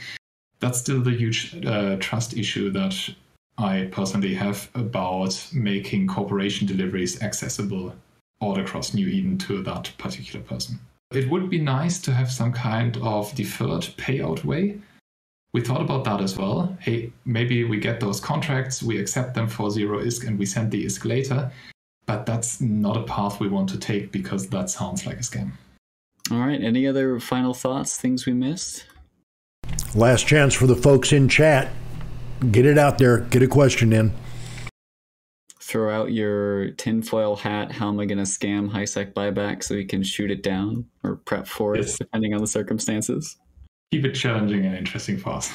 that's 0.61 0.79
still 0.79 1.01
the 1.01 1.13
huge 1.13 1.65
uh, 1.65 1.97
trust 2.01 2.37
issue 2.37 2.71
that 2.71 3.09
I 3.57 3.89
personally 3.91 4.35
have 4.35 4.69
about 4.75 5.49
making 5.53 6.07
corporation 6.07 6.67
deliveries 6.67 7.23
accessible 7.23 7.95
all 8.41 8.59
across 8.59 8.95
New 8.95 9.09
Eden 9.09 9.39
to 9.39 9.63
that 9.63 9.91
particular 9.99 10.45
person. 10.45 10.79
It 11.13 11.31
would 11.31 11.49
be 11.49 11.59
nice 11.59 11.99
to 12.01 12.13
have 12.13 12.31
some 12.31 12.53
kind 12.53 12.97
of 12.99 13.35
deferred 13.35 13.83
payout 13.97 14.45
way. 14.45 14.79
We 15.53 15.63
thought 15.63 15.81
about 15.81 16.05
that 16.05 16.21
as 16.21 16.37
well. 16.37 16.77
Hey, 16.81 17.13
maybe 17.25 17.65
we 17.65 17.79
get 17.79 18.01
those 18.01 18.21
contracts, 18.21 18.83
we 18.83 18.99
accept 18.99 19.35
them 19.35 19.49
for 19.49 19.71
zero 19.71 20.01
ISK, 20.01 20.27
and 20.27 20.39
we 20.39 20.45
send 20.45 20.71
the 20.71 20.85
ISK 20.85 21.05
later. 21.07 21.51
But 22.07 22.27
that's 22.27 22.61
not 22.61 22.97
a 22.97 23.03
path 23.03 23.41
we 23.41 23.49
want 23.49 23.69
to 23.71 23.79
take 23.79 24.13
because 24.13 24.49
that 24.49 24.71
sounds 24.71 25.07
like 25.07 25.17
a 25.17 25.21
scam. 25.21 25.53
All 26.31 26.39
right. 26.39 26.61
Any 26.61 26.87
other 26.87 27.19
final 27.21 27.55
thoughts, 27.55 27.99
things 27.99 28.27
we 28.27 28.35
missed? 28.35 28.85
Last 29.95 30.27
chance 30.27 30.55
for 30.55 30.67
the 30.67 30.77
folks 30.77 31.13
in 31.13 31.29
chat. 31.29 31.71
Get 32.51 32.67
it 32.67 32.79
out 32.79 32.99
there. 32.99 33.21
Get 33.21 33.43
a 33.43 33.49
question 33.49 33.93
in. 33.93 34.13
Throw 35.61 35.91
out 35.91 36.13
your 36.13 36.71
tinfoil 36.73 37.37
hat. 37.37 37.73
How 37.73 37.89
am 37.89 38.01
I 38.01 38.07
going 38.07 38.19
to 38.19 38.25
scam 38.25 38.71
HiSec 38.71 39.13
buyback 39.13 39.63
so 39.63 39.75
we 39.75 39.85
can 39.85 40.03
shoot 40.03 40.31
it 40.31 40.43
down 40.43 40.87
or 41.03 41.17
prep 41.17 41.47
for 41.47 41.75
it, 41.75 41.81
yes. 41.81 41.99
depending 41.99 42.33
on 42.35 42.41
the 42.41 42.47
circumstances? 42.47 43.37
Keep 43.91 44.05
it 44.05 44.13
challenging 44.13 44.67
and 44.67 44.77
interesting 44.77 45.17
for 45.17 45.31
us. 45.31 45.53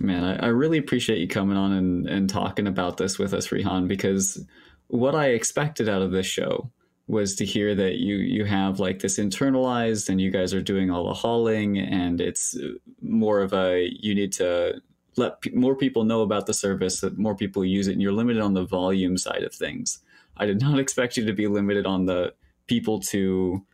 Man, 0.00 0.24
I, 0.24 0.46
I 0.46 0.48
really 0.48 0.78
appreciate 0.78 1.18
you 1.18 1.28
coming 1.28 1.56
on 1.56 1.72
and, 1.72 2.08
and 2.08 2.28
talking 2.28 2.66
about 2.66 2.96
this 2.96 3.18
with 3.18 3.32
us, 3.34 3.48
Rehan, 3.48 3.86
because 3.88 4.44
what 4.88 5.14
I 5.14 5.28
expected 5.28 5.88
out 5.88 6.02
of 6.02 6.10
this 6.10 6.26
show 6.26 6.70
was 7.08 7.34
to 7.36 7.44
hear 7.44 7.74
that 7.74 7.96
you 7.96 8.16
you 8.16 8.44
have 8.44 8.78
like 8.78 9.00
this 9.00 9.18
internalized 9.18 10.08
and 10.08 10.20
you 10.20 10.30
guys 10.30 10.54
are 10.54 10.62
doing 10.62 10.90
all 10.90 11.08
the 11.08 11.14
hauling 11.14 11.78
and 11.78 12.20
it's 12.20 12.56
more 13.00 13.40
of 13.40 13.52
a 13.52 13.88
you 14.00 14.14
need 14.14 14.32
to 14.32 14.80
let 15.16 15.40
p- 15.40 15.50
more 15.50 15.76
people 15.76 16.04
know 16.04 16.22
about 16.22 16.46
the 16.46 16.54
service 16.54 17.00
that 17.00 17.18
more 17.18 17.34
people 17.34 17.64
use 17.64 17.88
it 17.88 17.92
and 17.92 18.00
you're 18.02 18.12
limited 18.12 18.40
on 18.40 18.54
the 18.54 18.64
volume 18.64 19.18
side 19.18 19.42
of 19.42 19.52
things 19.52 19.98
i 20.36 20.46
did 20.46 20.60
not 20.60 20.78
expect 20.84 21.16
you 21.16 21.24
to 21.26 21.32
be 21.32 21.46
limited 21.46 21.86
on 21.86 22.06
the 22.06 22.32
people 22.66 23.00
to 23.00 23.64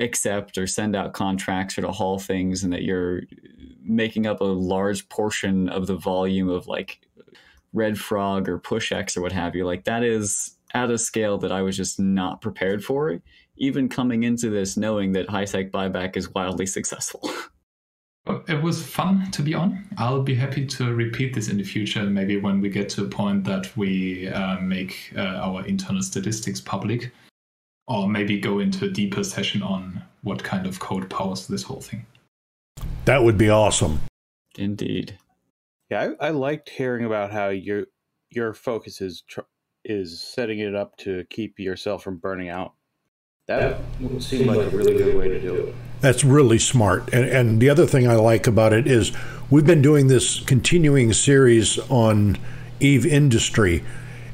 accept 0.00 0.58
or 0.58 0.66
send 0.66 0.96
out 0.96 1.12
contracts 1.12 1.78
or 1.78 1.82
to 1.82 1.92
haul 1.92 2.18
things 2.18 2.64
and 2.64 2.72
that 2.72 2.82
you're 2.82 3.22
making 3.82 4.26
up 4.26 4.40
a 4.40 4.44
large 4.44 5.08
portion 5.08 5.68
of 5.68 5.86
the 5.86 5.96
volume 5.96 6.48
of 6.48 6.66
like 6.66 7.00
red 7.72 7.98
frog 7.98 8.48
or 8.48 8.58
push 8.58 8.90
x 8.90 9.16
or 9.16 9.20
what 9.20 9.32
have 9.32 9.54
you 9.54 9.64
like 9.64 9.84
that 9.84 10.02
is 10.02 10.56
at 10.74 10.90
a 10.90 10.98
scale 10.98 11.38
that 11.38 11.52
I 11.52 11.62
was 11.62 11.76
just 11.76 11.98
not 11.98 12.40
prepared 12.40 12.84
for, 12.84 13.20
even 13.56 13.88
coming 13.88 14.22
into 14.22 14.50
this 14.50 14.76
knowing 14.76 15.12
that 15.12 15.28
HiSec 15.28 15.70
buyback 15.70 16.16
is 16.16 16.32
wildly 16.34 16.66
successful. 16.66 17.28
It 18.46 18.62
was 18.62 18.86
fun 18.86 19.30
to 19.32 19.42
be 19.42 19.54
on. 19.54 19.88
I'll 19.96 20.22
be 20.22 20.34
happy 20.34 20.64
to 20.66 20.94
repeat 20.94 21.34
this 21.34 21.48
in 21.48 21.56
the 21.56 21.64
future, 21.64 22.04
maybe 22.04 22.36
when 22.36 22.60
we 22.60 22.68
get 22.68 22.88
to 22.90 23.04
a 23.04 23.08
point 23.08 23.42
that 23.44 23.74
we 23.76 24.28
uh, 24.28 24.60
make 24.60 25.12
uh, 25.16 25.20
our 25.20 25.66
internal 25.66 26.02
statistics 26.02 26.60
public, 26.60 27.12
or 27.90 28.08
maybe 28.08 28.38
go 28.38 28.60
into 28.60 28.84
a 28.84 28.88
deeper 28.88 29.24
session 29.24 29.62
on 29.62 30.00
what 30.22 30.42
kind 30.42 30.64
of 30.66 30.78
code 30.78 31.10
powers 31.10 31.48
this 31.48 31.64
whole 31.64 31.80
thing. 31.80 32.06
That 33.04 33.24
would 33.24 33.36
be 33.36 33.50
awesome. 33.50 34.00
Indeed. 34.56 35.18
Yeah, 35.90 36.12
I, 36.20 36.28
I 36.28 36.30
liked 36.30 36.68
hearing 36.68 37.04
about 37.04 37.32
how 37.32 37.48
your 37.48 37.86
your 38.30 38.54
focus 38.54 39.00
is 39.00 39.24
tr- 39.28 39.40
is 39.84 40.22
setting 40.22 40.60
it 40.60 40.74
up 40.74 40.96
to 40.98 41.24
keep 41.30 41.58
yourself 41.58 42.04
from 42.04 42.18
burning 42.18 42.48
out. 42.48 42.74
That 43.48 43.80
would 44.00 44.22
seem 44.22 44.46
like 44.46 44.58
a 44.58 44.70
really 44.70 44.96
good 44.96 45.16
way 45.16 45.26
to 45.26 45.40
do 45.40 45.54
it. 45.54 45.74
That's 46.00 46.22
really 46.22 46.60
smart. 46.60 47.12
And, 47.12 47.24
and 47.24 47.60
the 47.60 47.68
other 47.68 47.86
thing 47.86 48.06
I 48.06 48.14
like 48.14 48.46
about 48.46 48.72
it 48.72 48.86
is 48.86 49.10
we've 49.50 49.66
been 49.66 49.82
doing 49.82 50.06
this 50.06 50.38
continuing 50.40 51.12
series 51.12 51.76
on 51.90 52.38
Eve 52.78 53.04
industry, 53.04 53.82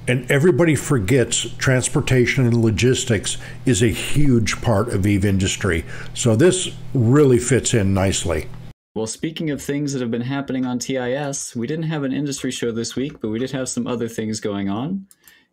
and 0.09 0.31
everybody 0.31 0.75
forgets 0.75 1.49
transportation 1.59 2.47
and 2.47 2.63
logistics 2.63 3.39
is 3.65 3.83
a 3.83 3.89
huge 3.89 4.61
part 4.63 4.89
of 4.89 5.07
Eve 5.07 5.25
industry. 5.25 5.85
So 6.15 6.37
this 6.37 6.71
really 6.95 7.39
fits 7.39 7.75
in 7.75 7.95
nicely. 7.95 8.49
Well, 8.95 9.07
speaking 9.07 9.51
of 9.51 9.61
things 9.61 9.93
that 9.93 10.01
have 10.01 10.11
been 10.11 10.23
happening 10.23 10.65
on 10.65 10.79
TIS, 10.79 11.55
we 11.55 11.67
didn't 11.67 11.85
have 11.85 12.03
an 12.03 12.13
industry 12.13 12.51
show 12.51 12.73
this 12.73 12.97
week, 12.97 13.21
but 13.21 13.29
we 13.29 13.39
did 13.39 13.51
have 13.51 13.69
some 13.69 13.87
other 13.87 14.09
things 14.09 14.41
going 14.41 14.71
on. 14.71 15.07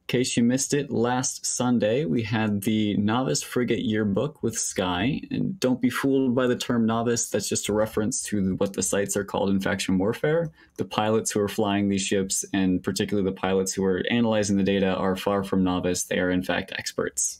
Case 0.07 0.35
you 0.35 0.43
missed 0.43 0.73
it, 0.73 0.91
last 0.91 1.45
Sunday 1.45 2.05
we 2.05 2.23
had 2.23 2.61
the 2.61 2.95
Novice 2.97 3.41
Frigate 3.41 3.85
Yearbook 3.85 4.43
with 4.43 4.57
Sky. 4.57 5.21
And 5.31 5.59
don't 5.59 5.81
be 5.81 5.89
fooled 5.89 6.35
by 6.35 6.45
the 6.45 6.57
term 6.57 6.85
novice, 6.85 7.29
that's 7.29 7.47
just 7.47 7.69
a 7.69 7.73
reference 7.73 8.21
to 8.23 8.55
what 8.55 8.73
the 8.73 8.83
sites 8.83 9.15
are 9.15 9.23
called 9.23 9.49
in 9.49 9.61
faction 9.61 9.97
warfare. 9.97 10.51
The 10.75 10.85
pilots 10.85 11.31
who 11.31 11.39
are 11.39 11.47
flying 11.47 11.87
these 11.87 12.01
ships, 12.01 12.43
and 12.53 12.83
particularly 12.83 13.27
the 13.27 13.35
pilots 13.35 13.73
who 13.73 13.85
are 13.85 14.03
analyzing 14.11 14.57
the 14.57 14.63
data, 14.63 14.93
are 14.93 15.15
far 15.15 15.43
from 15.43 15.63
novice. 15.63 16.03
They 16.03 16.19
are, 16.19 16.29
in 16.29 16.43
fact, 16.43 16.73
experts. 16.75 17.39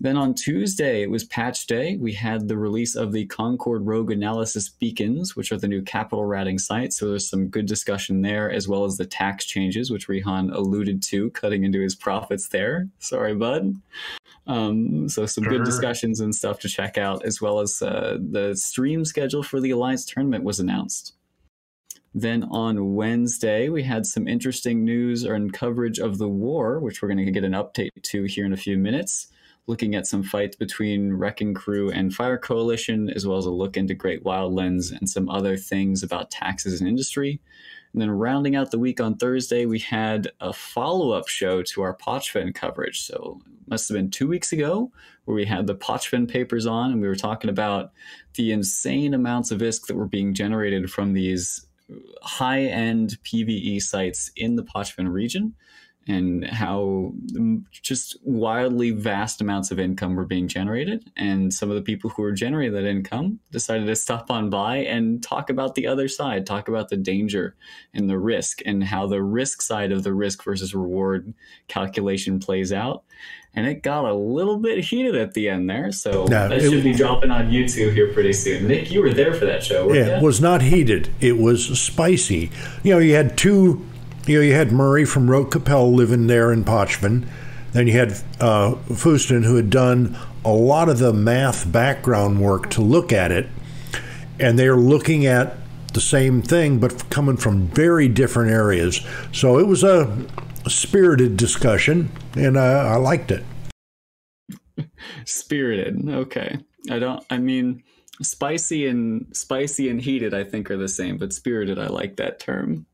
Then 0.00 0.16
on 0.16 0.34
Tuesday, 0.34 1.02
it 1.02 1.10
was 1.10 1.24
patch 1.24 1.66
day. 1.66 1.96
We 1.96 2.12
had 2.12 2.46
the 2.46 2.56
release 2.56 2.94
of 2.94 3.12
the 3.12 3.26
Concord 3.26 3.84
Rogue 3.84 4.12
Analysis 4.12 4.68
Beacons, 4.68 5.34
which 5.34 5.50
are 5.50 5.56
the 5.56 5.66
new 5.66 5.82
capital 5.82 6.24
ratting 6.24 6.58
sites. 6.58 6.96
So 6.96 7.08
there's 7.08 7.28
some 7.28 7.48
good 7.48 7.66
discussion 7.66 8.22
there, 8.22 8.50
as 8.50 8.68
well 8.68 8.84
as 8.84 8.96
the 8.96 9.06
tax 9.06 9.44
changes, 9.44 9.90
which 9.90 10.08
Rehan 10.08 10.50
alluded 10.50 11.02
to, 11.04 11.30
cutting 11.30 11.64
into 11.64 11.80
his 11.80 11.96
profits 11.96 12.48
there. 12.48 12.88
Sorry, 13.00 13.34
bud. 13.34 13.74
Um, 14.46 15.08
so 15.08 15.26
some 15.26 15.44
good 15.44 15.64
discussions 15.64 16.20
and 16.20 16.34
stuff 16.34 16.60
to 16.60 16.68
check 16.68 16.96
out, 16.96 17.24
as 17.24 17.40
well 17.40 17.58
as 17.58 17.82
uh, 17.82 18.18
the 18.20 18.54
stream 18.54 19.04
schedule 19.04 19.42
for 19.42 19.60
the 19.60 19.72
Alliance 19.72 20.04
tournament 20.04 20.44
was 20.44 20.60
announced. 20.60 21.14
Then 22.14 22.44
on 22.44 22.94
Wednesday, 22.94 23.68
we 23.68 23.82
had 23.82 24.06
some 24.06 24.28
interesting 24.28 24.84
news 24.84 25.24
and 25.24 25.52
coverage 25.52 25.98
of 25.98 26.18
the 26.18 26.28
war, 26.28 26.78
which 26.78 27.02
we're 27.02 27.08
going 27.08 27.24
to 27.24 27.30
get 27.32 27.44
an 27.44 27.52
update 27.52 27.90
to 28.02 28.24
here 28.24 28.46
in 28.46 28.52
a 28.52 28.56
few 28.56 28.78
minutes 28.78 29.28
looking 29.68 29.94
at 29.94 30.06
some 30.06 30.22
fights 30.22 30.56
between 30.56 31.12
Wrecking 31.12 31.52
Crew 31.54 31.90
and 31.90 32.12
Fire 32.12 32.38
Coalition, 32.38 33.10
as 33.10 33.26
well 33.26 33.36
as 33.36 33.44
a 33.44 33.50
look 33.50 33.76
into 33.76 33.94
Great 33.94 34.24
Wildlands 34.24 34.90
and 34.90 35.08
some 35.08 35.28
other 35.28 35.56
things 35.56 36.02
about 36.02 36.30
taxes 36.30 36.80
and 36.80 36.88
industry. 36.88 37.40
And 37.92 38.00
then 38.02 38.10
rounding 38.10 38.56
out 38.56 38.70
the 38.70 38.78
week 38.78 39.00
on 39.00 39.16
Thursday, 39.16 39.66
we 39.66 39.78
had 39.78 40.32
a 40.40 40.52
follow 40.52 41.10
up 41.10 41.28
show 41.28 41.62
to 41.62 41.82
our 41.82 41.94
Pochven 41.94 42.54
coverage. 42.54 43.02
So 43.02 43.40
it 43.46 43.70
must 43.70 43.88
have 43.88 43.96
been 43.96 44.10
two 44.10 44.26
weeks 44.26 44.52
ago 44.52 44.90
where 45.26 45.34
we 45.34 45.44
had 45.44 45.66
the 45.66 45.74
Pochven 45.74 46.26
papers 46.26 46.66
on 46.66 46.90
and 46.90 47.00
we 47.02 47.08
were 47.08 47.14
talking 47.14 47.50
about 47.50 47.92
the 48.34 48.52
insane 48.52 49.12
amounts 49.12 49.50
of 49.50 49.60
ISK 49.60 49.86
that 49.86 49.96
were 49.96 50.06
being 50.06 50.32
generated 50.32 50.90
from 50.90 51.12
these 51.12 51.66
high 52.22 52.62
end 52.62 53.18
PVE 53.24 53.82
sites 53.82 54.30
in 54.36 54.56
the 54.56 54.64
Pochven 54.64 55.12
region 55.12 55.54
and 56.08 56.46
how 56.46 57.12
mm, 57.32 57.62
just 57.70 58.16
wildly 58.22 58.90
vast 58.90 59.42
amounts 59.42 59.70
of 59.70 59.78
income 59.78 60.16
were 60.16 60.24
being 60.24 60.48
generated. 60.48 61.10
And 61.16 61.52
some 61.52 61.68
of 61.68 61.76
the 61.76 61.82
people 61.82 62.08
who 62.08 62.22
were 62.22 62.32
generating 62.32 62.72
that 62.72 62.88
income 62.88 63.40
decided 63.52 63.86
to 63.86 63.94
stop 63.94 64.30
on 64.30 64.48
by 64.48 64.78
and 64.78 65.22
talk 65.22 65.50
about 65.50 65.74
the 65.74 65.86
other 65.86 66.08
side, 66.08 66.46
talk 66.46 66.68
about 66.68 66.88
the 66.88 66.96
danger 66.96 67.56
and 67.92 68.08
the 68.08 68.18
risk 68.18 68.60
and 68.64 68.82
how 68.82 69.06
the 69.06 69.22
risk 69.22 69.60
side 69.60 69.92
of 69.92 70.02
the 70.02 70.14
risk 70.14 70.42
versus 70.42 70.74
reward 70.74 71.34
calculation 71.68 72.40
plays 72.40 72.72
out. 72.72 73.04
And 73.54 73.66
it 73.66 73.82
got 73.82 74.04
a 74.04 74.14
little 74.14 74.58
bit 74.58 74.84
heated 74.84 75.14
at 75.14 75.34
the 75.34 75.48
end 75.48 75.68
there. 75.68 75.90
So 75.92 76.26
yeah, 76.30 76.48
that 76.48 76.60
should 76.60 76.84
be 76.84 76.94
dropping 76.94 77.30
on 77.30 77.50
YouTube 77.50 77.92
here 77.92 78.12
pretty 78.12 78.32
soon. 78.32 78.68
Nick, 78.68 78.90
you 78.90 79.02
were 79.02 79.12
there 79.12 79.34
for 79.34 79.46
that 79.46 79.64
show. 79.64 79.92
Yeah, 79.92 80.18
it 80.18 80.22
was 80.22 80.40
not 80.40 80.62
heated. 80.62 81.10
It 81.20 81.38
was 81.38 81.78
spicy. 81.78 82.50
You 82.82 82.94
know, 82.94 82.98
you 82.98 83.14
had 83.14 83.36
two 83.36 83.84
you 84.28 84.38
know, 84.38 84.42
you 84.42 84.54
had 84.54 84.72
Murray 84.72 85.04
from 85.04 85.30
Rote 85.30 85.50
Kapelle 85.50 85.92
living 85.92 86.26
there 86.26 86.52
in 86.52 86.64
Pochven. 86.64 87.26
Then 87.72 87.86
you 87.86 87.94
had 87.94 88.18
uh, 88.40 88.72
who 88.74 89.56
had 89.56 89.70
done 89.70 90.16
a 90.44 90.52
lot 90.52 90.88
of 90.88 90.98
the 90.98 91.12
math 91.12 91.70
background 91.70 92.40
work 92.40 92.70
to 92.70 92.80
look 92.80 93.12
at 93.12 93.30
it, 93.30 93.46
and 94.38 94.58
they're 94.58 94.76
looking 94.76 95.26
at 95.26 95.56
the 95.94 96.00
same 96.00 96.42
thing, 96.42 96.78
but 96.78 97.08
coming 97.10 97.36
from 97.36 97.66
very 97.68 98.08
different 98.08 98.50
areas. 98.50 99.00
So 99.32 99.58
it 99.58 99.66
was 99.66 99.82
a 99.84 100.26
spirited 100.66 101.36
discussion, 101.36 102.10
and 102.34 102.58
I 102.58 102.96
liked 102.96 103.30
it. 103.30 103.44
spirited, 105.24 106.08
okay. 106.08 106.58
I 106.90 106.98
don't. 106.98 107.24
I 107.30 107.38
mean, 107.38 107.82
spicy 108.22 108.86
and 108.86 109.26
spicy 109.36 109.88
and 109.88 110.00
heated, 110.00 110.34
I 110.34 110.44
think, 110.44 110.70
are 110.70 110.76
the 110.76 110.88
same, 110.88 111.18
but 111.18 111.32
spirited, 111.32 111.78
I 111.78 111.86
like 111.88 112.16
that 112.16 112.40
term. 112.40 112.86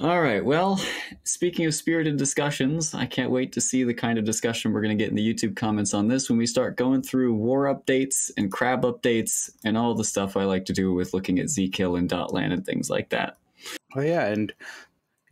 All 0.00 0.20
right. 0.20 0.44
Well, 0.44 0.80
speaking 1.24 1.66
of 1.66 1.74
spirited 1.74 2.18
discussions, 2.18 2.94
I 2.94 3.04
can't 3.04 3.32
wait 3.32 3.50
to 3.52 3.60
see 3.60 3.82
the 3.82 3.94
kind 3.94 4.16
of 4.16 4.24
discussion 4.24 4.72
we're 4.72 4.80
going 4.80 4.96
to 4.96 5.02
get 5.02 5.10
in 5.10 5.16
the 5.16 5.34
YouTube 5.34 5.56
comments 5.56 5.92
on 5.92 6.06
this 6.06 6.28
when 6.28 6.38
we 6.38 6.46
start 6.46 6.76
going 6.76 7.02
through 7.02 7.34
war 7.34 7.64
updates 7.64 8.30
and 8.36 8.52
crab 8.52 8.82
updates 8.82 9.50
and 9.64 9.76
all 9.76 9.94
the 9.94 10.04
stuff 10.04 10.36
I 10.36 10.44
like 10.44 10.64
to 10.66 10.72
do 10.72 10.94
with 10.94 11.14
looking 11.14 11.40
at 11.40 11.46
Zkill 11.46 11.98
and 11.98 12.08
Dotlan 12.08 12.52
and 12.52 12.64
things 12.64 12.88
like 12.88 13.08
that. 13.08 13.38
Oh 13.96 14.00
yeah, 14.00 14.26
and 14.26 14.52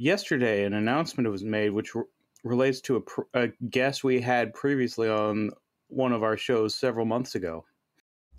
yesterday 0.00 0.64
an 0.64 0.74
announcement 0.74 1.30
was 1.30 1.44
made 1.44 1.70
which 1.70 1.94
re- 1.94 2.02
relates 2.42 2.80
to 2.82 2.96
a, 2.96 3.00
pr- 3.02 3.22
a 3.34 3.48
guest 3.70 4.02
we 4.02 4.20
had 4.20 4.52
previously 4.52 5.08
on 5.08 5.50
one 5.86 6.12
of 6.12 6.24
our 6.24 6.36
shows 6.36 6.74
several 6.74 7.06
months 7.06 7.36
ago. 7.36 7.64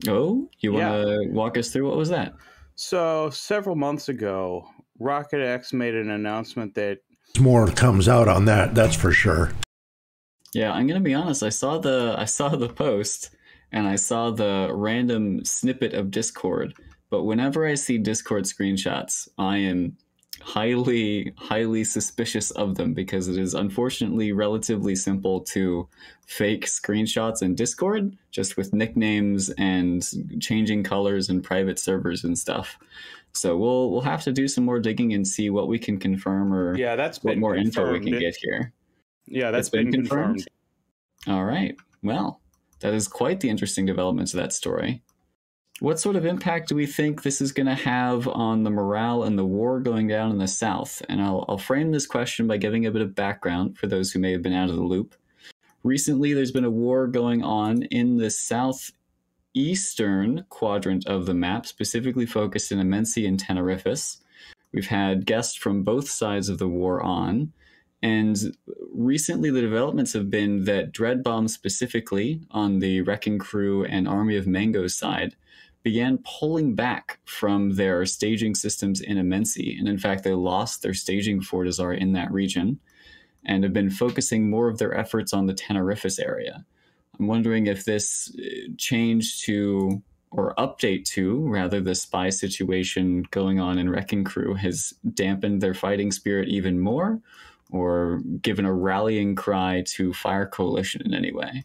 Oh, 0.09 0.49
you 0.59 0.73
want 0.73 1.05
to 1.05 1.21
yeah. 1.23 1.31
walk 1.31 1.57
us 1.57 1.69
through 1.69 1.87
what 1.87 1.95
was 1.95 2.09
that? 2.09 2.33
So, 2.75 3.29
several 3.31 3.75
months 3.75 4.09
ago, 4.09 4.67
Rocket 4.99 5.41
X 5.41 5.73
made 5.73 5.95
an 5.95 6.09
announcement 6.09 6.75
that 6.75 6.99
more 7.39 7.67
comes 7.67 8.07
out 8.07 8.27
on 8.27 8.45
that. 8.45 8.73
That's 8.73 8.95
for 8.95 9.11
sure. 9.11 9.51
Yeah, 10.53 10.71
I'm 10.71 10.87
gonna 10.87 10.99
be 10.99 11.13
honest. 11.13 11.43
I 11.43 11.49
saw 11.49 11.77
the 11.77 12.15
I 12.17 12.25
saw 12.25 12.49
the 12.49 12.69
post 12.69 13.31
and 13.71 13.87
I 13.87 13.95
saw 13.95 14.31
the 14.31 14.69
random 14.73 15.43
snippet 15.43 15.93
of 15.93 16.11
Discord. 16.11 16.73
But 17.09 17.23
whenever 17.23 17.65
I 17.65 17.75
see 17.75 17.97
Discord 17.97 18.43
screenshots, 18.43 19.27
I 19.37 19.57
am 19.57 19.97
highly 20.41 21.33
highly 21.37 21.83
suspicious 21.83 22.51
of 22.51 22.75
them 22.75 22.93
because 22.93 23.27
it 23.27 23.37
is 23.37 23.53
unfortunately 23.53 24.31
relatively 24.31 24.95
simple 24.95 25.41
to 25.41 25.87
fake 26.27 26.65
screenshots 26.65 27.41
in 27.41 27.55
discord 27.55 28.15
just 28.29 28.55
with 28.55 28.73
nicknames 28.73 29.49
and 29.57 30.05
changing 30.39 30.83
colors 30.83 31.29
and 31.29 31.43
private 31.43 31.79
servers 31.79 32.23
and 32.23 32.37
stuff 32.37 32.77
so 33.37 33.57
we'll 33.57 33.91
we'll 33.91 34.01
have 34.01 34.23
to 34.23 34.31
do 34.31 34.47
some 34.47 34.65
more 34.65 34.79
digging 34.79 35.13
and 35.13 35.27
see 35.27 35.49
what 35.49 35.67
we 35.67 35.79
can 35.79 35.97
confirm 35.97 36.53
or 36.53 36.75
yeah 36.77 36.95
that's 36.95 37.23
what 37.23 37.37
more 37.37 37.55
confirmed. 37.55 37.77
info 37.77 37.91
we 37.93 37.99
can 37.99 38.19
get 38.19 38.35
here 38.41 38.73
yeah 39.25 39.51
that's 39.51 39.69
been, 39.69 39.89
been 39.89 40.01
confirmed. 40.01 40.45
confirmed 41.25 41.37
all 41.37 41.45
right 41.45 41.75
well 42.03 42.41
that 42.79 42.93
is 42.93 43.07
quite 43.07 43.39
the 43.39 43.49
interesting 43.49 43.85
development 43.85 44.27
to 44.27 44.37
that 44.37 44.53
story 44.53 45.01
what 45.79 45.99
sort 45.99 46.15
of 46.15 46.25
impact 46.25 46.69
do 46.69 46.75
we 46.75 46.87
think 46.87 47.21
this 47.21 47.39
is 47.39 47.51
going 47.51 47.67
to 47.67 47.75
have 47.75 48.27
on 48.27 48.63
the 48.63 48.69
morale 48.71 49.23
and 49.23 49.37
the 49.37 49.45
war 49.45 49.79
going 49.79 50.07
down 50.07 50.31
in 50.31 50.39
the 50.39 50.47
South? 50.47 51.03
And 51.07 51.21
I'll, 51.21 51.45
I'll 51.47 51.59
frame 51.59 51.91
this 51.91 52.07
question 52.07 52.47
by 52.47 52.57
giving 52.57 52.87
a 52.87 52.91
bit 52.91 53.03
of 53.03 53.13
background 53.13 53.77
for 53.77 53.85
those 53.85 54.11
who 54.11 54.19
may 54.19 54.31
have 54.31 54.41
been 54.41 54.53
out 54.53 54.69
of 54.69 54.75
the 54.75 54.81
loop. 54.81 55.13
Recently, 55.83 56.33
there's 56.33 56.51
been 56.51 56.65
a 56.65 56.71
war 56.71 57.05
going 57.05 57.43
on 57.43 57.83
in 57.83 58.17
the 58.17 58.31
southeastern 59.57 60.45
quadrant 60.49 61.07
of 61.07 61.25
the 61.25 61.33
map, 61.33 61.65
specifically 61.65 62.25
focused 62.25 62.71
in 62.71 62.79
Immensea 62.79 63.27
and 63.27 63.41
Tenerifis. 63.41 64.17
We've 64.71 64.87
had 64.87 65.25
guests 65.25 65.55
from 65.55 65.83
both 65.83 66.09
sides 66.09 66.49
of 66.49 66.59
the 66.59 66.67
war 66.67 67.01
on. 67.01 67.53
And 68.03 68.37
recently, 68.93 69.49
the 69.49 69.61
developments 69.61 70.13
have 70.13 70.29
been 70.29 70.65
that 70.65 70.93
Dreadbomb, 70.93 71.49
specifically 71.49 72.41
on 72.51 72.79
the 72.79 73.01
Wrecking 73.01 73.39
Crew 73.39 73.83
and 73.85 74.07
Army 74.07 74.35
of 74.35 74.45
Mango's 74.45 74.95
side, 74.95 75.35
began 75.81 76.19
pulling 76.39 76.75
back 76.75 77.19
from 77.25 77.75
their 77.75 78.05
staging 78.05 78.53
systems 78.53 79.01
in 79.01 79.17
Immensea. 79.17 79.79
And 79.79 79.87
in 79.87 79.97
fact, 79.97 80.23
they 80.23 80.33
lost 80.33 80.83
their 80.83 80.93
staging 80.93 81.41
Fortizar 81.41 81.97
in 81.97 82.13
that 82.13 82.31
region 82.31 82.79
and 83.45 83.63
have 83.63 83.73
been 83.73 83.89
focusing 83.89 84.49
more 84.49 84.67
of 84.67 84.77
their 84.77 84.93
efforts 84.93 85.33
on 85.33 85.47
the 85.47 85.53
Tenerifis 85.55 86.19
area. 86.23 86.65
I'm 87.19 87.27
wondering 87.27 87.67
if 87.67 87.85
this 87.85 88.35
uh, 88.39 88.69
change 88.77 89.41
to 89.41 90.01
or 90.31 90.53
update 90.55 91.05
to 91.05 91.47
rather 91.47 91.79
the 91.79 91.95
spy 91.95 92.29
situation 92.29 93.23
going 93.31 93.59
on 93.59 93.77
in 93.77 93.89
Wrecking 93.89 94.23
Crew 94.23 94.55
has 94.55 94.93
dampened 95.13 95.61
their 95.61 95.73
fighting 95.73 96.11
spirit 96.11 96.49
even 96.49 96.79
more 96.79 97.21
or 97.71 98.21
given 98.41 98.65
a 98.65 98.73
rallying 98.73 99.35
cry 99.35 99.83
to 99.87 100.13
Fire 100.13 100.45
Coalition 100.45 101.01
in 101.05 101.13
any 101.13 101.31
way. 101.31 101.63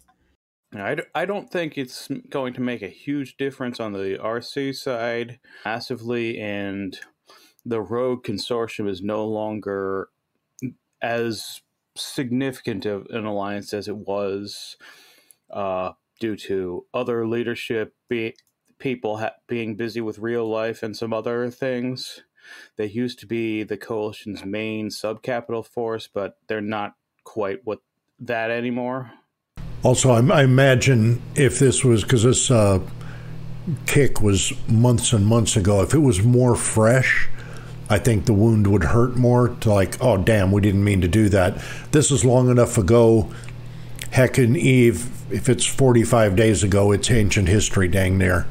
I, 0.75 0.97
I 1.15 1.27
don't 1.27 1.51
think 1.51 1.77
it's 1.77 2.09
going 2.31 2.55
to 2.55 2.61
make 2.61 2.83
a 2.83 2.89
huge 2.89 3.37
difference 3.37 3.79
on 3.79 3.93
the 3.93 4.19
RC 4.23 4.75
side 4.75 5.39
massively, 5.65 6.41
and 6.41 6.99
the 7.65 7.81
Rogue 7.83 8.25
Consortium 8.25 8.89
is 8.89 9.03
no 9.03 9.27
longer 9.27 10.09
as 11.03 11.61
significant 11.95 12.87
of 12.87 13.07
an 13.11 13.27
alliance 13.27 13.75
as 13.75 13.87
it 13.87 13.97
was 13.97 14.77
uh, 15.53 15.93
due 16.21 16.37
to 16.37 16.87
other 16.95 17.27
leadership, 17.27 17.95
be, 18.09 18.35
people 18.79 19.19
ha- 19.19 19.35
being 19.49 19.77
busy 19.77 20.01
with 20.01 20.19
real 20.19 20.49
life 20.49 20.83
and 20.83 20.97
some 20.97 21.13
other 21.13 21.51
things. 21.51 22.23
They 22.77 22.87
used 22.87 23.19
to 23.21 23.27
be 23.27 23.63
the 23.63 23.77
coalition's 23.77 24.45
main 24.45 24.89
subcapital 24.89 25.67
force, 25.67 26.09
but 26.13 26.37
they're 26.49 26.61
not 26.61 26.95
quite 27.25 27.61
what 27.65 27.81
that 28.19 28.51
anymore. 28.51 29.13
Also, 29.83 30.11
I, 30.11 30.41
I 30.41 30.43
imagine 30.45 31.21
if 31.35 31.59
this 31.59 31.85
was 31.85 32.03
because 32.03 32.23
this 32.23 32.51
uh, 32.51 32.81
kick 33.87 34.21
was 34.21 34.53
months 34.69 35.13
and 35.13 35.27
months 35.27 35.57
ago, 35.57 35.83
if 35.83 35.95
it 35.95 35.99
was 35.99 36.23
more 36.23 36.55
fresh, 36.55 37.29
I 37.89 37.99
think 37.99 38.25
the 38.25 38.33
wound 38.33 38.67
would 38.69 38.85
hurt 38.85 39.17
more 39.17 39.49
to 39.49 39.73
like, 39.73 40.03
oh, 40.03 40.17
damn, 40.17 40.51
we 40.53 40.61
didn't 40.61 40.85
mean 40.85 41.01
to 41.03 41.09
do 41.09 41.29
that. 41.29 41.63
This 41.91 42.11
is 42.11 42.25
long 42.25 42.49
enough 42.49 42.79
ago. 42.79 43.31
Heck, 44.11 44.39
and 44.39 44.57
Eve, 44.57 45.22
if 45.33 45.49
it's 45.49 45.65
45 45.65 46.37
days 46.37 46.63
ago, 46.63 46.93
it's 46.93 47.11
ancient 47.11 47.49
history, 47.49 47.89
dang 47.89 48.19
near. 48.19 48.47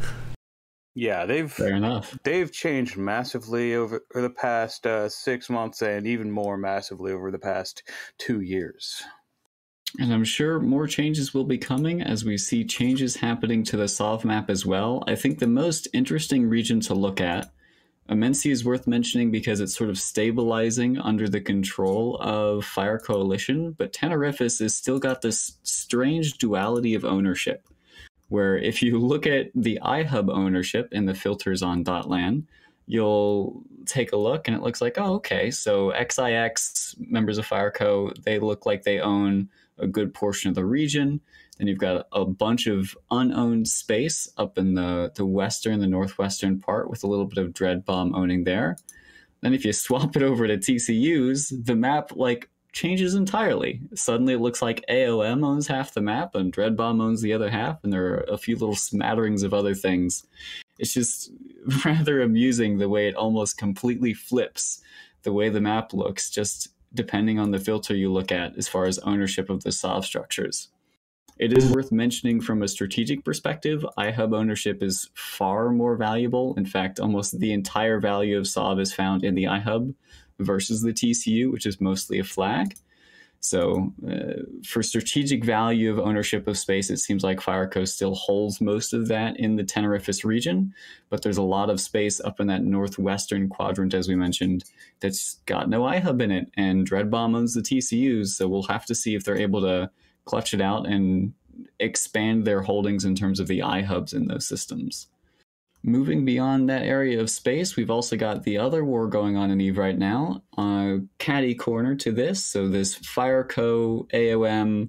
Yeah, 0.94 1.26
they've 1.26 1.52
fair 1.52 1.76
enough. 1.76 2.18
They've 2.24 2.52
changed 2.52 2.98
massively 2.98 3.76
over, 3.76 4.02
over 4.14 4.22
the 4.22 4.34
past 4.34 4.86
uh, 4.86 5.08
six 5.08 5.50
months, 5.50 5.82
and 5.82 6.06
even 6.06 6.30
more 6.30 6.58
massively 6.58 7.14
over 7.14 7.32
the 7.32 7.40
past 7.40 7.84
two 8.18 8.42
years. 8.42 9.02
And 10.00 10.14
I'm 10.14 10.24
sure 10.24 10.60
more 10.60 10.88
changes 10.88 11.34
will 11.34 11.44
be 11.44 11.58
coming 11.58 12.02
as 12.02 12.24
we 12.24 12.38
see 12.38 12.66
changes 12.66 13.18
happening 13.18 13.64
to 13.66 13.78
the 13.78 13.88
Sov 13.88 14.24
map 14.26 14.50
as 14.50 14.66
well. 14.66 15.04
I 15.08 15.16
think 15.16 15.40
the 15.40 15.48
most 15.48 15.88
interesting 15.94 16.48
region 16.48 16.80
to 16.82 16.94
look 16.94 17.20
at, 17.20 17.52
Immensea 18.10 18.52
is 18.52 18.66
worth 18.66 18.88
mentioning 18.88 19.32
because 19.32 19.60
it's 19.60 19.76
sort 19.76 19.90
of 19.90 19.98
stabilizing 19.98 20.98
under 20.98 21.30
the 21.30 21.40
control 21.40 22.18
of 22.18 22.66
Fire 22.66 23.00
Coalition, 23.00 23.72
but 23.72 23.94
Tenerifis 23.94 24.60
has 24.60 24.76
still 24.76 25.00
got 25.00 25.22
this 25.22 25.58
strange 25.64 26.38
duality 26.38 26.94
of 26.94 27.06
ownership, 27.06 27.68
where 28.30 28.58
if 28.58 28.82
you 28.82 29.00
look 29.00 29.26
at 29.26 29.52
the 29.56 29.80
iHub 29.84 30.30
ownership 30.30 30.90
and 30.92 31.08
the 31.08 31.14
filters 31.14 31.64
on 31.64 31.84
Dotlan, 31.84 32.44
you'll 32.88 33.64
take 33.86 34.12
a 34.12 34.18
look 34.18 34.48
and 34.48 34.58
it 34.58 34.64
looks 34.64 34.82
like, 34.82 34.98
oh, 34.98 35.14
okay, 35.14 35.50
so 35.50 35.94
XIX 35.94 36.96
members 37.00 37.38
of 37.38 37.48
Fireco, 37.48 38.14
they 38.24 38.40
look 38.40 38.66
like 38.66 38.84
they 38.84 39.00
own 39.00 39.48
a 39.78 39.88
good 39.88 40.14
portion 40.14 40.50
of 40.50 40.56
the 40.56 40.66
region. 40.66 41.22
Then 41.62 41.68
you've 41.68 41.78
got 41.78 42.08
a 42.12 42.26
bunch 42.26 42.66
of 42.66 42.98
unowned 43.12 43.68
space 43.68 44.28
up 44.36 44.58
in 44.58 44.74
the, 44.74 45.12
the 45.14 45.28
western, 45.28 45.80
the 45.80 45.86
northwestern 45.86 46.60
part 46.60 46.90
with 46.90 47.04
a 47.04 47.08
little 47.08 47.28
bit 47.28 47.38
of 47.38 47.54
Dread 47.54 47.86
Bomb 47.86 48.16
owning 48.16 48.46
there. 48.46 48.78
Then 49.42 49.54
if 49.54 49.64
you 49.64 49.72
swap 49.74 50.16
it 50.16 50.24
over 50.24 50.48
to 50.48 50.58
TCUs, 50.58 51.64
the 51.64 51.76
map 51.76 52.14
like 52.16 52.50
changes 52.72 53.14
entirely. 53.14 53.80
Suddenly 53.94 54.34
it 54.34 54.42
looks 54.42 54.64
like 54.64 54.84
AOM 54.90 55.46
owns 55.46 55.68
half 55.68 55.94
the 55.94 56.02
map 56.02 56.34
and 56.34 56.52
Dread 56.52 56.76
Bomb 56.76 57.00
owns 57.00 57.22
the 57.22 57.32
other 57.32 57.52
half, 57.52 57.84
and 57.84 57.94
there 57.94 58.08
are 58.08 58.26
a 58.28 58.40
few 58.40 58.56
little 58.56 58.76
smatterings 58.76 59.44
of 59.44 59.54
other 59.54 59.76
things. 59.76 60.26
It's 60.80 60.96
just 60.96 61.32
rather 61.86 62.24
amusing 62.24 62.80
the 62.80 62.90
way 62.90 63.08
it 63.08 63.14
almost 63.14 63.60
completely 63.60 64.16
flips 64.16 64.82
the 65.22 65.32
way 65.32 65.50
the 65.50 65.62
map 65.62 65.94
looks, 65.94 66.32
just 66.32 66.70
depending 66.96 67.38
on 67.38 67.52
the 67.52 67.60
filter 67.60 67.96
you 67.96 68.12
look 68.12 68.32
at 68.32 68.58
as 68.58 68.68
far 68.68 68.86
as 68.86 68.98
ownership 68.98 69.48
of 69.52 69.62
the 69.62 69.72
Sov 69.72 70.08
structures. 70.08 70.71
It 71.42 71.58
is 71.58 71.72
worth 71.72 71.92
mentioning 71.92 72.40
from 72.40 72.62
a 72.62 72.68
strategic 72.68 73.26
perspective, 73.26 73.84
iHub 73.98 74.38
ownership 74.38 74.84
is 74.84 75.10
far 75.16 75.72
more 75.72 75.96
valuable. 75.96 76.54
In 76.56 76.68
fact, 76.68 77.00
almost 77.00 77.40
the 77.40 77.52
entire 77.52 78.00
value 78.00 78.38
of 78.38 78.48
SOV 78.48 78.80
is 78.80 78.94
found 78.94 79.24
in 79.24 79.34
the 79.34 79.46
iHub 79.46 79.96
versus 80.38 80.84
the 80.84 80.94
TCU, 80.94 81.52
which 81.52 81.66
is 81.66 81.82
mostly 81.82 82.20
a 82.20 82.24
flag. 82.24 82.76
So, 83.40 83.92
uh, 84.08 84.44
for 84.64 84.84
strategic 84.84 85.44
value 85.44 85.92
of 85.92 85.98
ownership 85.98 86.48
of 86.48 86.60
space, 86.60 86.92
it 86.92 86.98
seems 86.98 87.24
like 87.24 87.40
Fireco 87.40 87.88
still 87.88 88.14
holds 88.14 88.62
most 88.62 88.94
of 88.94 89.08
that 89.08 89.40
in 89.40 89.56
the 89.56 89.64
Tenerifis 89.64 90.24
region, 90.24 90.76
but 91.10 91.24
there's 91.24 91.38
a 91.40 91.42
lot 91.42 91.72
of 91.72 91.82
space 91.82 92.22
up 92.22 92.40
in 92.40 92.46
that 92.48 92.64
northwestern 92.64 93.50
quadrant, 93.50 93.96
as 93.96 94.08
we 94.08 94.14
mentioned, 94.14 94.66
that's 95.00 95.40
got 95.48 95.70
no 95.70 95.82
iHub 95.82 96.22
in 96.22 96.30
it, 96.30 96.52
and 96.56 96.88
Dreadbomb 96.88 97.36
owns 97.36 97.56
the 97.56 97.62
TCUs, 97.62 98.28
so 98.28 98.48
we'll 98.48 98.62
have 98.62 98.86
to 98.86 98.94
see 98.94 99.16
if 99.16 99.24
they're 99.24 99.36
able 99.36 99.62
to 99.62 99.90
clutch 100.32 100.54
it 100.54 100.62
out 100.62 100.88
and 100.88 101.34
expand 101.78 102.46
their 102.46 102.62
holdings 102.62 103.04
in 103.04 103.16
terms 103.16 103.42
of 103.42 103.48
the 103.48 103.60
iHubs 103.60 104.14
in 104.14 104.28
those 104.28 104.48
systems. 104.48 105.08
Moving 105.84 106.24
beyond 106.24 106.70
that 106.70 106.84
area 106.84 107.20
of 107.20 107.30
space, 107.30 107.76
we've 107.76 107.90
also 107.90 108.16
got 108.16 108.44
the 108.44 108.58
other 108.58 108.86
war 108.86 109.08
going 109.08 109.36
on 109.36 109.52
in 109.52 109.60
Eve 109.60 109.78
right 109.78 109.98
now, 109.98 110.42
uh, 110.58 111.00
caddy 111.18 111.54
corner 111.54 111.96
to 111.96 112.14
this. 112.14 112.46
So 112.46 112.70
this 112.70 112.98
Fireco, 113.00 114.10
AOM, 114.12 114.88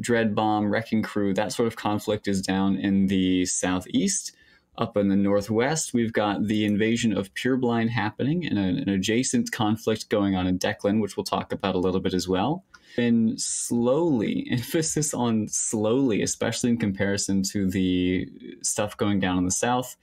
Dread 0.00 0.34
Bomb, 0.34 0.70
Wrecking 0.70 1.02
Crew, 1.02 1.34
that 1.34 1.52
sort 1.52 1.66
of 1.66 1.76
conflict 1.76 2.26
is 2.26 2.40
down 2.40 2.76
in 2.76 3.08
the 3.08 3.44
southeast. 3.44 4.32
Up 4.76 4.96
in 4.96 5.08
the 5.08 5.16
northwest, 5.16 5.94
we've 5.94 6.12
got 6.12 6.48
the 6.48 6.64
invasion 6.64 7.16
of 7.16 7.32
Pureblind 7.34 7.90
happening 7.90 8.44
and 8.44 8.58
an 8.58 8.88
adjacent 8.88 9.52
conflict 9.52 10.08
going 10.08 10.34
on 10.34 10.48
in 10.48 10.58
Deklein, 10.58 11.00
which 11.00 11.16
we'll 11.16 11.24
talk 11.24 11.52
about 11.52 11.76
a 11.76 11.78
little 11.78 12.00
bit 12.00 12.12
as 12.12 12.28
well. 12.28 12.64
And 12.96 13.40
slowly, 13.40 14.48
emphasis 14.50 15.14
on 15.14 15.46
slowly, 15.46 16.22
especially 16.22 16.70
in 16.70 16.78
comparison 16.78 17.44
to 17.52 17.70
the 17.70 18.28
stuff 18.62 18.96
going 18.96 19.20
down 19.20 19.38
in 19.38 19.44
the 19.44 19.52
south, 19.52 19.96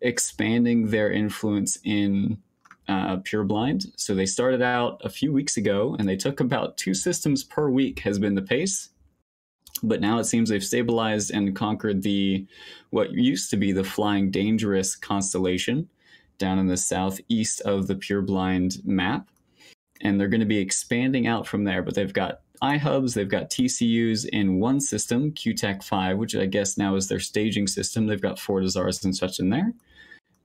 expanding 0.00 0.90
their 0.90 1.12
influence 1.12 1.78
in 1.84 2.38
uh, 2.88 3.18
Pureblind. 3.18 3.92
So 3.96 4.16
they 4.16 4.26
started 4.26 4.60
out 4.60 5.00
a 5.04 5.08
few 5.08 5.32
weeks 5.32 5.56
ago 5.56 5.94
and 6.00 6.08
they 6.08 6.16
took 6.16 6.40
about 6.40 6.76
two 6.76 6.94
systems 6.94 7.44
per 7.44 7.70
week, 7.70 8.00
has 8.00 8.18
been 8.18 8.34
the 8.34 8.42
pace 8.42 8.90
but 9.82 10.00
now 10.00 10.18
it 10.18 10.24
seems 10.24 10.48
they've 10.48 10.64
stabilized 10.64 11.30
and 11.30 11.54
conquered 11.56 12.02
the 12.02 12.46
what 12.90 13.12
used 13.12 13.50
to 13.50 13.56
be 13.56 13.72
the 13.72 13.84
flying 13.84 14.30
dangerous 14.30 14.96
constellation 14.96 15.88
down 16.38 16.58
in 16.58 16.66
the 16.66 16.76
southeast 16.76 17.60
of 17.62 17.86
the 17.86 17.94
Pureblind 17.94 18.84
map 18.84 19.28
and 20.00 20.18
they're 20.18 20.28
going 20.28 20.40
to 20.40 20.46
be 20.46 20.58
expanding 20.58 21.26
out 21.26 21.46
from 21.46 21.64
there 21.64 21.82
but 21.82 21.94
they've 21.94 22.12
got 22.12 22.40
iHubs, 22.62 23.14
they've 23.14 23.26
got 23.26 23.48
TCUs 23.48 24.28
in 24.28 24.60
one 24.60 24.80
system, 24.80 25.32
QTech 25.32 25.82
5, 25.82 26.18
which 26.18 26.36
I 26.36 26.44
guess 26.44 26.76
now 26.76 26.94
is 26.94 27.08
their 27.08 27.18
staging 27.18 27.66
system. 27.66 28.06
They've 28.06 28.20
got 28.20 28.36
Fortizars 28.36 29.02
and 29.02 29.16
such 29.16 29.40
in 29.40 29.48
there 29.48 29.72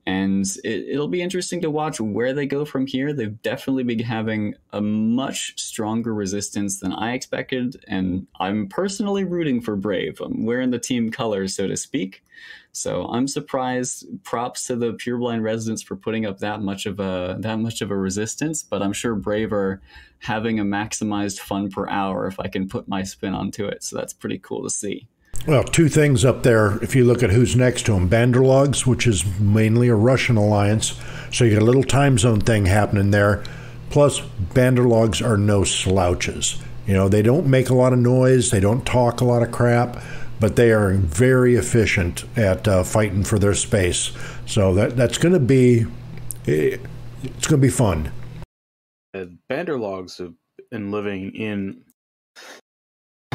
and 0.07 0.45
it, 0.63 0.97
will 0.97 1.07
be 1.07 1.21
interesting 1.21 1.61
to 1.61 1.71
watch 1.71 1.99
where 1.99 2.33
they 2.33 2.45
go 2.45 2.63
from 2.63 2.85
here. 2.85 3.11
They've 3.11 3.41
definitely 3.41 3.83
been 3.83 3.99
having 3.99 4.53
a 4.71 4.79
much 4.79 5.59
stronger 5.59 6.13
resistance 6.13 6.79
than 6.79 6.93
I 6.93 7.13
expected, 7.13 7.83
and 7.87 8.27
I'm 8.39 8.67
personally 8.67 9.23
rooting 9.23 9.61
for 9.61 9.75
Brave. 9.75 10.21
I'm 10.21 10.45
wearing 10.45 10.69
the 10.69 10.79
team 10.79 11.09
colors, 11.09 11.55
so 11.55 11.67
to 11.67 11.75
speak. 11.75 12.23
So 12.71 13.05
I'm 13.05 13.27
surprised. 13.27 14.05
Props 14.23 14.67
to 14.67 14.75
the 14.75 14.93
Pureblind 14.93 15.41
residents 15.41 15.81
for 15.81 15.95
putting 15.95 16.25
up 16.25 16.39
that 16.39 16.61
much 16.61 16.85
of 16.85 16.99
a 16.99 17.37
that 17.39 17.57
much 17.57 17.81
of 17.81 17.89
a 17.89 17.97
resistance, 17.97 18.61
but 18.61 18.83
I'm 18.83 18.93
sure 18.93 19.15
Brave 19.15 19.53
are 19.53 19.81
having 20.19 20.59
a 20.59 20.63
maximized 20.65 21.39
fun 21.39 21.69
per 21.69 21.87
hour 21.89 22.27
if 22.27 22.39
I 22.39 22.47
can 22.47 22.67
put 22.67 22.87
my 22.87 23.01
spin 23.01 23.33
onto 23.33 23.65
it. 23.65 23.83
So 23.83 23.95
that's 23.95 24.13
pretty 24.13 24.37
cool 24.37 24.63
to 24.63 24.69
see. 24.69 25.07
Well, 25.47 25.63
two 25.63 25.89
things 25.89 26.25
up 26.25 26.41
there. 26.41 26.81
If 26.83 26.95
you 26.95 27.05
look 27.05 27.21
at 27.21 27.29
who's 27.29 27.55
next 27.55 27.85
to 27.85 27.93
them, 27.93 28.09
Banderlogs, 28.09 28.87
which 28.87 29.05
is 29.05 29.23
mainly 29.39 29.89
a 29.89 29.95
Russian 29.95 30.37
alliance, 30.37 30.99
so 31.31 31.43
you 31.43 31.53
got 31.53 31.61
a 31.61 31.65
little 31.65 31.83
time 31.83 32.17
zone 32.17 32.41
thing 32.41 32.65
happening 32.65 33.11
there. 33.11 33.43
Plus, 33.91 34.21
Banderlogs 34.21 35.23
are 35.23 35.37
no 35.37 35.63
slouches. 35.63 36.61
You 36.87 36.93
know, 36.93 37.07
they 37.07 37.21
don't 37.21 37.47
make 37.47 37.69
a 37.69 37.75
lot 37.75 37.93
of 37.93 37.99
noise, 37.99 38.49
they 38.49 38.59
don't 38.59 38.85
talk 38.85 39.21
a 39.21 39.25
lot 39.25 39.43
of 39.43 39.51
crap, 39.51 40.01
but 40.39 40.55
they 40.55 40.71
are 40.71 40.93
very 40.93 41.55
efficient 41.55 42.25
at 42.37 42.67
uh, 42.67 42.83
fighting 42.83 43.23
for 43.23 43.39
their 43.39 43.53
space. 43.53 44.11
So 44.45 44.73
that 44.73 44.97
that's 44.97 45.17
going 45.17 45.33
to 45.33 45.39
be 45.39 45.85
it's 46.45 47.47
going 47.47 47.61
to 47.61 47.65
be 47.65 47.69
fun. 47.69 48.11
Uh, 49.13 49.25
Banderlogs 49.49 50.17
have 50.19 50.33
been 50.71 50.91
living 50.91 51.31
in 51.35 51.84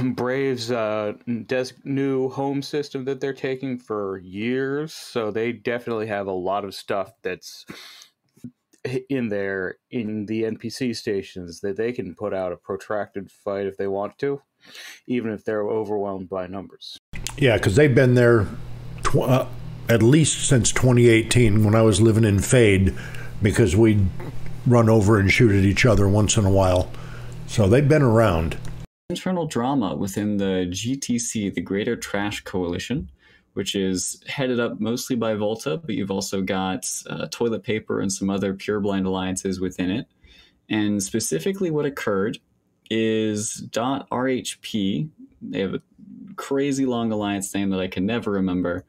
Braves 0.02 0.70
uh, 0.70 1.12
des- 1.46 1.72
new 1.84 2.28
home 2.28 2.62
system 2.62 3.04
that 3.04 3.20
they're 3.20 3.32
taking 3.32 3.78
for 3.78 4.18
years, 4.18 4.92
so 4.92 5.30
they 5.30 5.52
definitely 5.52 6.06
have 6.06 6.26
a 6.26 6.32
lot 6.32 6.64
of 6.64 6.74
stuff 6.74 7.12
that's 7.22 7.64
in 9.08 9.28
there 9.28 9.76
in 9.90 10.26
the 10.26 10.44
NPC 10.44 10.96
stations 10.96 11.60
that 11.60 11.76
they 11.76 11.92
can 11.92 12.14
put 12.14 12.32
out 12.32 12.52
a 12.52 12.56
protracted 12.56 13.30
fight 13.30 13.66
if 13.66 13.76
they 13.76 13.86
want 13.86 14.18
to, 14.18 14.40
even 15.06 15.32
if 15.32 15.44
they're 15.44 15.68
overwhelmed 15.68 16.28
by 16.28 16.46
numbers. 16.46 16.98
Yeah, 17.36 17.56
because 17.56 17.76
they've 17.76 17.94
been 17.94 18.14
there 18.14 18.46
tw- 19.02 19.16
uh, 19.16 19.46
at 19.88 20.02
least 20.02 20.48
since 20.48 20.72
2018 20.72 21.64
when 21.64 21.74
I 21.74 21.82
was 21.82 22.00
living 22.00 22.24
in 22.24 22.38
Fade, 22.38 22.94
because 23.42 23.76
we'd 23.76 24.06
run 24.66 24.88
over 24.88 25.18
and 25.18 25.30
shoot 25.30 25.52
at 25.52 25.64
each 25.64 25.84
other 25.84 26.08
once 26.08 26.36
in 26.36 26.44
a 26.44 26.50
while. 26.50 26.90
So 27.46 27.68
they've 27.68 27.86
been 27.86 28.02
around 28.02 28.56
internal 29.10 29.44
drama 29.44 29.96
within 29.96 30.36
the 30.36 30.66
GTC, 30.70 31.52
the 31.52 31.60
Greater 31.60 31.96
Trash 31.96 32.44
Coalition, 32.44 33.10
which 33.54 33.74
is 33.74 34.22
headed 34.28 34.60
up 34.60 34.80
mostly 34.80 35.16
by 35.16 35.34
Volta, 35.34 35.76
but 35.76 35.96
you've 35.96 36.12
also 36.12 36.40
got 36.40 36.86
uh, 37.08 37.26
Toilet 37.30 37.64
Paper 37.64 38.00
and 38.00 38.12
some 38.12 38.30
other 38.30 38.54
Pureblind 38.54 39.06
alliances 39.06 39.60
within 39.60 39.90
it. 39.90 40.06
And 40.68 41.02
specifically, 41.02 41.72
what 41.72 41.84
occurred 41.84 42.38
is 42.88 43.64
.rhp. 43.72 45.08
They 45.42 45.60
have 45.60 45.74
a 45.74 45.82
crazy 46.36 46.86
long 46.86 47.10
alliance 47.10 47.52
name 47.52 47.70
that 47.70 47.80
I 47.80 47.88
can 47.88 48.06
never 48.06 48.30
remember, 48.30 48.84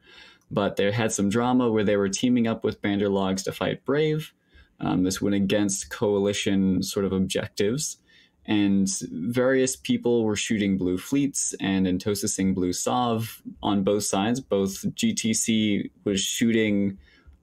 but 0.52 0.76
they 0.76 0.92
had 0.92 1.10
some 1.10 1.30
drama 1.30 1.68
where 1.68 1.84
they 1.84 1.96
were 1.96 2.08
teaming 2.08 2.46
up 2.46 2.62
with 2.62 2.80
Banderlogs 2.80 3.42
to 3.44 3.52
fight 3.52 3.84
Brave. 3.84 4.32
Um, 4.78 5.02
this 5.02 5.20
went 5.20 5.34
against 5.34 5.90
coalition 5.90 6.80
sort 6.84 7.04
of 7.04 7.12
objectives 7.12 7.98
and 8.46 8.88
various 9.10 9.76
people 9.76 10.24
were 10.24 10.36
shooting 10.36 10.76
blue 10.76 10.98
fleets 10.98 11.54
and 11.60 11.86
entosising 11.86 12.54
blue 12.54 12.72
Sov 12.72 13.40
on 13.62 13.84
both 13.84 14.04
sides. 14.04 14.40
Both 14.40 14.84
GTC 14.94 15.90
was 16.04 16.20
shooting 16.20 16.98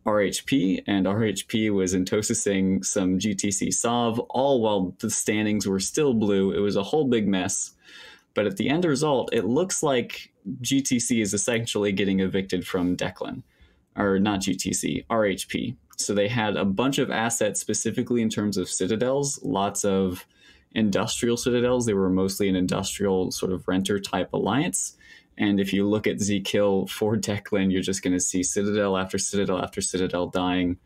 RHP 0.06 0.84
and 0.88 1.06
RHP 1.06 1.72
was 1.74 1.94
entosising 1.94 2.84
some 2.84 3.18
GTC 3.18 3.74
Sov, 3.74 4.20
all 4.30 4.62
while 4.62 4.96
the 5.00 5.10
standings 5.10 5.68
were 5.68 5.80
still 5.80 6.14
blue. 6.14 6.52
It 6.52 6.60
was 6.60 6.76
a 6.76 6.84
whole 6.84 7.06
big 7.06 7.28
mess. 7.28 7.72
But 8.34 8.46
at 8.46 8.58
the 8.58 8.70
end 8.70 8.86
result, 8.86 9.34
it 9.34 9.46
looks 9.46 9.82
like 9.82 10.32
GTC 10.62 11.22
is 11.22 11.34
essentially 11.34 11.92
getting 11.92 12.20
evicted 12.20 12.66
from 12.66 12.96
Deklein, 12.96 13.44
or 13.96 14.20
not 14.20 14.42
GTC, 14.42 15.06
RHP. 15.08 15.76
So 15.98 16.14
they 16.14 16.28
had 16.28 16.56
a 16.56 16.66
bunch 16.66 16.98
of 16.98 17.12
assets 17.12 17.60
specifically 17.60 18.22
in 18.22 18.30
terms 18.30 18.58
of 18.58 18.70
citadels, 18.70 19.40
lots 19.44 19.84
of 19.84 20.26
industrial 20.74 21.38
citadels. 21.38 21.86
They 21.86 21.94
were 21.94 22.10
mostly 22.10 22.50
an 22.50 22.56
industrial 22.56 23.32
sort 23.32 23.52
of 23.52 23.68
renter 23.68 24.00
type 24.00 24.34
alliance. 24.34 24.96
And 25.38 25.60
if 25.60 25.72
you 25.72 25.88
look 25.88 26.06
at 26.06 26.18
Zkill 26.18 26.90
for 26.90 27.16
Deklein, 27.16 27.72
you're 27.72 27.82
just 27.82 28.04
going 28.04 28.14
to 28.14 28.20
see 28.20 28.44
citadel 28.44 28.98
after 28.98 29.18
citadel 29.18 29.60
after 29.60 29.80
citadel 29.80 30.28
dying, 30.28 30.78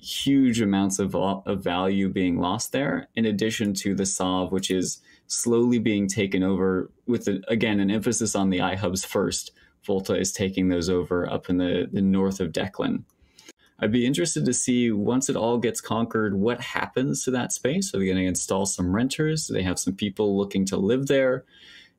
huge 0.00 0.60
amounts 0.60 0.98
of, 0.98 1.14
of 1.14 1.62
value 1.62 2.08
being 2.08 2.38
lost 2.38 2.72
there, 2.72 3.08
in 3.14 3.26
addition 3.26 3.74
to 3.74 3.94
the 3.94 4.06
Sov, 4.06 4.50
which 4.50 4.70
is 4.70 5.00
slowly 5.28 5.78
being 5.78 6.08
taken 6.08 6.42
over 6.42 6.90
with, 7.06 7.28
a, 7.28 7.40
again, 7.46 7.78
an 7.78 7.90
emphasis 7.90 8.34
on 8.34 8.50
the 8.50 8.58
iHubs 8.58 9.06
first. 9.06 9.52
Volta 9.84 10.16
is 10.16 10.32
taking 10.32 10.68
those 10.68 10.88
over 10.88 11.30
up 11.30 11.48
in 11.48 11.58
the, 11.58 11.88
the 11.92 12.02
north 12.02 12.40
of 12.40 12.52
Deklein. 12.52 13.04
I'd 13.82 13.90
be 13.90 14.06
interested 14.06 14.44
to 14.44 14.54
see 14.54 14.92
once 14.92 15.28
it 15.28 15.34
all 15.34 15.58
gets 15.58 15.80
conquered, 15.80 16.38
what 16.38 16.60
happens 16.60 17.24
to 17.24 17.32
that 17.32 17.52
space. 17.52 17.92
Are 17.92 17.98
they 17.98 18.06
going 18.06 18.16
to 18.16 18.24
install 18.24 18.64
some 18.64 18.94
renters? 18.94 19.48
Do 19.48 19.54
they 19.54 19.64
have 19.64 19.78
some 19.78 19.96
people 19.96 20.38
looking 20.38 20.64
to 20.66 20.76
live 20.76 21.08
there? 21.08 21.44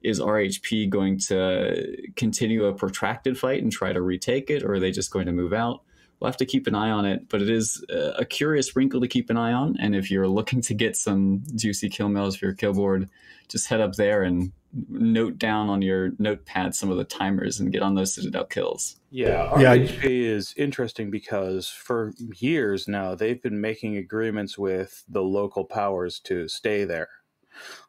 Is 0.02 0.22
RHP 0.22 0.90
going 0.90 1.20
to 1.28 1.98
continue 2.16 2.66
a 2.66 2.74
protracted 2.74 3.38
fight 3.38 3.62
and 3.62 3.70
try 3.70 3.92
to 3.92 4.02
retake 4.02 4.50
it, 4.50 4.64
or 4.64 4.76
are 4.76 4.80
they 4.80 4.92
just 4.92 5.12
going 5.12 5.26
to 5.26 5.34
move 5.34 5.52
out? 5.52 5.82
We'll 6.20 6.30
have 6.30 6.38
to 6.38 6.46
keep 6.46 6.68
an 6.68 6.76
eye 6.76 6.90
on 6.90 7.06
it, 7.06 7.28
but 7.28 7.42
it 7.42 7.50
is 7.50 7.84
uh, 7.94 8.14
a 8.18 8.24
curious 8.24 8.78
wrinkle 8.78 9.02
to 9.02 9.08
keep 9.10 9.30
an 9.30 9.36
eye 9.36 9.52
on. 9.52 9.76
And 9.78 9.94
if 9.94 10.10
you're 10.10 10.28
looking 10.28 10.62
to 10.62 10.74
get 10.74 10.96
some 10.96 11.44
juicy 11.54 11.90
kill 11.90 12.08
mails 12.08 12.38
for 12.38 12.46
your 12.46 12.56
kill 12.56 12.74
board, 12.74 13.10
just 13.50 13.68
head 13.68 13.82
up 13.82 13.96
there 13.96 14.24
and 14.24 14.54
note 14.90 15.38
down 15.38 15.70
on 15.70 15.82
your 15.82 16.12
notepad 16.18 16.74
some 16.74 16.90
of 16.90 16.98
the 16.98 17.04
timers 17.04 17.60
and 17.60 17.72
get 17.72 17.82
on 17.82 17.96
those 17.96 18.14
citadel 18.14 18.46
kills. 18.46 18.98
Yeah, 19.12 19.50
RHP 19.54 20.04
yeah. 20.04 20.10
is 20.10 20.54
interesting 20.58 21.12
because 21.12 21.70
for 21.70 22.14
years 22.40 22.88
now 22.88 23.16
they've 23.16 23.42
been 23.42 23.62
making 23.62 23.98
agreements 23.98 24.58
with 24.58 25.04
the 25.08 25.22
local 25.22 25.64
powers 25.64 26.20
to 26.22 26.48
stay 26.48 26.86
there. 26.86 27.10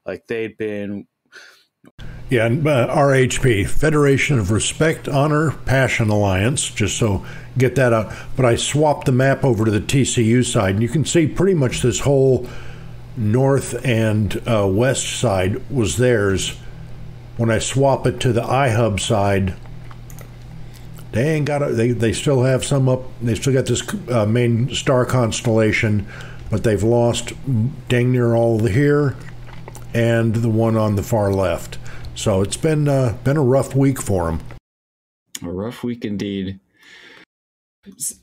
Like 0.05 0.27
they'd 0.27 0.57
been 0.57 1.07
yeah, 2.31 2.47
uh, 2.47 2.95
RHP, 2.95 3.69
Federation 3.69 4.39
of 4.39 4.51
Respect, 4.51 5.09
Honor, 5.09 5.53
Passion 5.67 6.09
Alliance, 6.09 6.71
just 6.71 6.97
so 6.97 7.25
get 7.59 7.75
that 7.75 7.93
out. 7.93 8.13
But 8.35 8.47
I 8.47 8.57
swapped 8.57 9.05
the 9.05 9.13
map 9.13 9.45
over 9.45 9.67
to 9.67 9.71
the 9.71 9.81
TCU 9.81 10.45
side, 10.45 10.75
and 10.75 10.83
you 10.83 10.89
can 10.89 11.05
see 11.05 11.27
pretty 11.27 11.55
much 11.55 11.83
this 11.83 12.01
whole 12.01 12.49
north 13.17 13.85
and 13.85 14.43
uh, 14.49 14.67
west 14.67 15.21
side 15.21 15.71
was 15.71 15.99
theirs 15.99 16.57
when 17.37 17.51
I 17.51 17.59
swap 17.59 18.07
it 18.07 18.21
to 18.21 18.33
the 18.33 18.43
iHub 18.43 19.01
side, 19.01 19.55
they 21.13 21.31
ain't 21.31 21.47
got 21.47 21.63
a, 21.63 21.73
they 21.73 21.93
they 21.93 22.13
still 22.13 22.43
have 22.43 22.65
some 22.65 22.89
up. 22.89 23.03
They 23.23 23.35
still 23.35 23.53
got 23.53 23.67
this 23.67 23.83
uh, 24.09 24.27
main 24.27 24.75
star 24.75 25.07
constellation, 25.07 26.07
but 26.51 26.65
they've 26.65 26.83
lost 26.83 27.33
dang 27.89 28.13
near 28.13 28.35
all 28.35 28.59
the 28.59 28.71
here, 28.71 29.17
and 29.95 30.35
the 30.35 30.49
one 30.49 30.77
on 30.77 30.97
the 30.97 31.03
far 31.03 31.33
left. 31.33 31.79
So 32.15 32.43
it's 32.43 32.57
been 32.57 32.89
uh, 32.89 33.17
been 33.25 33.37
a 33.37 33.43
rough 33.43 33.75
week 33.75 34.01
for 34.01 34.27
them. 34.27 34.41
A 35.43 35.51
rough 35.51 35.83
week 35.85 36.05
indeed. 36.05 36.61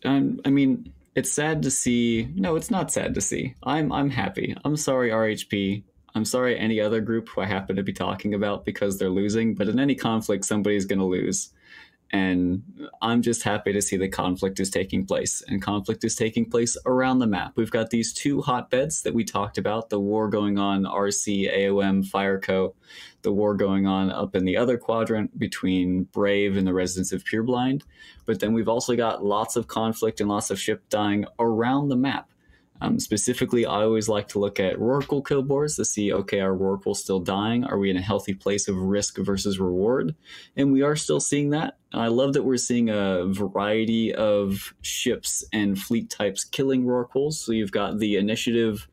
Um, 0.04 0.42
I 0.44 0.50
mean, 0.50 0.92
it's 1.16 1.32
sad 1.32 1.64
to 1.64 1.72
see. 1.72 2.30
No, 2.36 2.56
it's 2.56 2.72
not 2.72 2.92
sad 2.92 3.14
to 3.16 3.22
see. 3.22 3.56
I'm 3.64 3.92
I'm 3.92 4.10
happy. 4.10 4.56
I'm 4.66 4.76
sorry, 4.76 5.10
RHP. 5.10 5.84
I'm 6.14 6.26
sorry, 6.26 6.58
any 6.58 6.80
other 6.80 7.02
group 7.02 7.30
who 7.30 7.42
I 7.42 7.46
happen 7.46 7.76
to 7.76 7.84
be 7.84 7.94
talking 7.94 8.34
about 8.34 8.66
because 8.66 8.98
they're 8.98 9.10
losing. 9.10 9.56
But 9.56 9.70
in 9.70 9.80
any 9.80 9.96
conflict, 9.96 10.46
somebody's 10.46 10.86
going 10.86 11.00
to 11.00 11.06
lose. 11.06 11.52
And 12.14 12.64
I'm 13.02 13.22
just 13.22 13.44
happy 13.44 13.72
to 13.72 13.82
see 13.82 13.96
the 13.96 14.10
conflict 14.10 14.60
is 14.60 14.70
taking 14.70 15.06
place. 15.06 15.42
And 15.48 15.62
conflict 15.62 16.04
is 16.04 16.16
taking 16.16 16.50
place 16.50 16.78
around 16.86 17.20
the 17.20 17.28
map. 17.28 17.54
We've 17.56 17.72
got 17.72 17.90
these 17.90 18.12
two 18.12 18.42
hotbeds 18.42 19.04
that 19.04 19.14
we 19.14 19.24
talked 19.24 19.58
about 19.58 19.90
the 19.90 20.00
war 20.00 20.28
going 20.28 20.60
on 20.60 20.84
RC, 20.84 21.50
AOM, 21.56 22.06
Fireco, 22.06 22.74
the 23.22 23.32
war 23.32 23.56
going 23.56 23.88
on 23.88 24.12
up 24.12 24.36
in 24.36 24.44
the 24.44 24.58
other 24.58 24.78
quadrant 24.78 25.40
between 25.40 26.04
Brave 26.04 26.58
and 26.58 26.68
the 26.68 26.74
residents 26.74 27.14
of 27.14 27.24
Pureblind. 27.24 27.84
But 28.26 28.42
then 28.42 28.52
we've 28.52 28.70
also 28.70 28.98
got 28.98 29.24
lots 29.24 29.56
of 29.56 29.68
conflict 29.68 30.20
and 30.20 30.30
lots 30.30 30.50
of 30.50 30.60
ship 30.60 30.84
dying 30.90 31.26
around 31.40 31.88
the 31.88 31.96
map. 31.96 32.31
Um, 32.82 33.00
specifically, 33.00 33.66
I 33.66 33.84
always 33.84 34.10
like 34.10 34.28
to 34.30 34.40
look 34.40 34.60
at 34.60 34.78
Rorqual 34.78 35.26
kill 35.26 35.44
boards 35.44 35.76
to 35.76 35.86
see, 35.86 36.12
okay, 36.12 36.40
are 36.40 36.56
Rorqual 36.56 36.96
still 36.96 37.20
dying? 37.20 37.64
Are 37.64 37.78
we 37.78 37.92
in 37.92 37.98
a 37.98 38.02
healthy 38.02 38.34
place 38.34 38.68
of 38.68 38.76
risk 38.76 39.18
versus 39.20 39.60
reward? 39.60 40.16
And 40.58 40.74
we 40.74 40.82
are 40.82 40.96
still 40.96 41.20
seeing 41.20 41.52
that. 41.52 41.78
I 41.94 42.08
love 42.08 42.34
that 42.34 42.44
we're 42.44 42.58
seeing 42.58 42.90
a 42.90 43.26
variety 43.28 44.14
of 44.16 44.74
ships 44.82 45.44
and 45.54 45.78
fleet 45.78 46.10
types 46.10 46.44
killing 46.44 46.84
Rorquals. 46.84 47.34
So 47.34 47.52
you've 47.52 47.72
got 47.72 48.00
the 48.00 48.18
initiative 48.18 48.88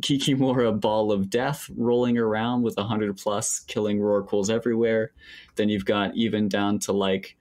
Kikimora 0.00 0.80
ball 0.80 1.10
of 1.10 1.28
death 1.28 1.68
rolling 1.76 2.18
around 2.18 2.62
with 2.62 2.76
100 2.76 3.16
plus 3.16 3.58
killing 3.60 3.98
Rorquals 3.98 4.50
everywhere. 4.50 5.12
Then 5.56 5.68
you've 5.68 5.84
got 5.84 6.14
even 6.14 6.48
down 6.48 6.78
to 6.80 6.92
like 6.92 7.36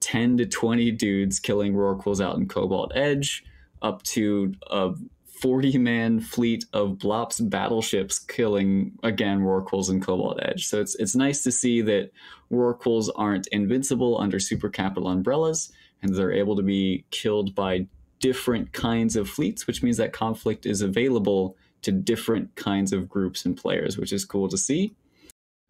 10 0.00 0.38
to 0.38 0.46
20 0.46 0.90
dudes 0.92 1.38
killing 1.38 1.74
Rorquals 1.74 2.24
out 2.24 2.36
in 2.36 2.46
Cobalt 2.46 2.92
Edge, 2.94 3.44
up 3.82 4.02
to 4.04 4.54
a 4.70 4.94
40 5.40 5.78
man 5.78 6.20
fleet 6.20 6.64
of 6.72 6.92
Blops 6.92 7.48
battleships 7.48 8.18
killing 8.18 8.92
again 9.02 9.40
Rorquals 9.40 9.88
and 9.88 10.02
Cobalt 10.02 10.40
Edge. 10.42 10.66
So 10.66 10.80
it's 10.80 10.94
it's 10.96 11.14
nice 11.14 11.42
to 11.44 11.52
see 11.52 11.80
that 11.82 12.10
Rorquals 12.50 13.08
aren't 13.14 13.46
invincible 13.48 14.20
under 14.20 14.40
super 14.40 14.68
capital 14.68 15.08
umbrellas 15.08 15.72
and 16.02 16.14
they're 16.14 16.32
able 16.32 16.56
to 16.56 16.62
be 16.62 17.04
killed 17.10 17.54
by 17.54 17.86
different 18.20 18.72
kinds 18.72 19.16
of 19.16 19.28
fleets, 19.28 19.66
which 19.66 19.82
means 19.82 19.96
that 19.96 20.12
conflict 20.12 20.66
is 20.66 20.80
available 20.80 21.56
to 21.82 21.92
different 21.92 22.54
kinds 22.56 22.92
of 22.92 23.08
groups 23.08 23.44
and 23.44 23.56
players, 23.56 23.96
which 23.96 24.12
is 24.12 24.24
cool 24.24 24.48
to 24.48 24.58
see. 24.58 24.94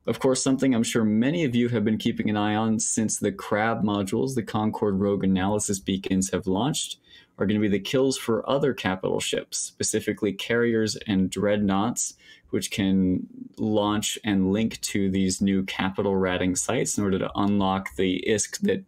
Of 0.07 0.21
course, 0.21 0.43
something 0.43 0.75
I'm 0.75 0.83
sure 0.83 1.05
many 1.05 1.45
of 1.45 1.55
you 1.55 1.69
have 1.69 1.85
been 1.85 1.99
keeping 1.99 2.31
an 2.31 2.37
eye 2.37 2.55
on 2.55 2.81
since 2.81 3.19
the 3.19 3.33
Crab 3.33 3.83
modules, 3.83 4.35
the 4.35 4.43
Concord 4.43 5.01
Rogue 5.01 5.25
Analysis 5.25 5.79
Beacons, 5.79 6.31
have 6.31 6.47
launched 6.47 6.99
are 7.39 7.47
going 7.47 7.61
to 7.61 7.69
be 7.69 7.69
the 7.69 7.79
kills 7.79 8.19
for 8.19 8.49
other 8.49 8.75
capital 8.75 9.21
ships, 9.21 9.59
specifically 9.59 10.33
carriers 10.33 10.97
and 11.07 11.31
dreadnoughts, 11.31 12.15
which 12.51 12.71
can 12.71 13.27
launch 13.59 14.19
and 14.25 14.53
link 14.53 14.81
to 14.81 15.11
these 15.11 15.41
new 15.41 15.63
capital 15.65 16.17
ratting 16.17 16.57
sites 16.57 16.99
in 16.99 17.05
order 17.05 17.19
to 17.19 17.31
unlock 17.37 17.95
the 17.97 18.25
ISK 18.27 18.59
that 18.61 18.85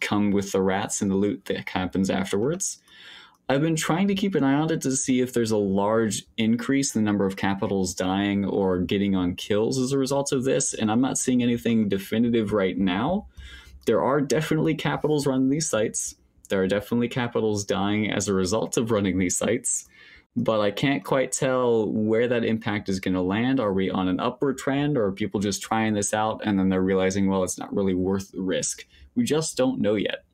come 0.00 0.30
with 0.30 0.52
the 0.52 0.60
rats 0.60 1.00
and 1.00 1.10
the 1.10 1.16
loot 1.16 1.46
that 1.46 1.68
happens 1.68 2.10
afterwards. 2.10 2.78
I've 3.48 3.60
been 3.60 3.76
trying 3.76 4.08
to 4.08 4.14
keep 4.14 4.34
an 4.34 4.44
eye 4.44 4.54
on 4.54 4.70
it 4.70 4.80
to 4.82 4.92
see 4.92 5.20
if 5.20 5.32
there's 5.32 5.50
a 5.50 5.56
large 5.56 6.24
increase 6.36 6.94
in 6.94 7.02
the 7.02 7.04
number 7.04 7.26
of 7.26 7.36
capitals 7.36 7.94
dying 7.94 8.44
or 8.44 8.78
getting 8.78 9.16
on 9.16 9.34
kills 9.34 9.78
as 9.78 9.92
a 9.92 9.98
result 9.98 10.32
of 10.32 10.44
this, 10.44 10.74
and 10.74 10.90
I'm 10.90 11.00
not 11.00 11.18
seeing 11.18 11.42
anything 11.42 11.88
definitive 11.88 12.52
right 12.52 12.78
now. 12.78 13.26
There 13.86 14.02
are 14.02 14.20
definitely 14.20 14.74
capitals 14.74 15.26
running 15.26 15.50
these 15.50 15.68
sites 15.68 16.14
there 16.48 16.62
are 16.62 16.66
definitely 16.66 17.08
capitals 17.08 17.64
dying 17.64 18.10
as 18.10 18.28
a 18.28 18.34
result 18.34 18.76
of 18.76 18.90
running 18.90 19.18
these 19.18 19.36
sites, 19.36 19.88
but 20.36 20.60
I 20.60 20.70
can't 20.70 21.04
quite 21.04 21.32
tell 21.32 21.90
where 21.90 22.28
that 22.28 22.44
impact 22.44 22.88
is 22.88 23.00
going 23.00 23.14
to 23.14 23.22
land. 23.22 23.60
Are 23.60 23.72
we 23.72 23.90
on 23.90 24.08
an 24.08 24.20
upward 24.20 24.58
trend 24.58 24.96
or 24.96 25.06
are 25.06 25.12
people 25.12 25.40
just 25.40 25.62
trying 25.62 25.94
this 25.94 26.14
out 26.14 26.40
and 26.44 26.58
then 26.58 26.68
they're 26.68 26.80
realizing, 26.80 27.28
well, 27.28 27.44
it's 27.44 27.58
not 27.58 27.74
really 27.74 27.94
worth 27.94 28.32
the 28.32 28.40
risk? 28.40 28.86
We 29.14 29.24
just 29.24 29.56
don't 29.56 29.80
know 29.80 29.94
yet. 29.94 30.24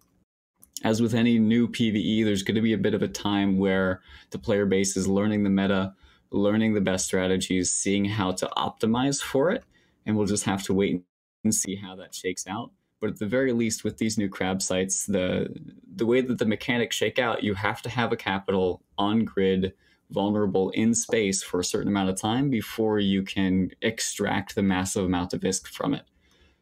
As 0.85 1.03
with 1.03 1.15
any 1.15 1.41
new 1.41 1.67
PvE, 1.67 2.25
there's 2.25 2.45
going 2.45 2.55
to 2.55 2.61
be 2.63 2.73
a 2.73 2.79
bit 2.79 2.95
of 2.95 3.03
a 3.03 3.09
time 3.09 3.59
where 3.59 4.01
the 4.31 4.39
player 4.39 4.65
base 4.65 4.97
is 4.97 5.09
learning 5.09 5.43
the 5.43 5.51
meta, 5.51 5.95
learning 6.31 6.75
the 6.75 6.81
best 6.81 7.07
strategies, 7.07 7.73
seeing 7.73 8.05
how 8.05 8.31
to 8.33 8.47
optimize 8.57 9.21
for 9.21 9.51
it, 9.51 9.65
and 10.07 10.17
we'll 10.17 10.27
just 10.27 10.45
have 10.45 10.63
to 10.65 10.75
wait 10.75 11.03
and 11.43 11.53
see 11.53 11.75
how 11.75 11.97
that 11.97 12.15
shakes 12.15 12.47
out. 12.47 12.71
But 13.01 13.11
at 13.11 13.19
the 13.19 13.27
very 13.27 13.53
least, 13.53 13.85
with 13.85 13.99
these 13.99 14.19
new 14.19 14.29
crab 14.29 14.61
sites, 14.61 15.07
the 15.07 15.49
the 15.95 16.07
way 16.07 16.21
that 16.21 16.39
the 16.39 16.47
mechanics 16.47 16.97
shake 16.97 17.19
out, 17.19 17.43
you 17.43 17.55
have 17.55 17.83
to 17.83 17.89
have 17.89 18.13
a 18.13 18.17
capital 18.17 18.83
on 18.97 19.25
grid, 19.25 19.73
vulnerable 20.11 20.71
in 20.71 20.95
space 20.95 21.43
for 21.43 21.61
a 21.61 21.65
certain 21.65 21.89
amount 21.89 22.11
of 22.11 22.21
time 22.21 22.51
before 22.51 22.99
you 22.99 23.23
can 23.23 23.71
extract 23.83 24.55
the 24.55 24.63
massive 24.63 25.05
amount 25.05 25.33
of 25.33 25.41
ISK 25.41 25.69
from 25.69 25.95
it. 25.95 26.05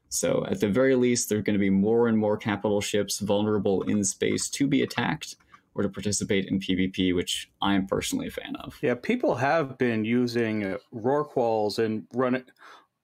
So 0.08 0.46
at 0.48 0.60
the 0.60 0.68
very 0.68 0.94
least, 0.94 1.28
there 1.28 1.38
are 1.38 1.42
going 1.42 1.54
to 1.54 1.60
be 1.60 1.70
more 1.70 2.08
and 2.08 2.16
more 2.16 2.36
capital 2.36 2.80
ships 2.80 3.18
vulnerable 3.18 3.82
in 3.82 4.04
space 4.04 4.48
to 4.50 4.66
be 4.66 4.82
attacked 4.82 5.36
or 5.74 5.82
to 5.82 5.88
participate 5.88 6.46
in 6.46 6.58
PvP, 6.58 7.14
which 7.14 7.50
I 7.60 7.74
am 7.74 7.86
personally 7.86 8.28
a 8.28 8.30
fan 8.30 8.56
of. 8.56 8.78
Yeah, 8.80 8.94
people 8.94 9.34
have 9.34 9.76
been 9.76 10.04
using 10.04 10.64
uh, 10.64 10.78
Rorquals 10.94 11.78
and 11.78 12.06
running 12.14 12.44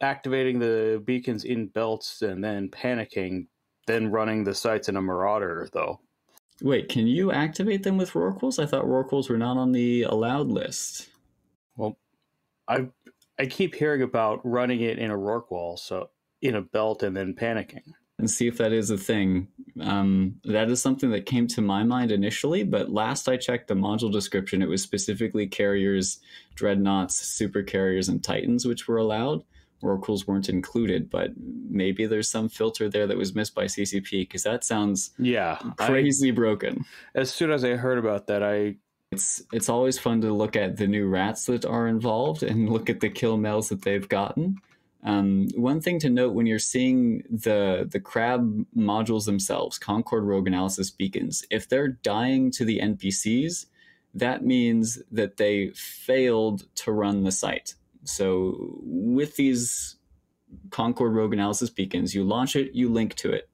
activating 0.02 0.58
the 0.58 1.02
beacons 1.04 1.44
in 1.44 1.68
belts 1.68 2.22
and 2.22 2.42
then 2.42 2.68
panicking, 2.68 3.46
then 3.86 4.10
running 4.10 4.44
the 4.44 4.54
sites 4.54 4.88
in 4.88 4.96
a 4.96 5.02
marauder, 5.02 5.68
though. 5.72 6.00
Wait, 6.60 6.88
can 6.88 7.06
you 7.06 7.32
activate 7.32 7.82
them 7.82 7.96
with 7.96 8.12
Rorquals? 8.12 8.62
I 8.62 8.66
thought 8.66 8.84
Rorquals 8.84 9.28
were 9.28 9.38
not 9.38 9.56
on 9.56 9.72
the 9.72 10.02
allowed 10.02 10.48
list. 10.48 11.08
Well, 11.76 11.98
I 12.68 12.88
I 13.38 13.46
keep 13.46 13.74
hearing 13.74 14.02
about 14.02 14.40
running 14.44 14.80
it 14.80 14.98
in 14.98 15.10
a 15.10 15.16
Rorqual, 15.16 15.78
so 15.78 16.10
in 16.42 16.56
a 16.56 16.62
belt 16.62 17.02
and 17.02 17.16
then 17.16 17.34
panicking. 17.34 17.82
And 18.18 18.30
see 18.30 18.46
if 18.46 18.58
that 18.58 18.72
is 18.72 18.90
a 18.90 18.98
thing. 18.98 19.48
Um, 19.80 20.36
that 20.44 20.70
is 20.70 20.80
something 20.80 21.10
that 21.10 21.26
came 21.26 21.48
to 21.48 21.60
my 21.60 21.82
mind 21.82 22.12
initially, 22.12 22.62
but 22.62 22.92
last 22.92 23.28
I 23.28 23.36
checked 23.36 23.66
the 23.66 23.74
module 23.74 24.12
description, 24.12 24.62
it 24.62 24.68
was 24.68 24.82
specifically 24.82 25.46
carriers, 25.46 26.20
dreadnoughts, 26.54 27.16
super 27.16 27.62
carriers, 27.62 28.08
and 28.08 28.22
titans 28.22 28.66
which 28.66 28.86
were 28.86 28.98
allowed. 28.98 29.42
Rorquals 29.82 30.26
weren't 30.26 30.48
included, 30.48 31.10
but 31.10 31.30
maybe 31.36 32.06
there's 32.06 32.30
some 32.30 32.48
filter 32.48 32.88
there 32.88 33.06
that 33.06 33.16
was 33.16 33.34
missed 33.34 33.54
by 33.54 33.64
CCP 33.64 34.10
because 34.22 34.44
that 34.44 34.64
sounds 34.64 35.10
yeah 35.18 35.56
crazy 35.76 36.28
I, 36.28 36.32
broken. 36.32 36.84
As 37.14 37.32
soon 37.32 37.50
as 37.50 37.64
I 37.64 37.70
heard 37.70 37.98
about 37.98 38.26
that, 38.28 38.42
I 38.42 38.76
it's 39.10 39.42
it's 39.52 39.68
always 39.68 39.98
fun 39.98 40.20
to 40.22 40.32
look 40.32 40.56
at 40.56 40.78
the 40.78 40.86
new 40.86 41.06
rats 41.06 41.46
that 41.46 41.64
are 41.64 41.86
involved 41.86 42.42
and 42.42 42.70
look 42.70 42.88
at 42.88 43.00
the 43.00 43.10
kill 43.10 43.36
mails 43.36 43.68
that 43.68 43.82
they've 43.82 44.08
gotten. 44.08 44.56
Um, 45.04 45.48
one 45.56 45.80
thing 45.80 45.98
to 46.00 46.10
note 46.10 46.32
when 46.32 46.46
you're 46.46 46.58
seeing 46.58 47.22
the 47.28 47.88
the 47.90 48.00
crab 48.00 48.64
modules 48.76 49.26
themselves, 49.26 49.78
Concord 49.78 50.24
Rogue 50.24 50.46
Analysis 50.46 50.90
beacons, 50.90 51.44
if 51.50 51.68
they're 51.68 51.88
dying 51.88 52.50
to 52.52 52.64
the 52.64 52.78
NPCs, 52.80 53.66
that 54.14 54.44
means 54.44 55.02
that 55.10 55.36
they 55.36 55.70
failed 55.74 56.66
to 56.76 56.92
run 56.92 57.24
the 57.24 57.32
site 57.32 57.74
so 58.04 58.78
with 58.82 59.36
these 59.36 59.96
Concord 60.70 61.14
Rogue 61.14 61.32
Analysis 61.32 61.70
beacons, 61.70 62.14
you 62.14 62.24
launch 62.24 62.56
it, 62.56 62.74
you 62.74 62.90
link 62.90 63.14
to 63.16 63.30
it, 63.30 63.48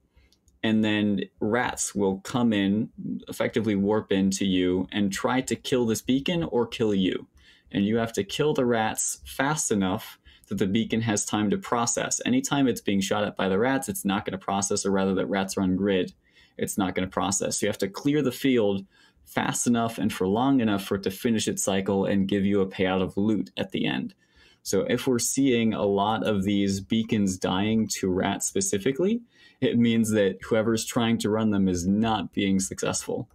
and 0.63 0.85
then 0.85 1.21
rats 1.41 1.95
will 1.95 2.19
come 2.21 2.53
in, 2.53 2.91
effectively 3.29 3.75
warp 3.75 4.11
into 4.11 4.45
you, 4.45 4.89
and 4.91 5.13
try 5.13 5.41
to 5.43 5.55
kill 5.55 5.87
this 5.87 6.03
beacon 6.03 6.43
or 6.45 6.67
kill 6.67 6.95
you. 6.95 7.29
And 7.71 7.85
you 7.85 7.99
have 7.99 8.13
to 8.15 8.25
kill 8.25 8.55
the 8.55 8.65
rats 8.65 9.21
fast 9.25 9.71
enough 9.71 10.19
that 10.49 10.59
the 10.59 10.67
beacon 10.67 11.03
has 11.03 11.25
time 11.25 11.51
to 11.51 11.59
process. 11.59 12.21
Anytime 12.25 12.67
it's 12.67 12.81
being 12.81 13.01
shot 13.01 13.25
at 13.25 13.37
by 13.37 13.49
the 13.49 13.59
rats, 13.59 13.89
it's 13.89 14.05
not 14.05 14.25
going 14.25 14.33
to 14.33 14.45
process, 14.45 14.87
or 14.87 14.91
rather, 14.91 15.15
that 15.15 15.27
rats 15.27 15.57
are 15.57 15.63
on 15.63 15.77
grid, 15.77 16.13
it's 16.57 16.79
not 16.79 16.95
going 16.95 17.07
to 17.07 17.13
process. 17.13 17.59
So 17.59 17.67
you 17.67 17.69
have 17.69 17.79
to 17.79 17.89
clear 17.89 18.23
the 18.23 18.33
field 18.33 18.85
fast 19.25 19.67
enough 19.67 19.99
and 19.99 20.13
for 20.13 20.27
long 20.27 20.61
enough 20.61 20.85
for 20.85 20.95
it 20.95 21.03
to 21.03 21.11
finish 21.11 21.47
its 21.47 21.63
cycle 21.63 22.07
and 22.07 22.27
give 22.27 22.47
you 22.47 22.63
a 22.63 22.67
payout 22.67 23.03
of 23.03 23.17
loot 23.17 23.51
at 23.57 23.71
the 23.73 23.87
end. 23.87 24.15
So 24.63 24.83
if 24.83 25.07
we're 25.07 25.19
seeing 25.19 25.73
a 25.73 25.85
lot 25.85 26.27
of 26.27 26.45
these 26.45 26.81
beacons 26.81 27.39
dying 27.39 27.89
to 27.99 28.11
rats 28.11 28.47
specifically, 28.47 29.23
it 29.61 29.79
means 29.79 30.11
that 30.11 30.39
whoever's 30.43 30.85
trying 30.85 31.19
to 31.19 31.31
run 31.31 31.51
them 31.51 31.69
is 31.69 31.87
not 31.87 32.33
being 32.33 32.61
successful. 32.61 33.29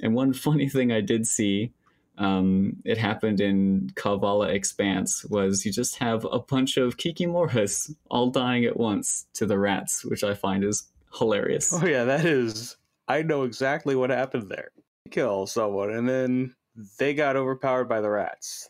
And 0.00 0.14
one 0.14 0.32
funny 0.34 0.68
thing 0.68 0.92
I 0.92 1.00
did 1.00 1.26
see, 1.26 1.72
um, 2.18 2.76
it 2.84 2.98
happened 2.98 3.40
in 3.40 3.90
Kalevala 3.94 4.48
Expanse, 4.48 5.24
was 5.24 5.64
you 5.64 5.72
just 5.72 5.96
have 5.96 6.26
a 6.30 6.38
bunch 6.38 6.76
of 6.76 6.96
Kikimoras 6.96 7.94
all 8.10 8.30
dying 8.30 8.64
at 8.64 8.76
once 8.76 9.26
to 9.34 9.46
the 9.46 9.58
rats, 9.58 10.04
which 10.04 10.24
I 10.24 10.34
find 10.34 10.64
is 10.64 10.88
hilarious. 11.16 11.72
Oh 11.72 11.86
yeah, 11.86 12.04
that 12.04 12.24
is. 12.24 12.76
I 13.06 13.22
know 13.22 13.44
exactly 13.44 13.96
what 13.96 14.10
happened 14.10 14.48
there. 14.48 14.70
Kill 15.10 15.46
someone, 15.46 15.90
and 15.90 16.08
then 16.08 16.54
they 16.98 17.14
got 17.14 17.36
overpowered 17.36 17.88
by 17.88 18.00
the 18.00 18.10
rats. 18.10 18.68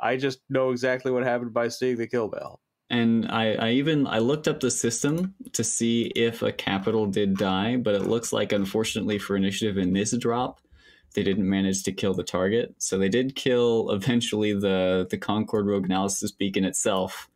I 0.00 0.16
just 0.16 0.40
know 0.48 0.70
exactly 0.70 1.10
what 1.10 1.24
happened 1.24 1.52
by 1.52 1.68
seeing 1.68 1.96
the 1.96 2.06
kill 2.06 2.28
bell. 2.28 2.60
And 2.90 3.26
I, 3.30 3.52
I 3.52 3.70
even 3.72 4.06
I 4.06 4.18
looked 4.18 4.48
up 4.48 4.60
the 4.60 4.70
system 4.70 5.34
to 5.52 5.62
see 5.62 6.04
if 6.16 6.40
a 6.40 6.52
capital 6.52 7.06
did 7.06 7.36
die, 7.36 7.76
but 7.76 7.94
it 7.94 8.06
looks 8.06 8.32
like 8.32 8.52
unfortunately 8.52 9.18
for 9.18 9.36
initiative 9.36 9.76
in 9.76 9.92
this 9.92 10.16
drop, 10.16 10.60
they 11.14 11.22
didn't 11.22 11.48
manage 11.48 11.82
to 11.82 11.92
kill 11.92 12.14
the 12.14 12.22
target. 12.22 12.74
So 12.78 12.96
they 12.96 13.10
did 13.10 13.36
kill 13.36 13.90
eventually 13.90 14.54
the 14.54 15.06
the 15.10 15.18
Concord 15.18 15.66
Rogue 15.66 15.84
Analysis 15.84 16.32
Beacon 16.32 16.64
itself, 16.64 17.28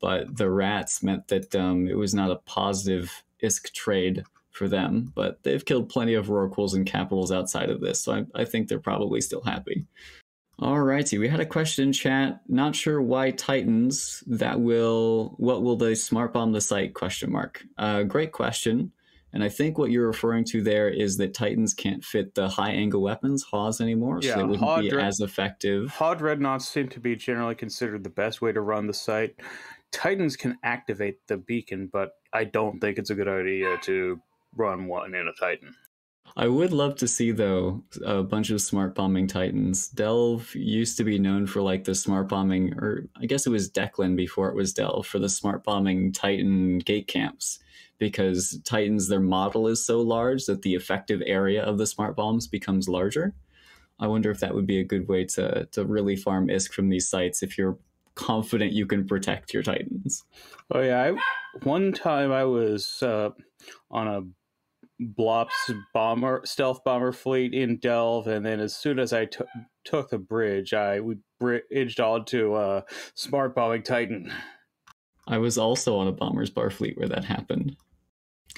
but 0.00 0.36
the 0.36 0.50
rats 0.50 1.02
meant 1.02 1.28
that 1.28 1.54
um, 1.54 1.86
it 1.86 1.96
was 1.96 2.14
not 2.14 2.32
a 2.32 2.36
positive 2.36 3.22
ISK 3.42 3.72
trade 3.72 4.24
for 4.50 4.66
them. 4.66 5.12
But 5.14 5.44
they've 5.44 5.64
killed 5.64 5.88
plenty 5.88 6.14
of 6.14 6.26
Rorquals 6.26 6.74
and 6.74 6.84
Capitals 6.84 7.30
outside 7.30 7.70
of 7.70 7.80
this, 7.80 8.02
so 8.02 8.14
I, 8.14 8.42
I 8.42 8.44
think 8.44 8.66
they're 8.66 8.80
probably 8.80 9.20
still 9.20 9.42
happy. 9.42 9.86
Alrighty, 10.60 11.20
we 11.20 11.28
had 11.28 11.38
a 11.38 11.46
question 11.46 11.84
in 11.84 11.92
chat. 11.92 12.40
Not 12.48 12.74
sure 12.74 13.00
why 13.00 13.30
Titans. 13.30 14.24
That 14.26 14.60
will 14.60 15.34
what 15.36 15.62
will 15.62 15.76
they 15.76 15.94
smart 15.94 16.32
bomb 16.32 16.52
the 16.52 16.60
site? 16.60 16.94
Question 16.94 17.30
mark. 17.30 17.62
Uh, 17.76 18.02
great 18.02 18.32
question. 18.32 18.92
And 19.32 19.44
I 19.44 19.50
think 19.50 19.78
what 19.78 19.90
you're 19.90 20.06
referring 20.06 20.44
to 20.46 20.62
there 20.62 20.88
is 20.88 21.18
that 21.18 21.34
Titans 21.34 21.74
can't 21.74 22.02
fit 22.02 22.34
the 22.34 22.48
high 22.48 22.70
angle 22.70 23.02
weapons 23.02 23.44
HAWs 23.50 23.80
anymore, 23.80 24.20
Yeah, 24.22 24.34
so 24.34 24.38
they 24.38 24.44
wouldn't 24.44 24.68
HAW 24.68 24.80
be 24.80 24.90
as 24.90 25.20
effective. 25.20 25.90
Hod 25.90 26.18
Dreadnoughts 26.18 26.66
seem 26.66 26.88
to 26.88 27.00
be 27.00 27.14
generally 27.14 27.54
considered 27.54 28.04
the 28.04 28.10
best 28.10 28.40
way 28.40 28.52
to 28.52 28.60
run 28.60 28.86
the 28.86 28.94
site. 28.94 29.38
Titans 29.92 30.36
can 30.36 30.58
activate 30.62 31.26
the 31.28 31.36
beacon, 31.36 31.90
but 31.92 32.12
I 32.32 32.44
don't 32.44 32.80
think 32.80 32.98
it's 32.98 33.10
a 33.10 33.14
good 33.14 33.28
idea 33.28 33.76
to 33.82 34.20
run 34.56 34.86
one 34.86 35.14
in 35.14 35.28
a 35.28 35.32
Titan. 35.38 35.74
I 36.40 36.46
would 36.46 36.72
love 36.72 36.94
to 36.96 37.08
see 37.08 37.32
though 37.32 37.82
a 38.04 38.22
bunch 38.22 38.50
of 38.50 38.60
smart 38.60 38.94
bombing 38.94 39.26
titans. 39.26 39.88
Delve 39.88 40.54
used 40.54 40.96
to 40.98 41.04
be 41.04 41.18
known 41.18 41.48
for 41.48 41.60
like 41.60 41.82
the 41.82 41.96
smart 41.96 42.28
bombing, 42.28 42.74
or 42.74 43.08
I 43.20 43.26
guess 43.26 43.44
it 43.44 43.50
was 43.50 43.68
Deklein 43.68 44.14
before 44.14 44.48
it 44.48 44.54
was 44.54 44.72
Delve 44.72 45.04
for 45.04 45.18
the 45.18 45.28
smart 45.28 45.64
bombing 45.64 46.12
titan 46.12 46.78
gate 46.78 47.08
camps. 47.08 47.58
Because 47.98 48.60
titans, 48.64 49.08
their 49.08 49.18
model 49.18 49.66
is 49.66 49.84
so 49.84 50.00
large 50.00 50.46
that 50.46 50.62
the 50.62 50.76
effective 50.76 51.20
area 51.26 51.60
of 51.60 51.76
the 51.76 51.86
smart 51.88 52.14
bombs 52.14 52.46
becomes 52.46 52.88
larger. 52.88 53.34
I 53.98 54.06
wonder 54.06 54.30
if 54.30 54.38
that 54.38 54.54
would 54.54 54.66
be 54.66 54.78
a 54.78 54.84
good 54.84 55.08
way 55.08 55.24
to 55.24 55.66
to 55.72 55.84
really 55.84 56.14
farm 56.14 56.46
ISK 56.46 56.72
from 56.72 56.88
these 56.88 57.08
sites 57.08 57.42
if 57.42 57.58
you're 57.58 57.78
confident 58.14 58.72
you 58.72 58.86
can 58.86 59.08
protect 59.08 59.52
your 59.52 59.64
titans. 59.64 60.24
Oh 60.72 60.82
yeah, 60.82 61.02
I, 61.02 61.58
one 61.64 61.92
time 61.92 62.30
I 62.30 62.44
was 62.44 63.02
uh, 63.02 63.30
on 63.90 64.06
a 64.06 64.22
Blops 65.00 65.52
bomber 65.94 66.42
stealth 66.44 66.82
bomber 66.84 67.12
fleet 67.12 67.54
in 67.54 67.76
Delve, 67.76 68.26
and 68.26 68.44
then 68.44 68.58
as 68.58 68.74
soon 68.74 68.98
as 68.98 69.12
I 69.12 69.26
took 69.26 69.46
took 69.84 70.10
the 70.10 70.18
bridge, 70.18 70.74
I 70.74 71.00
we 71.00 71.18
bridged 71.38 72.00
on 72.00 72.24
to 72.26 72.54
uh, 72.54 72.80
smart 73.14 73.54
bombing 73.54 73.82
Titan. 73.82 74.32
I 75.26 75.38
was 75.38 75.58
also 75.58 75.96
on 75.98 76.08
a 76.08 76.12
bomber's 76.12 76.50
bar 76.50 76.70
fleet 76.70 76.98
where 76.98 77.08
that 77.08 77.24
happened. 77.24 77.76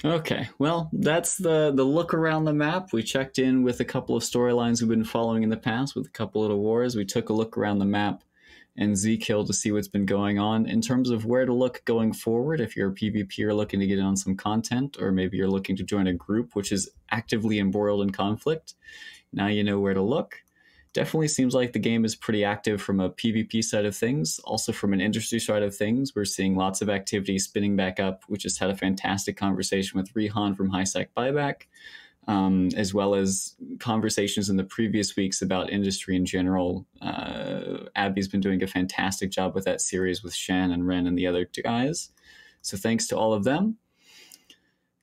Okay, 0.03 0.49
well, 0.57 0.89
that's 0.93 1.37
the 1.37 1.71
the 1.71 1.83
look 1.83 2.13
around 2.13 2.45
the 2.45 2.53
map. 2.53 2.91
We 2.91 3.03
checked 3.03 3.37
in 3.37 3.61
with 3.61 3.79
a 3.79 3.85
couple 3.85 4.15
of 4.15 4.23
storylines 4.23 4.81
we've 4.81 4.89
been 4.89 5.03
following 5.03 5.43
in 5.43 5.49
the 5.49 5.57
past 5.57 5.95
with 5.95 6.07
a 6.07 6.11
couple 6.11 6.43
of 6.43 6.57
wars. 6.57 6.95
We 6.95 7.05
took 7.05 7.29
a 7.29 7.33
look 7.33 7.55
around 7.57 7.79
the 7.79 7.85
map 7.85 8.23
and 8.77 8.93
Zkill 8.93 9.45
to 9.45 9.53
see 9.53 9.71
what's 9.71 9.87
been 9.87 10.05
going 10.05 10.39
on 10.39 10.65
in 10.65 10.81
terms 10.81 11.09
of 11.09 11.25
where 11.25 11.45
to 11.45 11.53
look 11.53 11.83
going 11.85 12.13
forward. 12.13 12.61
If 12.61 12.75
you're 12.75 12.89
a 12.89 12.93
PvP 12.93 13.39
or 13.39 13.53
looking 13.53 13.79
to 13.79 13.87
get 13.87 13.99
in 13.99 14.05
on 14.05 14.15
some 14.15 14.35
content, 14.35 14.97
or 14.99 15.11
maybe 15.11 15.37
you're 15.37 15.49
looking 15.49 15.75
to 15.77 15.83
join 15.83 16.07
a 16.07 16.13
group 16.13 16.55
which 16.55 16.71
is 16.71 16.89
actively 17.11 17.59
embroiled 17.59 18.01
in 18.01 18.11
conflict, 18.11 18.75
now 19.33 19.47
you 19.47 19.63
know 19.63 19.79
where 19.79 19.93
to 19.93 20.01
look. 20.01 20.37
Definitely 20.93 21.29
seems 21.29 21.53
like 21.53 21.71
the 21.71 21.79
game 21.79 22.03
is 22.03 22.17
pretty 22.17 22.43
active 22.43 22.81
from 22.81 22.99
a 22.99 23.09
PvP 23.09 23.63
side 23.63 23.85
of 23.85 23.95
things. 23.95 24.39
Also, 24.43 24.73
from 24.73 24.91
an 24.91 24.99
industry 24.99 25.39
side 25.39 25.63
of 25.63 25.73
things, 25.73 26.13
we're 26.13 26.25
seeing 26.25 26.55
lots 26.55 26.81
of 26.81 26.89
activity 26.89 27.39
spinning 27.39 27.77
back 27.77 27.97
up. 27.99 28.23
We 28.27 28.37
just 28.37 28.59
had 28.59 28.69
a 28.69 28.75
fantastic 28.75 29.37
conversation 29.37 29.97
with 29.97 30.13
Rehan 30.13 30.53
from 30.53 30.69
HiSec 30.69 31.07
Buyback, 31.15 31.63
um, 32.27 32.69
as 32.75 32.93
well 32.93 33.15
as 33.15 33.55
conversations 33.79 34.49
in 34.49 34.57
the 34.57 34.63
previous 34.63 35.15
weeks 35.15 35.41
about 35.41 35.71
industry 35.71 36.15
in 36.15 36.25
general. 36.25 36.85
Uh, 37.01 37.85
Abby's 37.95 38.27
been 38.27 38.41
doing 38.41 38.61
a 38.61 38.67
fantastic 38.67 39.31
job 39.31 39.55
with 39.55 39.65
that 39.65 39.81
series 39.81 40.23
with 40.23 40.33
Shan 40.33 40.71
and 40.71 40.87
Ren 40.87 41.07
and 41.07 41.17
the 41.17 41.27
other 41.27 41.45
two 41.45 41.63
guys. 41.63 42.09
So 42.61 42.77
thanks 42.77 43.07
to 43.07 43.17
all 43.17 43.33
of 43.33 43.43
them. 43.43 43.77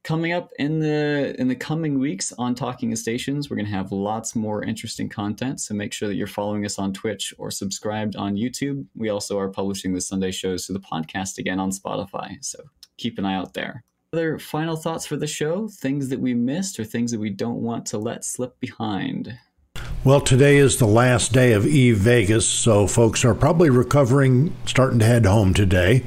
Coming 0.04 0.32
up 0.32 0.52
in 0.58 0.78
the 0.78 1.34
in 1.38 1.48
the 1.48 1.56
coming 1.56 1.98
weeks 1.98 2.32
on 2.38 2.54
Talking 2.54 2.94
Stations, 2.96 3.50
we're 3.50 3.56
going 3.56 3.66
to 3.66 3.72
have 3.72 3.92
lots 3.92 4.34
more 4.34 4.62
interesting 4.62 5.08
content. 5.08 5.60
So 5.60 5.74
make 5.74 5.92
sure 5.92 6.08
that 6.08 6.14
you're 6.14 6.26
following 6.26 6.64
us 6.64 6.78
on 6.78 6.94
Twitch 6.94 7.34
or 7.36 7.50
subscribed 7.50 8.16
on 8.16 8.36
YouTube. 8.36 8.86
We 8.94 9.10
also 9.10 9.38
are 9.38 9.48
publishing 9.48 9.92
the 9.92 10.00
Sunday 10.00 10.30
shows 10.30 10.66
to 10.66 10.72
the 10.72 10.80
podcast 10.80 11.36
again 11.36 11.60
on 11.60 11.72
Spotify. 11.72 12.42
So 12.42 12.60
keep 12.96 13.18
an 13.18 13.26
eye 13.26 13.34
out 13.34 13.52
there. 13.52 13.84
Other 14.14 14.38
final 14.38 14.74
thoughts 14.74 15.04
for 15.04 15.16
the 15.16 15.26
show? 15.26 15.68
Things 15.68 16.08
that 16.08 16.18
we 16.18 16.32
missed 16.32 16.80
or 16.80 16.84
things 16.84 17.10
that 17.10 17.20
we 17.20 17.28
don't 17.28 17.60
want 17.60 17.84
to 17.86 17.98
let 17.98 18.24
slip 18.24 18.58
behind? 18.58 19.38
Well, 20.02 20.22
today 20.22 20.56
is 20.56 20.78
the 20.78 20.86
last 20.86 21.34
day 21.34 21.52
of 21.52 21.66
Eve 21.66 21.98
Vegas, 21.98 22.46
so 22.46 22.86
folks 22.86 23.22
are 23.22 23.34
probably 23.34 23.68
recovering, 23.68 24.56
starting 24.64 24.98
to 25.00 25.04
head 25.04 25.26
home 25.26 25.52
today. 25.52 26.06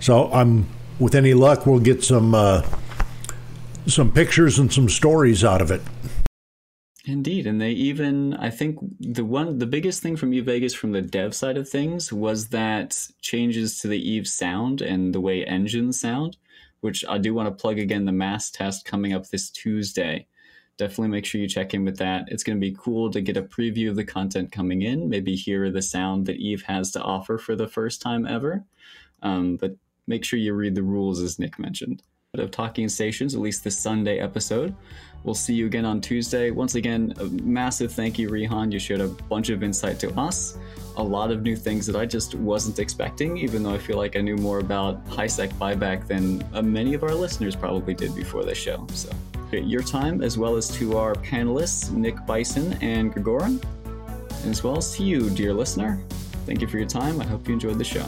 So 0.00 0.28
I'm, 0.32 0.66
with 0.98 1.14
any 1.14 1.34
luck, 1.34 1.66
we'll 1.66 1.78
get 1.78 2.02
some 2.02 2.34
uh, 2.34 2.62
some 3.86 4.10
pictures 4.10 4.58
and 4.58 4.72
some 4.72 4.88
stories 4.88 5.44
out 5.44 5.62
of 5.62 5.70
it. 5.70 5.82
Indeed, 7.04 7.46
and 7.46 7.60
they 7.60 7.70
even 7.70 8.34
I 8.34 8.50
think 8.50 8.80
the 8.98 9.24
one 9.24 9.58
the 9.58 9.66
biggest 9.66 10.02
thing 10.02 10.16
from 10.16 10.34
Eve 10.34 10.46
Vegas 10.46 10.74
from 10.74 10.90
the 10.90 11.00
dev 11.00 11.32
side 11.32 11.56
of 11.56 11.68
things 11.68 12.12
was 12.12 12.48
that 12.48 13.06
changes 13.20 13.78
to 13.78 13.86
the 13.86 14.10
Eve 14.10 14.26
sound 14.26 14.82
and 14.82 15.14
the 15.14 15.20
way 15.20 15.44
engines 15.44 16.00
sound, 16.00 16.36
which 16.80 17.04
I 17.08 17.18
do 17.18 17.34
want 17.34 17.48
to 17.48 17.62
plug 17.62 17.78
again 17.78 18.04
the 18.04 18.12
mass 18.12 18.50
test 18.50 18.84
coming 18.84 19.12
up 19.12 19.28
this 19.28 19.50
Tuesday. 19.50 20.26
Definitely 20.78 21.08
make 21.08 21.24
sure 21.24 21.40
you 21.40 21.48
check 21.48 21.72
in 21.72 21.84
with 21.84 21.96
that. 21.98 22.26
It's 22.28 22.42
going 22.42 22.58
to 22.58 22.60
be 22.60 22.76
cool 22.78 23.10
to 23.10 23.20
get 23.20 23.36
a 23.36 23.42
preview 23.42 23.88
of 23.88 23.96
the 23.96 24.04
content 24.04 24.52
coming 24.52 24.82
in, 24.82 25.08
maybe 25.08 25.34
hear 25.34 25.70
the 25.70 25.82
sound 25.82 26.26
that 26.26 26.36
Eve 26.36 26.62
has 26.62 26.90
to 26.92 27.02
offer 27.02 27.38
for 27.38 27.56
the 27.56 27.68
first 27.68 28.02
time 28.02 28.26
ever. 28.26 28.64
Um, 29.22 29.56
but 29.56 29.74
make 30.06 30.24
sure 30.24 30.38
you 30.38 30.52
read 30.52 30.74
the 30.74 30.82
rules 30.82 31.20
as 31.20 31.38
Nick 31.38 31.58
mentioned 31.58 32.02
of 32.40 32.50
Talking 32.50 32.88
Stations, 32.88 33.34
at 33.34 33.40
least 33.40 33.64
this 33.64 33.78
Sunday 33.78 34.18
episode. 34.18 34.74
We'll 35.24 35.34
see 35.34 35.54
you 35.54 35.66
again 35.66 35.84
on 35.84 36.00
Tuesday. 36.00 36.50
Once 36.50 36.76
again, 36.76 37.12
a 37.18 37.24
massive 37.24 37.92
thank 37.92 38.18
you, 38.18 38.28
Rehan. 38.30 38.70
You 38.70 38.78
shared 38.78 39.00
a 39.00 39.08
bunch 39.08 39.50
of 39.50 39.62
insight 39.62 39.98
to 40.00 40.18
us, 40.18 40.56
a 40.96 41.02
lot 41.02 41.30
of 41.30 41.42
new 41.42 41.56
things 41.56 41.86
that 41.86 41.96
I 41.96 42.06
just 42.06 42.34
wasn't 42.34 42.78
expecting, 42.78 43.36
even 43.38 43.62
though 43.62 43.74
I 43.74 43.78
feel 43.78 43.96
like 43.96 44.16
I 44.16 44.20
knew 44.20 44.36
more 44.36 44.60
about 44.60 45.04
HiSec 45.06 45.52
buyback 45.54 46.06
than 46.06 46.44
uh, 46.54 46.62
many 46.62 46.94
of 46.94 47.02
our 47.02 47.14
listeners 47.14 47.56
probably 47.56 47.94
did 47.94 48.14
before 48.14 48.44
this 48.44 48.58
show. 48.58 48.86
So, 48.92 49.10
your 49.52 49.82
time, 49.82 50.22
as 50.22 50.36
well 50.36 50.56
as 50.56 50.68
to 50.76 50.96
our 50.96 51.14
panelists, 51.14 51.90
Nick 51.90 52.24
Bison 52.26 52.74
and 52.82 53.12
Grigoran, 53.12 53.62
and 54.42 54.50
as 54.50 54.62
well 54.62 54.76
as 54.76 54.94
to 54.96 55.04
you, 55.04 55.30
dear 55.30 55.52
listener. 55.52 56.02
Thank 56.46 56.60
you 56.60 56.68
for 56.68 56.78
your 56.78 56.86
time. 56.86 57.20
I 57.20 57.24
hope 57.24 57.48
you 57.48 57.54
enjoyed 57.54 57.78
the 57.78 57.84
show. 57.84 58.06